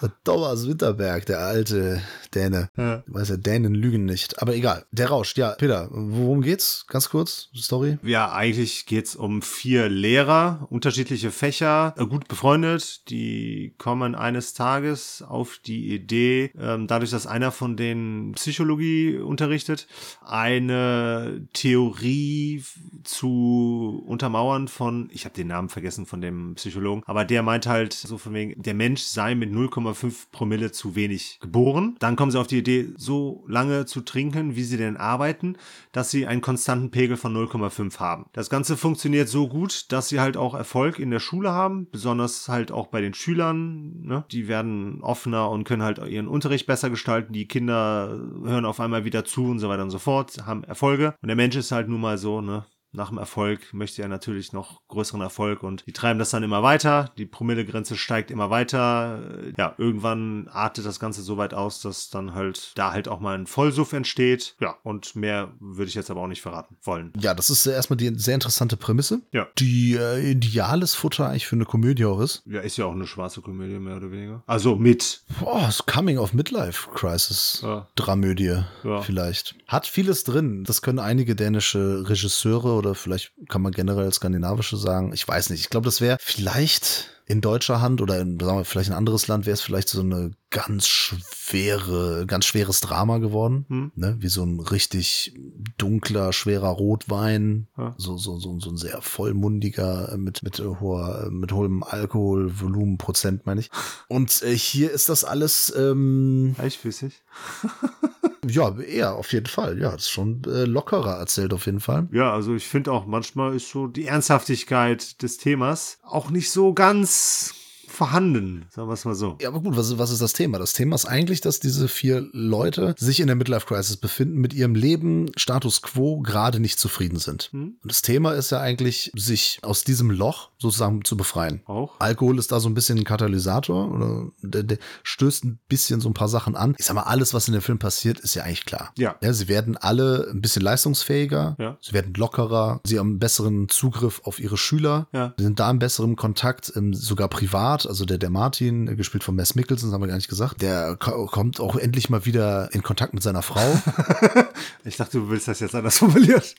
Thomas 0.24 0.66
Winterberg, 0.66 1.26
der 1.26 1.40
alte 1.40 2.02
Däne. 2.34 2.70
Ja. 2.76 2.98
Du 3.06 3.14
weißt 3.14 3.30
ja, 3.30 3.36
Dänen 3.36 3.74
lügen 3.74 4.04
nicht. 4.04 4.40
Aber 4.40 4.54
egal. 4.54 4.84
Der 4.92 5.08
rauscht. 5.08 5.36
Ja, 5.38 5.50
Peter, 5.52 5.88
worum 5.90 6.42
geht's? 6.42 6.86
Ganz 6.88 7.10
kurz, 7.10 7.48
Story. 7.56 7.98
Ja, 8.02 8.32
eigentlich 8.32 8.86
geht's 8.86 9.16
um 9.16 9.42
vier 9.42 9.88
Lehrer, 9.88 10.66
unterschiedliche 10.70 11.30
Fächer, 11.30 11.94
äh, 11.96 12.06
gut 12.06 12.28
befreundet. 12.28 13.08
Die 13.10 13.74
kommen 13.78 14.14
eines 14.14 14.54
Tages 14.54 15.22
auf 15.26 15.58
die 15.64 15.94
Idee, 15.94 16.52
ähm, 16.58 16.86
dadurch, 16.86 17.10
dass 17.10 17.26
einer 17.26 17.52
von 17.52 17.76
denen 17.76 18.32
Psychologie 18.32 19.18
unterrichtet, 19.18 19.86
eine 20.24 21.46
Theorie 21.52 22.64
zu 23.04 24.02
untermauern 24.06 24.68
von, 24.68 25.10
ich 25.12 25.24
habe 25.24 25.34
den 25.34 25.48
Namen 25.48 25.68
vergessen 25.68 26.06
von 26.06 26.20
dem 26.20 26.54
Psychologen, 26.54 27.02
aber 27.06 27.24
der 27.24 27.42
meint 27.42 27.66
halt 27.66 27.92
so 27.92 28.18
von 28.18 28.34
wegen, 28.34 28.60
der 28.62 28.74
Mensch 28.74 29.02
sei 29.02 29.34
mit 29.34 29.50
0,5 29.50 29.89
Promille 30.32 30.72
zu 30.72 30.94
wenig 30.94 31.38
geboren. 31.40 31.96
Dann 31.98 32.16
kommen 32.16 32.30
sie 32.30 32.40
auf 32.40 32.46
die 32.46 32.58
Idee, 32.58 32.92
so 32.96 33.44
lange 33.48 33.86
zu 33.86 34.00
trinken, 34.00 34.56
wie 34.56 34.64
sie 34.64 34.76
denn 34.76 34.96
arbeiten, 34.96 35.56
dass 35.92 36.10
sie 36.10 36.26
einen 36.26 36.40
konstanten 36.40 36.90
Pegel 36.90 37.16
von 37.16 37.34
0,5 37.36 37.98
haben. 37.98 38.26
Das 38.32 38.50
Ganze 38.50 38.76
funktioniert 38.76 39.28
so 39.28 39.48
gut, 39.48 39.92
dass 39.92 40.08
sie 40.08 40.20
halt 40.20 40.36
auch 40.36 40.54
Erfolg 40.54 40.98
in 40.98 41.10
der 41.10 41.20
Schule 41.20 41.52
haben, 41.52 41.88
besonders 41.90 42.48
halt 42.48 42.72
auch 42.72 42.88
bei 42.88 43.00
den 43.00 43.14
Schülern. 43.14 44.02
Ne? 44.02 44.24
Die 44.30 44.48
werden 44.48 45.02
offener 45.02 45.50
und 45.50 45.64
können 45.64 45.82
halt 45.82 45.98
ihren 45.98 46.28
Unterricht 46.28 46.66
besser 46.66 46.90
gestalten. 46.90 47.32
Die 47.32 47.48
Kinder 47.48 48.20
hören 48.44 48.64
auf 48.64 48.80
einmal 48.80 49.04
wieder 49.04 49.24
zu 49.24 49.44
und 49.44 49.58
so 49.58 49.68
weiter 49.68 49.82
und 49.82 49.90
so 49.90 49.98
fort, 49.98 50.46
haben 50.46 50.64
Erfolge. 50.64 51.14
Und 51.22 51.28
der 51.28 51.36
Mensch 51.36 51.56
ist 51.56 51.72
halt 51.72 51.88
nun 51.88 52.00
mal 52.00 52.18
so, 52.18 52.40
ne? 52.40 52.64
Nach 52.92 53.08
dem 53.10 53.18
Erfolg 53.18 53.72
möchte 53.72 54.02
er 54.02 54.08
natürlich 54.08 54.52
noch 54.52 54.80
größeren 54.88 55.20
Erfolg 55.20 55.62
und 55.62 55.84
die 55.86 55.92
treiben 55.92 56.18
das 56.18 56.30
dann 56.30 56.42
immer 56.42 56.62
weiter. 56.62 57.12
Die 57.18 57.26
Promillegrenze 57.26 57.96
steigt 57.96 58.30
immer 58.30 58.50
weiter. 58.50 59.22
Ja, 59.56 59.74
irgendwann 59.78 60.48
artet 60.48 60.86
das 60.86 60.98
Ganze 61.00 61.22
so 61.22 61.36
weit 61.36 61.54
aus, 61.54 61.80
dass 61.80 62.10
dann 62.10 62.34
halt 62.34 62.72
da 62.74 62.92
halt 62.92 63.08
auch 63.08 63.20
mal 63.20 63.36
ein 63.38 63.46
Vollsuff 63.46 63.92
entsteht. 63.92 64.56
Ja, 64.60 64.76
und 64.82 65.14
mehr 65.16 65.52
würde 65.60 65.88
ich 65.88 65.94
jetzt 65.94 66.10
aber 66.10 66.20
auch 66.22 66.26
nicht 66.26 66.42
verraten 66.42 66.76
wollen. 66.82 67.12
Ja, 67.20 67.34
das 67.34 67.50
ist 67.50 67.66
erstmal 67.66 67.96
die 67.96 68.12
sehr 68.16 68.34
interessante 68.34 68.76
Prämisse. 68.76 69.20
Ja. 69.32 69.46
Die 69.58 69.94
äh, 69.94 70.30
ideales 70.30 70.94
Futter 70.94 71.28
eigentlich 71.28 71.46
für 71.46 71.56
eine 71.56 71.64
Komödie 71.64 72.04
auch 72.04 72.20
ist. 72.20 72.42
Ja, 72.46 72.60
ist 72.60 72.76
ja 72.76 72.86
auch 72.86 72.92
eine 72.94 73.06
schwarze 73.06 73.40
Komödie, 73.40 73.78
mehr 73.78 73.96
oder 73.96 74.10
weniger. 74.10 74.42
Also 74.46 74.76
mit. 74.76 75.22
Boah, 75.40 75.60
das 75.66 75.86
Coming 75.86 76.18
of 76.18 76.32
Midlife 76.32 76.88
Crisis. 76.94 77.60
Ja. 77.62 77.88
Dramödie 77.94 78.62
Ja. 78.84 79.00
vielleicht. 79.02 79.54
Hat 79.68 79.86
vieles 79.86 80.24
drin. 80.24 80.64
Das 80.64 80.82
können 80.82 80.98
einige 80.98 81.36
dänische 81.36 82.04
Regisseure 82.08 82.79
oder 82.80 82.94
vielleicht 82.94 83.32
kann 83.48 83.62
man 83.62 83.72
generell 83.72 84.12
skandinavische 84.12 84.76
sagen. 84.76 85.12
Ich 85.12 85.26
weiß 85.26 85.50
nicht. 85.50 85.60
Ich 85.60 85.70
glaube, 85.70 85.84
das 85.84 86.00
wäre 86.00 86.18
vielleicht 86.20 87.10
in 87.30 87.40
deutscher 87.40 87.80
Hand 87.80 88.00
oder 88.00 88.18
in, 88.18 88.40
sagen 88.40 88.58
wir, 88.58 88.64
vielleicht 88.64 88.90
ein 88.90 88.96
anderes 88.96 89.28
Land 89.28 89.46
wäre 89.46 89.54
es 89.54 89.60
vielleicht 89.60 89.88
so 89.88 90.00
eine 90.00 90.32
ganz 90.50 90.88
schwere, 90.88 92.26
ganz 92.26 92.44
schweres 92.44 92.80
Drama 92.80 93.18
geworden. 93.18 93.66
Hm. 93.68 93.92
Ne? 93.94 94.16
Wie 94.18 94.26
so 94.26 94.42
ein 94.42 94.58
richtig 94.58 95.38
dunkler, 95.78 96.32
schwerer 96.32 96.70
Rotwein. 96.70 97.68
Ja. 97.78 97.94
So, 97.98 98.16
so, 98.16 98.40
so, 98.40 98.58
so 98.58 98.70
ein 98.70 98.76
sehr 98.76 99.00
vollmundiger, 99.00 100.12
äh, 100.12 100.16
mit, 100.16 100.42
mit 100.42 100.58
hoher, 100.58 101.28
mit 101.30 101.52
hohem 101.52 101.84
Alkoholvolumen, 101.84 102.98
Prozent, 102.98 103.46
meine 103.46 103.60
ich. 103.60 103.70
Und 104.08 104.42
äh, 104.42 104.56
hier 104.56 104.90
ist 104.90 105.08
das 105.08 105.22
alles, 105.22 105.72
ähm, 105.76 106.56
Eichfüßig. 106.58 107.22
ja, 108.54 108.76
eher, 108.78 109.14
auf 109.14 109.32
jeden 109.32 109.46
Fall. 109.46 109.80
Ja, 109.80 109.90
ist 109.90 110.10
schon 110.10 110.42
äh, 110.46 110.64
lockerer 110.64 111.18
erzählt, 111.18 111.52
auf 111.52 111.66
jeden 111.66 111.80
Fall. 111.80 112.08
Ja, 112.12 112.32
also 112.32 112.54
ich 112.54 112.66
finde 112.66 112.92
auch 112.92 113.06
manchmal 113.06 113.54
ist 113.54 113.70
so 113.70 113.86
die 113.86 114.06
Ernsthaftigkeit 114.06 115.22
des 115.22 115.38
Themas 115.38 115.98
auch 116.02 116.30
nicht 116.30 116.50
so 116.50 116.74
ganz 116.74 117.54
vorhanden, 117.90 118.66
sagen 118.70 118.88
wir 118.88 118.94
es 118.94 119.04
mal 119.04 119.14
so. 119.14 119.36
Ja, 119.40 119.48
aber 119.48 119.60
gut, 119.60 119.76
was, 119.76 119.98
was 119.98 120.10
ist 120.10 120.22
das 120.22 120.32
Thema? 120.32 120.58
Das 120.58 120.72
Thema 120.72 120.94
ist 120.96 121.06
eigentlich, 121.06 121.40
dass 121.40 121.60
diese 121.60 121.88
vier 121.88 122.26
Leute 122.32 122.94
sich 122.98 123.20
in 123.20 123.26
der 123.26 123.36
Midlife 123.36 123.66
Crisis 123.66 123.96
befinden, 123.96 124.38
mit 124.38 124.54
ihrem 124.54 124.74
Leben 124.74 125.30
Status 125.36 125.82
quo 125.82 126.20
gerade 126.20 126.60
nicht 126.60 126.78
zufrieden 126.78 127.18
sind. 127.18 127.48
Hm. 127.52 127.76
Und 127.82 127.90
das 127.90 128.02
Thema 128.02 128.32
ist 128.32 128.50
ja 128.50 128.60
eigentlich, 128.60 129.10
sich 129.16 129.58
aus 129.62 129.84
diesem 129.84 130.10
Loch 130.10 130.50
sozusagen 130.58 131.04
zu 131.04 131.16
befreien. 131.16 131.62
Auch? 131.66 131.94
Alkohol 131.98 132.38
ist 132.38 132.52
da 132.52 132.60
so 132.60 132.68
ein 132.68 132.74
bisschen 132.74 132.98
ein 132.98 133.04
Katalysator 133.04 133.90
oder 133.92 134.28
der, 134.42 134.62
der 134.62 134.78
stößt 135.02 135.44
ein 135.44 135.58
bisschen 135.68 136.00
so 136.00 136.08
ein 136.08 136.14
paar 136.14 136.28
Sachen 136.28 136.56
an. 136.56 136.74
Ich 136.78 136.86
sag 136.86 136.94
mal, 136.94 137.02
alles, 137.02 137.34
was 137.34 137.48
in 137.48 137.52
dem 137.54 137.62
Film 137.62 137.78
passiert, 137.78 138.20
ist 138.20 138.34
ja 138.34 138.44
eigentlich 138.44 138.64
klar. 138.66 138.92
Ja. 138.96 139.16
Ja, 139.22 139.32
sie 139.32 139.48
werden 139.48 139.76
alle 139.76 140.28
ein 140.32 140.40
bisschen 140.40 140.62
leistungsfähiger, 140.62 141.56
Ja. 141.58 141.76
sie 141.80 141.92
werden 141.92 142.14
lockerer, 142.14 142.80
sie 142.84 142.98
haben 142.98 143.10
einen 143.10 143.18
besseren 143.18 143.68
Zugriff 143.68 144.20
auf 144.24 144.38
ihre 144.38 144.56
Schüler, 144.56 145.08
Ja. 145.12 145.34
sie 145.36 145.44
sind 145.44 145.58
da 145.60 145.70
in 145.70 145.78
besserem 145.78 146.16
Kontakt, 146.16 146.72
sogar 146.92 147.28
privat. 147.28 147.79
Also 147.86 148.04
der, 148.04 148.18
der 148.18 148.30
Martin, 148.30 148.88
äh, 148.88 148.96
gespielt 148.96 149.24
von 149.24 149.34
Mess 149.34 149.54
Mikkelsen, 149.54 149.88
das 149.90 149.94
haben 149.94 150.02
wir 150.02 150.08
gar 150.08 150.16
nicht 150.16 150.28
gesagt, 150.28 150.62
der 150.62 150.96
ko 150.96 151.26
kommt 151.26 151.60
auch 151.60 151.76
endlich 151.76 152.10
mal 152.10 152.24
wieder 152.26 152.68
in 152.72 152.82
Kontakt 152.82 153.14
mit 153.14 153.22
seiner 153.22 153.42
Frau. 153.42 153.60
Ich 154.84 154.96
dachte, 154.96 155.18
du 155.18 155.28
willst 155.28 155.46
das 155.46 155.60
jetzt 155.60 155.74
anders 155.74 155.98
formuliert. 155.98 156.54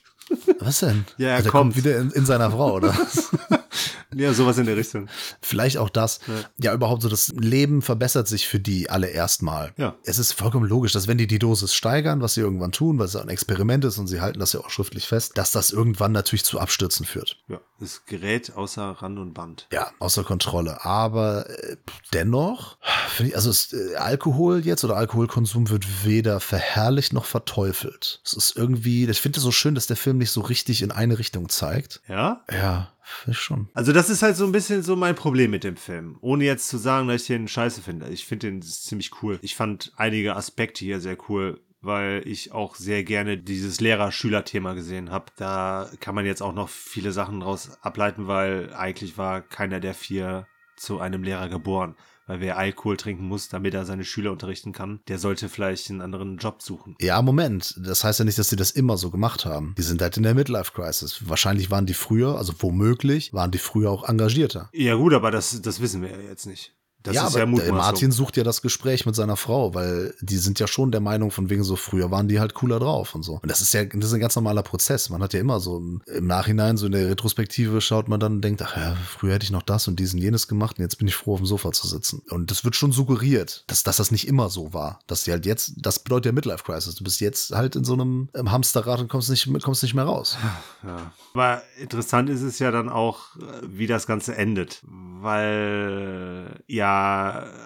Was 0.60 0.80
denn? 0.80 1.06
Ja, 1.18 1.30
er 1.30 1.34
Also 1.36 1.44
der 1.46 1.52
kommt. 1.52 1.76
wieder 1.76 1.98
in, 1.98 2.12
in 2.12 2.26
seiner 2.26 2.52
Frau, 2.52 2.76
oder? 2.76 2.96
Ja, 4.14 4.34
sowas 4.34 4.58
in 4.58 4.66
der 4.66 4.76
Richtung. 4.76 5.08
Vielleicht 5.42 5.78
auch 5.78 5.90
das. 5.90 6.20
Ja. 6.58 6.74
überhaupt 6.74 7.02
so, 7.02 7.08
das 7.08 7.30
Leben 7.30 7.82
verbessert 7.82 8.28
sich 8.28 8.48
für 8.48 8.60
die 8.60 8.90
alle 8.90 9.08
erstmal. 9.08 9.72
Ja. 9.78 9.96
Es 10.04 10.20
ist 10.20 10.34
vollkommen 10.34 10.68
logisch, 10.68 10.92
dass 10.92 11.08
wenn 11.08 11.18
die 11.18 11.28
die 11.28 11.40
Dosis 11.40 11.74
steigern, 11.74 12.22
was 12.22 12.34
sie 12.34 12.42
irgendwann 12.42 12.74
tun, 12.74 13.00
weil 13.00 13.06
es 13.06 13.16
ein 13.16 13.30
Experiment 13.30 13.86
ist 13.86 13.98
und 13.98 14.08
sie 14.08 14.20
halten 14.20 14.40
das 14.40 14.52
ja 14.52 14.60
auch 14.60 14.70
schriftlich 14.70 15.08
fest, 15.08 15.38
dass 15.38 15.52
das 15.52 15.72
irgendwann 15.72 16.12
natürlich 16.12 16.44
zu 16.44 16.60
Abstürzen 16.60 17.06
führt. 17.06 17.38
Ja, 17.48 17.62
es 17.80 18.06
gerät 18.06 18.54
außer 18.56 18.84
Rand 18.84 19.18
und 19.18 19.34
Band. 19.34 19.68
Ja, 19.72 19.92
außer 20.00 20.24
Kontrolle. 20.24 20.84
Aber 20.84 21.50
äh, 21.50 21.78
dennoch, 22.14 22.78
ich, 23.20 23.36
also 23.36 23.50
es, 23.50 23.72
äh, 23.72 23.96
Alkohol 23.96 24.66
jetzt 24.66 24.84
oder 24.84 24.98
Alkoholkonsum 24.98 25.70
wird 25.70 26.06
weder 26.06 26.40
verherrlicht 26.40 27.14
noch 27.14 27.26
verteufelt. 27.26 28.22
Es 28.26 28.34
ist 28.34 28.58
irgendwie, 28.58 29.10
ich 29.10 29.22
finde 29.22 29.38
es 29.38 29.44
so 29.44 29.52
schön, 29.52 29.76
dass 29.76 29.88
der 29.88 29.98
Film 29.98 30.18
nicht 30.18 30.32
so 30.32 30.42
richtig 30.42 30.82
in 30.82 30.92
eine 30.92 31.18
Richtung 31.18 31.50
zeigt. 31.50 32.02
Ja? 32.08 32.44
Ja, 32.52 32.92
schon. 33.32 33.70
Also 33.74 33.94
das 33.94 34.10
ist 34.10 34.22
halt 34.22 34.36
so 34.36 34.46
ein 34.46 34.52
bisschen 34.52 34.84
so 34.84 34.96
mein 34.96 35.16
Problem 35.16 35.52
mit 35.52 35.64
dem 35.64 35.78
Film. 35.78 36.18
Ohne 36.22 36.46
jetzt 36.46 36.68
zu 36.68 36.78
sagen, 36.78 37.08
dass 37.08 37.22
ich 37.22 37.28
den 37.28 37.48
scheiße 37.48 37.82
finde. 37.82 38.10
Ich 38.10 38.26
finde 38.26 38.52
den 38.52 38.62
ziemlich 38.62 39.22
cool. 39.22 39.40
Ich 39.42 39.56
fand 39.56 39.92
einige 39.96 40.36
Aspekte 40.36 40.86
hier 40.86 41.00
sehr 41.00 41.18
cool, 41.30 41.62
weil 41.82 42.22
ich 42.26 42.52
auch 42.52 42.76
sehr 42.76 43.04
gerne 43.04 43.38
dieses 43.38 43.82
Lehrer-Schüler-Thema 43.82 44.74
gesehen 44.74 45.12
habe. 45.12 45.26
Da 45.36 45.90
kann 46.00 46.16
man 46.16 46.26
jetzt 46.26 46.42
auch 46.42 46.54
noch 46.54 46.70
viele 46.70 47.12
Sachen 47.12 47.40
draus 47.40 47.72
ableiten, 47.82 48.28
weil 48.28 48.74
eigentlich 48.74 49.18
war 49.18 49.42
keiner 49.42 49.80
der 49.80 49.94
vier 49.94 50.48
zu 50.76 51.00
einem 51.00 51.24
Lehrer 51.24 51.50
geboren. 51.50 51.96
Weil 52.28 52.40
wer 52.40 52.58
Alkohol 52.58 52.98
trinken 52.98 53.26
muss, 53.26 53.50
damit 53.50 53.74
er 53.74 53.86
seine 53.86 54.04
Schüler 54.04 54.32
unterrichten 54.32 54.72
kann, 54.72 55.02
der 55.08 55.18
sollte 55.18 55.50
vielleicht 55.50 55.90
einen 55.90 56.02
anderen 56.02 56.38
Job 56.38 56.62
suchen. 56.62 56.96
Ja, 57.02 57.22
Moment. 57.22 57.76
Das 57.84 58.04
heißt 58.04 58.20
ja 58.20 58.26
nicht, 58.26 58.38
dass 58.38 58.50
sie 58.50 58.56
das 58.56 58.72
immer 58.72 58.98
so 58.98 59.12
gemacht 59.12 59.46
haben. 59.46 59.76
Die 59.78 59.82
sind 59.82 60.02
halt 60.02 60.18
in 60.18 60.24
der 60.24 60.36
Midlife 60.36 60.72
Crisis. 60.74 61.28
Wahrscheinlich 61.28 61.72
waren 61.72 61.86
die 61.86 61.94
früher, 61.94 62.38
also 62.38 62.54
womöglich, 62.60 63.34
waren 63.34 63.52
die 63.52 63.58
früher 63.58 63.92
auch 63.92 64.08
engagierter. 64.08 64.70
Ja 64.74 64.96
gut, 64.96 65.14
aber 65.14 65.32
das, 65.32 65.62
das 65.62 65.82
wissen 65.82 66.02
wir 66.02 66.12
ja 66.12 66.20
jetzt 66.20 66.46
nicht. 66.46 66.76
Das 67.04 67.16
ja, 67.16 67.28
ist 67.28 67.36
aber 67.36 67.64
ja. 67.64 67.72
Martin 67.72 68.12
sucht 68.12 68.38
ja 68.38 68.44
das 68.44 68.62
Gespräch 68.62 69.06
mit 69.06 69.16
seiner 69.16 69.36
Frau, 69.36 69.74
weil 69.74 70.14
die 70.22 70.38
sind 70.38 70.60
ja 70.60 70.68
schon 70.68 70.92
der 70.92 71.02
Meinung, 71.02 71.32
von 71.32 71.50
wegen 71.50 71.64
so 71.64 71.76
früher 71.76 72.12
waren 72.12 72.28
die 72.28 72.40
halt 72.40 72.54
cooler 72.54 72.80
drauf 72.80 73.16
und 73.16 73.24
so. 73.24 73.40
Und 73.42 73.50
das 73.50 73.62
ist 73.62 73.74
ja, 73.74 73.84
das 73.86 74.06
ist 74.06 74.14
ein 74.14 74.20
ganz 74.20 74.36
normaler 74.36 74.62
Prozess. 74.62 75.10
Man 75.10 75.24
hat 75.24 75.34
ja 75.34 75.40
immer 75.40 75.60
so 75.60 75.78
im, 75.78 76.02
im 76.06 76.28
Nachhinein, 76.28 76.78
so 76.78 76.86
in 76.86 76.92
der 76.92 77.10
Retrospektive 77.10 77.82
schaut 77.82 78.08
man 78.08 78.20
dann 78.20 78.34
und 78.34 78.42
denkt, 78.42 78.62
ach 78.62 78.78
ja, 78.78 78.96
früher 78.96 79.34
hätte 79.34 79.46
ich 79.46 79.52
noch 79.52 79.64
das 79.64 79.88
und 79.88 80.00
diesen 80.00 80.20
jenes 80.20 80.48
gemacht 80.48 80.78
und 80.78 80.84
jetzt 80.84 80.98
bin 80.98 81.08
ich 81.08 81.16
froh, 81.16 81.34
auf 81.34 81.40
dem 81.40 81.48
Sofa 81.48 81.72
zu 81.72 81.88
sitzen. 81.88 82.22
Und 82.30 82.52
das 82.52 82.64
wird 82.64 82.76
schon 82.76 82.92
suggeriert, 82.92 83.64
dass, 83.68 83.84
dass 83.84 83.98
das 83.98 84.12
nicht 84.12 84.28
immer 84.28 84.50
so 84.50 84.74
war. 84.74 85.00
Dass 85.08 85.24
die 85.24 85.32
halt 85.32 85.46
jetzt, 85.46 85.74
das 85.78 86.00
bedeutet 86.00 86.28
ja 86.28 86.32
Midlife 86.34 86.64
Crisis. 86.64 86.96
Du 86.96 87.04
bist 87.04 87.20
jetzt 87.20 87.52
halt 87.52 87.76
in 87.76 87.84
so 87.84 87.94
einem 87.94 88.30
Hamsterrad 88.36 89.00
und 89.00 89.08
kommst 89.08 89.30
nicht, 89.30 89.50
kommst 89.64 89.82
nicht 89.82 89.96
mehr 89.96 90.06
raus. 90.06 90.38
Ja. 90.84 91.12
Aber 91.34 91.62
interessant 91.80 92.30
ist 92.30 92.42
es 92.42 92.60
ja 92.60 92.72
dann 92.72 92.90
auch, 92.90 93.36
äh, 93.38 93.42
wie 93.64 93.88
das 93.88 94.06
Ganze 94.06 94.36
endet, 94.36 94.82
weil 94.84 96.60
ja 96.68 96.91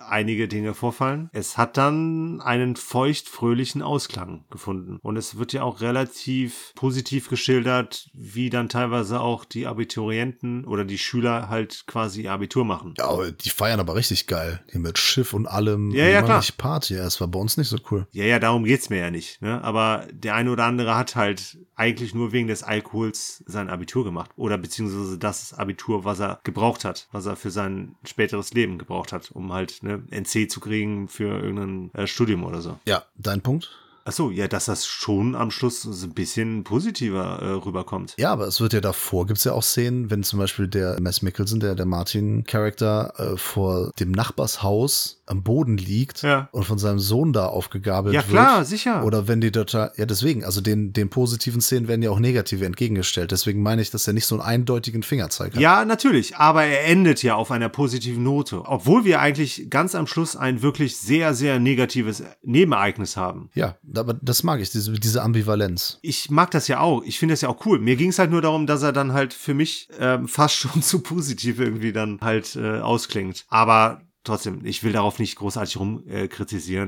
einige 0.07 0.47
Dinge 0.47 0.73
vorfallen. 0.73 1.30
Es 1.34 1.57
hat 1.57 1.78
dann 1.78 2.41
einen 2.41 2.76
feucht-fröhlichen 2.76 3.82
Ausklang 3.82 4.45
gefunden. 4.49 4.99
Und 5.01 5.17
es 5.17 5.38
wird 5.38 5.53
ja 5.53 5.63
auch 5.63 5.82
relativ 5.82 6.73
positiv 6.76 7.30
geschildert, 7.30 8.09
wie 8.13 8.49
dann 8.49 8.69
teilweise 8.69 9.19
auch 9.19 9.45
die 9.45 9.67
Abiturienten 9.67 10.65
oder 10.65 10.86
die 10.86 10.97
Schüler 10.97 11.49
halt 11.49 11.86
quasi 11.88 12.23
ihr 12.23 12.32
Abitur 12.32 12.65
machen. 12.65 12.93
Ja, 12.97 13.09
aber 13.09 13.32
die 13.32 13.49
feiern 13.49 13.80
aber 13.80 13.95
richtig 13.95 14.28
geil. 14.28 14.63
Hier 14.71 14.80
mit 14.80 14.97
Schiff 14.97 15.34
und 15.34 15.47
allem. 15.47 15.91
Ja, 15.91 16.05
ja, 16.05 16.21
klar. 16.21 16.38
nicht 16.38 16.57
Party. 16.57 16.95
Ja, 16.95 17.05
es 17.05 17.19
war 17.19 17.28
bei 17.28 17.39
uns 17.39 17.57
nicht 17.57 17.69
so 17.69 17.78
cool. 17.91 18.07
Ja, 18.11 18.26
ja, 18.26 18.39
darum 18.39 18.63
geht's 18.63 18.89
mir 18.89 18.99
ja 18.99 19.11
nicht. 19.11 19.41
Ne? 19.41 19.63
Aber 19.63 20.07
der 20.11 20.36
eine 20.36 20.51
oder 20.51 20.65
andere 20.65 20.95
hat 20.95 21.15
halt 21.15 21.57
eigentlich 21.76 22.13
nur 22.13 22.32
wegen 22.32 22.47
des 22.47 22.63
Alkohols 22.63 23.43
sein 23.45 23.69
Abitur 23.69 24.03
gemacht. 24.03 24.32
Oder 24.36 24.57
beziehungsweise 24.57 25.17
das 25.17 25.53
Abitur, 25.53 26.05
was 26.05 26.19
er 26.19 26.39
gebraucht 26.43 26.86
hat, 26.86 27.07
was 27.11 27.26
er 27.26 27.36
für 27.36 27.51
sein 27.51 27.95
späteres 28.05 28.53
Leben 28.53 28.78
gebraucht 28.78 29.11
hat, 29.11 29.14
um 29.32 29.53
halt 29.53 29.84
ne, 29.84 30.03
NC 30.11 30.49
zu 30.49 30.59
kriegen 30.59 31.07
für 31.07 31.39
irgendein 31.39 31.93
äh, 31.93 32.07
Studium 32.07 32.43
oder 32.43 32.61
so. 32.61 32.80
Ja, 32.86 33.03
dein 33.18 33.41
Punkt? 33.41 33.70
Achso, 34.07 34.30
ja, 34.30 34.47
dass 34.47 34.66
das 34.66 34.86
schon 34.86 35.34
am 35.34 35.49
Schluss 35.49 35.82
so 35.82 36.05
ein 36.05 36.13
bisschen 36.13 36.63
positiver 36.63 37.39
äh, 37.41 37.49
rüberkommt. 37.53 38.13
Ja, 38.20 38.32
aber 38.32 38.45
es 38.45 38.61
wird 38.61 38.74
ja 38.74 38.80
davor, 38.80 39.26
gibt's 39.26 39.45
ja 39.45 39.53
auch 39.53 39.63
Szenen, 39.63 40.11
wenn 40.11 40.22
zum 40.22 40.38
Beispiel 40.38 40.68
der 40.68 41.01
Mess 41.01 41.24
Mickelson, 41.24 41.59
der, 41.59 41.74
der 41.74 41.88
Martin-Charakter, 41.88 43.13
äh, 43.18 43.38
vor 43.38 43.91
dem 43.99 44.11
Nachbarshaus 44.11 45.24
am 45.28 45.43
Boden 45.43 45.78
liegt 45.78 46.21
Ja. 46.21 46.49
und 46.51 46.65
von 46.65 46.78
seinem 46.78 46.99
Sohn 46.99 47.34
da 47.34 47.47
aufgegabelt 47.47 48.13
Ja, 48.13 48.21
wird. 48.21 48.30
klar, 48.30 48.65
sicher. 48.65 49.03
Oder 49.03 49.28
wenn 49.28 49.41
die 49.41 49.51
total, 49.51 49.91
ja 49.97 50.05
deswegen, 50.05 50.43
also 50.45 50.61
den, 50.61 50.93
den 50.93 51.09
positiven 51.09 51.61
Szenen 51.61 51.88
werden 51.88 52.03
ja 52.03 52.11
auch 52.11 52.19
negative 52.19 52.65
entgegengestellt. 52.65 53.32
Deswegen 53.32 53.61
meine 53.63 53.82
ich, 53.82 53.89
dass 53.89 54.05
er 54.07 54.13
nicht 54.13 54.26
so 54.28 54.36
einen 54.36 54.43
eindeutigen 54.43 55.01
Fingerzeig 55.03 55.53
hat. 55.53 55.59
Ja, 55.61 55.84
natürlich, 55.86 56.36
aber 56.38 56.63
er 56.65 56.86
endet 56.86 57.23
ja 57.23 57.36
auf 57.36 57.51
einer 57.51 57.69
positiven 57.69 58.23
Note. 58.23 58.61
Obwohl 58.65 59.03
wir 59.05 59.19
eigentlich 59.19 59.67
ganz 59.69 59.95
am 59.95 60.05
Schluss 60.07 60.36
ein 60.36 60.61
wirklich 60.61 60.97
sehr, 60.97 61.34
sehr 61.34 61.59
negatives 61.59 62.21
Nebenereignis 62.43 63.17
haben. 63.17 63.49
Ja, 63.53 63.76
aber 63.95 64.13
das 64.13 64.43
mag 64.43 64.59
ich, 64.61 64.69
diese, 64.69 64.93
diese 64.93 65.21
Ambivalenz. 65.23 65.99
Ich 66.01 66.30
mag 66.30 66.51
das 66.51 66.67
ja 66.67 66.80
auch. 66.80 67.03
Ich 67.03 67.19
finde 67.19 67.34
das 67.34 67.41
ja 67.41 67.49
auch 67.49 67.65
cool. 67.65 67.80
Mir 67.80 67.95
ging 67.95 68.09
es 68.09 68.19
halt 68.19 68.32
nur 68.32 68.41
darum, 68.41 68.67
dass 68.67 68.84
er 68.84 68.93
dann 68.93 69.13
halt 69.13 69.34
für 69.34 69.53
mich 69.53 69.89
ähm, 69.99 70.28
fast 70.28 70.55
schon 70.57 70.82
zu 70.82 70.99
positiv 70.99 71.59
irgendwie 71.59 71.91
dann 71.93 72.19
halt 72.21 72.55
äh, 72.55 72.80
ausklingt. 72.80 73.45
Aber 73.49 74.01
trotzdem, 74.26 74.65
ich 74.65 74.84
will 74.84 74.91
darauf 74.91 75.19
nicht 75.19 75.36
großartig 75.36 75.78
rum 75.78 76.03
äh, 76.07 76.28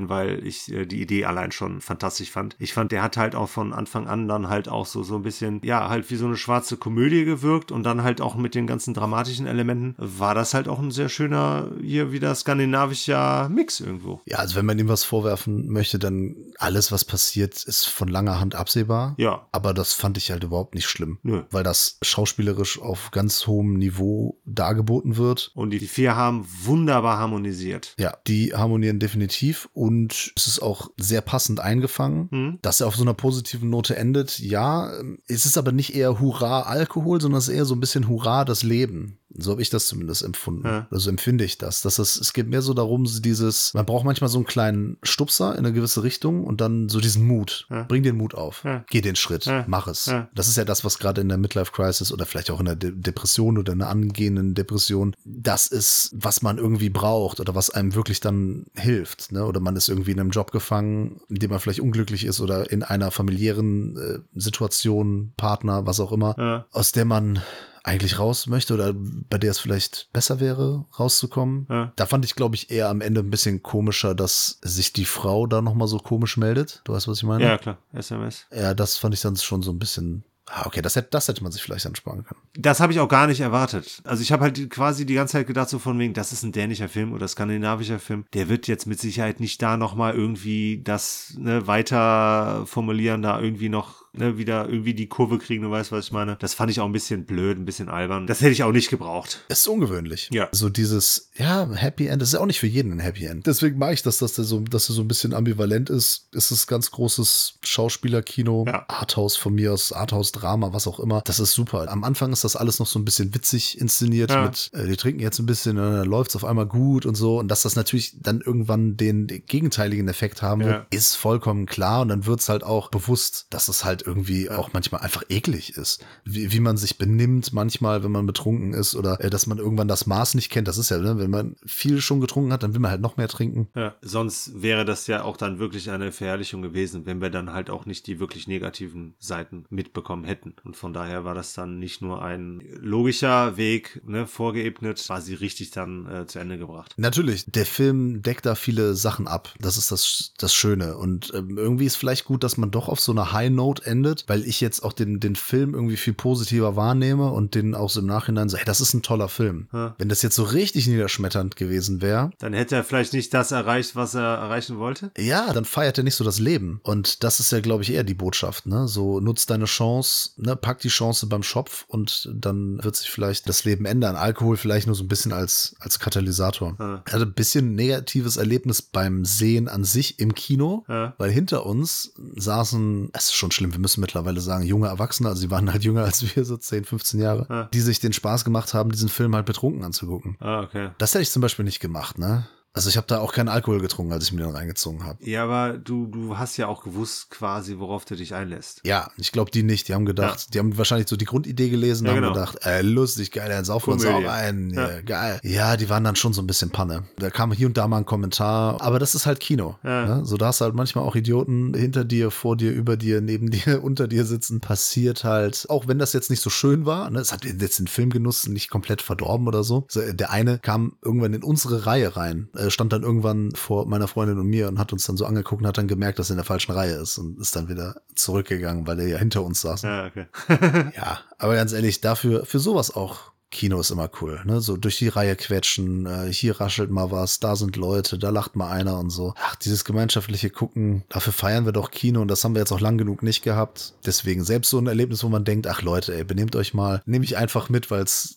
weil 0.08 0.46
ich 0.46 0.72
äh, 0.72 0.86
die 0.86 1.00
Idee 1.00 1.24
allein 1.24 1.52
schon 1.52 1.80
fantastisch 1.80 2.30
fand. 2.30 2.56
Ich 2.58 2.72
fand, 2.72 2.92
der 2.92 3.02
hat 3.02 3.16
halt 3.16 3.34
auch 3.34 3.48
von 3.48 3.72
Anfang 3.72 4.06
an 4.06 4.28
dann 4.28 4.48
halt 4.48 4.68
auch 4.68 4.86
so, 4.86 5.02
so 5.02 5.16
ein 5.16 5.22
bisschen, 5.22 5.60
ja, 5.64 5.88
halt 5.88 6.10
wie 6.10 6.16
so 6.16 6.26
eine 6.26 6.36
schwarze 6.36 6.76
Komödie 6.76 7.24
gewirkt 7.24 7.72
und 7.72 7.84
dann 7.84 8.02
halt 8.02 8.20
auch 8.20 8.34
mit 8.34 8.54
den 8.54 8.66
ganzen 8.66 8.94
dramatischen 8.94 9.46
Elementen 9.46 9.94
war 9.98 10.34
das 10.34 10.54
halt 10.54 10.68
auch 10.68 10.78
ein 10.78 10.90
sehr 10.90 11.08
schöner, 11.08 11.70
hier 11.82 12.12
wieder 12.12 12.34
skandinavischer 12.34 13.48
Mix 13.48 13.80
irgendwo. 13.80 14.20
Ja, 14.26 14.38
also 14.38 14.56
wenn 14.56 14.66
man 14.66 14.78
ihm 14.78 14.88
was 14.88 15.04
vorwerfen 15.04 15.68
möchte, 15.68 15.98
dann 15.98 16.36
alles, 16.58 16.92
was 16.92 17.04
passiert, 17.04 17.62
ist 17.64 17.86
von 17.86 18.08
langer 18.08 18.40
Hand 18.40 18.54
absehbar. 18.54 19.14
Ja. 19.18 19.46
Aber 19.52 19.74
das 19.74 19.94
fand 19.94 20.16
ich 20.16 20.30
halt 20.30 20.44
überhaupt 20.44 20.74
nicht 20.74 20.86
schlimm. 20.86 21.18
Nö. 21.22 21.44
Weil 21.50 21.64
das 21.64 21.98
schauspielerisch 22.02 22.80
auf 22.80 23.10
ganz 23.10 23.46
hohem 23.46 23.74
Niveau 23.74 24.38
dargeboten 24.44 25.16
wird. 25.16 25.50
Und 25.54 25.70
die 25.70 25.78
vier 25.80 26.16
haben 26.16 26.46
wunderbar 26.64 27.18
harmonisiert. 27.30 27.94
Ja, 27.98 28.16
die 28.26 28.54
harmonieren 28.54 28.98
definitiv 28.98 29.68
und 29.72 30.32
es 30.36 30.46
ist 30.46 30.60
auch 30.60 30.90
sehr 30.96 31.20
passend 31.20 31.60
eingefangen, 31.60 32.28
Hm? 32.30 32.58
dass 32.62 32.80
er 32.80 32.86
auf 32.86 32.96
so 32.96 33.02
einer 33.02 33.14
positiven 33.14 33.70
Note 33.70 33.96
endet. 33.96 34.38
Ja, 34.38 34.98
ähm, 34.98 35.18
es 35.28 35.46
ist 35.46 35.58
aber 35.58 35.72
nicht 35.72 35.94
eher 35.94 36.20
Hurra 36.20 36.62
Alkohol, 36.62 37.20
sondern 37.20 37.38
es 37.38 37.48
ist 37.48 37.54
eher 37.54 37.64
so 37.64 37.74
ein 37.74 37.80
bisschen 37.80 38.08
Hurra 38.08 38.44
das 38.44 38.62
Leben. 38.62 39.17
So 39.30 39.52
habe 39.52 39.62
ich 39.62 39.70
das 39.70 39.86
zumindest 39.86 40.22
empfunden. 40.22 40.66
Ja. 40.66 40.86
Also 40.90 41.10
empfinde 41.10 41.44
ich 41.44 41.58
das. 41.58 41.82
Dass 41.82 41.98
es, 41.98 42.16
es 42.16 42.32
geht 42.32 42.48
mehr 42.48 42.62
so 42.62 42.74
darum, 42.74 43.06
so 43.06 43.20
dieses, 43.20 43.74
man 43.74 43.84
braucht 43.84 44.04
manchmal 44.04 44.30
so 44.30 44.38
einen 44.38 44.46
kleinen 44.46 44.96
Stupser 45.02 45.52
in 45.52 45.66
eine 45.66 45.72
gewisse 45.72 46.02
Richtung 46.02 46.44
und 46.44 46.60
dann 46.60 46.88
so 46.88 47.00
diesen 47.00 47.26
Mut. 47.26 47.66
Ja. 47.70 47.82
Bring 47.82 48.02
den 48.02 48.16
Mut 48.16 48.34
auf. 48.34 48.64
Ja. 48.64 48.84
Geh 48.88 49.00
den 49.00 49.16
Schritt. 49.16 49.50
Mach 49.66 49.86
es. 49.86 50.10
Das 50.34 50.48
ist 50.48 50.56
ja 50.56 50.64
das, 50.64 50.84
was 50.84 50.98
gerade 50.98 51.20
in 51.20 51.28
der 51.28 51.38
Midlife 51.38 51.72
Crisis 51.72 52.12
oder 52.12 52.26
vielleicht 52.26 52.50
auch 52.50 52.60
in 52.60 52.66
der 52.66 52.76
De 52.76 52.92
Depression 52.92 53.58
oder 53.58 53.72
einer 53.72 53.88
angehenden 53.88 54.54
Depression, 54.54 55.14
das 55.24 55.66
ist, 55.66 56.10
was 56.14 56.42
man 56.42 56.58
irgendwie 56.58 56.90
braucht 56.90 57.40
oder 57.40 57.54
was 57.54 57.70
einem 57.70 57.94
wirklich 57.94 58.20
dann 58.20 58.66
hilft. 58.74 59.32
Ne? 59.32 59.44
Oder 59.44 59.60
man 59.60 59.76
ist 59.76 59.88
irgendwie 59.88 60.12
in 60.12 60.20
einem 60.20 60.30
Job 60.30 60.52
gefangen, 60.52 61.20
in 61.28 61.36
dem 61.36 61.50
man 61.50 61.60
vielleicht 61.60 61.80
unglücklich 61.80 62.24
ist 62.24 62.40
oder 62.40 62.70
in 62.70 62.82
einer 62.82 63.10
familiären 63.10 63.96
äh, 63.96 64.18
Situation, 64.34 65.32
Partner, 65.36 65.86
was 65.86 66.00
auch 66.00 66.12
immer, 66.12 66.66
aus 66.72 66.92
der 66.92 67.04
man 67.04 67.40
eigentlich 67.88 68.18
raus 68.18 68.46
möchte 68.46 68.74
oder 68.74 68.92
bei 68.94 69.38
der 69.38 69.50
es 69.50 69.58
vielleicht 69.58 70.08
besser 70.12 70.40
wäre, 70.40 70.84
rauszukommen. 70.98 71.66
Ja. 71.68 71.92
Da 71.96 72.06
fand 72.06 72.24
ich, 72.24 72.34
glaube 72.34 72.54
ich, 72.54 72.70
eher 72.70 72.88
am 72.88 73.00
Ende 73.00 73.20
ein 73.20 73.30
bisschen 73.30 73.62
komischer, 73.62 74.14
dass 74.14 74.58
sich 74.62 74.92
die 74.92 75.04
Frau 75.04 75.46
da 75.46 75.62
nochmal 75.62 75.88
so 75.88 75.98
komisch 75.98 76.36
meldet. 76.36 76.82
Du 76.84 76.92
weißt, 76.92 77.08
was 77.08 77.18
ich 77.18 77.24
meine? 77.24 77.44
Ja, 77.44 77.58
klar, 77.58 77.78
SMS. 77.92 78.46
Ja, 78.54 78.74
das 78.74 78.96
fand 78.96 79.14
ich 79.14 79.20
dann 79.20 79.36
schon 79.36 79.62
so 79.62 79.72
ein 79.72 79.78
bisschen. 79.78 80.24
Ah, 80.50 80.64
okay, 80.64 80.80
das 80.80 80.96
hätte, 80.96 81.08
das 81.10 81.28
hätte 81.28 81.42
man 81.42 81.52
sich 81.52 81.62
vielleicht 81.62 81.84
ansparen 81.84 82.24
können. 82.24 82.40
Das 82.54 82.80
habe 82.80 82.90
ich 82.90 83.00
auch 83.00 83.08
gar 83.08 83.26
nicht 83.26 83.40
erwartet. 83.40 84.00
Also 84.04 84.22
ich 84.22 84.32
habe 84.32 84.44
halt 84.44 84.70
quasi 84.70 85.04
die 85.04 85.12
ganze 85.12 85.32
Zeit 85.32 85.46
gedacht, 85.46 85.68
so 85.68 85.78
von 85.78 85.98
wegen, 85.98 86.14
das 86.14 86.32
ist 86.32 86.42
ein 86.42 86.52
dänischer 86.52 86.88
Film 86.88 87.12
oder 87.12 87.28
skandinavischer 87.28 87.98
Film. 87.98 88.24
Der 88.32 88.48
wird 88.48 88.66
jetzt 88.66 88.86
mit 88.86 88.98
Sicherheit 88.98 89.40
nicht 89.40 89.60
da 89.60 89.76
nochmal 89.76 90.14
irgendwie 90.14 90.80
das 90.82 91.34
ne, 91.36 91.66
weiter 91.66 92.64
formulieren, 92.64 93.20
da 93.20 93.38
irgendwie 93.38 93.68
noch 93.68 94.07
ne, 94.18 94.38
wieder 94.38 94.68
irgendwie 94.68 94.94
die 94.94 95.06
Kurve 95.08 95.38
kriegen, 95.38 95.62
du 95.62 95.70
weißt, 95.70 95.92
was 95.92 96.06
ich 96.06 96.12
meine. 96.12 96.36
Das 96.40 96.54
fand 96.54 96.70
ich 96.70 96.80
auch 96.80 96.86
ein 96.86 96.92
bisschen 96.92 97.24
blöd, 97.24 97.58
ein 97.58 97.64
bisschen 97.64 97.88
albern. 97.88 98.26
Das 98.26 98.40
hätte 98.40 98.52
ich 98.52 98.62
auch 98.62 98.72
nicht 98.72 98.90
gebraucht. 98.90 99.40
Es 99.48 99.60
ist 99.60 99.68
ungewöhnlich. 99.68 100.28
Ja. 100.32 100.48
So 100.52 100.68
dieses, 100.68 101.30
ja, 101.36 101.68
Happy 101.72 102.06
End, 102.06 102.20
das 102.22 102.30
ist 102.30 102.32
ja 102.34 102.40
auch 102.40 102.46
nicht 102.46 102.60
für 102.60 102.66
jeden 102.66 102.92
ein 102.92 103.00
Happy 103.00 103.24
End. 103.24 103.46
Deswegen 103.46 103.78
mag 103.78 103.92
ich 103.94 104.02
das, 104.02 104.18
dass 104.18 104.34
der 104.34 104.44
so, 104.44 104.60
dass 104.60 104.88
er 104.90 104.94
so 104.94 105.02
ein 105.02 105.08
bisschen 105.08 105.32
ambivalent 105.34 105.90
ist. 105.90 106.28
Es 106.34 106.50
ist 106.50 106.66
ganz 106.66 106.90
großes 106.90 107.54
Schauspielerkino, 107.62 108.64
Ja. 108.66 108.84
Arthouse 108.88 109.36
von 109.36 109.54
mir 109.54 109.72
aus, 109.72 109.92
Arthouse-Drama, 109.92 110.72
was 110.72 110.86
auch 110.86 111.00
immer. 111.00 111.22
Das 111.24 111.40
ist 111.40 111.52
super. 111.52 111.88
Am 111.90 112.04
Anfang 112.04 112.32
ist 112.32 112.44
das 112.44 112.56
alles 112.56 112.78
noch 112.78 112.86
so 112.86 112.98
ein 112.98 113.04
bisschen 113.04 113.34
witzig 113.34 113.80
inszeniert 113.80 114.30
Ja. 114.30 114.42
mit, 114.44 114.70
äh, 114.74 114.86
die 114.86 114.96
trinken 114.96 115.20
jetzt 115.20 115.38
ein 115.38 115.46
bisschen, 115.46 115.78
und 115.78 115.92
dann 115.92 116.06
läuft 116.06 116.30
es 116.30 116.36
auf 116.36 116.44
einmal 116.44 116.66
gut 116.66 117.06
und 117.06 117.14
so. 117.14 117.38
Und 117.38 117.48
dass 117.48 117.62
das 117.62 117.76
natürlich 117.76 118.14
dann 118.20 118.40
irgendwann 118.40 118.96
den, 118.96 119.26
den 119.26 119.44
gegenteiligen 119.46 120.08
Effekt 120.08 120.42
haben 120.42 120.64
wird, 120.64 120.86
ist 120.90 121.16
vollkommen 121.16 121.66
klar. 121.66 122.02
Und 122.02 122.08
dann 122.08 122.26
wird 122.26 122.40
es 122.40 122.48
halt 122.48 122.62
auch 122.64 122.90
bewusst, 122.90 123.46
dass 123.50 123.68
es 123.68 123.84
halt 123.84 124.02
irgendwie 124.08 124.48
auch 124.48 124.72
manchmal 124.72 125.02
einfach 125.02 125.22
eklig 125.28 125.76
ist. 125.76 126.04
Wie, 126.24 126.50
wie 126.52 126.60
man 126.60 126.76
sich 126.76 126.96
benimmt 126.98 127.52
manchmal, 127.52 128.02
wenn 128.02 128.10
man 128.10 128.26
betrunken 128.26 128.72
ist 128.72 128.96
oder 128.96 129.20
äh, 129.20 129.30
dass 129.30 129.46
man 129.46 129.58
irgendwann 129.58 129.88
das 129.88 130.06
Maß 130.06 130.34
nicht 130.34 130.50
kennt. 130.50 130.66
Das 130.66 130.78
ist 130.78 130.90
ja, 130.90 130.98
ne, 130.98 131.18
wenn 131.18 131.30
man 131.30 131.56
viel 131.66 132.00
schon 132.00 132.20
getrunken 132.20 132.52
hat, 132.52 132.62
dann 132.62 132.72
will 132.72 132.80
man 132.80 132.90
halt 132.90 133.02
noch 133.02 133.16
mehr 133.18 133.28
trinken. 133.28 133.68
Ja. 133.76 133.94
Sonst 134.00 134.62
wäre 134.62 134.84
das 134.84 135.06
ja 135.06 135.22
auch 135.22 135.36
dann 135.36 135.58
wirklich 135.58 135.90
eine 135.90 136.10
Verherrlichung 136.10 136.62
gewesen, 136.62 137.04
wenn 137.04 137.20
wir 137.20 137.30
dann 137.30 137.52
halt 137.52 137.68
auch 137.70 137.84
nicht 137.84 138.06
die 138.06 138.18
wirklich 138.18 138.48
negativen 138.48 139.14
Seiten 139.18 139.66
mitbekommen 139.68 140.24
hätten. 140.24 140.54
Und 140.64 140.76
von 140.76 140.92
daher 140.92 141.24
war 141.24 141.34
das 141.34 141.52
dann 141.52 141.78
nicht 141.78 142.00
nur 142.00 142.22
ein 142.22 142.62
logischer 142.80 143.56
Weg, 143.56 144.00
ne, 144.06 144.26
vorgeebnet, 144.26 145.04
quasi 145.04 145.34
richtig 145.34 145.70
dann 145.70 146.06
äh, 146.06 146.26
zu 146.26 146.38
Ende 146.38 146.56
gebracht. 146.56 146.94
Natürlich, 146.96 147.44
der 147.46 147.66
Film 147.66 148.22
deckt 148.22 148.46
da 148.46 148.54
viele 148.54 148.94
Sachen 148.94 149.28
ab. 149.28 149.54
Das 149.60 149.76
ist 149.76 149.92
das, 149.92 150.32
das 150.38 150.54
Schöne. 150.54 150.96
Und 150.96 151.32
ähm, 151.34 151.58
irgendwie 151.58 151.86
ist 151.86 151.96
vielleicht 151.96 152.24
gut, 152.24 152.42
dass 152.42 152.56
man 152.56 152.70
doch 152.70 152.88
auf 152.88 153.00
so 153.00 153.12
einer 153.12 153.32
High 153.32 153.50
Note 153.50 153.84
endet, 153.88 154.24
weil 154.28 154.44
ich 154.44 154.60
jetzt 154.60 154.82
auch 154.84 154.92
den, 154.92 155.18
den 155.20 155.34
Film 155.34 155.74
irgendwie 155.74 155.96
viel 155.96 156.12
positiver 156.14 156.76
wahrnehme 156.76 157.30
und 157.32 157.54
den 157.54 157.74
auch 157.74 157.90
so 157.90 158.00
im 158.00 158.06
Nachhinein 158.06 158.48
so, 158.48 158.56
hey, 158.56 158.64
das 158.64 158.80
ist 158.80 158.94
ein 158.94 159.02
toller 159.02 159.28
Film. 159.28 159.68
Ja. 159.72 159.94
Wenn 159.98 160.08
das 160.08 160.22
jetzt 160.22 160.36
so 160.36 160.44
richtig 160.44 160.86
niederschmetternd 160.86 161.56
gewesen 161.56 162.00
wäre, 162.02 162.30
Dann 162.38 162.52
hätte 162.52 162.76
er 162.76 162.84
vielleicht 162.84 163.12
nicht 163.12 163.32
das 163.34 163.50
erreicht, 163.50 163.96
was 163.96 164.14
er 164.14 164.22
erreichen 164.22 164.78
wollte. 164.78 165.10
ja, 165.18 165.52
dann 165.52 165.64
feiert 165.64 165.98
er 165.98 166.04
nicht 166.04 166.14
so 166.14 166.24
das 166.24 166.38
Leben. 166.38 166.80
Und 166.84 167.24
das 167.24 167.40
ist 167.40 167.50
ja, 167.52 167.60
glaube 167.60 167.82
ich, 167.82 167.92
eher 167.92 168.04
die 168.04 168.14
Botschaft, 168.14 168.66
ne? 168.66 168.86
So 168.86 169.20
nutzt 169.20 169.50
deine 169.50 169.64
Chance, 169.64 170.30
ne? 170.36 170.54
Pack 170.56 170.80
die 170.80 170.88
Chance 170.88 171.26
beim 171.26 171.42
Schopf 171.42 171.84
und 171.88 172.30
dann 172.34 172.78
wird 172.84 172.96
sich 172.96 173.10
vielleicht 173.10 173.48
das 173.48 173.64
Leben 173.64 173.84
ändern. 173.86 174.16
Alkohol 174.16 174.56
vielleicht 174.56 174.86
nur 174.86 174.94
so 174.96 175.04
ein 175.04 175.08
bisschen 175.08 175.32
als, 175.32 175.74
als 175.80 175.98
Katalysator. 175.98 176.76
Ja. 176.78 177.02
Ich 177.06 177.12
hatte 177.12 177.24
ein 177.24 177.32
bisschen 177.34 177.74
negatives 177.74 178.36
Erlebnis 178.36 178.82
beim 178.82 179.24
Sehen 179.24 179.68
an 179.68 179.84
sich 179.84 180.18
im 180.18 180.34
Kino, 180.34 180.84
Ja. 180.88 181.14
weil 181.18 181.30
hinter 181.30 181.64
uns 181.66 182.12
saßen, 182.36 183.10
es 183.12 183.26
ist 183.26 183.34
schon 183.34 183.50
schlimm, 183.50 183.72
wir 183.78 183.82
müssen 183.82 184.00
mittlerweile 184.00 184.40
sagen, 184.40 184.64
junge 184.64 184.88
Erwachsene, 184.88 185.28
also 185.28 185.40
sie 185.40 185.50
waren 185.52 185.70
halt 185.70 185.84
jünger 185.84 186.02
als 186.04 186.22
wir, 186.34 186.44
so 186.44 186.56
10, 186.56 186.84
15 186.84 187.20
Jahre, 187.20 187.46
Ja. 187.48 187.64
die 187.72 187.80
sich 187.80 188.00
den 188.00 188.12
Spaß 188.12 188.44
gemacht 188.44 188.74
haben, 188.74 188.90
diesen 188.90 189.08
Film 189.08 189.34
halt 189.36 189.46
betrunken 189.46 189.84
anzugucken. 189.84 190.36
Ah, 190.40 190.60
okay. 190.62 190.90
Das 190.98 191.14
hätte 191.14 191.22
ich 191.22 191.30
zum 191.30 191.42
Beispiel 191.42 191.64
nicht 191.64 191.78
gemacht, 191.78 192.18
ne? 192.18 192.48
Also 192.78 192.90
ich 192.90 192.96
habe 192.96 193.08
da 193.08 193.18
auch 193.18 193.32
keinen 193.32 193.48
Alkohol 193.48 193.80
getrunken, 193.80 194.12
als 194.12 194.22
ich 194.22 194.32
mir 194.32 194.42
den 194.42 194.52
reingezogen 194.54 195.04
habe. 195.04 195.18
Ja, 195.28 195.42
aber 195.42 195.76
du, 195.78 196.06
du 196.06 196.38
hast 196.38 196.56
ja 196.58 196.68
auch 196.68 196.84
gewusst 196.84 197.28
quasi, 197.28 197.80
worauf 197.80 198.04
du 198.04 198.14
dich 198.14 198.34
einlässt. 198.34 198.82
Ja, 198.84 199.10
ich 199.16 199.32
glaube, 199.32 199.50
die 199.50 199.64
nicht. 199.64 199.88
Die 199.88 199.94
haben 199.94 200.04
gedacht, 200.06 200.54
die 200.54 200.60
haben 200.60 200.78
wahrscheinlich 200.78 201.08
so 201.08 201.16
die 201.16 201.24
Grundidee 201.24 201.70
gelesen 201.70 202.06
Ja, 202.06 202.12
und 202.12 202.18
genau. 202.18 202.28
haben 202.28 202.34
gedacht, 202.34 202.58
äh, 202.64 202.82
lustig, 202.82 203.32
geil, 203.32 203.48
dann 203.48 203.64
saufen 203.64 203.88
wir 203.88 203.94
uns 203.94 204.06
auch 204.06 204.30
ein. 204.30 204.70
Ja. 204.70 204.90
Ja. 204.92 205.00
geil. 205.00 205.40
Ja, 205.42 205.76
die 205.76 205.90
waren 205.90 206.04
dann 206.04 206.14
schon 206.14 206.32
so 206.32 206.40
ein 206.40 206.46
bisschen 206.46 206.70
Panne. 206.70 207.02
Da 207.16 207.30
kam 207.30 207.50
hier 207.50 207.66
und 207.66 207.76
da 207.76 207.88
mal 207.88 207.96
ein 207.96 208.06
Kommentar. 208.06 208.80
Aber 208.80 209.00
das 209.00 209.16
ist 209.16 209.26
halt 209.26 209.40
Kino. 209.40 209.76
Ja. 209.82 210.18
Ne? 210.18 210.24
So, 210.24 210.36
da 210.36 210.46
hast 210.46 210.60
du 210.60 210.64
halt 210.66 210.76
manchmal 210.76 211.02
auch 211.04 211.16
Idioten 211.16 211.74
hinter 211.74 212.04
dir, 212.04 212.30
vor 212.30 212.56
dir, 212.56 212.70
über 212.70 212.96
dir, 212.96 213.20
neben 213.20 213.50
dir, 213.50 213.82
unter 213.82 214.06
dir 214.06 214.24
sitzen. 214.24 214.60
Passiert 214.60 215.24
halt, 215.24 215.66
auch 215.68 215.88
wenn 215.88 215.98
das 215.98 216.12
jetzt 216.12 216.30
nicht 216.30 216.42
so 216.42 216.50
schön 216.50 216.86
war. 216.86 217.10
Ne? 217.10 217.18
Es 217.18 217.32
hat 217.32 217.44
jetzt 217.44 217.80
den 217.80 217.88
Filmgenuss 217.88 218.46
nicht 218.46 218.70
komplett 218.70 219.02
verdorben 219.02 219.48
oder 219.48 219.64
so. 219.64 219.84
so. 219.88 220.00
Der 220.12 220.30
eine 220.30 220.60
kam 220.60 220.92
irgendwann 221.02 221.34
in 221.34 221.42
unsere 221.42 221.86
Reihe 221.86 222.16
rein, 222.16 222.48
äh, 222.54 222.67
stand 222.70 222.92
dann 222.92 223.02
irgendwann 223.02 223.52
vor 223.54 223.86
meiner 223.86 224.08
Freundin 224.08 224.38
und 224.38 224.46
mir 224.46 224.68
und 224.68 224.78
hat 224.78 224.92
uns 224.92 225.06
dann 225.06 225.16
so 225.16 225.26
angeguckt 225.26 225.62
und 225.62 225.68
hat 225.68 225.78
dann 225.78 225.88
gemerkt, 225.88 226.18
dass 226.18 226.30
er 226.30 226.34
in 226.34 226.38
der 226.38 226.44
falschen 226.44 226.72
Reihe 226.72 226.94
ist 226.94 227.18
und 227.18 227.38
ist 227.38 227.56
dann 227.56 227.68
wieder 227.68 228.00
zurückgegangen, 228.14 228.86
weil 228.86 229.00
er 229.00 229.08
ja 229.08 229.18
hinter 229.18 229.42
uns 229.44 229.60
saß. 229.60 229.82
Ja, 229.82 230.06
okay. 230.06 230.26
Ja, 230.96 231.20
aber 231.38 231.54
ganz 231.54 231.72
ehrlich, 231.72 232.00
dafür, 232.00 232.44
für 232.44 232.58
sowas 232.58 232.94
auch. 232.94 233.32
Kino 233.50 233.80
ist 233.80 233.90
immer 233.90 234.10
cool, 234.20 234.42
ne? 234.44 234.60
So 234.60 234.76
durch 234.76 234.98
die 234.98 235.08
Reihe 235.08 235.34
quetschen, 235.34 236.04
äh, 236.04 236.30
hier 236.30 236.60
raschelt 236.60 236.90
mal 236.90 237.10
was, 237.10 237.40
da 237.40 237.56
sind 237.56 237.76
Leute, 237.76 238.18
da 238.18 238.28
lacht 238.28 238.56
mal 238.56 238.70
einer 238.70 238.98
und 238.98 239.08
so. 239.08 239.32
Ach, 239.42 239.56
dieses 239.56 239.86
gemeinschaftliche 239.86 240.50
Gucken, 240.50 241.04
dafür 241.08 241.32
feiern 241.32 241.64
wir 241.64 241.72
doch 241.72 241.90
Kino 241.90 242.20
und 242.20 242.28
das 242.28 242.44
haben 242.44 242.54
wir 242.54 242.60
jetzt 242.60 242.72
auch 242.72 242.80
lang 242.80 242.98
genug 242.98 243.22
nicht 243.22 243.42
gehabt. 243.42 243.94
Deswegen 244.04 244.44
selbst 244.44 244.68
so 244.68 244.78
ein 244.78 244.86
Erlebnis, 244.86 245.24
wo 245.24 245.30
man 245.30 245.44
denkt, 245.44 245.66
ach 245.66 245.80
Leute, 245.80 246.14
ey, 246.14 246.24
benehmt 246.24 246.56
euch 246.56 246.74
mal, 246.74 247.00
nehme 247.06 247.24
ich 247.24 247.38
einfach 247.38 247.70
mit, 247.70 247.90
weil 247.90 248.02
es 248.02 248.36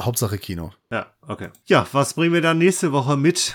Hauptsache 0.00 0.38
Kino. 0.38 0.72
Ja, 0.90 1.06
okay. 1.26 1.50
Ja, 1.66 1.86
was 1.92 2.14
bringen 2.14 2.34
wir 2.34 2.42
dann 2.42 2.58
nächste 2.58 2.90
Woche 2.90 3.16
mit 3.16 3.54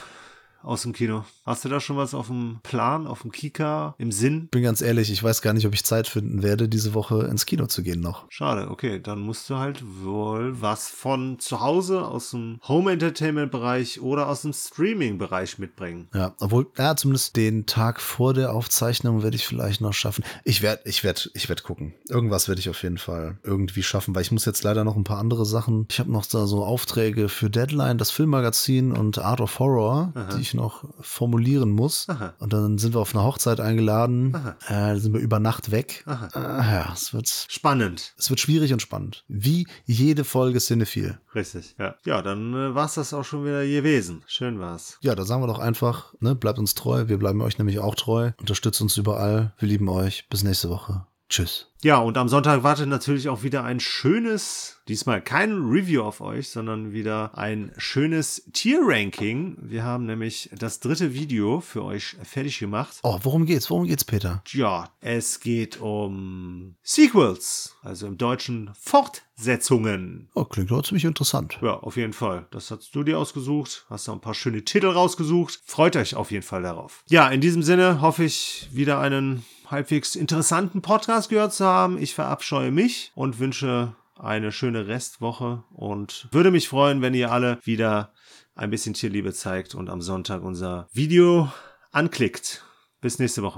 aus 0.64 0.84
dem 0.84 0.94
Kino? 0.94 1.26
Hast 1.46 1.66
du 1.66 1.70
da 1.70 1.80
schon 1.80 1.98
was 1.98 2.14
auf 2.14 2.28
dem 2.28 2.60
Plan, 2.64 3.08
auf 3.08 3.22
dem 3.22 3.32
Kika, 3.32 3.96
im 3.98 4.12
Sinn? 4.12 4.48
Bin 4.48 4.64
ganz 4.64 4.82
ehrlich, 4.82 5.12
ich 5.12 5.22
weiß 5.22 5.42
gar 5.42 5.54
nicht, 5.54 5.68
ob 5.68 5.74
ich 5.74 5.84
Zeit 5.84 6.08
finden 6.08 6.42
werde, 6.42 6.70
diese 6.70 6.94
Woche 6.94 7.24
ins 7.26 7.46
Kino 7.46 7.68
zu 7.68 7.84
gehen 7.84 8.00
noch. 8.00 8.26
Schade, 8.30 8.70
okay, 8.70 9.00
dann 9.02 9.20
musst 9.20 9.50
du 9.50 9.58
halt 9.58 9.84
wohl 10.04 10.62
was 10.62 10.90
von 10.90 11.40
zu 11.40 11.60
Hause, 11.60 12.06
aus 12.06 12.32
dem 12.32 12.60
Home-Entertainment-Bereich 12.68 14.02
oder 14.02 14.30
aus 14.30 14.44
dem 14.44 14.54
Streaming-Bereich 14.54 15.60
mitbringen. 15.60 16.08
Ja, 16.14 16.36
obwohl, 16.40 16.68
ja, 16.78 16.96
zumindest 16.96 17.36
den 17.36 17.66
Tag 17.66 18.00
vor 18.00 18.34
der 18.34 18.54
Aufzeichnung 18.54 19.24
werde 19.24 19.36
ich 19.36 19.46
vielleicht 19.46 19.82
noch 19.82 19.94
schaffen. 19.94 20.24
Ich 20.44 20.62
werde, 20.62 20.84
ich 20.86 21.04
werde, 21.04 21.22
ich 21.34 21.50
werde 21.50 21.64
gucken. 21.64 21.94
Irgendwas 22.08 22.48
werde 22.48 22.60
ich 22.60 22.70
auf 22.70 22.82
jeden 22.84 22.98
Fall 22.98 23.38
irgendwie 23.44 23.84
schaffen, 23.84 24.16
weil 24.16 24.22
ich 24.22 24.32
muss 24.32 24.46
jetzt 24.46 24.64
leider 24.64 24.84
noch 24.84 24.96
ein 24.96 25.04
paar 25.04 25.20
andere 25.20 25.46
Sachen. 25.46 25.88
Ich 25.90 26.00
habe 26.00 26.12
noch 26.12 26.26
da 26.26 26.48
so 26.48 26.64
Aufträge 26.64 27.30
für 27.30 27.50
Deadline, 27.50 27.98
das 27.98 28.12
Filmmagazin 28.12 28.92
und 28.92 29.20
Art 29.20 29.42
of 29.42 29.60
Horror, 29.60 30.14
Aha. 30.16 30.36
die 30.36 30.42
ich 30.42 30.53
noch 30.54 30.84
formulieren 31.02 31.72
muss. 31.72 32.08
Aha. 32.10 32.34
Und 32.40 32.54
dann 32.54 32.78
sind 32.78 32.94
wir 32.94 33.02
auf 33.02 33.16
eine 33.16 33.24
Hochzeit 33.24 33.60
eingeladen. 33.60 34.36
Aha. 34.36 34.92
Äh, 34.92 35.00
sind 35.00 35.14
wir 35.14 35.22
über 35.22 35.40
Nacht 35.40 35.72
weg. 35.72 36.04
Aha. 36.06 36.30
Äh, 36.34 36.74
ja, 36.74 36.92
es 36.94 37.14
wird, 37.14 37.28
Spannend. 37.28 38.14
es 38.18 38.30
wird 38.30 38.40
schwierig 38.40 38.74
und 38.74 38.82
spannend. 38.82 39.24
Wie 39.28 39.68
jede 39.86 40.24
Folge 40.24 40.60
Cinephile. 40.60 41.20
Richtig, 41.36 41.76
ja. 41.80 41.96
Ja, 42.06 42.22
dann 42.22 42.54
äh, 42.54 42.76
war's 42.76 42.96
das 42.96 43.14
auch 43.14 43.24
schon 43.24 43.46
wieder 43.46 43.66
gewesen. 43.66 44.24
Schön 44.28 44.60
war's. 44.60 44.98
Ja, 45.02 45.16
da 45.16 45.26
sagen 45.26 45.42
wir 45.42 45.48
doch 45.48 45.60
einfach, 45.60 46.14
ne, 46.20 46.36
bleibt 46.36 46.60
uns 46.60 46.76
treu. 46.76 47.08
Wir 47.08 47.18
bleiben 47.18 47.42
euch 47.42 47.58
nämlich 47.58 47.80
auch 47.80 47.96
treu. 47.96 48.32
Unterstützt 48.40 48.82
uns 48.82 48.98
überall. 48.98 49.54
Wir 49.60 49.68
lieben 49.68 49.90
euch. 49.90 50.28
Bis 50.30 50.44
nächste 50.44 50.70
Woche. 50.70 51.06
Tschüss. 51.34 51.66
Ja, 51.82 51.98
und 51.98 52.16
am 52.20 52.30
Sonntag 52.30 52.62
wartet 52.62 52.88
natürlich 52.88 53.28
auch 53.28 53.42
wieder 53.42 53.64
ein 53.64 53.80
schönes, 53.80 54.78
diesmal 54.88 55.20
kein 55.20 55.64
Review 55.64 56.04
auf 56.04 56.22
euch, 56.22 56.50
sondern 56.50 56.94
wieder 56.94 57.36
ein 57.36 57.72
schönes 57.76 58.44
Tier-Ranking. 58.54 59.58
Wir 59.60 59.84
haben 59.84 60.06
nämlich 60.06 60.52
das 60.56 60.80
dritte 60.80 61.16
Video 61.16 61.60
für 61.60 61.84
euch 61.84 62.18
fertig 62.22 62.60
gemacht. 62.60 63.00
Oh, 63.02 63.18
worum 63.24 63.48
geht's? 63.48 63.72
Worum 63.72 63.88
geht's, 63.88 64.06
Peter? 64.06 64.44
Ja, 64.52 64.92
es 65.02 65.40
geht 65.40 65.82
um 65.82 66.76
Sequels, 66.84 67.78
also 67.82 68.06
im 68.06 68.20
Deutschen 68.20 68.70
Fortsetzungen. 68.80 70.30
Oh, 70.36 70.46
klingt 70.46 70.70
doch 70.70 70.84
ziemlich 70.84 71.06
interessant. 71.06 71.58
Ja, 71.64 71.74
auf 71.80 71.98
jeden 71.98 72.14
Fall. 72.14 72.46
Das 72.52 72.70
hast 72.70 72.94
du 72.94 73.02
dir 73.02 73.18
ausgesucht. 73.18 73.88
Hast 73.90 74.08
da 74.08 74.12
ein 74.14 74.22
paar 74.22 74.36
schöne 74.36 74.64
Titel 74.64 74.88
rausgesucht. 74.88 75.64
Freut 75.66 75.96
euch 75.96 76.14
auf 76.14 76.30
jeden 76.30 76.44
Fall 76.44 76.62
darauf. 76.62 77.04
Ja, 77.10 77.28
in 77.30 77.42
diesem 77.42 77.64
Sinne 77.64 78.02
hoffe 78.02 78.24
ich, 78.24 78.70
wieder 78.72 79.00
einen 79.00 79.44
halbwegs 79.68 80.16
interessanten 80.16 80.82
Podcast 80.82 81.30
gehört 81.30 81.54
zu 81.54 81.66
haben. 81.66 81.98
Ich 81.98 82.16
verabscheue 82.16 82.72
mich 82.72 83.12
und 83.16 83.40
wünsche 83.40 83.96
eine 84.18 84.52
schöne 84.52 84.88
Restwoche 84.88 85.64
und 85.72 86.28
würde 86.32 86.52
mich 86.52 86.70
freuen, 86.70 87.02
wenn 87.02 87.14
ihr 87.14 87.32
alle 87.32 87.60
wieder 87.64 88.14
ein 88.56 88.70
bisschen 88.70 88.94
Tierliebe 88.94 89.34
zeigt 89.34 89.76
und 89.76 89.90
am 89.90 90.02
Sonntag 90.02 90.44
unser 90.44 90.88
Video 90.94 91.52
anklickt. 91.92 92.64
Bis 93.02 93.20
nächste 93.20 93.44
Woche. 93.44 93.52